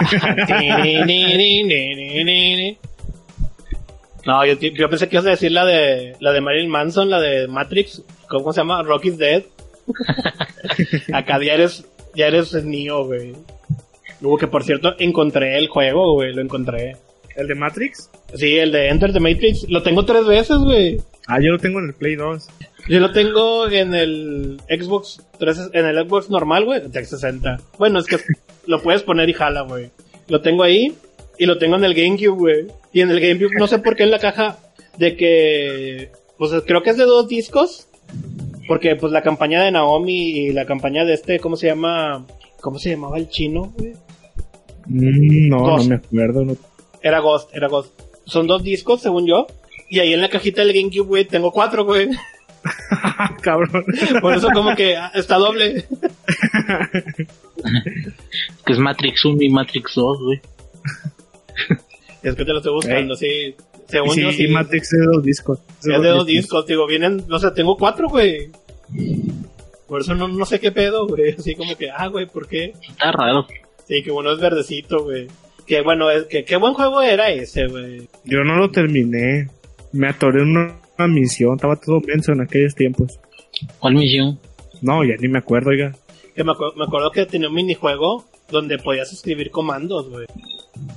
ni, 1.06 1.64
ni, 1.64 2.24
ni. 2.24 2.78
No, 4.26 4.46
yo 4.46 4.90
pensé 4.90 5.10
que 5.10 5.16
ibas 5.16 5.26
a 5.26 5.32
decir 5.32 5.52
la 5.52 5.66
de 5.66 6.16
la 6.20 6.32
de 6.32 6.42
Marilyn 6.42 6.70
Manson, 6.70 7.10
la 7.10 7.20
de 7.20 7.48
Matrix, 7.48 8.04
¿cómo 8.28 8.54
se 8.54 8.62
llama? 8.62 8.84
Rocky's 8.84 9.18
Dead. 9.18 9.44
Acá 11.14 11.42
ya 11.44 11.54
eres, 11.54 11.86
ya 12.14 12.28
eres 12.28 12.54
Neo, 12.64 13.06
güey. 13.06 13.34
Luego 14.22 14.38
que 14.38 14.48
por 14.48 14.64
cierto 14.64 14.96
encontré 15.00 15.58
el 15.58 15.68
juego, 15.68 16.14
güey, 16.14 16.34
lo 16.34 16.42
encontré. 16.42 16.98
¿El 17.40 17.48
de 17.48 17.56
Matrix? 17.56 18.10
Sí, 18.36 18.58
el 18.58 18.72
de 18.72 18.90
Enter 18.90 19.14
the 19.14 19.20
Matrix, 19.20 19.68
lo 19.70 19.82
tengo 19.82 20.06
tres 20.06 20.26
veces, 20.26 20.58
güey. 20.58 21.00
Ah, 21.28 21.40
yo 21.42 21.52
lo 21.52 21.58
tengo 21.60 21.80
en 21.80 21.86
el 21.88 21.94
Play 21.94 22.16
2. 22.16 22.48
Yo 22.90 23.00
lo 23.00 23.12
tengo 23.12 23.68
en 23.70 23.94
el 23.94 24.60
Xbox 24.68 25.22
3, 25.38 25.70
en 25.74 25.86
el 25.86 26.08
Xbox 26.08 26.30
normal, 26.30 26.66
güey, 26.66 26.80
360. 26.82 27.60
Bueno, 27.78 28.00
es 28.00 28.06
que 28.08 28.18
lo 28.66 28.82
puedes 28.82 29.04
poner 29.04 29.30
y 29.30 29.34
jala, 29.34 29.62
güey. 29.62 29.90
Lo 30.28 30.42
tengo 30.42 30.64
ahí 30.64 30.94
y 31.38 31.46
lo 31.46 31.58
tengo 31.58 31.76
en 31.76 31.84
el 31.86 31.94
GameCube, 31.94 32.38
güey. 32.38 32.68
Y 32.94 33.02
en 33.02 33.12
el 33.12 33.20
GameCube 33.20 33.52
no 33.60 33.68
sé 33.68 33.80
por 33.80 33.96
qué 33.96 34.04
en 34.04 34.12
la 34.12 34.20
caja 34.20 34.58
de 34.98 35.16
que 35.16 36.12
pues 36.38 36.52
creo 36.66 36.82
que 36.82 36.90
es 36.90 36.98
de 36.98 37.04
dos 37.06 37.28
discos 37.28 37.88
porque 38.68 38.96
pues 38.96 39.12
la 39.12 39.22
campaña 39.22 39.64
de 39.64 39.72
Naomi 39.72 40.30
y 40.32 40.52
la 40.52 40.66
campaña 40.66 41.06
de 41.06 41.14
este, 41.14 41.40
¿cómo 41.40 41.56
se 41.56 41.68
llama? 41.68 42.26
¿Cómo 42.62 42.80
se 42.80 42.90
llamaba 42.92 43.18
el 43.18 43.30
chino, 43.30 43.72
güey? 43.78 43.94
Mm, 44.88 45.50
no, 45.50 45.78
no 45.78 45.84
me 45.84 45.96
acuerdo. 45.96 46.46
no- 46.46 46.58
Era 47.02 47.20
Ghost, 47.20 47.50
era 47.54 47.68
Ghost. 47.68 48.00
Son 48.26 48.48
dos 48.48 48.64
discos, 48.64 49.02
según 49.02 49.26
yo. 49.26 49.48
Y 49.90 50.00
ahí 50.00 50.14
en 50.14 50.22
la 50.22 50.30
cajita 50.30 50.62
del 50.62 50.74
GameCube, 50.74 51.08
güey, 51.08 51.26
tengo 51.26 51.52
cuatro, 51.52 51.84
güey. 51.86 52.10
Cabrón. 53.42 53.86
Por 54.22 54.34
eso 54.34 54.50
como 54.54 54.76
que 54.76 54.98
está 55.14 55.38
doble. 55.38 55.86
Que 58.66 58.74
es 58.74 58.80
Matrix 58.80 59.26
1 59.26 59.42
y 59.42 59.50
Matrix 59.50 59.96
2, 59.96 60.18
güey. 60.22 60.42
Es 62.22 62.36
que 62.36 62.44
te 62.44 62.52
lo 62.52 62.58
estoy 62.58 62.74
buscando, 62.74 63.16
sí. 63.16 63.56
Según 63.88 64.12
sí, 64.12 64.22
yo, 64.22 64.32
sí. 64.32 64.48
Matrix 64.50 64.94
es 64.94 65.00
de 65.00 65.06
dos 65.06 65.24
discos. 65.24 65.60
Es 65.80 66.02
de 66.02 66.10
dos 66.10 66.26
discos, 66.26 66.66
digo, 66.66 66.86
vienen, 66.86 67.24
no 67.28 67.40
sé, 67.40 67.50
tengo 67.52 67.78
cuatro, 67.78 68.10
güey. 68.10 68.52
Por 69.88 70.02
eso 70.02 70.14
no, 70.16 70.28
no 70.28 70.46
sé 70.46 70.60
qué 70.60 70.72
pedo, 70.72 71.08
güey. 71.08 71.36
Así 71.38 71.56
como 71.56 71.78
que, 71.78 71.90
ah, 71.90 72.08
güey, 72.08 72.26
¿por 72.28 72.48
qué? 72.48 72.74
Está 72.88 73.14
raro. 73.14 73.48
Sí, 73.88 74.04
que 74.04 74.12
bueno 74.12 74.32
es 74.32 74.40
verdecito, 74.40 75.04
güey. 75.04 75.28
Que 75.70 75.82
bueno, 75.82 76.10
es 76.10 76.26
que 76.26 76.44
qué 76.44 76.58
buen 76.58 76.74
juego 76.74 77.00
era 77.02 77.30
ese, 77.30 77.68
güey. 77.68 78.08
Yo 78.26 78.44
no 78.44 78.56
lo 78.58 78.72
terminé. 78.72 79.48
Me 79.94 80.10
atoré 80.10 80.42
en 80.42 80.50
una, 80.58 80.76
una 80.98 81.08
misión. 81.08 81.56
Estaba 81.56 81.76
todo 81.76 82.02
menso 82.02 82.32
en 82.32 82.42
aquellos 82.42 82.74
tiempos. 82.74 83.20
¿Cuál 83.80 83.94
misión? 83.94 84.40
No, 84.82 85.04
ya 85.04 85.14
ni 85.20 85.28
me 85.28 85.38
acuerdo, 85.40 85.70
oiga. 85.70 85.96
Que 86.36 86.44
me, 86.44 86.54
acu- 86.54 86.74
me 86.76 86.86
acuerdo 86.86 87.12
que 87.12 87.26
tenía 87.28 87.50
un 87.50 87.54
minijuego 87.54 88.26
donde 88.50 88.80
podías 88.80 89.14
escribir 89.14 89.52
comandos, 89.52 90.10
güey. 90.10 90.26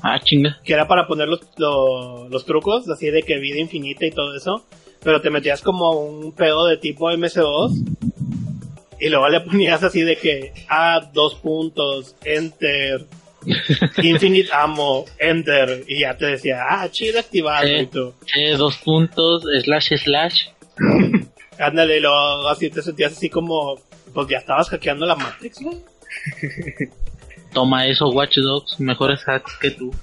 Ah, 0.02 0.18
chinga. 0.18 0.58
Que 0.64 0.72
era 0.72 0.88
para 0.88 1.06
poner 1.06 1.28
los, 1.28 1.40
lo- 1.58 2.28
los 2.30 2.46
trucos, 2.46 2.88
así 2.88 3.10
de 3.10 3.22
que 3.22 3.38
vida 3.38 3.58
infinita 3.58 4.06
y 4.06 4.10
todo 4.10 4.34
eso. 4.34 4.64
Pero 5.04 5.20
te 5.20 5.28
metías 5.30 5.60
como 5.60 5.90
un 6.00 6.32
pedo 6.32 6.66
de 6.66 6.78
tipo 6.78 7.10
MS2. 7.10 7.84
Y 9.00 9.08
luego 9.10 9.28
le 9.28 9.40
ponías 9.40 9.82
así 9.82 10.00
de 10.00 10.16
que, 10.16 10.52
ah, 10.70 11.10
dos 11.12 11.34
puntos, 11.34 12.14
enter, 12.24 13.04
Infinite 14.02 14.50
Ammo, 14.52 15.04
Enter, 15.18 15.84
y 15.86 16.00
ya 16.00 16.16
te 16.16 16.26
decía, 16.26 16.64
ah, 16.68 16.88
chido 16.90 17.20
activado 17.20 17.66
y 17.66 17.86
tú. 17.86 18.14
Eh, 18.36 18.56
dos 18.56 18.76
puntos, 18.78 19.44
slash, 19.62 19.94
slash. 19.96 20.46
Ándale, 21.58 21.98
y 21.98 22.00
luego 22.00 22.48
así 22.48 22.70
te 22.70 22.82
sentías 22.82 23.12
así 23.12 23.28
como, 23.28 23.76
pues 24.12 24.28
ya 24.28 24.38
estabas 24.38 24.68
hackeando 24.68 25.06
la 25.06 25.16
Matrix, 25.16 25.60
güey. 25.60 25.78
Toma 27.52 27.86
eso, 27.86 28.08
Watch 28.08 28.38
Dogs, 28.38 28.80
mejores 28.80 29.20
hacks 29.26 29.56
que 29.60 29.70
tú. 29.70 29.94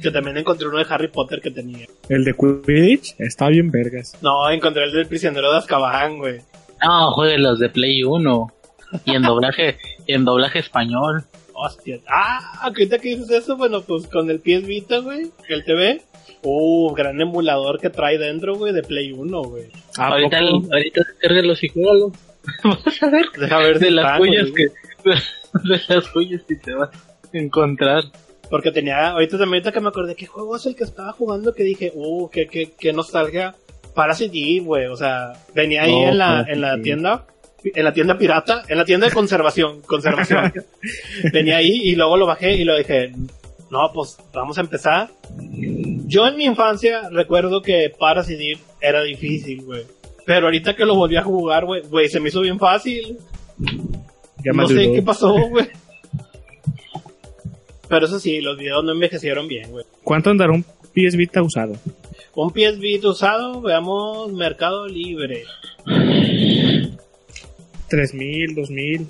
Yo 0.00 0.12
también 0.12 0.36
encontré 0.36 0.68
uno 0.68 0.78
de 0.78 0.86
Harry 0.88 1.08
Potter 1.08 1.40
que 1.40 1.50
tenía. 1.50 1.86
El 2.08 2.24
de 2.24 2.34
Quidditch 2.34 3.14
está 3.18 3.48
bien 3.48 3.70
vergas. 3.70 4.16
No, 4.22 4.48
encontré 4.50 4.84
el 4.84 4.92
del 4.92 5.06
prisionero 5.06 5.50
de 5.50 5.58
Azkaban, 5.58 6.18
güey. 6.18 6.40
No, 6.84 7.12
juegue 7.12 7.38
los 7.38 7.58
de 7.58 7.68
Play 7.70 8.04
1. 8.04 8.52
Y 9.06 9.14
en 9.14 9.22
doblaje, 9.22 9.78
y 10.06 10.14
en 10.14 10.24
doblaje 10.24 10.60
español. 10.60 11.24
Hostia. 11.54 12.00
Ah, 12.08 12.60
ahorita 12.62 12.98
que 12.98 13.10
dices 13.10 13.30
eso, 13.30 13.56
bueno, 13.56 13.82
pues 13.82 14.06
con 14.08 14.28
el 14.30 14.40
PS 14.40 14.66
Vita, 14.66 14.98
güey, 14.98 15.30
el 15.48 15.64
TV. 15.64 16.02
Uh, 16.42 16.92
gran 16.92 17.20
emulador 17.20 17.80
que 17.80 17.90
trae 17.90 18.18
dentro, 18.18 18.56
güey, 18.56 18.72
de 18.74 18.82
Play 18.82 19.12
1, 19.12 19.42
güey. 19.44 19.64
¿A 19.96 20.08
ahorita, 20.08 20.38
ahorita 20.38 21.00
descárgalos 21.08 21.62
y 21.64 21.68
juégalo. 21.68 22.12
Vas 22.64 23.02
a 23.02 23.08
ver 23.08 23.26
Deja 23.38 23.58
ver 23.58 23.78
de 23.78 23.90
las 23.90 24.18
joyas 24.18 24.50
que, 24.50 24.64
de 25.04 25.80
las 25.88 26.08
joyas 26.08 26.42
que 26.42 26.56
te 26.56 26.74
vas 26.74 26.90
a 26.90 27.38
encontrar. 27.38 28.04
Porque 28.50 28.70
tenía, 28.70 29.10
ahorita 29.10 29.38
también 29.38 29.62
ahorita 29.62 29.72
que 29.72 29.80
me 29.80 29.88
acordé, 29.88 30.14
¿qué 30.14 30.26
juego 30.26 30.56
es 30.56 30.66
el 30.66 30.76
que 30.76 30.84
estaba 30.84 31.12
jugando? 31.12 31.54
Que 31.54 31.62
dije, 31.62 31.92
uh, 31.94 32.28
que, 32.28 32.46
que, 32.46 32.72
que 32.72 32.92
nostalgia. 32.92 33.54
Parasite 33.94 34.36
Eve, 34.36 34.66
güey, 34.66 34.86
o 34.86 34.96
sea, 34.96 35.32
venía 35.54 35.84
ahí 35.84 35.92
No, 35.92 36.08
en 36.08 36.18
la, 36.18 36.44
en 36.48 36.60
la 36.60 36.82
tienda, 36.82 37.26
en 37.64 37.84
la 37.84 37.92
tienda 37.92 38.18
pirata, 38.18 38.62
en 38.68 38.78
la 38.78 38.84
tienda 38.84 39.06
de 39.06 39.12
conservación, 39.12 39.80
conservación. 39.86 40.52
venía 41.32 41.56
ahí 41.56 41.80
y 41.84 41.94
luego 41.94 42.16
lo 42.16 42.26
bajé 42.26 42.54
y 42.54 42.64
lo 42.64 42.76
dije, 42.76 43.12
no, 43.70 43.90
pues 43.92 44.16
vamos 44.32 44.58
a 44.58 44.60
empezar. 44.60 45.10
Yo 46.06 46.26
en 46.26 46.36
mi 46.36 46.44
infancia 46.44 47.08
recuerdo 47.10 47.62
que 47.62 47.92
Parasite 47.98 48.58
era 48.80 49.02
difícil, 49.02 49.62
güey. 49.62 49.84
Pero 50.26 50.46
ahorita 50.46 50.74
que 50.74 50.84
lo 50.84 50.94
volví 50.94 51.16
a 51.16 51.22
jugar, 51.22 51.64
güey, 51.64 51.82
güey, 51.82 52.08
se 52.08 52.20
me 52.20 52.28
hizo 52.28 52.40
bien 52.40 52.58
fácil. 52.58 53.18
Ya 54.44 54.52
no 54.52 54.66
sé 54.66 54.92
qué 54.92 55.02
pasó, 55.02 55.32
güey. 55.34 55.68
Pero 57.88 58.06
eso 58.06 58.18
sí, 58.18 58.40
los 58.40 58.56
videos 58.56 58.84
no 58.84 58.92
envejecieron 58.92 59.46
bien, 59.46 59.70
güey. 59.70 59.84
¿Cuánto 60.02 60.30
andará 60.30 60.52
un 60.52 60.62
PS 60.62 61.16
Vita 61.16 61.42
usado? 61.42 61.74
Un 62.34 62.50
PS 62.50 62.78
Vita 62.78 63.08
usado, 63.08 63.60
veamos 63.60 64.32
Mercado 64.32 64.86
Libre. 64.86 65.44
3000, 67.88 68.54
2000. 68.54 69.06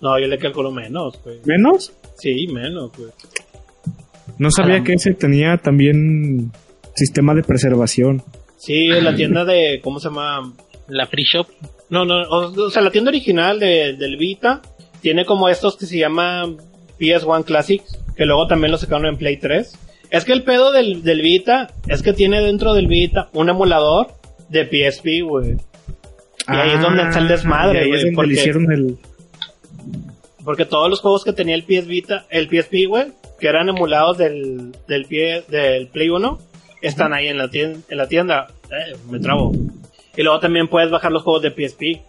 No, 0.00 0.18
yo 0.18 0.26
le 0.26 0.38
calculo 0.38 0.70
menos, 0.70 1.20
güey. 1.24 1.38
¿Menos? 1.44 1.92
Sí, 2.18 2.46
menos, 2.48 2.90
güey. 2.96 3.10
No 4.38 4.50
sabía 4.50 4.72
Caramba. 4.74 4.86
que 4.86 4.92
ese 4.94 5.14
tenía 5.14 5.56
también 5.58 6.50
sistema 6.94 7.34
de 7.34 7.42
preservación. 7.42 8.22
Sí, 8.56 8.86
en 8.88 9.04
la 9.04 9.14
tienda 9.14 9.44
de, 9.44 9.80
¿cómo 9.82 10.00
se 10.00 10.08
llama? 10.08 10.52
La 10.88 11.06
Free 11.06 11.24
Shop. 11.24 11.46
No, 11.90 12.04
no, 12.04 12.22
o, 12.22 12.66
o 12.66 12.70
sea, 12.70 12.82
la 12.82 12.90
tienda 12.90 13.10
original 13.10 13.60
de, 13.60 13.94
del 13.94 14.16
Vita 14.16 14.60
tiene 15.00 15.24
como 15.24 15.48
estos 15.48 15.76
que 15.76 15.86
se 15.86 15.98
llaman 15.98 16.56
PS1 16.98 17.44
Classics, 17.44 17.98
que 18.16 18.24
luego 18.24 18.46
también 18.46 18.72
lo 18.72 18.78
sacaron 18.78 19.06
en 19.06 19.16
Play 19.16 19.36
3. 19.38 19.78
Es 20.10 20.24
que 20.24 20.32
el 20.32 20.42
pedo 20.44 20.72
del, 20.72 21.02
del 21.02 21.20
Vita 21.22 21.72
es 21.88 22.02
que 22.02 22.12
tiene 22.12 22.40
dentro 22.40 22.72
del 22.74 22.86
Vita 22.86 23.28
un 23.32 23.48
emulador 23.50 24.08
de 24.48 24.64
PSP, 24.64 25.22
güey. 25.22 25.56
Y 26.48 26.52
ahí 26.56 26.70
es 26.72 26.80
donde 26.80 27.02
está 27.02 27.18
el 27.18 27.28
desmadre, 27.28 27.78
y 27.78 27.82
ahí 27.82 27.88
güey, 27.88 27.98
es 27.98 28.04
donde 28.04 28.16
porque- 28.16 28.28
le 28.28 28.34
hicieron 28.34 28.72
el... 28.72 28.98
Porque 30.44 30.66
todos 30.66 30.90
los 30.90 31.00
juegos 31.00 31.24
que 31.24 31.32
tenía 31.32 31.54
el 31.54 31.62
PS 31.64 31.86
Vita, 31.86 32.26
el 32.28 32.48
PSP, 32.48 32.86
güey, 32.86 33.06
que 33.40 33.48
eran 33.48 33.68
emulados 33.70 34.18
del, 34.18 34.72
del, 34.86 35.06
pie, 35.06 35.42
del 35.48 35.88
Play 35.88 36.10
1, 36.10 36.38
están 36.82 37.14
ahí 37.14 37.28
en 37.28 37.38
la 37.38 37.48
tienda. 37.48 37.78
En 37.88 37.96
la 37.96 38.06
tienda. 38.08 38.48
Eh, 38.70 38.94
me 39.10 39.18
trabo. 39.20 39.52
Y 40.14 40.22
luego 40.22 40.40
también 40.40 40.68
puedes 40.68 40.90
bajar 40.90 41.12
los 41.12 41.22
juegos 41.22 41.40
de 41.42 41.50
PSP. 41.50 42.02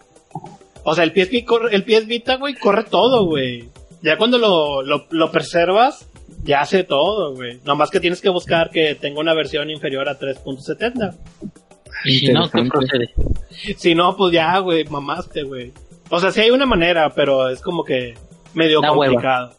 O 0.84 0.94
sea, 0.94 1.04
el 1.04 1.12
PSP, 1.12 1.46
corre, 1.46 1.74
el 1.74 1.82
PS 1.84 2.06
Vita, 2.06 2.36
güey, 2.36 2.54
corre 2.56 2.84
todo, 2.84 3.24
güey. 3.24 3.70
Ya 4.02 4.18
cuando 4.18 4.36
lo, 4.36 4.82
lo, 4.82 5.06
lo 5.10 5.32
preservas, 5.32 6.06
ya 6.44 6.60
hace 6.60 6.84
todo, 6.84 7.34
güey. 7.34 7.58
Nomás 7.64 7.90
que 7.90 8.00
tienes 8.00 8.20
que 8.20 8.28
buscar 8.28 8.68
que 8.68 8.94
tenga 8.96 9.18
una 9.18 9.32
versión 9.32 9.70
inferior 9.70 10.10
a 10.10 10.18
3.70. 10.18 11.14
Y 12.04 12.18
si 12.18 12.32
no, 12.32 12.50
¿qué 12.50 12.62
procede? 12.64 13.10
Si 13.76 13.94
no, 13.94 14.16
pues 14.16 14.32
ya, 14.32 14.58
güey, 14.58 14.84
mamaste, 14.84 15.42
güey. 15.42 15.72
O 16.10 16.20
sea, 16.20 16.30
sí 16.30 16.40
hay 16.40 16.50
una 16.50 16.66
manera, 16.66 17.12
pero 17.14 17.48
es 17.48 17.60
como 17.60 17.84
que 17.84 18.14
medio 18.54 18.80
Da 18.80 18.92
hueva. 18.92 19.12
complicado. 19.12 19.54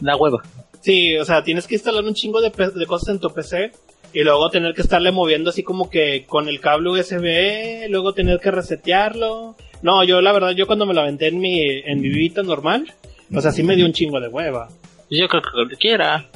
Da 0.00 0.16
hueva. 0.16 0.42
Sí, 0.80 1.16
o 1.16 1.24
sea, 1.24 1.42
tienes 1.42 1.66
que 1.66 1.76
instalar 1.76 2.04
un 2.04 2.14
chingo 2.14 2.40
de, 2.42 2.50
de 2.50 2.86
cosas 2.86 3.08
en 3.08 3.20
tu 3.20 3.30
PC 3.32 3.72
y 4.12 4.22
luego 4.22 4.50
tener 4.50 4.74
que 4.74 4.82
estarle 4.82 5.10
moviendo 5.12 5.50
así 5.50 5.62
como 5.62 5.88
que 5.88 6.26
con 6.26 6.48
el 6.48 6.60
cable 6.60 6.90
USB, 6.90 7.88
luego 7.88 8.12
tener 8.12 8.38
que 8.40 8.50
resetearlo. 8.50 9.56
No, 9.82 10.04
yo 10.04 10.20
la 10.20 10.32
verdad, 10.32 10.50
yo 10.50 10.66
cuando 10.66 10.86
me 10.86 10.94
lo 10.94 11.00
aventé 11.00 11.28
en 11.28 11.38
mi, 11.40 11.60
en 11.62 12.00
mi 12.00 12.10
Vita 12.10 12.42
normal, 12.42 12.92
o 13.34 13.40
sea, 13.40 13.50
sí 13.50 13.62
me 13.62 13.76
dio 13.76 13.86
un 13.86 13.92
chingo 13.92 14.20
de 14.20 14.28
hueva. 14.28 14.68
Yo 15.10 15.26
creo 15.28 15.42
que 15.42 15.50
cualquiera. 15.52 16.26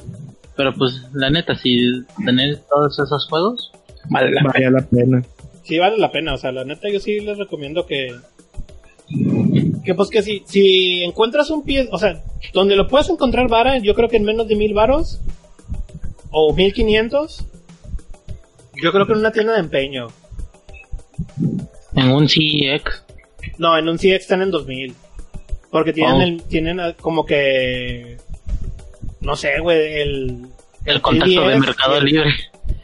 Pero 0.55 0.73
pues, 0.73 1.03
la 1.13 1.29
neta, 1.29 1.55
si 1.55 2.03
tener 2.25 2.59
todos 2.69 2.99
esos 2.99 3.27
juegos, 3.29 3.71
vale 4.09 4.31
la 4.31 4.51
pena. 4.51 4.69
La 4.71 4.81
pena. 4.85 5.23
Sí 5.63 5.77
vale 5.79 5.97
la 5.97 6.11
pena, 6.11 6.33
o 6.33 6.37
sea, 6.37 6.51
la 6.51 6.63
neta 6.65 6.89
yo 6.89 6.99
sí 6.99 7.19
les 7.19 7.37
recomiendo 7.37 7.85
que... 7.85 8.15
Que 9.83 9.95
pues 9.95 10.09
que 10.09 10.21
si, 10.21 10.43
si 10.45 11.03
encuentras 11.03 11.49
un 11.49 11.63
pie, 11.63 11.87
o 11.91 11.97
sea, 11.97 12.21
donde 12.53 12.75
lo 12.75 12.87
puedes 12.87 13.09
encontrar 13.09 13.47
vara, 13.47 13.77
yo 13.79 13.95
creo 13.95 14.07
que 14.09 14.17
en 14.17 14.23
menos 14.23 14.47
de 14.47 14.55
mil 14.55 14.73
varos, 14.73 15.19
o 16.31 16.53
mil 16.53 16.73
quinientos, 16.73 17.45
yo 18.81 18.91
creo 18.91 19.05
que 19.07 19.13
en 19.13 19.19
una 19.19 19.31
tienda 19.31 19.53
de 19.53 19.59
empeño. 19.59 20.07
En 21.95 22.11
un 22.11 22.27
CX. 22.27 23.03
No, 23.57 23.77
en 23.77 23.89
un 23.89 23.97
CX 23.97 24.05
están 24.21 24.41
en 24.43 24.51
2000. 24.51 24.93
Porque 25.71 25.93
tienen, 25.93 26.15
Oh. 26.15 26.21
el, 26.21 26.43
tienen 26.43 26.79
como 27.01 27.25
que... 27.25 28.17
No 29.21 29.35
sé, 29.35 29.59
güey, 29.59 30.01
el... 30.01 30.45
El 30.85 31.01
contacto 31.01 31.41
de 31.47 31.55
3DS, 31.55 31.59
Mercado 31.59 31.97
el- 31.97 32.05
Libre. 32.05 32.29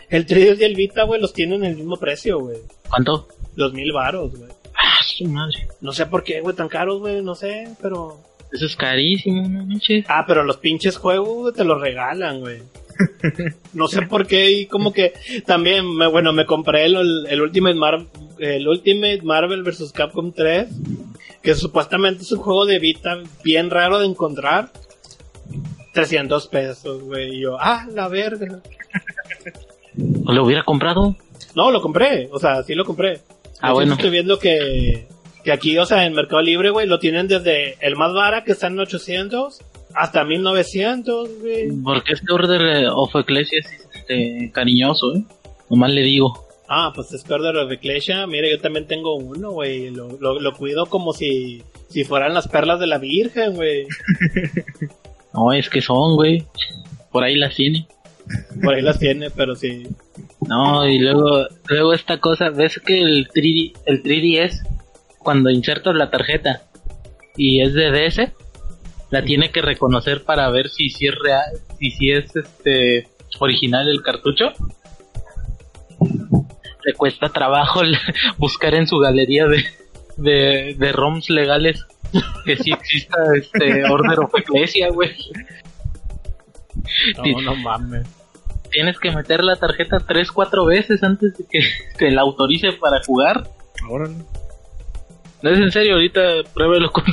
El 0.09 0.25
3DS 0.25 0.59
y 0.59 0.63
el 0.63 0.75
Vita, 0.75 1.03
güey, 1.03 1.19
los 1.21 1.33
tienen 1.33 1.63
en 1.63 1.71
el 1.71 1.77
mismo 1.77 1.97
precio, 1.97 2.39
güey. 2.39 2.57
¿Cuánto? 2.89 3.27
Los 3.55 3.73
mil 3.73 3.91
varos, 3.91 4.35
güey. 4.37 4.49
Ah, 4.77 5.01
su 5.03 5.25
madre. 5.25 5.67
No 5.81 5.91
sé 5.93 6.05
por 6.05 6.23
qué, 6.23 6.41
güey, 6.41 6.55
tan 6.55 6.67
caros, 6.69 6.99
güey, 6.99 7.21
no 7.21 7.35
sé, 7.35 7.67
pero... 7.81 8.19
Eso 8.51 8.65
es 8.67 8.75
carísimo, 8.75 9.41
no 9.47 9.65
manches. 9.65 10.05
Ah, 10.07 10.23
pero 10.27 10.43
los 10.43 10.57
pinches 10.57 10.97
juegos 10.97 11.27
güey, 11.35 11.53
te 11.53 11.63
los 11.63 11.79
regalan, 11.81 12.39
güey. 12.41 12.59
No 13.73 13.87
sé 13.87 14.03
por 14.03 14.25
qué 14.25 14.51
y 14.51 14.65
como 14.67 14.93
que 14.93 15.13
también, 15.45 15.93
me, 15.95 16.07
bueno, 16.07 16.31
me 16.31 16.45
compré 16.45 16.85
el, 16.85 17.25
el 17.27 17.41
Ultimate 17.41 17.75
Mar- 17.75 18.05
el 18.39 18.67
Ultimate 18.67 19.21
Marvel 19.23 19.63
vs. 19.63 19.91
Capcom 19.91 20.31
3, 20.31 20.67
que 21.41 21.55
supuestamente 21.55 22.23
es 22.23 22.31
un 22.31 22.39
juego 22.39 22.65
de 22.65 22.79
Vita 22.79 23.17
bien 23.43 23.69
raro 23.69 23.99
de 23.99 24.05
encontrar. 24.05 24.71
300 25.93 26.47
pesos, 26.47 27.03
güey. 27.03 27.35
Y 27.37 27.41
yo, 27.41 27.57
ah, 27.59 27.87
la 27.93 28.07
verga. 28.07 28.61
¿Lo 29.97 30.43
hubiera 30.43 30.63
comprado? 30.63 31.15
No, 31.55 31.71
lo 31.71 31.81
compré, 31.81 32.29
o 32.31 32.39
sea, 32.39 32.63
sí 32.63 32.75
lo 32.75 32.85
compré. 32.85 33.21
Ah, 33.61 33.73
bueno. 33.73 33.93
Estoy 33.93 34.09
viendo 34.09 34.39
que, 34.39 35.07
que 35.43 35.51
aquí, 35.51 35.77
o 35.77 35.85
sea, 35.85 36.05
en 36.05 36.13
Mercado 36.13 36.41
Libre, 36.41 36.69
güey, 36.69 36.87
lo 36.87 36.99
tienen 36.99 37.27
desde 37.27 37.77
el 37.85 37.95
más 37.95 38.13
barato, 38.13 38.45
que 38.45 38.51
está 38.51 38.67
en 38.67 38.79
800, 38.79 39.61
hasta 39.93 40.23
1900, 40.23 41.29
güey. 41.41 41.71
Porque 41.83 42.13
este 42.13 42.33
Order 42.33 42.61
eh, 42.61 42.87
of 42.89 43.15
Ecclesia 43.15 43.59
es 43.59 43.87
este, 43.93 44.51
cariñoso, 44.53 45.15
¿eh? 45.15 45.23
Nomás 45.69 45.91
le 45.91 46.01
digo. 46.01 46.45
Ah, 46.67 46.91
pues 46.93 47.13
es 47.13 47.29
Order 47.29 47.57
of 47.57 47.71
Ecclesia. 47.71 48.27
Mire, 48.27 48.51
yo 48.51 48.59
también 48.59 48.87
tengo 48.87 49.15
uno, 49.15 49.51
güey. 49.51 49.91
Lo, 49.91 50.17
lo, 50.19 50.39
lo 50.39 50.53
cuido 50.53 50.87
como 50.87 51.13
si, 51.13 51.63
si 51.89 52.03
fueran 52.03 52.33
las 52.33 52.47
perlas 52.47 52.79
de 52.79 52.87
la 52.87 52.97
Virgen, 52.97 53.55
güey. 53.55 53.87
No, 55.35 55.51
es 55.51 55.69
que 55.69 55.81
son, 55.81 56.15
güey. 56.15 56.45
Por 57.11 57.25
ahí 57.25 57.35
las 57.35 57.55
tiene. 57.55 57.87
Por 58.61 58.73
ahí 58.73 58.81
las 58.81 58.99
tiene, 58.99 59.29
pero 59.29 59.55
sí. 59.55 59.87
No, 60.47 60.87
y 60.87 60.99
luego, 60.99 61.47
luego 61.67 61.93
esta 61.93 62.19
cosa, 62.19 62.49
ves 62.49 62.79
que 62.85 62.99
el 62.99 63.27
3D, 63.29 63.73
el 63.85 64.03
3DS, 64.03 64.67
cuando 65.19 65.49
insertas 65.49 65.95
la 65.95 66.09
tarjeta 66.09 66.61
y 67.35 67.61
es 67.61 67.73
de 67.73 67.91
DS, 67.91 68.31
la 69.11 69.23
tiene 69.23 69.51
que 69.51 69.61
reconocer 69.61 70.23
para 70.23 70.49
ver 70.49 70.69
si 70.69 70.89
si 70.89 71.07
es 71.07 71.15
real, 71.15 71.45
si 71.79 71.91
si 71.91 72.11
es 72.11 72.35
este 72.35 73.07
original 73.39 73.87
el 73.87 74.01
cartucho. 74.01 74.51
Le 76.83 76.93
cuesta 76.93 77.29
trabajo 77.29 77.81
buscar 78.37 78.75
en 78.75 78.87
su 78.87 78.99
galería 78.99 79.47
de, 79.47 79.63
de, 80.17 80.75
de 80.77 80.91
ROMs 80.91 81.29
legales 81.29 81.85
que 82.45 82.55
sí 82.57 82.71
exista 82.71 83.17
este 83.35 83.83
Order 83.89 84.19
of 84.19 84.35
Ecclesia, 84.35 84.89
güey. 84.89 85.11
No, 87.17 87.41
no 87.41 87.55
mames. 87.55 88.07
Tienes 88.71 88.99
que 88.99 89.11
meter 89.11 89.43
la 89.43 89.55
tarjeta 89.55 89.99
3, 89.99 90.31
4 90.31 90.65
veces 90.65 91.03
antes 91.03 91.37
de 91.37 91.45
que 91.49 91.59
te 91.97 92.11
la 92.11 92.21
autorice 92.21 92.73
para 92.73 93.01
jugar. 93.03 93.47
Ahora 93.83 94.09
No 95.41 95.49
es 95.49 95.59
en 95.59 95.71
serio, 95.71 95.93
ahorita 95.93 96.21
pruébelo 96.53 96.91
con, 96.91 97.05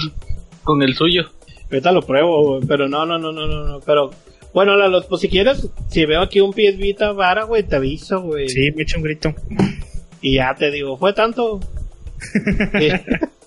con 0.63 0.83
el 0.83 0.95
suyo. 0.95 1.31
Ahorita 1.65 1.93
lo 1.93 2.03
pruebo, 2.03 2.57
güey, 2.57 2.67
pero 2.67 2.89
no, 2.89 3.07
no, 3.07 3.19
no, 3.19 3.33
no, 3.33 3.47
no, 3.47 3.65
no, 3.67 3.81
pero... 3.81 4.11
Bueno, 4.53 4.77
Lalo, 4.77 5.03
pues 5.09 5.23
si 5.23 5.31
quieres, 5.31 5.67
si 5.89 6.05
veo 6.05 6.21
aquí 6.21 6.41
un 6.41 6.53
PS 6.53 6.77
Vita 6.77 7.13
vara, 7.13 7.45
güey, 7.45 7.63
te 7.63 7.77
aviso, 7.77 8.21
güey. 8.21 8.51
Sí, 8.51 8.71
me 8.73 8.83
echa 8.83 8.99
un 8.99 9.05
grito. 9.05 9.35
Y 10.21 10.35
ya 10.35 10.55
te 10.55 10.71
digo, 10.71 10.99
fue 10.99 11.15
tanto. 11.15 11.59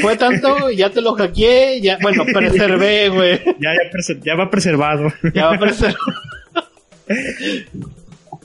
fue 0.00 0.16
tanto, 0.16 0.70
ya 0.70 0.90
te 0.90 1.00
lo 1.00 1.14
hackeé, 1.14 1.80
ya, 1.80 1.98
bueno, 2.00 2.24
preservé, 2.24 3.08
güey. 3.10 3.40
Ya, 3.60 3.72
ya, 3.74 4.14
ya 4.22 4.34
va 4.34 4.50
preservado. 4.50 5.12
Ya 5.34 5.46
va 5.46 5.54
a 5.56 5.58
preservar. 5.58 5.96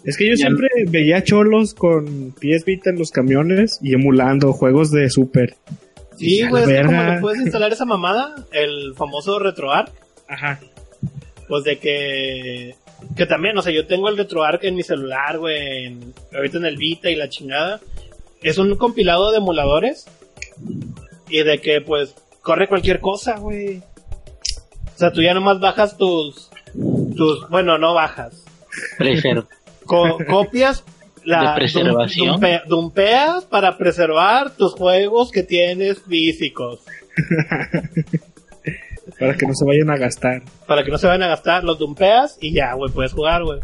Es 0.03 0.17
que 0.17 0.29
yo 0.29 0.35
siempre 0.38 0.69
veía 0.88 1.23
cholos 1.23 1.73
con 1.73 2.31
PS 2.31 2.65
Vita 2.65 2.89
en 2.89 2.97
los 2.97 3.11
camiones 3.11 3.79
y 3.81 3.93
emulando 3.93 4.53
juegos 4.53 4.91
de 4.91 5.09
Super. 5.09 5.55
Sí, 6.17 6.47
güey, 6.47 6.63
es 6.63 6.69
que 6.69 6.85
como 6.85 7.03
le 7.03 7.19
puedes 7.19 7.41
instalar 7.41 7.71
esa 7.71 7.85
mamada, 7.85 8.35
el 8.51 8.93
famoso 8.95 9.38
RetroArch, 9.38 9.91
Ajá. 10.27 10.59
pues 11.47 11.63
de 11.63 11.77
que... 11.77 12.75
Que 13.15 13.25
también, 13.25 13.57
o 13.57 13.61
sea, 13.61 13.71
yo 13.71 13.85
tengo 13.85 14.09
el 14.09 14.17
RetroArch 14.17 14.63
en 14.63 14.75
mi 14.75 14.84
celular, 14.84 15.38
güey, 15.38 15.95
ahorita 16.34 16.57
en 16.57 16.65
el 16.65 16.77
Vita 16.77 17.09
y 17.09 17.15
la 17.15 17.29
chingada. 17.29 17.79
Es 18.41 18.57
un 18.57 18.75
compilado 18.75 19.31
de 19.31 19.38
emuladores 19.38 20.07
y 21.29 21.43
de 21.43 21.59
que, 21.59 21.81
pues, 21.81 22.15
corre 22.41 22.67
cualquier 22.67 22.99
cosa, 22.99 23.38
güey. 23.39 23.77
O 23.79 24.97
sea, 24.99 25.11
tú 25.11 25.21
ya 25.21 25.34
nomás 25.34 25.59
bajas 25.59 25.97
tus... 25.97 26.49
tus 27.15 27.47
bueno, 27.49 27.77
no 27.77 27.93
bajas. 27.93 28.43
Co- 29.85 30.17
copias 30.29 30.84
la 31.23 31.51
De 31.51 31.55
preservación. 31.55 32.27
dum- 32.27 32.41
dumpe- 32.41 32.63
dumpeas 32.67 33.45
para 33.45 33.77
preservar 33.77 34.51
tus 34.55 34.73
juegos 34.73 35.31
que 35.31 35.43
tienes 35.43 36.01
físicos. 36.01 36.79
Para 39.19 39.35
que 39.35 39.47
no 39.47 39.53
se 39.55 39.65
vayan 39.65 39.89
a 39.89 39.97
gastar. 39.97 40.43
Para 40.67 40.84
que 40.84 40.91
no 40.91 40.97
se 40.97 41.07
vayan 41.07 41.23
a 41.23 41.27
gastar, 41.27 41.63
los 41.63 41.79
dumpeas 41.79 42.38
y 42.41 42.53
ya, 42.53 42.73
güey, 42.73 42.91
puedes 42.91 43.13
jugar, 43.13 43.43
güey. 43.43 43.59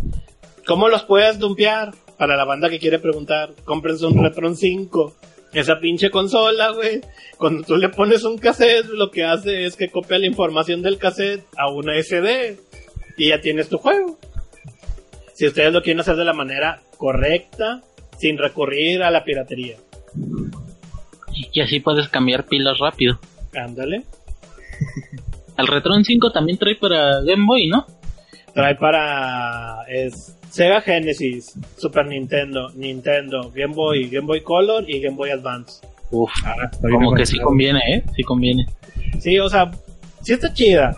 ¿Cómo 0.65 0.87
los 0.87 1.03
puedes 1.03 1.37
dumpear? 1.37 1.91
Para 2.17 2.35
la 2.37 2.45
banda 2.45 2.69
que 2.69 2.79
quiere 2.79 2.97
preguntar, 2.99 3.51
cómprense 3.65 4.05
un 4.05 4.23
Retron 4.23 4.55
5. 4.55 5.13
Esa 5.53 5.79
pinche 5.79 6.09
consola, 6.09 6.71
güey. 6.71 7.01
Cuando 7.37 7.63
tú 7.63 7.75
le 7.75 7.89
pones 7.89 8.23
un 8.23 8.37
cassette, 8.37 8.87
lo 8.87 9.11
que 9.11 9.23
hace 9.23 9.65
es 9.65 9.75
que 9.75 9.89
copia 9.89 10.17
la 10.17 10.25
información 10.25 10.81
del 10.81 10.97
cassette 10.97 11.45
a 11.57 11.69
una 11.69 11.95
SD. 12.01 12.57
Y 13.17 13.29
ya 13.29 13.39
tienes 13.39 13.69
tu 13.69 13.77
juego. 13.77 14.17
Si 15.33 15.45
ustedes 15.47 15.71
lo 15.71 15.81
quieren 15.81 15.99
hacer 15.99 16.15
de 16.15 16.25
la 16.25 16.33
manera 16.33 16.81
correcta, 16.97 17.81
sin 18.17 18.37
recurrir 18.37 19.03
a 19.03 19.11
la 19.11 19.23
piratería. 19.23 19.77
Y 21.51 21.61
así 21.61 21.79
puedes 21.79 22.07
cambiar 22.07 22.45
pilas 22.45 22.79
rápido. 22.79 23.19
Ándale. 23.55 24.03
El 25.57 25.67
Retron 25.67 26.03
5 26.03 26.31
también 26.31 26.57
trae 26.57 26.75
para 26.75 27.21
Game 27.21 27.45
Boy, 27.45 27.67
¿no? 27.67 27.85
Trae 28.53 28.75
para 28.75 29.83
es 29.87 30.35
Sega 30.53 30.81
Genesis, 30.81 31.55
Super 31.77 32.05
Nintendo, 32.05 32.69
Nintendo, 32.75 33.51
Game 33.55 33.73
Boy, 33.73 34.07
Game 34.07 34.27
Boy 34.27 34.41
Color 34.41 34.87
y 34.87 35.01
Game 35.01 35.15
Boy 35.17 35.31
Advance. 35.31 35.81
Uf, 36.11 36.29
Ah, 36.45 36.69
como 36.79 37.11
que 37.15 37.25
sí 37.25 37.39
conviene, 37.39 37.79
¿eh? 37.91 38.03
Sí 38.15 38.21
conviene. 38.21 38.67
Sí, 39.19 39.39
o 39.39 39.49
sea, 39.49 39.71
sí 40.21 40.33
está 40.33 40.53
chida. 40.53 40.95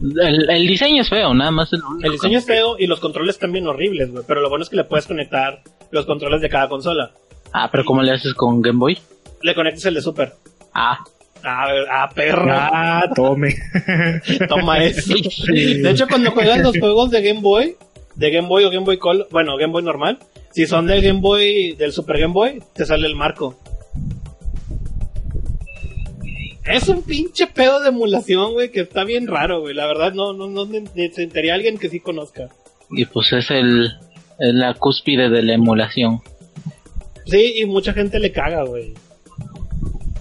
El, 0.00 0.50
el 0.50 0.66
diseño 0.66 1.02
es 1.02 1.08
feo, 1.08 1.32
nada 1.32 1.52
más 1.52 1.72
el, 1.72 1.80
El 2.02 2.10
diseño 2.10 2.38
es 2.38 2.44
feo 2.44 2.76
y 2.76 2.88
los 2.88 2.98
controles 2.98 3.38
también 3.38 3.68
horribles, 3.68 4.10
güey. 4.10 4.24
Pero 4.26 4.40
lo 4.40 4.48
bueno 4.48 4.64
es 4.64 4.68
que 4.68 4.74
le 4.76 4.82
puedes 4.84 5.06
conectar 5.06 5.62
los 5.92 6.04
controles 6.04 6.40
de 6.40 6.48
cada 6.48 6.68
consola. 6.68 7.12
Ah, 7.52 7.68
pero 7.70 7.84
¿cómo 7.84 8.02
le 8.02 8.10
haces 8.14 8.34
con 8.34 8.60
Game 8.60 8.80
Boy? 8.80 8.98
Le 9.42 9.54
conectas 9.54 9.84
el 9.84 9.94
de 9.94 10.02
Super. 10.02 10.32
Ah, 10.74 10.98
Ah, 11.44 11.68
ah 11.88 12.10
perro. 12.12 12.46
Ah, 12.50 13.04
tome. 13.14 13.54
Toma 14.48 14.82
eso. 14.82 15.14
De 15.46 15.88
hecho, 15.90 16.08
cuando 16.08 16.32
juegas 16.32 16.58
los 16.58 16.76
juegos 16.76 17.10
de 17.12 17.22
Game 17.22 17.40
Boy, 17.40 17.76
de 18.16 18.30
Game 18.30 18.48
Boy 18.48 18.64
o 18.64 18.70
Game 18.70 18.84
Boy 18.84 18.98
Color, 18.98 19.28
bueno, 19.30 19.56
Game 19.56 19.72
Boy 19.72 19.82
normal, 19.82 20.18
si 20.52 20.66
son 20.66 20.86
del 20.86 21.02
Game 21.02 21.20
Boy, 21.20 21.72
del 21.74 21.92
Super 21.92 22.18
Game 22.18 22.32
Boy, 22.32 22.62
te 22.74 22.86
sale 22.86 23.06
el 23.06 23.14
marco. 23.14 23.58
Es 26.64 26.88
un 26.88 27.02
pinche 27.02 27.46
pedo 27.46 27.80
de 27.80 27.90
emulación, 27.90 28.52
güey, 28.52 28.72
que 28.72 28.80
está 28.80 29.04
bien 29.04 29.28
raro, 29.28 29.60
güey. 29.60 29.72
La 29.74 29.86
verdad, 29.86 30.12
no, 30.12 30.32
no, 30.32 30.48
no 30.48 30.66
necesitaría 30.66 31.54
alguien 31.54 31.78
que 31.78 31.88
sí 31.88 32.00
conozca. 32.00 32.48
y 32.90 33.04
pues 33.04 33.32
es 33.32 33.50
el 33.52 33.92
es 34.38 34.54
la 34.54 34.74
cúspide 34.74 35.30
de 35.30 35.42
la 35.42 35.54
emulación. 35.54 36.20
Sí, 37.26 37.54
y 37.56 37.66
mucha 37.66 37.92
gente 37.92 38.18
le 38.18 38.32
caga, 38.32 38.64
güey. 38.64 38.94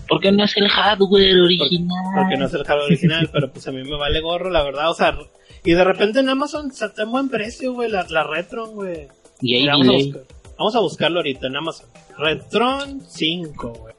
Porque 0.07 0.31
no 0.31 0.43
es 0.43 0.55
el 0.57 0.69
hardware 0.69 1.41
original. 1.41 1.89
Porque 2.15 2.37
no 2.37 2.45
es 2.45 2.53
el 2.53 2.63
hardware 2.63 2.85
original, 2.85 3.29
pero 3.31 3.51
pues 3.51 3.67
a 3.67 3.71
mí 3.71 3.83
me 3.83 3.97
vale 3.97 4.21
gorro, 4.21 4.49
la 4.49 4.63
verdad. 4.63 4.91
O 4.91 4.93
sea, 4.93 5.17
y 5.65 5.73
de 5.73 5.83
repente 5.83 6.19
en 6.19 6.29
Amazon 6.29 6.71
está 6.71 7.01
en 7.03 7.11
buen 7.11 7.27
precio, 7.29 7.73
güey, 7.73 7.89
la, 7.89 8.05
la 8.09 8.23
Retron, 8.23 8.73
güey. 8.75 9.07
Y 9.41 9.55
Mira, 9.61 9.73
vamos, 9.77 9.87
a 10.15 10.19
vamos 10.57 10.75
a 10.75 10.79
buscarlo 10.79 11.19
ahorita 11.19 11.47
en 11.47 11.55
Amazon. 11.57 11.87
Retron 12.17 13.01
5, 13.07 13.69
güey. 13.69 13.95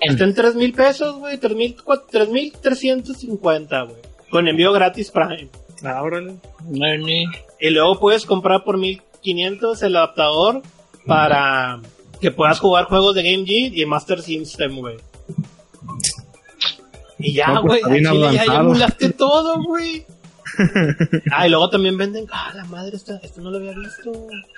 Está 0.00 0.24
en 0.24 0.34
3 0.34 0.54
mil 0.56 0.74
pesos, 0.74 1.16
güey. 1.16 1.38
3 1.38 1.54
mil 1.56 2.52
350, 2.60 3.82
güey. 3.82 3.96
Con 4.30 4.48
envío 4.48 4.72
gratis 4.72 5.10
Prime. 5.10 5.48
Ah, 5.82 6.02
órale. 6.02 6.34
Ernie. 6.74 7.26
Y 7.60 7.70
luego 7.70 7.98
puedes 7.98 8.26
comprar 8.26 8.64
por 8.64 8.76
1500 8.76 9.82
el 9.82 9.96
adaptador 9.96 10.62
para 11.06 11.80
que 12.20 12.30
puedas 12.30 12.58
jugar 12.58 12.84
juegos 12.86 13.14
de 13.14 13.22
Game 13.22 13.46
Gear 13.46 13.72
y 13.74 13.86
Master 13.86 14.20
System, 14.20 14.76
güey. 14.78 14.96
Y 17.18 17.32
ya, 17.32 17.48
No, 17.48 17.62
güey. 17.62 17.80
pues, 17.80 17.92
bien 17.92 18.12
chile 18.12 18.28
ya, 18.32 18.46
ya 18.46 18.60
emulaste 18.60 19.10
todo, 19.12 19.62
güey. 19.62 20.04
ah, 21.32 21.46
y 21.46 21.50
luego 21.50 21.68
también 21.70 21.96
venden. 21.96 22.26
Ah, 22.32 22.52
la 22.54 22.64
madre, 22.64 22.96
esta, 22.96 23.16
esto 23.22 23.40
no 23.40 23.50
lo 23.50 23.58
había 23.58 23.72
visto. 23.72 24.12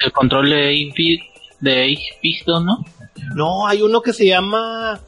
El 0.05 0.13
control 0.13 0.51
de 0.51 0.69
8 0.89 0.95
bit- 0.97 1.23
de 1.61 1.93
8 1.93 2.19
piston, 2.21 2.67
¿no? 2.67 2.85
No, 3.35 3.67
hay 3.67 3.83
uno 3.83 4.01
que 4.03 4.13
se 4.13 4.27
llama 4.27 5.01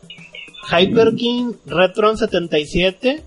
Hyper 0.70 1.15
King 1.15 1.52
Retron 1.66 2.16
77. 2.16 3.23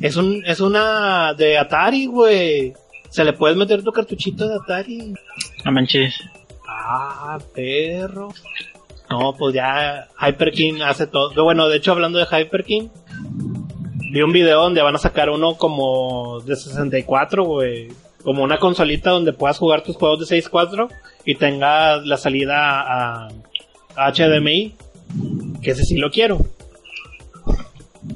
Es 0.00 0.16
un 0.16 0.42
es 0.46 0.60
una 0.60 1.34
de 1.34 1.58
Atari, 1.58 2.06
güey. 2.06 2.72
Se 3.10 3.24
le 3.24 3.32
puedes 3.32 3.56
meter 3.56 3.82
tu 3.82 3.92
cartuchito 3.92 4.48
de 4.48 4.54
Atari. 4.56 5.14
No 5.64 5.72
manches. 5.72 6.14
Ah, 6.68 7.38
perro. 7.54 8.32
No, 9.10 9.34
pues 9.36 9.54
ya 9.54 10.06
Hyper 10.20 10.52
King 10.52 10.80
hace 10.84 11.06
todo. 11.08 11.42
Bueno, 11.44 11.68
de 11.68 11.78
hecho, 11.78 11.90
hablando 11.92 12.18
de 12.20 12.26
Hyper 12.26 12.64
King, 12.64 12.88
vi 14.10 14.22
un 14.22 14.32
video 14.32 14.60
donde 14.60 14.82
van 14.82 14.96
a 14.96 14.98
sacar 14.98 15.30
uno 15.30 15.54
como 15.54 16.40
de 16.40 16.56
64, 16.56 17.44
güey. 17.44 17.88
Como 18.22 18.42
una 18.42 18.58
consolita 18.58 19.10
donde 19.10 19.32
puedas 19.32 19.58
jugar 19.58 19.82
tus 19.82 19.96
juegos 19.96 20.20
de 20.20 20.26
64 20.26 20.88
y 21.24 21.36
tenga 21.36 21.96
la 21.98 22.16
salida 22.16 22.80
a, 22.80 23.28
a 23.96 24.12
HDMI. 24.12 24.74
Que 25.62 25.70
ese 25.70 25.84
sí 25.84 25.96
lo 25.96 26.10
quiero. 26.10 26.44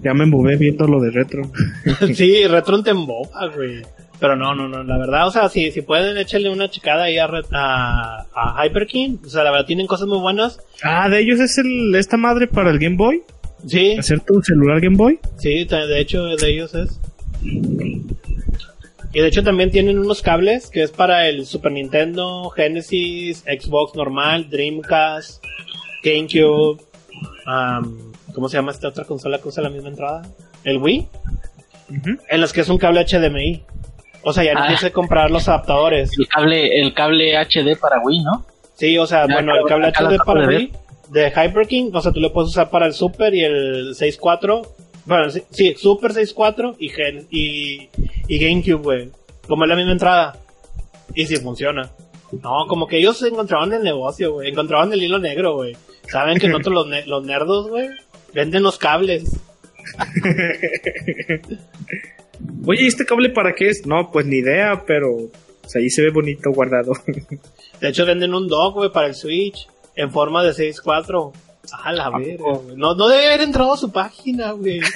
Ya 0.03 0.13
me 0.15 0.25
embobé 0.25 0.57
viendo 0.57 0.87
lo 0.87 1.01
de 1.01 1.11
retro. 1.11 1.43
sí, 2.15 2.47
Retron 2.47 2.83
te 2.83 2.91
emboba, 2.91 3.49
güey. 3.55 3.83
Pero 4.21 4.37
no, 4.37 4.55
no, 4.55 4.69
no, 4.69 4.83
la 4.85 4.97
verdad, 4.97 5.27
o 5.27 5.31
sea, 5.31 5.49
si, 5.49 5.73
si 5.73 5.83
pueden 5.83 6.17
échenle 6.17 6.49
una 6.49 6.71
checada 6.71 7.05
ahí 7.05 7.19
a, 7.19 7.29
a, 7.53 8.27
a 8.35 8.67
Hyper 8.67 8.87
King. 8.87 9.17
O 9.25 9.29
sea, 9.29 9.45
la 9.45 9.51
verdad 9.51 9.67
tienen 9.67 9.87
cosas 9.87 10.07
muy 10.07 10.19
buenas. 10.19 10.61
Ah, 10.83 11.09
de 11.09 11.21
ellos 11.21 11.41
es 11.41 11.59
el, 11.59 11.95
esta 11.95 12.17
madre 12.17 12.47
para 12.47 12.71
el 12.71 12.79
Game 12.79 12.97
Boy. 12.97 13.23
Sí, 13.67 13.97
Hacer 13.99 14.21
tu 14.21 14.43
celular 14.43 14.81
Game 14.81 14.97
Boy. 14.97 15.19
Sí, 15.39 15.65
de 15.65 16.01
hecho 16.01 16.25
de 16.25 16.49
ellos 16.51 16.75
es. 16.75 17.01
Y 19.13 19.21
de 19.21 19.29
hecho 19.29 19.45
también 19.45 19.71
tienen 19.71 19.99
unos 19.99 20.23
cables 20.23 20.69
que 20.71 20.83
es 20.83 20.91
para 20.91 21.29
el 21.29 21.47
Super 21.47 21.71
Nintendo, 21.73 22.51
Genesis, 22.51 23.45
Xbox 23.47 23.95
normal, 23.95 24.51
Dreamcast, 24.51 25.43
GameCube, 26.03 26.83
am, 27.47 28.13
¿cómo 28.35 28.49
se 28.49 28.57
llama 28.57 28.73
esta 28.73 28.89
otra 28.89 29.05
consola 29.05 29.39
que 29.39 29.49
usa 29.49 29.63
la 29.63 29.71
misma 29.71 29.89
entrada? 29.91 30.23
¿El 30.65 30.79
Wii? 30.79 31.07
En 32.29 32.41
los 32.41 32.53
que 32.53 32.63
es 32.63 32.69
un 32.69 32.79
cable 32.79 33.05
HDMI. 33.07 33.63
O 34.23 34.33
sea, 34.33 34.43
ya 34.43 34.55
no 34.55 34.61
Ah. 34.61 34.67
tienes 34.67 34.81
que 34.81 34.91
comprar 34.91 35.31
los 35.31 35.47
adaptadores. 35.49 36.11
El 36.19 36.27
cable, 36.27 36.81
el 36.81 36.93
cable 36.95 37.37
HD 37.37 37.77
para 37.81 38.01
Wii, 38.01 38.25
¿no? 38.25 38.45
Sí, 38.75 38.99
o 38.99 39.07
sea, 39.07 39.27
Ya, 39.29 39.35
bueno, 39.35 39.55
el 39.55 39.65
cable 39.67 39.87
lo 39.87 39.93
HD 39.93 40.19
para 40.25 40.47
ver. 40.47 40.71
De 41.11 41.29
Hyper 41.29 41.67
King, 41.69 41.91
o 41.93 42.01
sea, 42.01 42.13
tú 42.13 42.21
lo 42.21 42.33
puedes 42.33 42.51
usar 42.51 42.71
para 42.71 42.87
el 42.87 42.93
Super 42.95 43.35
y 43.35 43.43
el 43.45 43.95
6.4. 43.95 44.67
Bueno, 45.07 45.31
sí, 45.51 45.75
Super 45.77 46.13
6.4 46.13 46.77
y, 46.79 46.89
Gen- 46.89 47.27
y, 47.31 47.89
y 48.27 48.39
GameCube, 48.39 48.83
güey. 48.83 49.11
Como 49.47 49.65
es 49.65 49.69
la 49.69 49.77
misma 49.77 49.93
entrada. 49.93 50.39
Y 51.15 51.27
sí 51.27 51.37
funciona. 51.37 51.91
No, 52.43 52.67
como 52.67 52.87
que 52.89 52.99
ellos 52.99 53.23
encontraban 53.23 53.73
el 53.75 53.83
negocio, 53.83 54.33
güey. 54.33 54.49
Encontraban 54.51 54.93
el 54.93 55.03
hilo 55.03 55.19
negro, 55.19 55.55
güey. 55.57 55.77
Saben 56.11 56.39
que 56.39 56.49
nosotros 56.49 56.75
los, 56.75 56.87
ne- 56.89 57.07
los 57.07 57.25
nerdos, 57.25 57.69
güey, 57.69 57.89
venden 58.33 58.63
los 58.63 58.79
cables. 58.79 59.39
Oye, 62.67 62.83
¿y 62.85 62.87
este 62.87 63.05
cable 63.05 63.31
para 63.31 63.55
qué 63.55 63.69
es? 63.69 63.87
No, 63.87 64.11
pues 64.11 64.27
ni 64.27 64.37
idea, 64.39 64.83
pero 64.87 65.09
pues, 65.63 65.77
ahí 65.77 65.89
se 65.91 66.03
ve 66.03 66.11
bonito 66.11 66.51
guardado. 66.51 66.93
De 67.81 67.89
hecho, 67.89 68.05
venden 68.07 68.35
un 68.35 68.49
dock, 68.49 68.75
güey, 68.75 68.91
para 68.91 69.07
el 69.09 69.15
Switch. 69.15 69.69
En 69.97 70.11
forma 70.11 70.43
de 70.43 70.51
6.4. 70.51 71.33
A 71.83 71.93
la 71.93 72.11
verga, 72.11 72.45
güey. 72.53 72.77
No, 72.77 72.95
no 72.95 73.09
debe 73.09 73.27
haber 73.29 73.41
entrado 73.43 73.73
a 73.73 73.77
su 73.77 73.91
página, 73.91 74.53
güey. 74.53 74.81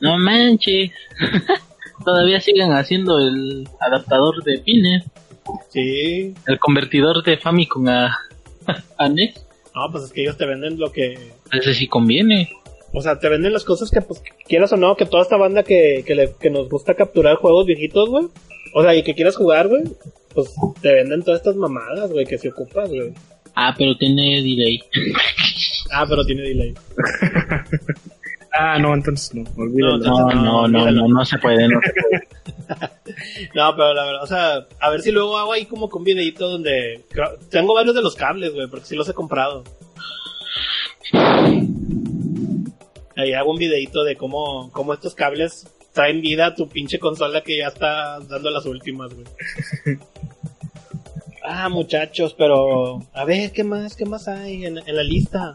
No 0.00 0.18
manches. 0.18 0.90
Todavía 2.04 2.40
siguen 2.40 2.72
haciendo 2.72 3.18
el 3.18 3.66
adaptador 3.80 4.42
de 4.44 4.58
pines. 4.58 5.04
Sí. 5.70 6.34
El 6.46 6.58
convertidor 6.58 7.22
de 7.24 7.38
Famicom 7.38 7.88
a, 7.88 8.18
a 8.98 9.08
NES. 9.08 9.42
No, 9.74 9.90
pues 9.90 10.04
es 10.04 10.12
que 10.12 10.22
ellos 10.22 10.36
te 10.36 10.46
venden 10.46 10.78
lo 10.78 10.92
que... 10.92 11.18
Ese 11.52 11.74
sí 11.74 11.86
conviene. 11.88 12.50
O 12.92 13.00
sea, 13.02 13.18
te 13.18 13.28
venden 13.28 13.52
las 13.52 13.64
cosas 13.64 13.90
que, 13.90 14.00
pues, 14.00 14.22
quieras 14.46 14.72
o 14.72 14.76
no, 14.76 14.96
que 14.96 15.06
toda 15.06 15.22
esta 15.22 15.36
banda 15.36 15.62
que, 15.62 16.02
que, 16.06 16.14
le- 16.14 16.34
que 16.40 16.50
nos 16.50 16.68
gusta 16.68 16.94
capturar 16.94 17.36
juegos 17.36 17.66
viejitos, 17.66 18.08
güey. 18.08 18.26
O 18.74 18.82
sea, 18.82 18.94
y 18.94 19.02
que 19.02 19.14
quieras 19.14 19.36
jugar, 19.36 19.68
güey. 19.68 19.82
Pues 20.36 20.54
te 20.82 20.92
venden 20.92 21.22
todas 21.22 21.40
estas 21.40 21.56
mamadas, 21.56 22.12
güey, 22.12 22.26
que 22.26 22.36
se 22.36 22.50
ocupas, 22.50 22.90
güey. 22.90 23.14
Ah, 23.54 23.74
pero 23.76 23.96
tiene 23.96 24.42
delay. 24.42 24.82
Ah, 25.90 26.04
pero 26.06 26.24
tiene 26.24 26.42
delay. 26.42 26.74
Ah, 28.58 28.78
no, 28.78 28.94
entonces 28.94 29.34
no, 29.34 29.44
olvídalo. 29.54 29.98
No, 29.98 30.30
No, 30.30 30.68
no, 30.68 30.68
no, 30.68 30.90
no, 30.90 31.08
no 31.08 31.24
se 31.26 31.36
puede, 31.36 31.68
no 31.68 31.78
se 31.84 31.92
puede. 31.92 32.28
No, 33.54 33.76
pero 33.76 33.92
la 33.92 34.06
verdad, 34.06 34.22
o 34.22 34.26
sea, 34.26 34.66
a 34.80 34.88
ver 34.88 35.02
si 35.02 35.10
luego 35.10 35.36
hago 35.36 35.52
ahí 35.52 35.66
como 35.66 35.90
con 35.90 36.00
un 36.00 36.06
videito 36.06 36.48
donde... 36.48 37.04
Tengo 37.50 37.74
varios 37.74 37.94
de 37.94 38.00
los 38.00 38.14
cables, 38.14 38.54
güey, 38.54 38.66
porque 38.66 38.86
sí 38.86 38.96
los 38.96 39.10
he 39.10 39.12
comprado. 39.12 39.62
Ahí 43.14 43.34
hago 43.34 43.50
un 43.50 43.58
videito 43.58 44.04
de 44.04 44.16
cómo, 44.16 44.70
cómo 44.72 44.94
estos 44.94 45.14
cables 45.14 45.66
traen 45.96 46.20
vida 46.20 46.46
a 46.46 46.54
tu 46.54 46.68
pinche 46.68 46.98
consola 47.00 47.40
que 47.40 47.56
ya 47.58 47.68
está 47.68 48.20
dando 48.20 48.50
las 48.50 48.64
últimas, 48.66 49.12
güey. 49.14 49.26
Ah, 51.48 51.68
muchachos, 51.68 52.34
pero... 52.36 52.98
A 53.14 53.24
ver, 53.24 53.52
¿qué 53.52 53.62
más? 53.62 53.94
¿Qué 53.94 54.04
más 54.04 54.26
hay 54.26 54.64
en, 54.66 54.78
en 54.78 54.96
la 54.96 55.04
lista? 55.04 55.54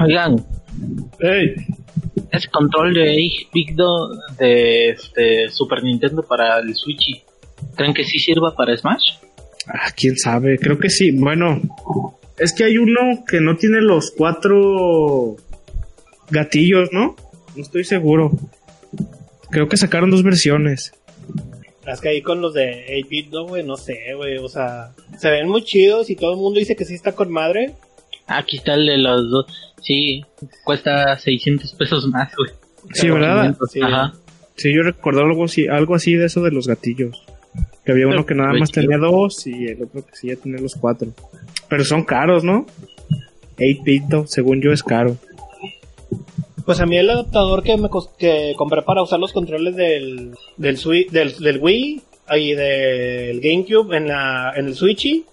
Oigan, 0.00 0.44
Ey, 1.20 1.54
ese 2.30 2.48
control 2.50 2.94
de 2.94 3.16
8-bit 3.16 3.70
do- 3.74 4.10
de 4.38 4.90
este, 4.90 5.48
Super 5.50 5.82
Nintendo 5.82 6.22
para 6.22 6.58
el 6.60 6.74
Switch, 6.74 7.24
¿creen 7.74 7.92
que 7.94 8.04
sí 8.04 8.18
sirva 8.18 8.54
para 8.54 8.76
Smash? 8.76 9.16
ah, 9.66 9.90
quién 9.96 10.16
sabe, 10.16 10.58
creo 10.58 10.78
que 10.78 10.88
sí. 10.88 11.10
Bueno, 11.10 11.60
es 12.38 12.52
que 12.52 12.64
hay 12.64 12.78
uno 12.78 13.24
que 13.26 13.40
no 13.40 13.56
tiene 13.56 13.80
los 13.80 14.10
cuatro 14.10 15.36
gatillos, 16.30 16.90
¿no? 16.92 17.16
No 17.56 17.62
estoy 17.62 17.84
seguro. 17.84 18.32
Creo 19.50 19.68
que 19.68 19.76
sacaron 19.76 20.10
dos 20.10 20.22
versiones. 20.22 20.92
Es 21.86 22.00
que 22.00 22.10
ahí 22.10 22.22
con 22.22 22.42
los 22.42 22.52
de 22.52 22.84
8-bit, 23.02 23.30
no, 23.32 23.46
güey, 23.46 23.64
no 23.64 23.76
sé, 23.76 23.98
güey, 24.14 24.36
o 24.36 24.48
sea... 24.48 24.92
Se 25.18 25.30
ven 25.30 25.48
muy 25.48 25.62
chidos 25.62 26.10
y 26.10 26.16
todo 26.16 26.32
el 26.32 26.38
mundo 26.38 26.58
dice 26.58 26.76
que 26.76 26.84
sí 26.84 26.94
está 26.94 27.12
con 27.12 27.30
madre. 27.32 27.74
Aquí 28.26 28.58
está 28.58 28.74
el 28.74 28.86
de 28.86 28.98
los 28.98 29.30
dos. 29.30 29.46
Sí, 29.80 30.22
cuesta 30.64 31.18
600 31.18 31.72
pesos 31.74 32.06
más, 32.08 32.30
güey. 32.36 32.50
Sí, 32.92 33.08
¿verdad? 33.08 33.56
Sí. 33.70 33.80
Ajá. 33.82 34.12
Sí, 34.56 34.74
yo 34.74 34.82
recuerdo 34.82 35.20
algo 35.20 35.44
así, 35.44 35.66
algo 35.66 35.94
así 35.94 36.14
de 36.14 36.26
eso 36.26 36.42
de 36.42 36.50
los 36.50 36.66
gatillos. 36.66 37.24
Que 37.84 37.92
había 37.92 38.06
uno 38.06 38.26
que 38.26 38.34
nada 38.34 38.52
más 38.52 38.70
tenía 38.70 38.98
dos 38.98 39.46
y 39.46 39.68
el 39.68 39.82
otro 39.82 40.04
que 40.04 40.14
sí 40.14 40.28
ya 40.28 40.36
tenía 40.36 40.60
los 40.60 40.74
cuatro. 40.74 41.08
Pero 41.68 41.84
son 41.84 42.04
caros, 42.04 42.44
¿no? 42.44 42.66
8-bit, 43.58 44.04
¿no? 44.04 44.26
según 44.26 44.60
yo, 44.62 44.72
es 44.72 44.82
caro. 44.82 45.16
Pues 46.64 46.80
a 46.80 46.86
mí 46.86 46.96
el 46.98 47.08
adaptador 47.10 47.62
que 47.62 47.76
me 47.76 47.88
que 48.18 48.54
compré 48.56 48.82
para 48.82 49.02
usar 49.02 49.18
los 49.18 49.32
controles 49.32 49.74
del 49.74 50.32
del, 50.56 50.76
Swi- 50.78 51.08
del, 51.10 51.36
del 51.38 51.58
Wii 51.58 52.02
y 52.36 52.52
del 52.52 53.40
GameCube 53.40 53.96
en 53.96 54.08
la 54.08 54.52
en 54.54 54.66
el 54.66 54.74
Switchy 54.74 55.24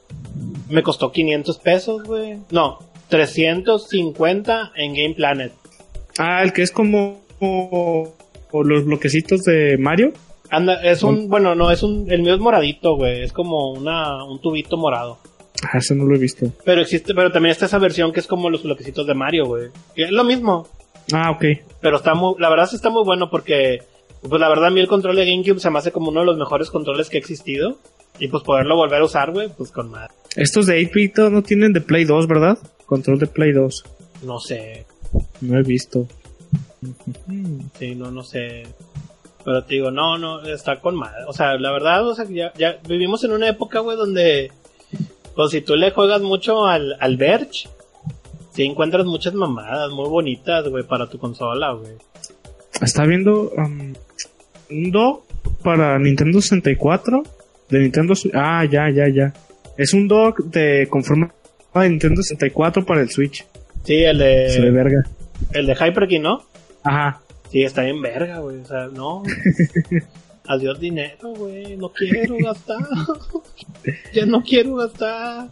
me 0.69 0.81
costó 0.81 1.11
500 1.11 1.57
pesos, 1.59 2.03
güey. 2.03 2.37
No, 2.51 2.79
350 3.09 4.71
en 4.75 4.93
Game 4.93 5.13
Planet. 5.15 5.51
Ah, 6.17 6.41
el 6.43 6.53
que 6.53 6.61
es 6.61 6.71
como, 6.71 7.21
como- 7.39 8.13
como 8.49 8.63
los 8.63 8.85
bloquecitos 8.85 9.43
de 9.43 9.77
Mario. 9.77 10.13
Anda, 10.49 10.75
es 10.83 11.03
un, 11.03 11.27
bueno, 11.27 11.53
no, 11.55 11.69
es 11.71 11.83
un, 11.83 12.09
el 12.09 12.21
mío 12.21 12.35
es 12.35 12.39
moradito, 12.39 12.95
güey, 12.95 13.23
es 13.23 13.33
como 13.33 13.71
una, 13.73 14.23
un 14.23 14.39
tubito 14.39 14.77
morado. 14.77 15.17
Ah, 15.63 15.77
eso 15.77 15.95
no 15.95 16.05
lo 16.05 16.15
he 16.15 16.19
visto. 16.19 16.51
Pero 16.63 16.81
existe, 16.81 17.13
pero 17.13 17.31
también 17.31 17.51
está 17.51 17.65
esa 17.65 17.79
versión 17.79 18.11
que 18.11 18.19
es 18.19 18.27
como 18.27 18.49
los 18.49 18.63
bloquecitos 18.63 19.07
de 19.07 19.13
Mario, 19.13 19.45
güey. 19.45 19.69
Es 19.95 20.11
lo 20.11 20.23
mismo. 20.23 20.67
Ah, 21.13 21.31
ok. 21.31 21.45
Pero 21.81 21.97
está 21.97 22.13
muy, 22.13 22.35
la 22.39 22.49
verdad 22.49 22.67
sí 22.67 22.75
está 22.75 22.89
muy 22.89 23.03
bueno 23.03 23.29
porque, 23.29 23.83
pues 24.21 24.39
la 24.39 24.49
verdad 24.49 24.67
a 24.67 24.71
mí 24.71 24.79
el 24.79 24.87
control 24.87 25.15
de 25.15 25.25
GameCube 25.25 25.59
se 25.59 25.69
me 25.69 25.79
hace 25.79 25.91
como 25.91 26.09
uno 26.09 26.21
de 26.21 26.25
los 26.25 26.37
mejores 26.37 26.69
controles 26.69 27.09
que 27.09 27.17
ha 27.17 27.19
existido. 27.19 27.77
Y 28.17 28.29
pues 28.29 28.43
poderlo 28.43 28.77
volver 28.77 29.01
a 29.01 29.05
usar, 29.05 29.31
güey, 29.31 29.49
pues 29.49 29.71
con 29.71 29.89
madre. 29.91 30.13
Estos 30.37 30.67
de 30.67 30.79
8-bit 30.79 31.17
no 31.31 31.41
tienen 31.41 31.73
de 31.73 31.81
Play 31.81 32.05
2, 32.05 32.27
¿verdad? 32.27 32.57
Control 32.85 33.19
de 33.19 33.27
Play 33.27 33.51
2. 33.51 33.83
No 34.23 34.39
sé. 34.39 34.85
No 35.41 35.59
he 35.59 35.63
visto. 35.63 36.07
Sí, 37.77 37.95
no, 37.95 38.11
no 38.11 38.23
sé. 38.23 38.63
Pero 39.43 39.63
te 39.63 39.75
digo, 39.75 39.91
no, 39.91 40.17
no, 40.17 40.41
está 40.43 40.79
con 40.79 40.95
madre. 40.95 41.23
O 41.27 41.33
sea, 41.33 41.55
la 41.55 41.71
verdad, 41.71 42.07
o 42.07 42.15
sea, 42.15 42.25
ya, 42.29 42.53
ya 42.57 42.79
vivimos 42.87 43.23
en 43.23 43.31
una 43.31 43.49
época, 43.49 43.79
güey, 43.79 43.97
donde, 43.97 44.51
pues 45.35 45.51
si 45.51 45.61
tú 45.61 45.75
le 45.75 45.91
juegas 45.91 46.21
mucho 46.21 46.65
al, 46.65 46.95
al 46.99 47.17
Verge, 47.17 47.67
sí 48.53 48.63
encuentras 48.63 49.05
muchas 49.05 49.33
mamadas 49.33 49.91
muy 49.91 50.07
bonitas, 50.09 50.67
güey, 50.67 50.83
para 50.83 51.09
tu 51.09 51.19
consola, 51.19 51.73
güey. 51.73 51.93
Está 52.81 53.05
viendo 53.05 53.51
um, 53.51 53.93
un 54.69 54.91
dock 54.91 55.23
para 55.63 55.97
Nintendo 55.99 56.41
64 56.41 57.23
de 57.69 57.79
Nintendo. 57.79 58.13
Ah, 58.33 58.65
ya, 58.65 58.89
ya, 58.89 59.07
ya. 59.07 59.33
Es 59.77 59.93
un 59.93 60.07
dock 60.07 60.39
de 60.45 60.87
conforma 60.89 61.33
de 61.73 61.89
Nintendo 61.89 62.21
64 62.21 62.85
para 62.85 63.01
el 63.01 63.09
Switch. 63.09 63.45
Sí, 63.83 64.03
el 64.03 64.17
Se 64.17 64.59
ve 64.59 64.65
de, 64.65 64.71
verga. 64.71 65.03
el 65.51 65.65
de 65.65 65.73
Hyperkin, 65.75 66.21
¿no? 66.21 66.43
Ajá. 66.83 67.21
Sí, 67.51 67.63
está 67.63 67.83
bien 67.83 68.01
verga, 68.01 68.39
güey. 68.39 68.59
O 68.59 68.65
sea, 68.65 68.87
no. 68.87 69.23
Adiós 70.47 70.79
dinero, 70.79 71.29
güey. 71.35 71.75
No 71.77 71.89
quiero 71.91 72.35
gastar. 72.37 72.77
ya 74.13 74.25
no 74.25 74.43
quiero 74.43 74.75
gastar. 74.75 75.47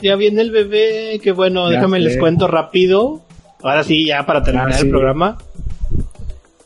Ya 0.00 0.16
viene 0.16 0.42
el 0.42 0.50
bebé. 0.50 1.20
Que 1.22 1.32
bueno, 1.32 1.68
Ya 1.70 1.76
déjame 1.76 1.98
sé. 1.98 2.04
les 2.04 2.16
cuento 2.18 2.46
rápido. 2.48 3.22
Ahora 3.62 3.84
sí, 3.84 4.06
ya 4.06 4.24
para 4.24 4.42
terminar 4.42 4.72
Ah, 4.72 4.78
el 4.80 4.88
programa. 4.88 5.38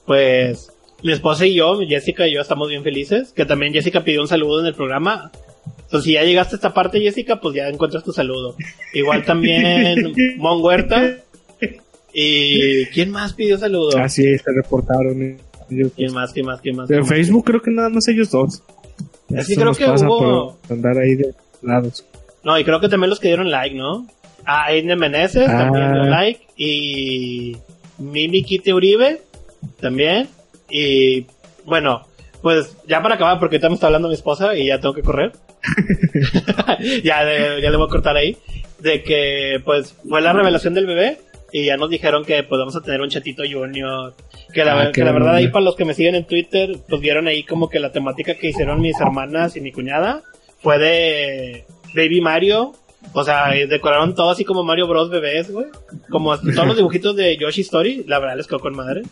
Pues 0.06 0.70
mi 1.02 1.12
esposa 1.12 1.44
y 1.47 1.55
yo, 1.55 1.78
Jessica 1.86 2.27
y 2.28 2.35
yo, 2.35 2.40
estamos 2.40 2.69
bien 2.69 2.82
felices. 2.82 3.32
Que 3.32 3.44
también 3.44 3.73
Jessica 3.73 4.05
pidió 4.05 4.20
un 4.20 4.28
saludo 4.28 4.61
en 4.61 4.66
el 4.66 4.74
programa. 4.74 5.31
Entonces, 5.82 6.05
si 6.05 6.12
ya 6.12 6.23
llegaste 6.24 6.55
a 6.55 6.59
esta 6.59 6.74
parte, 6.74 7.01
Jessica, 7.01 7.40
pues 7.40 7.55
ya 7.56 7.69
encuentras 7.69 8.05
tu 8.05 8.12
saludo. 8.12 8.56
Igual 8.93 9.24
también 9.24 10.12
Mon 10.39 10.62
Huerta. 10.62 11.16
¿Y 12.12 12.86
quién 12.86 13.11
más 13.11 13.32
pidió 13.35 13.59
saludo? 13.59 13.98
Así 13.98 14.23
se 14.39 14.52
reportaron. 14.55 15.36
¿Quién 15.69 16.12
más? 16.12 16.32
¿Quién 16.32 16.47
más? 16.47 16.61
¿Quién 16.61 16.77
más? 16.77 16.89
De. 16.89 17.03
Facebook 17.05 17.45
creo 17.45 17.61
que 17.62 17.70
nada 17.70 17.89
más 17.89 18.07
ellos 18.09 18.31
dos. 18.31 18.62
Sí, 19.28 19.53
Eso 19.55 19.61
creo 19.61 19.74
que 19.74 19.85
hubo- 20.05 20.59
andar 20.70 20.99
ahí 20.99 21.15
de 21.15 21.35
lados. 21.62 22.05
No, 22.43 22.59
y 22.59 22.65
creo 22.65 22.78
que 22.81 22.89
también 22.89 23.11
los 23.11 23.20
que 23.20 23.28
dieron 23.28 23.51
like, 23.51 23.74
¿no? 23.74 24.07
Ah, 24.45 24.66
Aine 24.66 24.97
Meneses 24.97 25.49
Ah. 25.49 25.59
también 25.59 25.93
dio 25.95 26.03
like. 26.05 26.41
Y 26.57 27.57
Mimi 27.99 28.45
Kitty 28.45 28.73
Uribe 28.73 29.23
también. 29.81 30.28
Y 30.70 31.27
bueno, 31.65 32.07
pues 32.43 32.77
ya 32.86 33.03
para 33.03 33.15
acabar, 33.15 33.39
porque 33.39 33.57
ahorita 33.57 33.69
me 33.70 33.74
está 33.77 33.86
hablando 33.86 34.09
mi 34.09 34.15
esposa 34.15 34.55
y 34.55 34.66
ya 34.66 34.78
tengo 34.81 34.95
que 34.95 35.03
correr. 35.03 35.32
ya, 37.03 37.24
de- 37.24 37.61
ya 37.62 37.70
le 37.70 37.77
voy 37.77 37.86
a 37.86 37.91
cortar 37.91 38.16
ahí. 38.16 38.36
De 38.81 39.03
que 39.03 39.61
pues 39.65 39.95
fue 40.07 40.20
la 40.20 40.32
revelación 40.35 40.74
del 40.74 40.86
bebé. 40.86 41.19
Y 41.57 41.67
ya 41.67 41.77
nos 41.77 41.89
dijeron 41.89 42.25
que 42.25 42.43
pues 42.43 42.59
vamos 42.59 42.75
a 42.75 42.81
tener 42.81 43.01
un 43.01 43.09
chatito 43.09 43.45
junior. 43.49 44.13
Que 44.53 44.65
la, 44.65 44.81
Ah, 44.81 44.87
que 44.87 44.91
qué 44.91 45.05
la 45.05 45.13
verdad 45.13 45.37
ahí 45.37 45.47
para 45.47 45.65
los 45.65 45.77
que 45.77 45.85
me 45.85 45.95
siguen 45.95 46.17
en 46.17 46.25
Twitter, 46.25 46.79
pues 46.89 47.01
vieron 47.01 47.29
ahí 47.29 47.45
como 47.45 47.71
que 47.71 47.79
la 47.79 47.93
temática 47.93 48.35
que 48.35 48.49
hicieron 48.49 48.81
mis 48.81 49.01
hermanas 49.01 49.55
y 49.55 49.61
mi 49.61 49.71
cuñada 49.71 50.25
fue 50.59 50.81
de 50.81 51.65
Baby 51.95 52.21
Mario. 52.21 52.73
O 53.13 53.23
sea, 53.23 53.57
y 53.57 53.69
decoraron 53.69 54.17
todo 54.17 54.31
así 54.31 54.45
como 54.45 54.65
Mario 54.65 54.89
Bros. 54.89 55.11
bebés, 55.11 55.53
güey. 55.53 55.67
Como 56.11 56.37
todos 56.37 56.67
los 56.67 56.77
dibujitos 56.77 57.15
de 57.15 57.37
Yoshi 57.37 57.61
Story. 57.61 58.03
La 58.09 58.19
verdad 58.19 58.37
les 58.37 58.49
quedó 58.49 58.59
con 58.59 58.75
madre. 58.75 59.03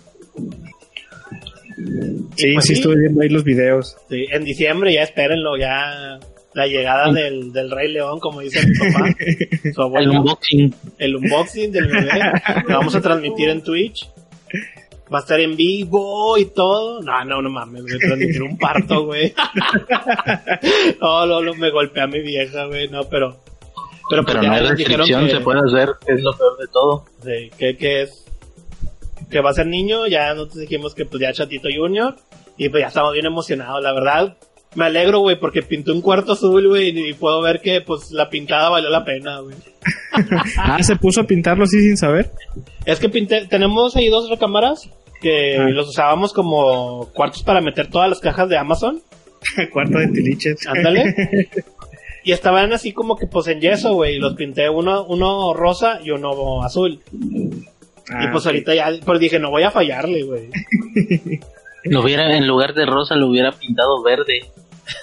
Sí, 2.34 2.54
pues 2.54 2.64
sí, 2.64 2.74
sí. 2.74 2.80
estuve 2.80 2.96
viendo 2.96 3.22
ahí 3.22 3.28
los 3.28 3.44
videos. 3.44 3.96
Sí, 4.10 4.26
en 4.32 4.42
diciembre 4.42 4.92
ya 4.92 5.04
espérenlo, 5.04 5.56
ya 5.56 6.18
la 6.54 6.66
llegada 6.66 7.10
del, 7.12 7.52
del 7.52 7.70
Rey 7.70 7.92
León, 7.92 8.20
como 8.20 8.40
dice 8.40 8.66
mi 8.66 8.74
papá. 8.76 9.08
Su 9.74 9.80
El 9.80 9.84
abuelo. 9.86 10.12
unboxing. 10.20 10.74
el 10.98 11.16
unboxing 11.16 11.72
del 11.72 11.86
bebé. 11.88 12.20
Lo 12.68 12.78
vamos 12.78 12.94
a 12.94 13.00
transmitir 13.00 13.48
en 13.48 13.62
Twitch. 13.62 14.08
Va 15.12 15.18
a 15.18 15.20
estar 15.20 15.40
en 15.40 15.56
vivo 15.56 16.38
y 16.38 16.46
todo. 16.46 17.02
No, 17.02 17.24
no, 17.24 17.42
no 17.42 17.50
mames, 17.50 17.82
voy 17.82 17.92
a 17.92 17.98
transmitir 17.98 18.42
un 18.42 18.56
parto, 18.56 19.04
güey. 19.04 19.34
no, 21.00 21.26
no, 21.26 21.42
no, 21.42 21.54
me 21.54 21.70
golpea 21.70 22.06
mi 22.06 22.20
vieja, 22.20 22.66
güey. 22.66 22.88
No, 22.88 23.04
pero. 23.04 23.40
Pero, 24.10 24.24
pues 24.24 24.36
Pero 24.36 24.48
no 24.48 24.54
hay 24.54 24.66
restricción, 24.66 25.26
que, 25.26 25.32
se 25.32 25.40
puede 25.40 25.60
hacer, 25.60 25.90
es 26.06 26.22
lo 26.22 26.32
peor 26.36 26.58
de 26.58 26.66
todo. 26.66 27.04
sí, 27.22 27.50
que, 27.58 27.76
que 27.76 28.02
es. 28.02 28.24
Que 29.30 29.40
va 29.40 29.50
a 29.50 29.54
ser 29.54 29.66
niño. 29.66 30.06
Ya 30.06 30.34
nosotros 30.34 30.58
dijimos 30.60 30.94
que 30.94 31.04
pues 31.06 31.20
ya 31.20 31.32
Chatito 31.32 31.68
Junior. 31.74 32.16
Y 32.56 32.68
pues 32.68 32.82
ya 32.82 32.88
estamos 32.88 33.12
bien 33.12 33.26
emocionados, 33.26 33.82
la 33.82 33.92
verdad. 33.92 34.36
Me 34.74 34.86
alegro, 34.86 35.20
güey, 35.20 35.38
porque 35.38 35.62
pintó 35.62 35.92
un 35.92 36.00
cuarto 36.00 36.32
azul, 36.32 36.66
güey, 36.68 36.88
y 37.10 37.12
puedo 37.12 37.42
ver 37.42 37.60
que 37.60 37.80
pues 37.82 38.10
la 38.10 38.30
pintada 38.30 38.70
valió 38.70 38.88
la 38.88 39.04
pena, 39.04 39.40
güey. 39.40 39.54
ah, 40.58 40.82
se 40.82 40.96
puso 40.96 41.20
a 41.20 41.24
pintarlo 41.24 41.64
así 41.64 41.78
sin 41.80 41.96
saber. 41.96 42.30
Es 42.86 42.98
que 42.98 43.08
pinté, 43.10 43.46
tenemos 43.46 43.94
ahí 43.96 44.08
dos 44.08 44.30
recámaras 44.30 44.88
que 45.20 45.56
Ah. 45.58 45.68
los 45.68 45.88
usábamos 45.90 46.32
como 46.32 47.08
cuartos 47.12 47.42
para 47.42 47.60
meter 47.60 47.88
todas 47.88 48.08
las 48.08 48.20
cajas 48.20 48.48
de 48.48 48.56
Amazon. 48.56 49.00
Cuarto 49.72 49.98
de 49.98 50.08
tiliches. 50.08 50.66
Ándale. 50.66 51.14
y 52.24 52.32
estaban 52.32 52.72
así 52.72 52.92
como 52.92 53.16
que 53.16 53.26
pues 53.26 53.48
en 53.48 53.60
yeso, 53.60 53.94
güey. 53.94 54.16
Y 54.16 54.18
los 54.20 54.34
pinté 54.34 54.68
uno, 54.70 55.04
uno 55.04 55.52
rosa 55.52 56.00
y 56.02 56.10
uno 56.12 56.62
azul. 56.62 57.00
Ah, 58.08 58.24
y 58.24 58.28
pues 58.32 58.44
ok. 58.44 58.46
ahorita 58.46 58.74
ya, 58.74 58.90
pues 59.04 59.20
dije, 59.20 59.38
no 59.38 59.50
voy 59.50 59.64
a 59.64 59.70
fallarle, 59.70 60.22
güey. 60.22 60.48
Lo 61.84 62.02
hubiera, 62.02 62.36
en 62.36 62.46
lugar 62.46 62.74
de 62.74 62.86
rosa, 62.86 63.16
lo 63.16 63.28
hubiera 63.28 63.50
pintado 63.52 64.02
verde. 64.02 64.40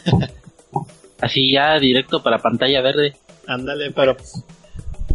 Así 1.21 1.51
ya 1.51 1.77
directo 1.79 2.23
para 2.23 2.39
pantalla 2.39 2.81
verde. 2.81 3.13
Ándale, 3.47 3.91
pero 3.91 4.15
pues, 4.15 4.43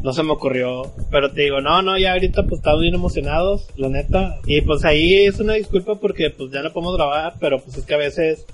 no 0.03 0.12
se 0.12 0.23
me 0.23 0.32
ocurrió. 0.32 0.93
Pero 1.11 1.32
te 1.32 1.43
digo, 1.43 1.61
no, 1.61 1.82
no, 1.82 1.97
ya 1.97 2.12
ahorita 2.12 2.43
pues 2.43 2.61
estamos 2.61 2.82
bien 2.82 2.95
emocionados, 2.95 3.69
la 3.77 3.89
neta. 3.89 4.39
Y 4.47 4.61
pues 4.61 4.85
ahí 4.85 5.24
es 5.24 5.41
una 5.41 5.55
disculpa 5.55 5.95
porque 5.97 6.31
pues 6.31 6.51
ya 6.51 6.62
no 6.62 6.73
podemos 6.73 6.97
grabar, 6.97 7.35
pero 7.41 7.59
pues 7.59 7.78
es 7.78 7.86
que 7.86 7.95
a 7.95 7.99
veces 7.99 8.45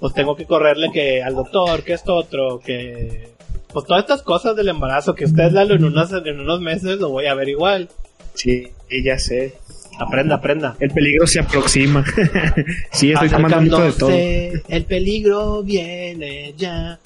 pues 0.00 0.14
tengo 0.14 0.34
que 0.34 0.46
correrle 0.46 0.90
que 0.92 1.22
al 1.22 1.36
doctor, 1.36 1.84
que 1.84 1.92
esto 1.92 2.16
otro, 2.16 2.58
que 2.58 3.28
pues 3.72 3.86
todas 3.86 4.02
estas 4.02 4.22
cosas 4.22 4.56
del 4.56 4.68
embarazo, 4.68 5.14
que 5.14 5.26
ustedes 5.26 5.52
dalo 5.52 5.74
en 5.74 5.84
unos, 5.84 6.12
en 6.12 6.40
unos 6.40 6.60
meses 6.60 6.98
lo 6.98 7.10
voy 7.10 7.26
a 7.26 7.34
ver 7.34 7.50
igual. 7.50 7.88
Sí, 8.34 8.68
ya 9.04 9.18
sé. 9.18 9.54
Aprenda, 10.00 10.36
aprenda. 10.36 10.76
El 10.80 10.90
peligro 10.90 11.26
se 11.26 11.40
aproxima. 11.40 12.02
sí, 12.90 13.12
estoy 13.12 13.28
tomando 13.28 13.60
mucho 13.60 13.82
de 13.82 13.92
todo. 13.92 14.08
Acercándose, 14.08 14.62
el 14.68 14.84
peligro 14.84 15.62
viene 15.62 16.54
ya. 16.56 16.98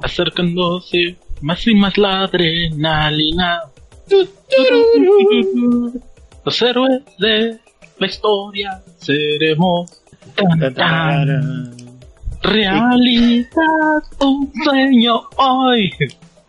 Acercándose 0.00 1.16
más 1.42 1.66
y 1.66 1.74
más 1.74 1.98
la 1.98 2.22
adrenalina. 2.22 3.60
Los 6.44 6.62
héroes 6.62 7.02
de 7.18 7.58
la 7.98 8.06
historia 8.06 8.82
seremos. 8.98 10.02
Tan, 10.34 10.74
Tan. 10.74 11.81
Realidad, 12.42 14.02
un 14.20 14.52
sueño 14.64 15.22
hoy 15.36 15.90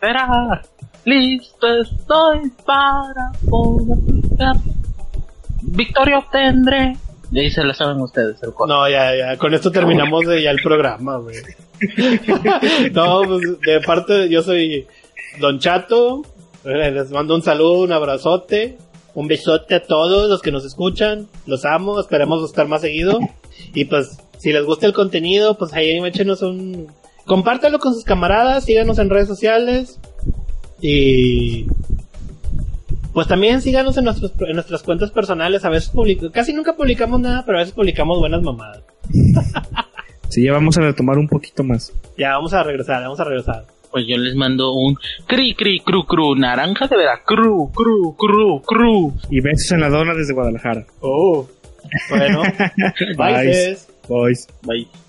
será. 0.00 0.62
Listo 1.04 1.66
estoy 1.80 2.50
para 2.64 3.32
poder. 3.48 4.56
Victoria 5.62 6.18
obtendré. 6.18 6.96
Y 7.30 7.40
ahí 7.40 7.50
se 7.50 7.64
la 7.64 7.74
saben 7.74 8.00
ustedes 8.00 8.42
el 8.42 8.52
coro. 8.52 8.72
No, 8.72 8.88
ya, 8.88 9.14
ya, 9.16 9.36
con 9.36 9.54
esto 9.54 9.70
terminamos 9.70 10.26
de 10.26 10.42
ya 10.42 10.50
el 10.50 10.62
programa, 10.62 11.18
güey. 11.18 11.36
no, 12.92 13.22
pues 13.22 13.60
de 13.60 13.80
parte, 13.80 14.28
yo 14.28 14.42
soy 14.42 14.86
Don 15.40 15.58
Chato. 15.58 16.22
Eh, 16.64 16.90
Les 16.90 17.10
mando 17.10 17.34
un 17.34 17.42
saludo, 17.42 17.82
un 17.82 17.92
abrazote, 17.92 18.78
un 19.14 19.26
besote 19.28 19.74
a 19.74 19.82
todos 19.82 20.30
los 20.30 20.42
que 20.42 20.52
nos 20.52 20.64
escuchan. 20.64 21.28
Los 21.46 21.64
amo, 21.64 22.00
esperemos 22.00 22.44
estar 22.44 22.66
más 22.68 22.80
seguido. 22.80 23.18
Y 23.74 23.84
pues, 23.86 24.18
si 24.44 24.52
les 24.52 24.66
gusta 24.66 24.84
el 24.84 24.92
contenido, 24.92 25.56
pues 25.56 25.72
ahí 25.72 25.98
échenos 26.04 26.42
un. 26.42 26.88
Compártalo 27.24 27.78
con 27.78 27.94
sus 27.94 28.04
camaradas, 28.04 28.66
síganos 28.66 28.98
en 28.98 29.08
redes 29.08 29.26
sociales. 29.26 29.98
Y. 30.82 31.64
Pues 33.14 33.26
también 33.26 33.62
síganos 33.62 33.96
en, 33.96 34.04
nuestros, 34.04 34.32
en 34.40 34.52
nuestras 34.52 34.82
cuentas 34.82 35.10
personales. 35.12 35.64
A 35.64 35.70
veces 35.70 35.88
publico, 35.88 36.30
casi 36.30 36.52
nunca 36.52 36.76
publicamos 36.76 37.20
nada, 37.20 37.42
pero 37.46 37.56
a 37.56 37.60
veces 37.62 37.74
publicamos 37.74 38.18
buenas 38.18 38.42
mamadas. 38.42 38.82
Sí, 40.30 40.42
ya 40.42 40.52
vamos 40.52 40.76
a 40.78 40.80
retomar 40.80 41.16
un 41.16 41.28
poquito 41.28 41.62
más. 41.62 41.92
Ya, 42.18 42.30
vamos 42.30 42.52
a 42.54 42.64
regresar, 42.64 43.00
vamos 43.02 43.20
a 43.20 43.24
regresar. 43.24 43.66
Pues 43.92 44.04
yo 44.08 44.16
les 44.16 44.34
mando 44.34 44.72
un 44.72 44.96
cri 45.28 45.54
cri 45.54 45.78
cru 45.78 46.04
cru 46.06 46.34
naranja 46.34 46.88
de 46.88 46.96
Veracruz, 46.96 47.70
cru 47.72 48.16
cru 48.16 48.60
cru. 48.62 49.14
Y 49.30 49.40
besos 49.40 49.70
en 49.70 49.80
la 49.82 49.90
dona 49.90 50.12
desde 50.12 50.32
Guadalajara. 50.32 50.86
Oh, 51.00 51.46
bueno, 52.10 52.42
bye. 53.16 53.76
Bye. 54.08 54.34
sis. 54.34 54.46
Boys. 54.46 54.46
Bye. 54.62 55.03